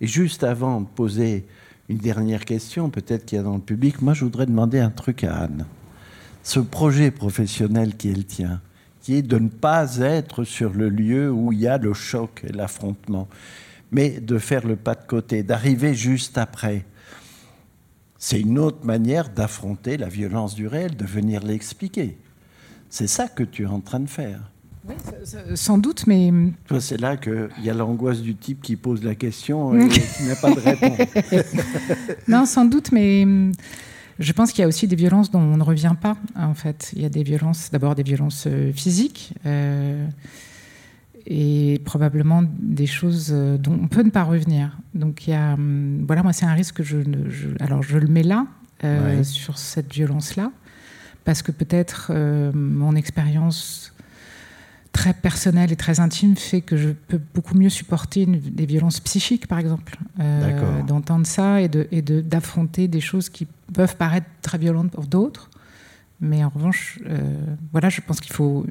Et 0.00 0.06
juste 0.06 0.42
avant 0.42 0.80
de 0.80 0.86
poser 0.86 1.46
une 1.88 1.98
dernière 1.98 2.44
question, 2.44 2.88
peut-être 2.88 3.26
qu'il 3.26 3.36
y 3.36 3.40
a 3.40 3.44
dans 3.44 3.54
le 3.54 3.60
public, 3.60 4.00
moi 4.00 4.14
je 4.14 4.24
voudrais 4.24 4.46
demander 4.46 4.80
un 4.80 4.90
truc 4.90 5.22
à 5.22 5.36
Anne. 5.36 5.66
Ce 6.42 6.58
projet 6.58 7.10
professionnel 7.10 7.96
qui 7.96 8.10
est 8.10 8.16
le 8.16 8.24
tien, 8.24 8.62
qui 9.02 9.14
est 9.14 9.22
de 9.22 9.38
ne 9.38 9.48
pas 9.48 9.98
être 9.98 10.44
sur 10.44 10.72
le 10.72 10.88
lieu 10.88 11.30
où 11.30 11.52
il 11.52 11.60
y 11.60 11.68
a 11.68 11.76
le 11.76 11.92
choc 11.92 12.42
et 12.48 12.52
l'affrontement, 12.52 13.28
mais 13.92 14.18
de 14.20 14.38
faire 14.38 14.66
le 14.66 14.76
pas 14.76 14.94
de 14.94 15.06
côté, 15.06 15.42
d'arriver 15.42 15.94
juste 15.94 16.38
après. 16.38 16.86
C'est 18.16 18.40
une 18.40 18.58
autre 18.58 18.84
manière 18.84 19.28
d'affronter 19.28 19.98
la 19.98 20.08
violence 20.08 20.54
du 20.54 20.66
réel, 20.66 20.96
de 20.96 21.04
venir 21.04 21.42
l'expliquer. 21.42 22.16
C'est 22.90 23.06
ça 23.06 23.28
que 23.28 23.42
tu 23.42 23.62
es 23.62 23.66
en 23.66 23.80
train 23.80 24.00
de 24.00 24.08
faire. 24.08 24.40
Oui, 24.88 24.94
sans 25.54 25.78
doute, 25.78 26.06
mais... 26.06 26.32
C'est 26.80 27.00
là 27.00 27.16
qu'il 27.16 27.48
y 27.62 27.70
a 27.70 27.74
l'angoisse 27.74 28.20
du 28.20 28.34
type 28.34 28.62
qui 28.62 28.76
pose 28.76 29.04
la 29.04 29.14
question 29.14 29.78
et 29.78 29.88
qui 29.88 30.24
n'a 30.24 30.36
pas 30.36 30.52
de 30.52 30.60
réponse. 30.60 30.98
non, 32.28 32.46
sans 32.46 32.64
doute, 32.64 32.90
mais 32.90 33.26
je 34.20 34.32
pense 34.32 34.52
qu'il 34.52 34.60
y 34.60 34.64
a 34.64 34.68
aussi 34.68 34.86
des 34.86 34.96
violences 34.96 35.30
dont 35.30 35.40
on 35.40 35.56
ne 35.56 35.62
revient 35.62 35.94
pas, 35.98 36.16
en 36.36 36.54
fait. 36.54 36.92
Il 36.94 37.02
y 37.02 37.06
a 37.06 37.08
des 37.08 37.22
violences, 37.22 37.70
d'abord 37.70 37.94
des 37.94 38.02
violences 38.02 38.44
euh, 38.46 38.70
physiques, 38.70 39.32
euh, 39.46 40.06
et 41.26 41.80
probablement 41.86 42.42
des 42.46 42.86
choses 42.86 43.30
euh, 43.32 43.56
dont 43.56 43.78
on 43.82 43.88
peut 43.88 44.02
ne 44.02 44.10
pas 44.10 44.24
revenir. 44.24 44.76
Donc 44.94 45.26
il 45.26 45.30
y 45.30 45.34
a, 45.34 45.54
hum, 45.54 46.04
voilà, 46.06 46.22
moi 46.22 46.34
c'est 46.34 46.44
un 46.44 46.52
risque 46.52 46.76
que 46.76 46.82
je, 46.82 46.98
je, 47.28 47.48
alors 47.60 47.82
je 47.82 47.98
le 47.98 48.08
mets 48.08 48.22
là 48.22 48.46
sur 49.22 49.58
cette 49.58 49.92
violence-là, 49.92 50.50
parce 51.30 51.42
que 51.42 51.52
peut-être 51.52 52.12
mon 52.52 52.96
expérience 52.96 53.92
très 54.90 55.14
personnel 55.14 55.70
et 55.70 55.76
très 55.76 56.00
intime 56.00 56.36
fait 56.36 56.60
que 56.60 56.76
je 56.76 56.88
peux 56.88 57.20
beaucoup 57.34 57.56
mieux 57.56 57.68
supporter 57.68 58.26
des 58.26 58.66
violences 58.66 58.98
psychiques, 58.98 59.46
par 59.46 59.60
exemple. 59.60 59.96
Euh, 60.18 60.82
D'entendre 60.82 61.24
ça 61.26 61.60
et 61.60 61.68
d'affronter 61.68 62.88
de, 62.88 62.92
des 62.92 63.00
choses 63.00 63.28
qui 63.28 63.46
peuvent 63.72 63.94
paraître 63.94 64.26
très 64.42 64.58
violentes 64.58 64.90
pour 64.90 65.06
d'autres. 65.06 65.50
Mais 66.20 66.42
en 66.42 66.48
revanche, 66.48 66.98
euh, 67.06 67.20
voilà, 67.70 67.90
je 67.90 68.00
pense 68.00 68.20
qu'il 68.20 68.32
faut. 68.32 68.66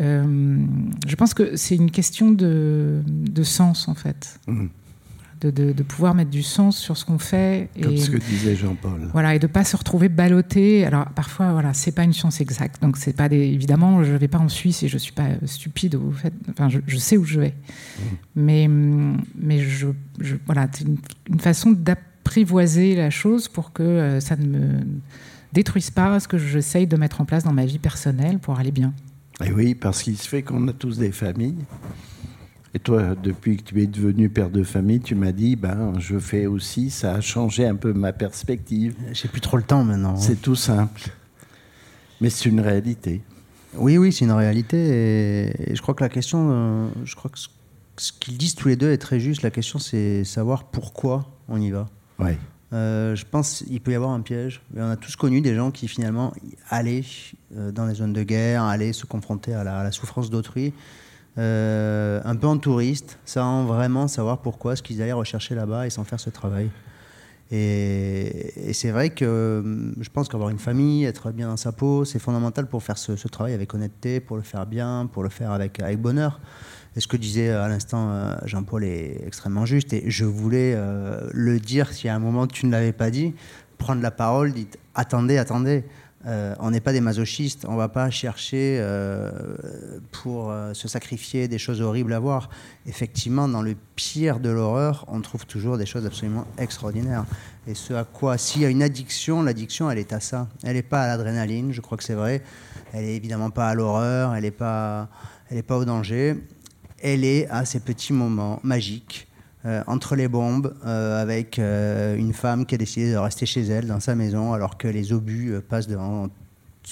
Euh, 0.00 0.64
je 1.06 1.16
pense 1.16 1.34
que 1.34 1.56
c'est 1.56 1.76
une 1.76 1.90
question 1.90 2.30
de, 2.30 3.02
de, 3.06 3.42
sens, 3.42 3.88
en 3.88 3.94
fait. 3.94 4.40
Mmh 4.46 4.68
de, 5.50 5.82
pouvoir 5.82 6.14
mettre 6.14 6.30
du 6.30 6.42
sens 6.42 6.78
sur 6.78 6.96
ce 6.96 7.04
qu'on 7.04 7.18
fait. 7.18 7.68
Comme 7.80 7.92
et, 7.92 7.96
ce 7.98 8.10
que 8.10 8.18
disait 8.18 8.56
Jean-Paul. 8.56 9.08
Voilà, 9.12 9.34
et 9.34 9.38
de 9.38 9.46
pas 9.46 9.64
se 9.64 9.76
retrouver 9.76 10.08
ballotté. 10.08 10.84
Alors 10.84 11.06
parfois, 11.10 11.52
voilà, 11.52 11.74
c'est 11.74 11.92
pas 11.92 12.04
une 12.04 12.12
science 12.12 12.40
exacte. 12.40 12.82
Donc 12.82 12.96
c'est 12.96 13.12
pas 13.12 13.28
des, 13.28 13.38
évidemment, 13.38 14.02
je 14.04 14.12
vais 14.12 14.28
pas 14.28 14.38
en 14.38 14.48
Suisse 14.48 14.82
et 14.82 14.88
je 14.88 14.98
suis 14.98 15.12
pas 15.12 15.28
stupide. 15.44 15.94
Au 15.96 16.10
fait, 16.12 16.32
enfin, 16.50 16.68
je, 16.68 16.96
sais 16.96 17.16
où 17.16 17.24
je 17.24 17.40
vais. 17.40 17.54
Mmh. 17.54 18.02
Mais, 18.36 18.68
mais 18.68 19.60
je, 19.60 19.88
voilà, 20.46 20.68
c'est 20.72 20.86
une, 20.86 21.40
façon 21.40 21.72
d'apprivoiser 21.72 22.94
la 22.94 23.10
chose 23.10 23.48
pour 23.48 23.72
que 23.72 23.82
euh, 23.82 24.20
ça 24.20 24.36
ne 24.36 24.46
me 24.46 24.68
détruise 25.52 25.90
pas 25.90 26.18
ce 26.20 26.28
que 26.28 26.38
j'essaye 26.38 26.86
de 26.86 26.96
mettre 26.96 27.20
en 27.20 27.24
place 27.24 27.44
dans 27.44 27.52
ma 27.52 27.64
vie 27.64 27.78
personnelle 27.78 28.38
pour 28.38 28.58
aller 28.58 28.72
bien. 28.72 28.92
Et 29.44 29.52
oui, 29.52 29.74
parce 29.74 30.02
qu'il 30.02 30.16
se 30.16 30.28
fait 30.28 30.42
qu'on 30.42 30.68
a 30.68 30.72
tous 30.72 30.98
des 30.98 31.12
familles. 31.12 31.56
Et 32.76 32.80
toi, 32.80 33.14
depuis 33.14 33.56
que 33.56 33.62
tu 33.62 33.80
es 33.80 33.86
devenu 33.86 34.28
père 34.28 34.50
de 34.50 34.64
famille, 34.64 34.98
tu 34.98 35.14
m'as 35.14 35.30
dit, 35.30 35.54
ben, 35.54 35.92
je 36.00 36.18
fais 36.18 36.46
aussi, 36.46 36.90
ça 36.90 37.14
a 37.14 37.20
changé 37.20 37.64
un 37.66 37.76
peu 37.76 37.92
ma 37.92 38.12
perspective. 38.12 38.96
J'ai 39.12 39.28
plus 39.28 39.40
trop 39.40 39.56
le 39.56 39.62
temps 39.62 39.84
maintenant. 39.84 40.16
C'est 40.16 40.42
tout 40.42 40.56
simple. 40.56 41.02
Mais 42.20 42.30
c'est 42.30 42.48
une 42.48 42.58
réalité. 42.58 43.22
Oui, 43.76 43.96
oui, 43.96 44.12
c'est 44.12 44.24
une 44.24 44.32
réalité. 44.32 44.76
Et, 45.70 45.74
je 45.76 45.80
crois 45.82 45.94
que 45.94 46.02
la 46.02 46.08
question, 46.08 46.48
euh, 46.50 46.88
je 47.04 47.14
crois 47.14 47.30
que 47.30 47.38
ce, 47.38 48.12
qu'ils 48.12 48.38
disent 48.38 48.56
tous 48.56 48.66
les 48.66 48.76
deux 48.76 48.90
est 48.90 48.98
très 48.98 49.20
juste. 49.20 49.42
La 49.42 49.52
question, 49.52 49.78
c'est 49.78 50.24
savoir 50.24 50.64
pourquoi 50.64 51.26
on 51.48 51.60
y 51.60 51.70
va. 51.70 51.86
Oui. 52.18 52.32
Euh, 52.72 53.14
je 53.14 53.24
pense 53.24 53.62
qu'il 53.62 53.80
peut 53.82 53.92
y 53.92 53.94
avoir 53.94 54.10
un 54.10 54.20
piège. 54.20 54.62
on 54.76 54.90
a 54.90 54.96
tous 54.96 55.14
connu 55.14 55.40
des 55.40 55.54
gens 55.54 55.70
qui 55.70 55.86
finalement 55.86 56.32
allaient 56.70 57.04
euh, 57.56 57.70
dans 57.70 57.86
les 57.86 57.94
zones 57.94 58.12
de 58.12 58.24
guerre, 58.24 58.64
allaient 58.64 58.92
se 58.92 59.06
confronter 59.06 59.54
à 59.54 59.62
la 59.62 59.92
souffrance 59.92 60.28
d'autrui 60.28 60.72
euh, 61.36 62.20
un 62.24 62.36
peu 62.36 62.46
en 62.46 62.58
touriste, 62.58 63.18
sans 63.24 63.64
vraiment 63.64 64.06
savoir 64.06 64.38
pourquoi, 64.38 64.76
ce 64.76 64.82
qu'ils 64.82 65.02
allaient 65.02 65.12
rechercher 65.12 65.54
là-bas 65.54 65.86
et 65.86 65.90
sans 65.90 66.04
faire 66.04 66.20
ce 66.20 66.30
travail. 66.30 66.70
Et, 67.50 68.72
c'est 68.72 68.90
vrai 68.90 69.10
que 69.10 69.60
hum, 69.64 69.94
je 70.00 70.08
pense 70.08 70.28
qu'avoir 70.28 70.50
une 70.50 70.58
famille, 70.58 71.04
être 71.04 71.30
bien 71.30 71.48
dans 71.48 71.56
sa 71.56 71.72
peau, 71.72 72.04
c'est 72.04 72.18
fondamental 72.18 72.66
pour 72.66 72.82
faire 72.82 72.98
ce, 72.98 73.12
travail 73.28 73.52
avec 73.52 73.74
honnêteté, 73.74 74.20
pour 74.20 74.36
le 74.36 74.42
faire 74.42 74.66
bien, 74.66 75.08
pour 75.12 75.22
le 75.22 75.28
faire 75.28 75.50
avec, 75.50 75.80
bonheur. 75.98 76.40
Et 76.96 77.00
ce 77.00 77.08
que 77.08 77.16
disait 77.16 77.50
à 77.50 77.68
l'instant 77.68 78.10
euh, 78.10 78.36
Jean-Paul 78.44 78.84
est 78.84 79.20
extrêmement 79.26 79.66
juste. 79.66 79.92
Et 79.92 80.10
je 80.10 80.24
voulais 80.24 80.74
euh, 80.76 81.28
le 81.32 81.58
dire 81.58 81.92
si 81.92 82.08
à 82.08 82.14
un 82.14 82.20
moment 82.20 82.46
tu 82.46 82.66
ne 82.66 82.70
l'avais 82.70 82.92
pas 82.92 83.10
dit, 83.10 83.34
prendre 83.78 84.02
la 84.02 84.12
parole, 84.12 84.52
dites 84.52 84.78
attendez, 84.94 85.36
attendez. 85.38 85.84
Euh, 86.26 86.54
on 86.58 86.70
n'est 86.70 86.80
pas 86.80 86.92
des 86.92 87.02
masochistes, 87.02 87.66
on 87.68 87.72
ne 87.72 87.76
va 87.76 87.88
pas 87.88 88.08
chercher 88.10 88.78
euh, 88.80 89.30
pour 90.10 90.50
euh, 90.50 90.72
se 90.72 90.88
sacrifier 90.88 91.48
des 91.48 91.58
choses 91.58 91.82
horribles 91.82 92.14
à 92.14 92.18
voir. 92.18 92.48
Effectivement, 92.86 93.46
dans 93.46 93.60
le 93.60 93.76
pire 93.94 94.40
de 94.40 94.48
l'horreur, 94.48 95.04
on 95.08 95.20
trouve 95.20 95.46
toujours 95.46 95.76
des 95.76 95.84
choses 95.84 96.06
absolument 96.06 96.46
extraordinaires. 96.56 97.26
Et 97.66 97.74
ce 97.74 97.92
à 97.92 98.04
quoi, 98.04 98.38
s'il 98.38 98.62
y 98.62 98.64
a 98.64 98.70
une 98.70 98.82
addiction, 98.82 99.42
l'addiction, 99.42 99.90
elle 99.90 99.98
est 99.98 100.12
à 100.12 100.20
ça. 100.20 100.48
Elle 100.62 100.76
n'est 100.76 100.82
pas 100.82 101.02
à 101.02 101.06
l'adrénaline, 101.08 101.72
je 101.72 101.80
crois 101.82 101.98
que 101.98 102.04
c'est 102.04 102.14
vrai. 102.14 102.42
Elle 102.92 103.04
n'est 103.04 103.16
évidemment 103.16 103.50
pas 103.50 103.68
à 103.68 103.74
l'horreur, 103.74 104.34
elle 104.34 104.44
n'est 104.44 104.50
pas, 104.50 105.08
pas 105.66 105.76
au 105.76 105.84
danger. 105.84 106.36
Elle 107.02 107.24
est 107.24 107.46
à 107.50 107.66
ces 107.66 107.80
petits 107.80 108.14
moments 108.14 108.60
magiques 108.62 109.28
euh, 109.66 109.82
entre 109.86 110.14
les 110.14 110.28
bombes, 110.28 110.74
euh, 110.84 111.22
avec 111.22 111.58
euh, 111.58 112.16
une 112.16 112.34
femme 112.34 112.66
qui 112.66 112.74
a 112.74 112.78
décidé 112.78 113.12
de 113.12 113.16
rester 113.16 113.46
chez 113.46 113.62
elle, 113.62 113.86
dans 113.86 114.00
sa 114.00 114.14
maison, 114.14 114.52
alors 114.52 114.76
que 114.76 114.86
les 114.86 115.14
obus 115.14 115.54
passent 115.66 115.88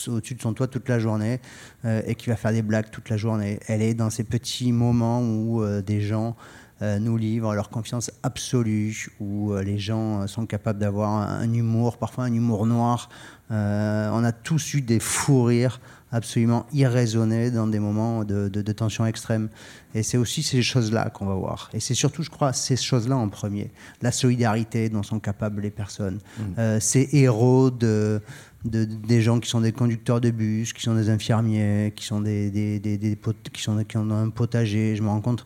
au-dessus 0.08 0.34
de 0.34 0.40
son 0.40 0.54
toit 0.54 0.68
toute 0.68 0.88
la 0.88 0.98
journée 0.98 1.38
et 1.84 2.14
qui 2.14 2.30
va 2.30 2.36
faire 2.36 2.52
des 2.52 2.62
blagues 2.62 2.90
toute 2.90 3.10
la 3.10 3.18
journée. 3.18 3.60
Elle 3.68 3.82
est 3.82 3.92
dans 3.92 4.08
ces 4.08 4.24
petits 4.24 4.72
moments 4.72 5.20
où 5.20 5.62
des 5.82 6.00
gens 6.00 6.34
nous 6.80 7.18
livrent 7.18 7.54
leur 7.54 7.68
confiance 7.68 8.10
absolue, 8.22 9.10
où 9.20 9.54
les 9.56 9.78
gens 9.78 10.26
sont 10.26 10.46
capables 10.46 10.78
d'avoir 10.78 11.10
un, 11.10 11.52
humour, 11.52 11.98
parfois 11.98 12.24
un 12.24 12.32
humour 12.32 12.64
noir. 12.64 13.10
on 13.50 14.24
a 14.24 14.32
tous 14.32 14.72
eu 14.72 14.80
des 14.80 14.98
fous 14.98 15.44
rires 15.44 15.78
absolument 16.12 16.66
irraisonnés 16.72 17.50
dans 17.50 17.66
des 17.66 17.78
moments 17.78 18.24
de, 18.24 18.48
tension 18.72 19.06
extrême. 19.06 19.48
Et 19.94 20.02
c'est 20.02 20.18
aussi 20.18 20.42
ces 20.42 20.62
choses-là 20.62 21.10
qu'on 21.10 21.26
va 21.26 21.34
voir. 21.34 21.70
Et 21.72 21.80
c'est 21.80 21.94
surtout, 21.94 22.22
je 22.22 22.30
crois, 22.30 22.52
ces 22.52 22.76
choses-là 22.76 23.16
en 23.16 23.28
premier. 23.28 23.70
La 24.02 24.12
solidarité 24.12 24.88
dont 24.88 25.02
sont 25.02 25.18
capables 25.18 25.62
les 25.62 25.70
personnes. 25.70 26.20
Mmh. 26.38 26.80
ces 26.80 27.08
héros 27.12 27.70
de, 27.70 28.20
des 28.64 29.22
gens 29.22 29.40
qui 29.40 29.48
sont 29.48 29.60
des 29.60 29.72
conducteurs 29.72 30.20
de 30.20 30.30
bus, 30.30 30.72
qui 30.72 30.82
sont 30.82 30.94
des 30.94 31.10
infirmiers, 31.10 31.92
qui 31.96 32.04
sont 32.04 32.20
des, 32.20 32.50
des, 32.50 32.78
des, 32.78 33.18
qui 33.52 33.62
sont 33.62 33.82
qui 33.84 33.96
ont 33.96 34.10
un 34.10 34.30
potager. 34.30 34.94
Je 34.94 35.02
me 35.02 35.08
rends 35.08 35.20
compte. 35.20 35.44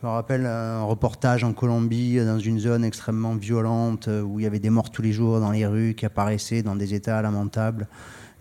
Je 0.00 0.06
me 0.06 0.12
rappelle 0.12 0.46
un 0.46 0.82
reportage 0.82 1.42
en 1.42 1.52
Colombie 1.52 2.18
dans 2.24 2.38
une 2.38 2.60
zone 2.60 2.84
extrêmement 2.84 3.34
violente 3.34 4.08
où 4.08 4.38
il 4.38 4.44
y 4.44 4.46
avait 4.46 4.60
des 4.60 4.70
morts 4.70 4.90
tous 4.90 5.02
les 5.02 5.12
jours 5.12 5.40
dans 5.40 5.50
les 5.50 5.66
rues 5.66 5.94
qui 5.94 6.06
apparaissaient 6.06 6.62
dans 6.62 6.76
des 6.76 6.94
états 6.94 7.20
lamentables 7.20 7.88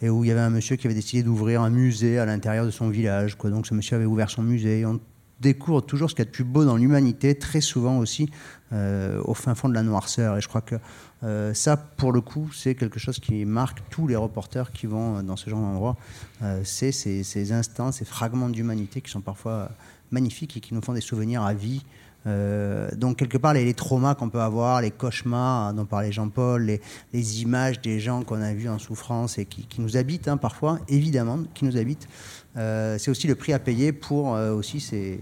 et 0.02 0.10
où 0.10 0.24
il 0.24 0.28
y 0.28 0.32
avait 0.32 0.42
un 0.42 0.50
monsieur 0.50 0.76
qui 0.76 0.88
avait 0.88 0.96
décidé 0.96 1.24
d'ouvrir 1.24 1.62
un 1.62 1.70
musée 1.70 2.20
à 2.20 2.26
l'intérieur 2.26 2.66
de 2.66 2.72
son 2.72 2.90
village. 2.90 3.38
Donc 3.38 3.68
ce 3.68 3.74
monsieur 3.74 3.96
avait 3.96 4.06
ouvert 4.06 4.30
son 4.30 4.44
musée. 4.44 4.86
on 4.86 5.00
découvre 5.40 5.82
toujours 5.82 6.10
ce 6.10 6.16
qu'il 6.16 6.24
y 6.24 6.28
a 6.28 6.30
de 6.30 6.36
plus 6.36 6.44
beau 6.44 6.66
dans 6.66 6.78
l'humanité, 6.78 7.36
très 7.36 7.62
souvent 7.62 7.98
aussi 8.00 8.30
euh, 8.74 9.22
au 9.24 9.34
fin 9.34 9.56
fond 9.56 9.70
de 9.70 9.74
la 9.74 9.84
noirceur. 9.84 10.38
Et 10.38 10.42
je 10.42 10.48
crois 10.48 10.62
que 10.62 10.76
euh, 11.24 11.54
ça, 11.54 11.78
pour 11.78 12.12
le 12.12 12.22
coup, 12.22 12.50
c'est 12.54 12.76
quelque 12.76 13.00
chose 13.00 13.20
qui 13.20 13.46
marque 13.46 13.80
tous 13.90 14.08
les 14.08 14.16
reporters 14.16 14.72
qui 14.72 14.88
vont 14.88 15.22
dans 15.24 15.36
ce 15.36 15.50
genre 15.50 15.62
d'endroit. 15.62 15.96
Euh, 16.42 16.62
c'est 16.64 16.92
ces, 16.92 17.52
instants, 17.52 17.92
ces 17.92 18.06
fragments 18.06 18.50
d'humanité 18.50 19.02
qui 19.02 19.12
sont 19.12 19.22
parfois 19.22 19.70
magnifiques 20.12 20.58
et 20.58 20.60
qui 20.60 20.74
nous 20.74 20.82
font 20.82 20.94
des 20.94 21.02
souvenirs 21.02 21.44
à 21.44 21.54
vie. 21.54 21.84
Euh, 22.26 22.90
donc 22.96 23.18
quelque 23.18 23.38
part 23.38 23.54
les, 23.54 23.74
traumas 23.74 24.16
qu'on 24.16 24.30
peut 24.30 24.42
avoir, 24.42 24.82
les 24.82 24.92
cauchemars 24.92 25.74
dont 25.74 25.86
parlait 25.86 26.12
Jean-Paul, 26.12 26.80
les, 27.14 27.42
images 27.42 27.80
des 27.82 28.00
gens 28.00 28.24
qu'on 28.24 28.42
a 28.42 28.54
vus 28.54 28.70
en 28.70 28.80
souffrance 28.80 29.38
et 29.38 29.46
qui, 29.46 29.80
nous 29.80 29.96
habitent 29.96 30.28
hein, 30.28 30.38
parfois, 30.38 30.80
évidemment, 30.88 31.40
qui 31.54 31.66
nous 31.66 31.78
habitent, 31.78 32.08
c'est 32.56 33.10
aussi 33.10 33.28
le 33.28 33.36
prix 33.36 33.54
à 33.54 33.60
payer 33.60 33.92
pour 33.92 34.30
aussi 34.30 34.80
ces, 34.80 35.20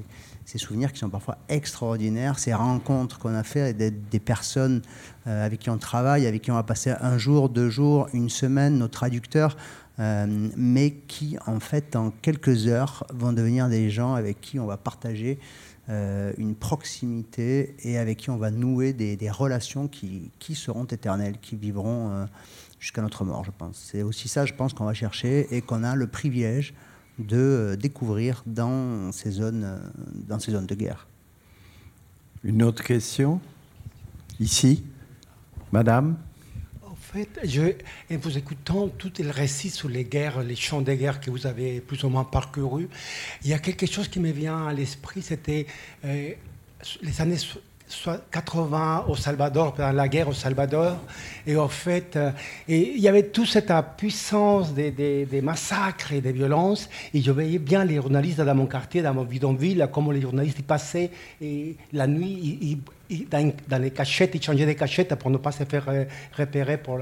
souvenirs 0.55 0.93
qui 0.93 0.99
sont 0.99 1.09
parfois 1.09 1.37
extraordinaires, 1.49 2.39
ces 2.39 2.53
rencontres 2.53 3.19
qu'on 3.19 3.35
a 3.35 3.43
fait 3.43 3.73
des, 3.73 3.91
des 3.91 4.19
personnes 4.19 4.81
euh, 5.27 5.43
avec 5.43 5.61
qui 5.61 5.71
on 5.71 5.79
travaille, 5.79 6.27
avec 6.27 6.43
qui 6.43 6.51
on 6.51 6.55
va 6.55 6.61
passer 6.61 6.93
un 7.01 7.17
jour, 7.17 7.49
deux 7.49 7.71
jours, 7.71 8.07
une 8.13 8.29
semaine, 8.29 8.77
nos 8.77 8.87
traducteurs, 8.87 9.57
euh, 9.99 10.49
mais 10.55 10.91
qui 10.91 11.35
en 11.47 11.59
fait 11.59 11.95
en 11.95 12.11
quelques 12.21 12.67
heures 12.67 13.07
vont 13.11 13.33
devenir 13.33 13.67
des 13.67 13.89
gens 13.89 14.13
avec 14.13 14.39
qui 14.39 14.59
on 14.59 14.67
va 14.67 14.77
partager 14.77 15.39
euh, 15.89 16.33
une 16.37 16.55
proximité 16.55 17.75
et 17.83 17.97
avec 17.97 18.17
qui 18.17 18.29
on 18.29 18.37
va 18.37 18.51
nouer 18.51 18.93
des, 18.93 19.29
relations 19.29 19.87
qui, 19.87 20.31
qui, 20.39 20.55
seront 20.55 20.85
éternelles, 20.85 21.37
qui 21.39 21.55
vivront 21.55 22.27
jusqu'à 22.79 23.01
notre 23.01 23.23
mort, 23.25 23.43
je 23.43 23.51
pense. 23.51 23.77
C'est 23.91 24.03
aussi 24.03 24.27
ça, 24.27 24.45
je 24.45 24.53
pense, 24.53 24.73
qu'on 24.73 24.85
va 24.85 24.93
chercher 24.93 25.47
et 25.55 25.61
qu'on 25.61 25.83
a 25.83 25.95
le 25.95 26.07
privilège 26.07 26.73
de 27.19 27.37
euh, 27.37 27.75
découvrir 27.75 28.43
dans 28.45 29.11
ces 29.11 29.31
zones, 29.31 29.63
euh, 29.63 29.77
dans 30.27 30.39
ces 30.39 30.51
zones 30.51 30.65
de 30.65 30.75
guerre. 30.75 31.07
Une 32.43 32.61
autre 32.61 32.83
question? 32.83 33.39
Ici? 34.39 34.83
Madame? 35.71 36.17
Fait, 37.15 37.39
je, 37.43 37.61
en 38.13 38.17
vous 38.17 38.37
écoutant 38.37 38.89
tout 38.89 39.11
le 39.19 39.29
récit 39.29 39.69
sur 39.69 39.87
les 39.87 40.03
guerres, 40.03 40.43
les 40.43 40.55
champs 40.55 40.81
de 40.81 40.93
guerre 40.93 41.21
que 41.21 41.31
vous 41.31 41.47
avez 41.47 41.79
plus 41.79 42.03
ou 42.03 42.09
moins 42.09 42.25
parcourus, 42.25 42.89
il 43.43 43.49
y 43.49 43.53
a 43.53 43.59
quelque 43.59 43.85
chose 43.85 44.07
qui 44.07 44.19
me 44.19 44.31
vient 44.31 44.67
à 44.67 44.73
l'esprit, 44.73 45.21
c'était 45.21 45.65
euh, 46.03 46.31
les 47.01 47.21
années 47.21 47.37
80 48.31 49.05
au 49.07 49.15
Salvador, 49.15 49.73
pendant 49.73 49.91
la 49.91 50.07
guerre 50.07 50.27
au 50.27 50.33
Salvador. 50.33 50.97
Et 51.45 51.55
en 51.55 51.67
fait, 51.67 52.15
euh, 52.15 52.31
et 52.67 52.93
il 52.95 52.99
y 52.99 53.07
avait 53.07 53.27
toute 53.27 53.47
cette 53.47 53.71
puissance 53.97 54.73
des, 54.73 54.91
des, 54.91 55.41
massacres 55.41 56.13
et 56.13 56.21
des 56.21 56.31
violences. 56.31 56.89
Et 57.13 57.21
je 57.21 57.31
voyais 57.31 57.59
bien 57.59 57.85
les 57.85 57.95
journalistes 57.95 58.41
dans 58.41 58.55
mon 58.55 58.65
quartier, 58.65 59.01
dans 59.01 59.13
mon 59.13 59.23
bidonville, 59.23 59.87
comment 59.91 60.11
les 60.11 60.21
journalistes 60.21 60.61
passaient 60.63 61.11
et 61.41 61.75
la 61.93 62.07
nuit, 62.07 62.79
dans, 63.29 63.81
les 63.81 63.91
cachettes, 63.91 64.31
ils 64.33 64.41
changeaient 64.41 64.65
des 64.65 64.75
cachettes 64.75 65.13
pour 65.15 65.29
ne 65.29 65.37
pas 65.37 65.51
se 65.51 65.63
faire 65.63 65.85
euh, 65.89 66.05
repérer 66.37 66.77
pour 66.77 66.97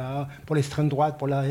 l'extrême 0.53 0.89
pour 0.89 0.97
droite, 0.97 1.17
pour 1.17 1.27
la, 1.27 1.43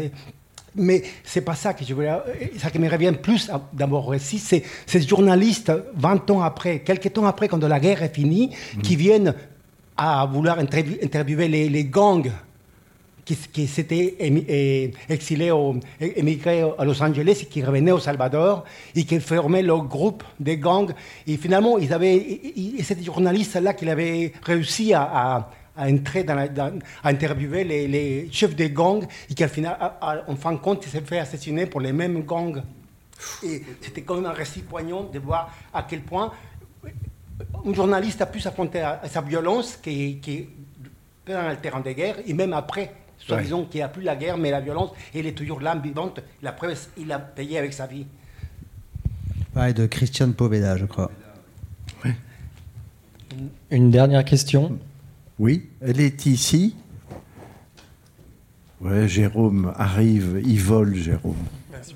mais 0.75 1.03
c'est 1.25 1.43
pas 1.43 1.55
ça 1.55 1.75
que 1.75 1.85
je 1.85 1.95
voulais. 1.95 2.11
Euh, 2.11 2.47
ça 2.59 2.71
qui 2.71 2.79
me 2.79 2.89
revient 2.89 3.13
plus 3.21 3.51
dans 3.73 3.89
mon 3.89 4.01
récit, 4.01 4.39
c'est 4.39 4.63
ces 4.87 5.03
journalistes, 5.03 5.73
20 5.97 6.31
ans 6.31 6.43
après, 6.43 6.81
quelques 6.81 7.13
temps 7.13 7.27
après, 7.27 7.49
quand 7.49 7.63
la 7.63 7.81
guerre 7.81 8.03
est 8.03 8.15
finie, 8.15 8.51
mm. 8.77 8.83
qui 8.83 8.97
viennent 8.97 9.35
à 9.97 10.27
vouloir 10.27 10.59
interviewer 10.59 11.49
les, 11.49 11.85
gangs 11.85 12.33
qui, 13.25 13.37
qui 13.37 13.67
s'étaient 13.67 14.17
exilés, 15.09 15.53
émigrés 16.01 16.65
à 16.79 16.85
Los 16.85 17.03
Angeles 17.03 17.41
et 17.43 17.47
qui 17.47 17.63
revenaient 17.63 17.93
au 17.93 17.99
Salvador 17.99 18.65
et 18.97 19.05
qui 19.05 19.21
formaient 19.21 19.63
leur 19.63 19.85
groupe 19.85 20.25
de 20.41 20.55
gangs. 20.55 20.93
Et 21.27 21.37
finalement, 21.37 21.79
ils 21.79 21.93
avaient, 21.93 22.41
ces 22.83 23.03
journalistes-là 23.03 23.75
qui 23.75 23.89
avaient 23.89 24.33
réussi 24.43 24.95
à 24.95 25.03
à 25.03 25.51
entrer 25.77 26.25
dans, 26.25 26.37
à 26.39 27.09
interviewer 27.09 27.65
les, 27.65 28.29
chefs 28.31 28.55
des 28.55 28.71
gangs 28.71 29.07
et 29.31 29.35
qui, 29.35 29.47
final, 29.49 29.77
en 30.01 30.37
fin 30.37 30.53
de 30.53 30.59
compte, 30.59 30.85
il 30.87 30.91
s'est 30.91 31.01
fait 31.01 31.19
assassiner 31.19 31.67
pour 31.67 31.81
les 31.81 31.93
mêmes 31.93 32.23
gangs. 32.23 32.63
Et 33.43 33.63
c'était 33.81 34.03
quand 34.03 34.17
même 34.17 34.27
un 34.27 34.33
récit 34.33 34.63
poignant 34.63 35.05
de 35.05 35.19
voir 35.19 35.55
à 35.73 35.85
quel 35.89 36.01
point 36.01 36.33
un 37.65 37.73
journaliste 37.73 38.21
a 38.21 38.27
pu 38.27 38.41
s'affronter 38.41 38.81
à, 38.81 39.03
sa 39.09 39.21
violence 39.21 39.77
qui, 39.77 40.19
qui 40.19 40.49
dans 41.27 41.51
le 41.51 41.57
terrain 41.57 41.81
de 41.81 41.93
guerre 41.93 42.17
et 42.27 42.35
même 42.35 42.53
après, 42.53 42.93
soi-disant 43.19 43.65
qu'il 43.65 43.79
n'y 43.79 43.85
a 43.85 43.89
plus 43.89 44.03
la 44.03 44.17
guerre, 44.17 44.37
mais 44.37 44.51
la 44.51 44.61
violence, 44.61 44.91
elle 45.15 45.27
est 45.27 45.33
toujours 45.33 45.61
l'âme 45.61 45.81
vivante. 45.81 46.21
La 46.43 46.53
preuve, 46.53 46.77
il 46.99 47.13
a 47.13 47.21
payé 47.21 47.59
avec 47.59 47.73
sa 47.73 47.87
vie. 47.87 48.07
Pareil 49.55 49.75
de 49.75 49.87
Christian 49.87 50.33
Poveda, 50.33 50.77
je 50.77 50.87
crois. 50.87 51.11
Une 53.71 53.91
dernière 53.91 54.25
question. 54.25 54.79
Oui, 55.39 55.69
elle 55.81 56.01
est 56.01 56.27
ici. 56.27 56.77
Ouais, 58.81 59.09
Jérôme 59.09 59.73
arrive, 59.77 60.41
il 60.45 60.61
vole, 60.61 60.95
Jérôme. 60.95 61.37
Merci. 61.71 61.95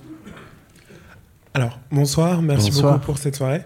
Alors, 1.52 1.78
bonsoir, 1.90 2.42
merci 2.42 2.70
beaucoup 2.70 2.98
pour 3.00 3.18
cette 3.18 3.36
soirée. 3.36 3.62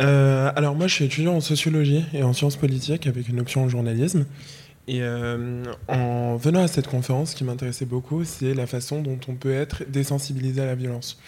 Euh, 0.00 0.50
alors, 0.56 0.74
moi, 0.74 0.86
je 0.86 0.94
suis 0.94 1.04
étudiant 1.04 1.34
en 1.34 1.40
sociologie 1.40 2.04
et 2.12 2.22
en 2.22 2.32
sciences 2.32 2.56
politiques 2.56 3.06
avec 3.06 3.28
une 3.28 3.40
option 3.40 3.64
en 3.64 3.68
journalisme. 3.68 4.26
Et 4.86 5.00
euh, 5.00 5.64
en 5.88 6.36
venant 6.36 6.62
à 6.62 6.68
cette 6.68 6.88
conférence, 6.88 7.30
ce 7.30 7.36
qui 7.36 7.44
m'intéressait 7.44 7.86
beaucoup, 7.86 8.24
c'est 8.24 8.52
la 8.52 8.66
façon 8.66 9.00
dont 9.00 9.18
on 9.28 9.34
peut 9.34 9.52
être 9.54 9.84
désensibilisé 9.88 10.60
à 10.60 10.66
la 10.66 10.74
violence. 10.74 11.18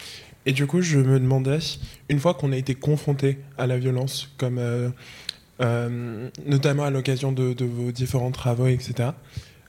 Et 0.44 0.52
du 0.52 0.66
coup, 0.66 0.80
je 0.80 0.98
me 0.98 1.18
demandais, 1.18 1.58
une 2.08 2.20
fois 2.20 2.34
qu'on 2.34 2.52
a 2.52 2.56
été 2.56 2.74
confronté 2.74 3.38
à 3.58 3.66
la 3.66 3.78
violence, 3.78 4.32
comme 4.36 4.58
euh, 4.58 4.90
euh, 5.62 6.28
notamment 6.44 6.84
à 6.84 6.90
l'occasion 6.90 7.32
de, 7.32 7.64
vos 7.64 7.90
différents 7.90 8.30
travaux, 8.30 8.66
etc. 8.66 9.10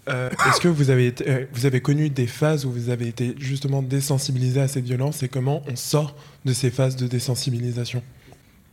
Euh, 0.10 0.30
est-ce 0.48 0.62
que 0.62 0.68
vous 0.68 0.90
avez, 0.90 1.14
euh, 1.28 1.46
vous 1.54 1.66
avez 1.66 1.82
connu 1.82 2.10
des 2.10 2.28
phases 2.28 2.66
où 2.66 2.72
vous 2.72 2.90
avez 2.90 3.08
été 3.08 3.36
justement 3.40 3.82
désensibilisé 3.82 4.62
à 4.62 4.68
cette 4.68 4.86
violence 4.86 5.24
et 5.24 5.28
comment 5.28 5.64
on 5.70 5.76
sort 5.76 6.16
de 6.46 6.54
ces 6.54 6.72
phases 6.72 6.96
de 6.96 7.08
désensibilisation? 7.08 8.02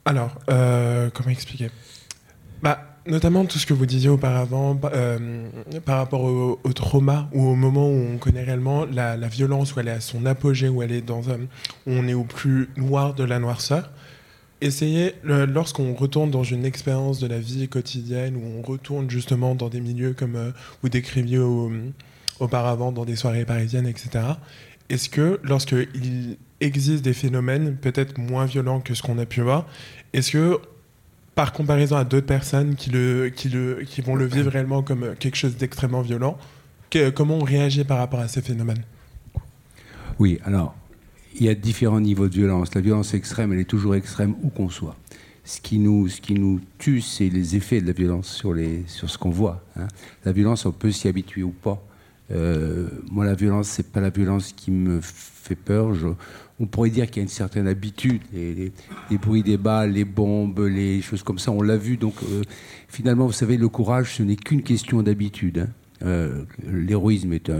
Alors, 0.04 0.38
comment 0.46 1.30
expliquer? 1.30 1.70
Bah, 2.62 2.90
Notamment 3.06 3.44
tout 3.44 3.58
ce 3.58 3.66
que 3.66 3.74
vous 3.74 3.84
disiez 3.84 4.08
auparavant 4.08 4.76
par 4.76 5.98
rapport 5.98 6.22
au, 6.22 6.72
trauma 6.74 7.28
ou 7.32 7.46
au 7.48 7.54
moment 7.54 7.86
où 7.86 8.14
on 8.14 8.16
connaît 8.16 8.44
réellement 8.44 8.86
la, 8.86 9.16
violence, 9.28 9.74
où 9.74 9.80
elle 9.80 9.88
est 9.88 9.92
à 9.92 10.00
son 10.00 10.24
apogée, 10.24 10.68
où, 10.68 10.82
elle 10.82 10.92
est 10.92 11.02
dans, 11.02 11.20
où 11.20 11.38
on 11.86 12.08
est 12.08 12.14
au 12.14 12.24
plus 12.24 12.70
noir 12.76 13.12
de 13.12 13.24
la 13.24 13.38
noirceur 13.38 13.90
essayer, 14.64 15.14
lorsqu'on 15.24 15.94
retourne 15.94 16.30
dans 16.30 16.42
une 16.42 16.64
expérience 16.64 17.20
de 17.20 17.26
la 17.26 17.38
vie 17.38 17.68
quotidienne, 17.68 18.36
où 18.36 18.58
on 18.58 18.62
retourne 18.62 19.10
justement 19.10 19.54
dans 19.54 19.68
des 19.68 19.80
milieux 19.80 20.14
comme 20.14 20.36
euh, 20.36 20.50
vous 20.82 20.88
décriviez 20.88 21.38
auparavant, 22.40 22.90
dans 22.90 23.04
des 23.04 23.16
soirées 23.16 23.44
parisiennes, 23.44 23.86
etc., 23.86 24.24
est-ce 24.90 25.08
que 25.08 25.40
lorsqu'il 25.42 26.36
existe 26.60 27.02
des 27.02 27.14
phénomènes 27.14 27.76
peut-être 27.76 28.18
moins 28.18 28.44
violents 28.44 28.80
que 28.80 28.94
ce 28.94 29.02
qu'on 29.02 29.18
a 29.18 29.26
pu 29.26 29.40
voir, 29.40 29.66
est-ce 30.12 30.32
que 30.32 30.58
par 31.34 31.52
comparaison 31.52 31.96
à 31.96 32.04
d'autres 32.04 32.26
personnes 32.26 32.76
qui, 32.76 32.90
le, 32.90 33.28
qui, 33.28 33.48
le, 33.48 33.82
qui 33.86 34.02
vont 34.02 34.14
le 34.14 34.26
vivre 34.26 34.50
réellement 34.50 34.82
comme 34.82 35.14
quelque 35.18 35.36
chose 35.36 35.56
d'extrêmement 35.56 36.02
violent, 36.02 36.38
comment 37.14 37.38
on 37.38 37.44
réagit 37.44 37.82
par 37.84 37.98
rapport 37.98 38.20
à 38.20 38.28
ces 38.28 38.40
phénomènes? 38.40 38.84
Oui, 40.18 40.38
alors 40.44 40.76
il 41.34 41.44
y 41.44 41.48
a 41.48 41.54
différents 41.54 42.00
niveaux 42.00 42.28
de 42.28 42.34
violence. 42.34 42.74
La 42.74 42.80
violence 42.80 43.14
extrême, 43.14 43.52
elle 43.52 43.60
est 43.60 43.64
toujours 43.64 43.94
extrême 43.94 44.34
où 44.42 44.50
qu'on 44.50 44.68
soit. 44.68 44.96
Ce 45.44 45.60
qui 45.60 45.78
nous, 45.78 46.08
ce 46.08 46.20
qui 46.20 46.34
nous 46.34 46.60
tue, 46.78 47.00
c'est 47.00 47.28
les 47.28 47.56
effets 47.56 47.80
de 47.80 47.86
la 47.86 47.92
violence 47.92 48.28
sur, 48.28 48.54
les, 48.54 48.82
sur 48.86 49.10
ce 49.10 49.18
qu'on 49.18 49.30
voit. 49.30 49.62
Hein. 49.76 49.88
La 50.24 50.32
violence, 50.32 50.64
on 50.64 50.72
peut 50.72 50.90
s'y 50.90 51.08
habituer 51.08 51.42
ou 51.42 51.50
pas. 51.50 51.82
moi, 53.10 53.24
la 53.24 53.34
violence, 53.34 53.68
c'est 53.68 53.92
pas 53.92 54.00
la 54.00 54.10
violence 54.10 54.52
qui 54.52 54.70
me 54.70 55.00
fait 55.02 55.56
peur. 55.56 55.92
on 56.58 56.66
pourrait 56.66 56.90
dire 56.90 57.06
qu'il 57.06 57.16
y 57.16 57.20
a 57.20 57.22
une 57.24 57.28
certaine 57.28 57.68
habitude. 57.68 58.22
Les, 58.32 58.72
bruits 59.20 59.42
des 59.42 59.58
balles, 59.58 59.92
les 59.92 60.06
bombes, 60.06 60.60
les 60.60 61.02
choses 61.02 61.22
comme 61.22 61.38
ça, 61.38 61.50
on 61.50 61.60
l'a 61.60 61.76
vu. 61.76 61.98
Donc, 61.98 62.14
finalement, 62.88 63.26
vous 63.26 63.32
savez, 63.32 63.58
le 63.58 63.68
courage, 63.68 64.16
ce 64.16 64.22
n'est 64.22 64.36
qu'une 64.36 64.62
question 64.62 65.02
d'habitude. 65.02 65.58
Hein. 65.58 65.83
Euh, 66.04 66.44
l'héroïsme 66.62 67.32
est, 67.32 67.50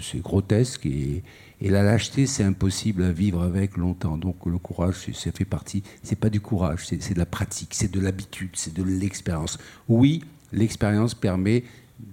c'est 0.00 0.20
grotesque 0.20 0.84
et, 0.86 1.22
la 1.60 1.82
lâcheté 1.82 2.26
c'est 2.26 2.44
impossible 2.44 3.02
à 3.02 3.10
vivre 3.10 3.42
avec 3.42 3.76
longtemps. 3.76 4.16
Donc 4.16 4.46
le 4.46 4.58
courage, 4.58 4.94
ça 5.12 5.32
fait 5.32 5.44
partie. 5.44 5.82
C'est 6.02 6.18
pas 6.18 6.30
du 6.30 6.40
courage, 6.40 6.86
c'est 6.86 7.14
de 7.14 7.18
la 7.18 7.26
pratique, 7.26 7.74
c'est 7.74 7.90
de 7.90 8.00
l'habitude, 8.00 8.50
c'est 8.54 8.74
de 8.74 8.82
l'expérience. 8.82 9.58
Oui, 9.88 10.22
l'expérience 10.52 11.14
permet 11.14 11.64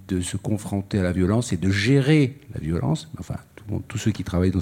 de 0.08 0.20
se 0.20 0.36
confronter 0.36 0.98
à 0.98 1.02
la 1.02 1.12
violence 1.12 1.52
et 1.52 1.56
de 1.56 1.70
gérer 1.70 2.38
la 2.54 2.60
violence. 2.60 3.08
Enfin, 3.18 3.36
tous 3.88 3.98
ceux 3.98 4.10
qui 4.10 4.24
travaillent 4.24 4.50
dans, 4.50 4.60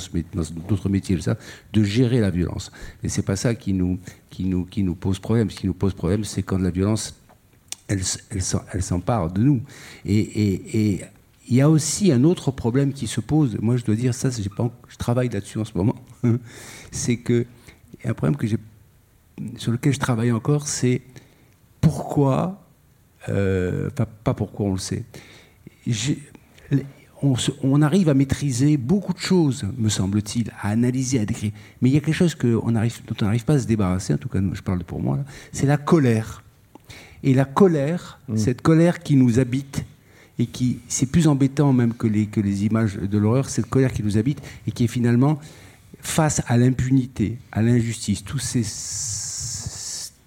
d'autres 0.69 0.89
métiers, 0.89 1.21
ça, 1.21 1.37
de 1.73 1.83
gérer 1.83 2.21
la 2.21 2.31
violence. 2.31 2.73
Mais 3.03 3.09
c'est 3.09 3.23
pas 3.23 3.37
ça 3.37 3.55
qui 3.55 3.73
nous, 3.73 3.99
qui 4.31 4.45
nous, 4.45 4.65
qui 4.65 4.83
nous 4.83 4.95
pose 4.95 5.19
problème. 5.19 5.51
Ce 5.51 5.57
qui 5.57 5.67
nous 5.67 5.75
pose 5.75 5.95
problème, 5.95 6.25
c'est 6.25 6.43
quand 6.43 6.59
la 6.59 6.71
violence 6.71 7.15
elle, 7.89 8.03
elle, 8.31 8.83
s'empare 8.83 9.31
de 9.31 9.43
nous. 9.43 9.63
Et, 10.07 11.01
il 11.47 11.57
y 11.57 11.61
a 11.61 11.69
aussi 11.69 12.11
un 12.11 12.25
autre 12.25 12.51
problème 12.51 12.95
qui 12.95 13.07
se 13.07 13.21
pose. 13.21 13.59
Moi, 13.61 13.77
je 13.77 13.85
dois 13.85 13.97
dire 13.97 14.15
ça, 14.15 14.31
je 14.31 14.97
travaille 14.97 15.29
là-dessus 15.29 15.59
en 15.59 15.67
ce 15.67 15.77
moment. 15.77 15.97
c'est 16.91 17.19
que 17.19 17.45
y 18.03 18.07
a 18.07 18.11
un 18.11 18.15
problème 18.15 18.37
que 18.37 18.47
sur 19.57 19.73
lequel 19.73 19.93
je 19.93 19.99
travaille 19.99 20.33
encore, 20.33 20.67
c'est 20.67 21.03
pourquoi, 21.81 22.63
euh, 23.29 23.91
pas 23.91 24.35
pourquoi 24.35 24.67
on 24.67 24.73
le 24.73 24.79
sait. 24.79 25.05
On, 27.63 27.83
arrive 27.83 28.09
à 28.09 28.15
maîtriser 28.15 28.77
beaucoup 28.77 29.13
de 29.13 29.19
choses, 29.19 29.67
me 29.79 29.89
semble-t-il, 29.89 30.51
à 30.61 30.69
analyser, 30.69 31.21
à 31.21 31.27
décrire. 31.27 31.53
Mais 31.81 31.89
il 31.89 31.95
y 31.95 31.97
a 31.97 32.01
quelque 32.01 32.15
chose 32.15 32.35
que 32.35 32.49
dont 32.49 32.63
on 32.67 32.71
n'arrive 32.73 33.45
pas 33.45 33.55
à 33.55 33.59
se 33.59 33.67
débarrasser, 33.67 34.15
en 34.15 34.19
tout 34.19 34.29
cas, 34.29 34.41
je 34.53 34.63
parle 34.63 34.85
pour 34.85 35.01
moi, 35.01 35.19
c'est 35.53 35.67
la 35.67 35.79
colère. 35.79 36.44
Et 37.25 37.35
la 37.35 37.47
colère, 37.47 38.21
mm. 38.29 38.37
cette 38.37 38.63
colère 38.63 39.01
qui 39.01 39.17
nous 39.17 39.41
habite, 39.41 39.85
et 40.39 40.47
qui, 40.47 40.81
c'est 40.89 41.07
plus 41.07 41.27
embêtant 41.27 41.73
même 41.73 41.95
que 41.95 42.07
les, 42.07 42.27
que 42.27 42.41
les 42.41 42.67
images 42.67 42.97
de 42.97 43.19
l'horreur, 43.19 43.49
cette 43.49 43.67
colère 43.67 43.93
qui 43.93 44.03
nous 44.03 44.19
habite, 44.19 44.41
et 44.67 44.73
qui 44.73 44.85
est 44.85 44.89
finalement 44.89 45.41
face 46.01 46.43
à 46.47 46.59
l'impunité, 46.59 47.39
à 47.51 47.63
l'injustice, 47.63 48.23
tous 48.23 48.39
ces 48.39 48.63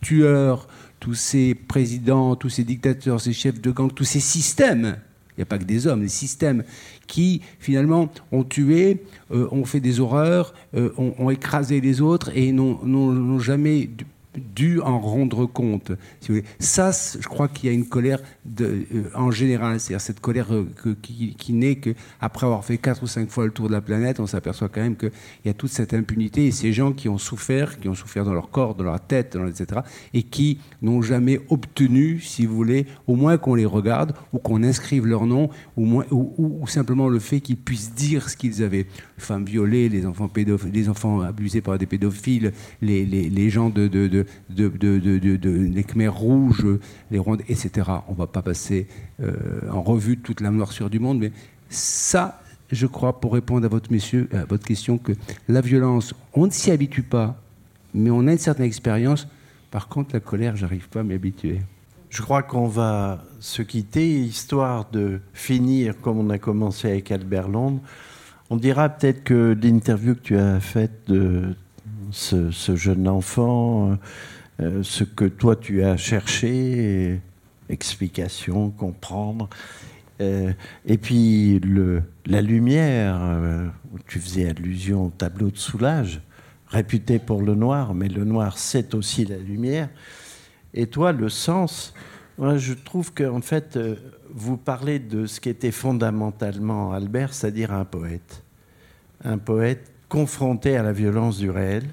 tueurs, 0.02 0.68
tous 1.00 1.14
ces 1.14 1.54
présidents, 1.54 2.36
tous 2.36 2.50
ces 2.50 2.64
dictateurs, 2.64 3.22
ces 3.22 3.34
chefs 3.34 3.62
de 3.62 3.72
gang, 3.72 3.94
tous 3.94 4.04
ces 4.04 4.20
systèmes, 4.20 4.98
il 5.32 5.42
n'y 5.42 5.44
a 5.44 5.46
pas 5.46 5.60
que 5.60 5.66
des 5.66 5.86
hommes, 5.86 6.02
des 6.02 6.08
systèmes 6.08 6.64
qui 7.06 7.42
finalement 7.60 8.10
ont 8.32 8.44
tué, 8.44 9.04
euh, 9.32 9.48
ont 9.52 9.66
fait 9.66 9.80
des 9.80 10.00
horreurs, 10.00 10.56
euh, 10.76 10.90
ont, 10.98 11.30
écrasé 11.30 11.80
les 11.80 12.02
autres 12.02 12.32
et 12.36 12.52
n'ont 12.52 13.40
jamais 13.40 13.88
dû 14.38 14.80
en 14.82 15.00
rendre 15.00 15.46
compte. 15.46 15.92
Ça, 16.60 16.92
je 16.92 17.28
crois 17.28 17.48
qu'il 17.48 17.70
y 17.70 17.72
a 17.72 17.76
une 17.76 17.88
colère 17.88 18.22
euh, 18.62 18.84
en 19.16 19.32
général, 19.32 19.80
c'est-à-dire 19.80 20.02
cette 20.02 20.20
colère 20.20 20.54
euh, 20.54 20.68
qui, 21.02 21.36
qui 21.36 21.54
naît 21.54 21.76
qu'après 21.76 22.46
avoir 22.46 22.64
fait 22.66 22.78
quatre 22.78 23.04
ou 23.04 23.08
cinq 23.08 23.30
fois 23.30 23.46
le 23.46 23.52
tour 23.52 23.68
de 23.68 23.74
la 23.74 23.82
planète, 23.82 24.20
on 24.20 24.28
s'aperçoit 24.28 24.70
quand 24.70 24.82
même 24.82 24.96
qu'il 24.96 25.12
y 25.46 25.50
a 25.50 25.54
toute 25.54 25.72
cette 25.72 25.94
impunité 25.94 26.46
et 26.46 26.52
ces 26.52 26.74
gens 26.74 26.92
qui 26.92 27.10
ont 27.10 27.18
souffert, 27.18 27.80
qui 27.80 27.90
ont 27.90 27.96
souffert 27.96 28.26
dans 28.26 28.34
leur 28.34 28.50
corps, 28.50 28.76
dans 28.76 28.84
leur 28.84 29.00
tête, 29.00 29.38
etc., 29.48 29.82
et 30.14 30.24
qui 30.24 30.60
n'ont 30.82 31.02
jamais 31.02 31.40
obtenu, 31.50 32.20
si 32.20 32.46
vous 32.46 32.56
voulez, 32.56 32.86
au 33.08 33.16
moins 33.16 33.38
qu'on 33.38 33.56
les 33.56 33.66
regarde 33.66 34.14
ou 34.34 34.40
qu'on 34.40 34.64
inscrive 34.64 35.06
leur 35.06 35.26
nom, 35.26 35.50
ou, 35.76 36.04
ou, 36.12 36.68
simplement 36.68 37.10
le 37.10 37.20
fait 37.20 37.40
qu'ils 37.40 37.58
puissent 37.58 37.94
dire 37.94 38.30
ce 38.30 38.38
qu'ils 38.38 38.64
avaient. 38.64 38.88
Femmes 39.18 39.46
violées, 39.46 39.90
les 39.90 40.06
enfants, 40.06 40.30
les 40.72 40.90
enfants 40.90 41.22
abusés 41.22 41.62
par 41.62 41.78
des 41.78 41.86
pédophiles, 41.88 42.54
les, 42.82 43.06
les, 43.06 43.30
les 43.30 43.50
gens 43.50 43.70
de, 43.70 43.88
de, 43.88 44.08
de, 44.08 44.26
de, 44.50 45.50
les 45.50 45.84
Khmers 45.84 46.16
rouges, 46.16 46.66
les 47.10 47.18
Rwandais, 47.18 47.46
etc. 47.50 47.90
On 48.08 48.14
va 48.14 48.28
pas 48.28 48.42
passer 48.42 48.88
euh, 49.22 49.34
en 49.72 49.82
revue 49.82 50.18
toute 50.18 50.42
la 50.42 50.52
noirceur 50.52 50.90
du 50.90 51.00
monde, 51.00 51.20
mais 51.20 51.32
ça, 51.70 52.42
je 52.72 52.86
crois, 52.86 53.20
pour 53.20 53.34
répondre 53.34 53.66
à 53.66 53.70
votre, 53.70 53.92
monsieur, 53.92 54.30
à 54.34 54.46
votre 54.46 54.66
question, 54.66 54.98
que 54.98 55.14
la 55.48 55.62
violence, 55.62 56.14
on 56.34 56.46
ne 56.46 56.52
s'y 56.52 56.70
habitue 56.72 57.04
pas, 57.04 57.42
mais 57.94 58.12
on 58.12 58.28
a 58.28 58.32
une 58.32 58.38
certaine 58.38 58.66
expérience. 58.66 59.28
Par 59.72 59.88
contre, 59.88 60.12
la 60.14 60.20
colère, 60.20 60.56
j'arrive 60.56 60.90
pas 60.90 61.00
à 61.00 61.04
m'y 61.04 61.14
habituer. 61.14 61.62
Je 62.10 62.22
crois 62.22 62.42
qu'on 62.42 62.68
va 62.68 63.24
se 63.40 63.62
quitter, 63.62 64.22
histoire 64.22 64.90
de 64.92 65.20
finir 65.34 66.00
comme 66.00 66.20
on 66.20 66.30
a 66.30 66.38
commencé 66.38 66.90
avec 66.90 67.12
Albert 67.12 67.50
Londres. 67.50 67.82
On 68.50 68.56
dira 68.56 68.90
peut-être 68.90 69.24
que 69.24 69.58
l'interview 69.62 70.16
que 70.16 70.22
tu 70.22 70.38
as 70.38 70.60
faite 70.60 71.10
de 71.10 71.54
ce, 72.12 72.76
jeune 72.76 73.08
enfant, 73.08 73.98
euh, 74.62 74.84
ce 74.84 75.04
que 75.04 75.26
toi 75.26 75.56
tu 75.56 75.84
as 75.84 75.98
cherché, 75.98 77.20
explication, 77.70 78.70
comprendre. 78.70 79.50
Euh, 80.22 80.54
et 80.86 80.98
puis 80.98 81.60
la 82.26 82.42
lumière, 82.42 83.20
euh, 83.22 83.68
tu 84.08 84.20
faisais 84.20 84.50
allusion 84.50 85.08
au 85.08 85.10
tableau 85.10 85.52
de 85.52 85.58
Soulage, 85.58 86.22
réputé 86.70 87.20
pour 87.20 87.42
le 87.42 87.54
noir, 87.54 87.94
mais 87.94 88.08
le 88.08 88.24
noir 88.24 88.58
c'est 88.58 88.96
aussi 88.96 89.26
la 89.26 89.38
lumière. 89.38 89.90
Et 90.74 90.88
toi, 90.88 91.12
le 91.12 91.28
sens, 91.28 91.94
moi, 92.38 92.58
je 92.58 92.74
trouve 92.74 93.14
qu'en 93.14 93.42
fait, 93.42 93.78
euh, 93.78 93.96
vous 94.34 94.58
parlez 94.58 95.00
de 95.00 95.26
ce 95.26 95.40
qui 95.40 95.50
était 95.50 95.72
fondamentalement 95.72 96.94
Albert, 96.94 97.34
c'est-à-dire 97.34 97.72
un 97.72 97.86
poète. 97.86 98.44
Un 99.24 99.38
poète 99.38 99.92
confronté 100.10 100.78
à 100.78 100.84
la 100.84 100.94
violence 100.94 101.38
du 101.38 101.50
réel. 101.50 101.84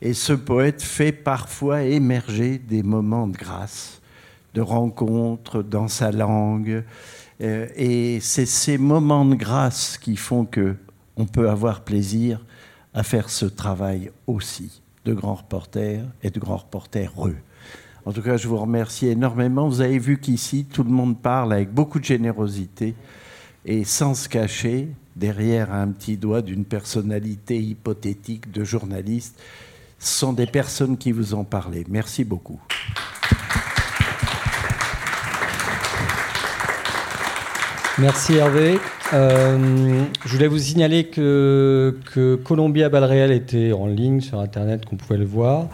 Et 0.00 0.14
ce 0.14 0.32
poète 0.32 0.82
fait 0.82 1.12
parfois 1.12 1.82
émerger 1.82 2.58
des 2.58 2.82
moments 2.82 3.28
de 3.28 3.36
grâce 3.36 4.00
de 4.54 4.60
rencontres 4.60 5.62
dans 5.62 5.88
sa 5.88 6.12
langue. 6.12 6.84
Euh, 7.40 7.68
et 7.76 8.20
c'est 8.20 8.46
ces 8.46 8.78
moments 8.78 9.24
de 9.24 9.34
grâce 9.34 9.98
qui 9.98 10.16
font 10.16 10.44
que 10.44 10.76
on 11.16 11.26
peut 11.26 11.48
avoir 11.48 11.82
plaisir 11.82 12.44
à 12.94 13.02
faire 13.02 13.30
ce 13.30 13.46
travail 13.46 14.10
aussi 14.26 14.82
de 15.04 15.14
grand 15.14 15.34
reporter 15.34 16.04
et 16.22 16.30
de 16.30 16.38
grand 16.38 16.58
reporter 16.58 17.12
heureux. 17.16 17.36
En 18.04 18.12
tout 18.12 18.22
cas, 18.22 18.36
je 18.36 18.48
vous 18.48 18.56
remercie 18.56 19.06
énormément. 19.06 19.68
Vous 19.68 19.80
avez 19.80 19.98
vu 19.98 20.18
qu'ici, 20.18 20.64
tout 20.64 20.82
le 20.82 20.90
monde 20.90 21.20
parle 21.20 21.52
avec 21.52 21.72
beaucoup 21.72 22.00
de 22.00 22.04
générosité 22.04 22.94
et 23.64 23.84
sans 23.84 24.14
se 24.14 24.28
cacher 24.28 24.88
derrière 25.14 25.72
un 25.72 25.88
petit 25.88 26.16
doigt 26.16 26.42
d'une 26.42 26.64
personnalité 26.64 27.60
hypothétique 27.60 28.50
de 28.50 28.64
journaliste. 28.64 29.40
Ce 30.00 30.18
sont 30.18 30.32
des 30.32 30.46
personnes 30.46 30.98
qui 30.98 31.12
vous 31.12 31.34
ont 31.34 31.44
parlé. 31.44 31.84
Merci 31.88 32.24
beaucoup. 32.24 32.60
Merci 37.98 38.34
Hervé. 38.34 38.80
Euh, 39.12 40.02
je 40.24 40.32
voulais 40.32 40.48
vous 40.48 40.58
signaler 40.58 41.04
que, 41.06 41.96
que 42.12 42.88
Balles 42.88 43.30
était 43.30 43.70
en 43.72 43.86
ligne 43.86 44.20
sur 44.20 44.40
Internet, 44.40 44.86
qu'on 44.86 44.96
pouvait 44.96 45.18
le 45.18 45.26
voir. 45.26 45.68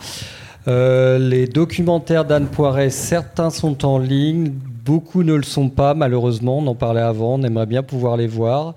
Euh, 0.69 1.19
les 1.19 1.47
documentaires 1.47 2.27
d'Anne 2.27 2.47
Poiret, 2.47 2.90
certains 2.90 3.49
sont 3.49 3.86
en 3.86 3.99
ligne, 3.99 4.53
beaucoup 4.85 5.23
ne 5.23 5.35
le 5.35 5.43
sont 5.43 5.70
pas, 5.70 5.95
malheureusement. 5.95 6.59
On 6.59 6.66
en 6.66 6.74
parlait 6.74 7.01
avant, 7.01 7.36
on 7.36 7.43
aimerait 7.43 7.66
bien 7.66 7.82
pouvoir 7.82 8.19
les 8.19 8.27
voir. 8.27 8.74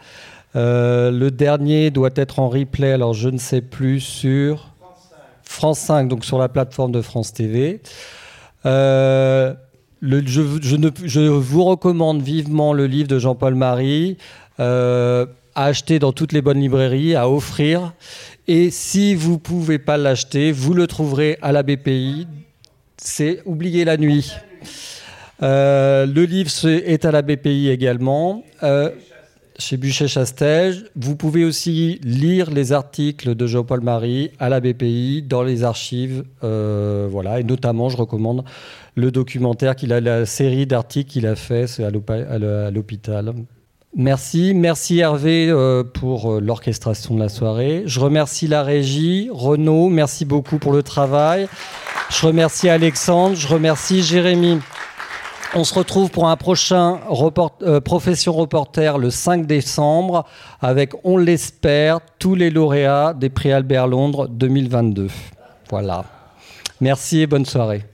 Euh, 0.56 1.12
le 1.12 1.32
dernier 1.32 1.92
doit 1.92 2.12
être 2.16 2.40
en 2.40 2.48
replay, 2.48 2.94
alors 2.94 3.14
je 3.14 3.28
ne 3.28 3.38
sais 3.38 3.62
plus, 3.62 4.00
sur 4.00 4.70
France 5.44 5.80
5, 5.80 6.08
donc 6.08 6.24
sur 6.24 6.40
la 6.40 6.48
plateforme 6.48 6.94
de 6.94 7.02
France 7.02 7.34
TV. 7.34 7.82
Euh, 8.66 9.54
je, 10.02 11.28
vous 11.28 11.64
recommande 11.66 12.22
vivement 12.22 12.72
le 12.72 12.88
livre 12.88 13.10
de 13.10 13.20
Jean-Paul 13.20 13.56
Marie, 13.56 14.18
acheter 15.64 16.00
dans 16.00 16.12
toutes 16.12 16.34
les 16.34 16.42
bonnes 16.42 16.60
librairies, 16.60 17.16
à 17.16 17.30
offrir. 17.30 17.94
Et 18.48 18.70
si 18.70 19.16
vous 19.16 19.34
ne 19.34 19.38
pouvez 19.38 19.80
pas 19.80 19.98
l'acheter, 19.98 20.52
vous 20.52 20.74
le 20.74 20.88
trouverez 20.88 21.38
à 21.42 21.52
la 21.52 21.64
BPI. 21.64 22.28
C'est 22.98 23.42
Oublier 23.46 23.86
la 23.86 23.98
nuit. 23.98 24.32
Euh, 25.42 26.06
le 26.06 26.24
livre 26.26 26.52
est 26.68 27.06
à 27.06 27.12
la 27.12 27.22
BPI 27.22 27.70
également. 27.70 28.44
Euh, 28.64 28.92
chez 29.58 29.78
Buchet-Chastège. 29.78 30.86
Vous 30.96 31.16
pouvez 31.16 31.46
aussi 31.46 32.00
lire 32.04 32.50
les 32.50 32.72
articles 32.72 33.36
de 33.36 33.48
Jean-Paul 33.48 33.82
Marie 33.82 34.32
à 34.40 34.50
la 34.50 34.60
BPI 34.60 35.22
dans 35.22 35.44
les 35.44 35.64
archives. 35.64 36.24
voilà, 36.42 37.40
et 37.40 37.44
notamment, 37.44 37.90
je 37.90 37.98
recommande 37.98 38.44
le 38.96 39.12
documentaire 39.12 39.76
qu'il 39.76 39.94
a, 39.94 40.02
la 40.02 40.26
série 40.26 40.66
d'articles 40.66 41.12
qu'il 41.12 41.28
a 41.28 41.36
fait 41.36 41.66
à 41.80 42.72
l'hôpital. 42.72 43.34
Merci, 43.96 44.54
merci 44.56 45.00
Hervé 45.00 45.50
euh, 45.50 45.84
pour 45.84 46.32
euh, 46.32 46.40
l'orchestration 46.40 47.14
de 47.14 47.20
la 47.20 47.28
soirée. 47.28 47.84
Je 47.86 48.00
remercie 48.00 48.48
la 48.48 48.64
régie, 48.64 49.30
Renaud, 49.34 49.90
merci 49.90 50.24
beaucoup 50.24 50.60
pour 50.60 50.72
le 50.72 50.82
travail. 50.82 51.50
Je 52.10 52.26
remercie 52.26 52.70
Alexandre, 52.70 53.36
je 53.36 53.50
remercie 53.50 54.02
Jérémy. 54.02 54.60
On 55.54 55.66
se 55.66 55.74
retrouve 55.74 56.10
pour 56.10 56.30
un 56.30 56.38
prochain 56.38 57.02
euh, 57.64 57.82
Profession 57.82 58.32
Reporter 58.32 58.98
le 58.98 59.10
5 59.10 59.46
décembre 59.46 60.26
avec, 60.62 60.94
on 61.04 61.18
l'espère, 61.18 62.00
tous 62.18 62.36
les 62.36 62.50
lauréats 62.50 63.14
des 63.14 63.30
prix 63.30 63.52
Albert 63.52 63.88
Londres 63.88 64.30
2022. 64.30 65.10
Voilà. 65.70 66.06
Merci 66.80 67.20
et 67.20 67.28
bonne 67.28 67.46
soirée. 67.46 67.91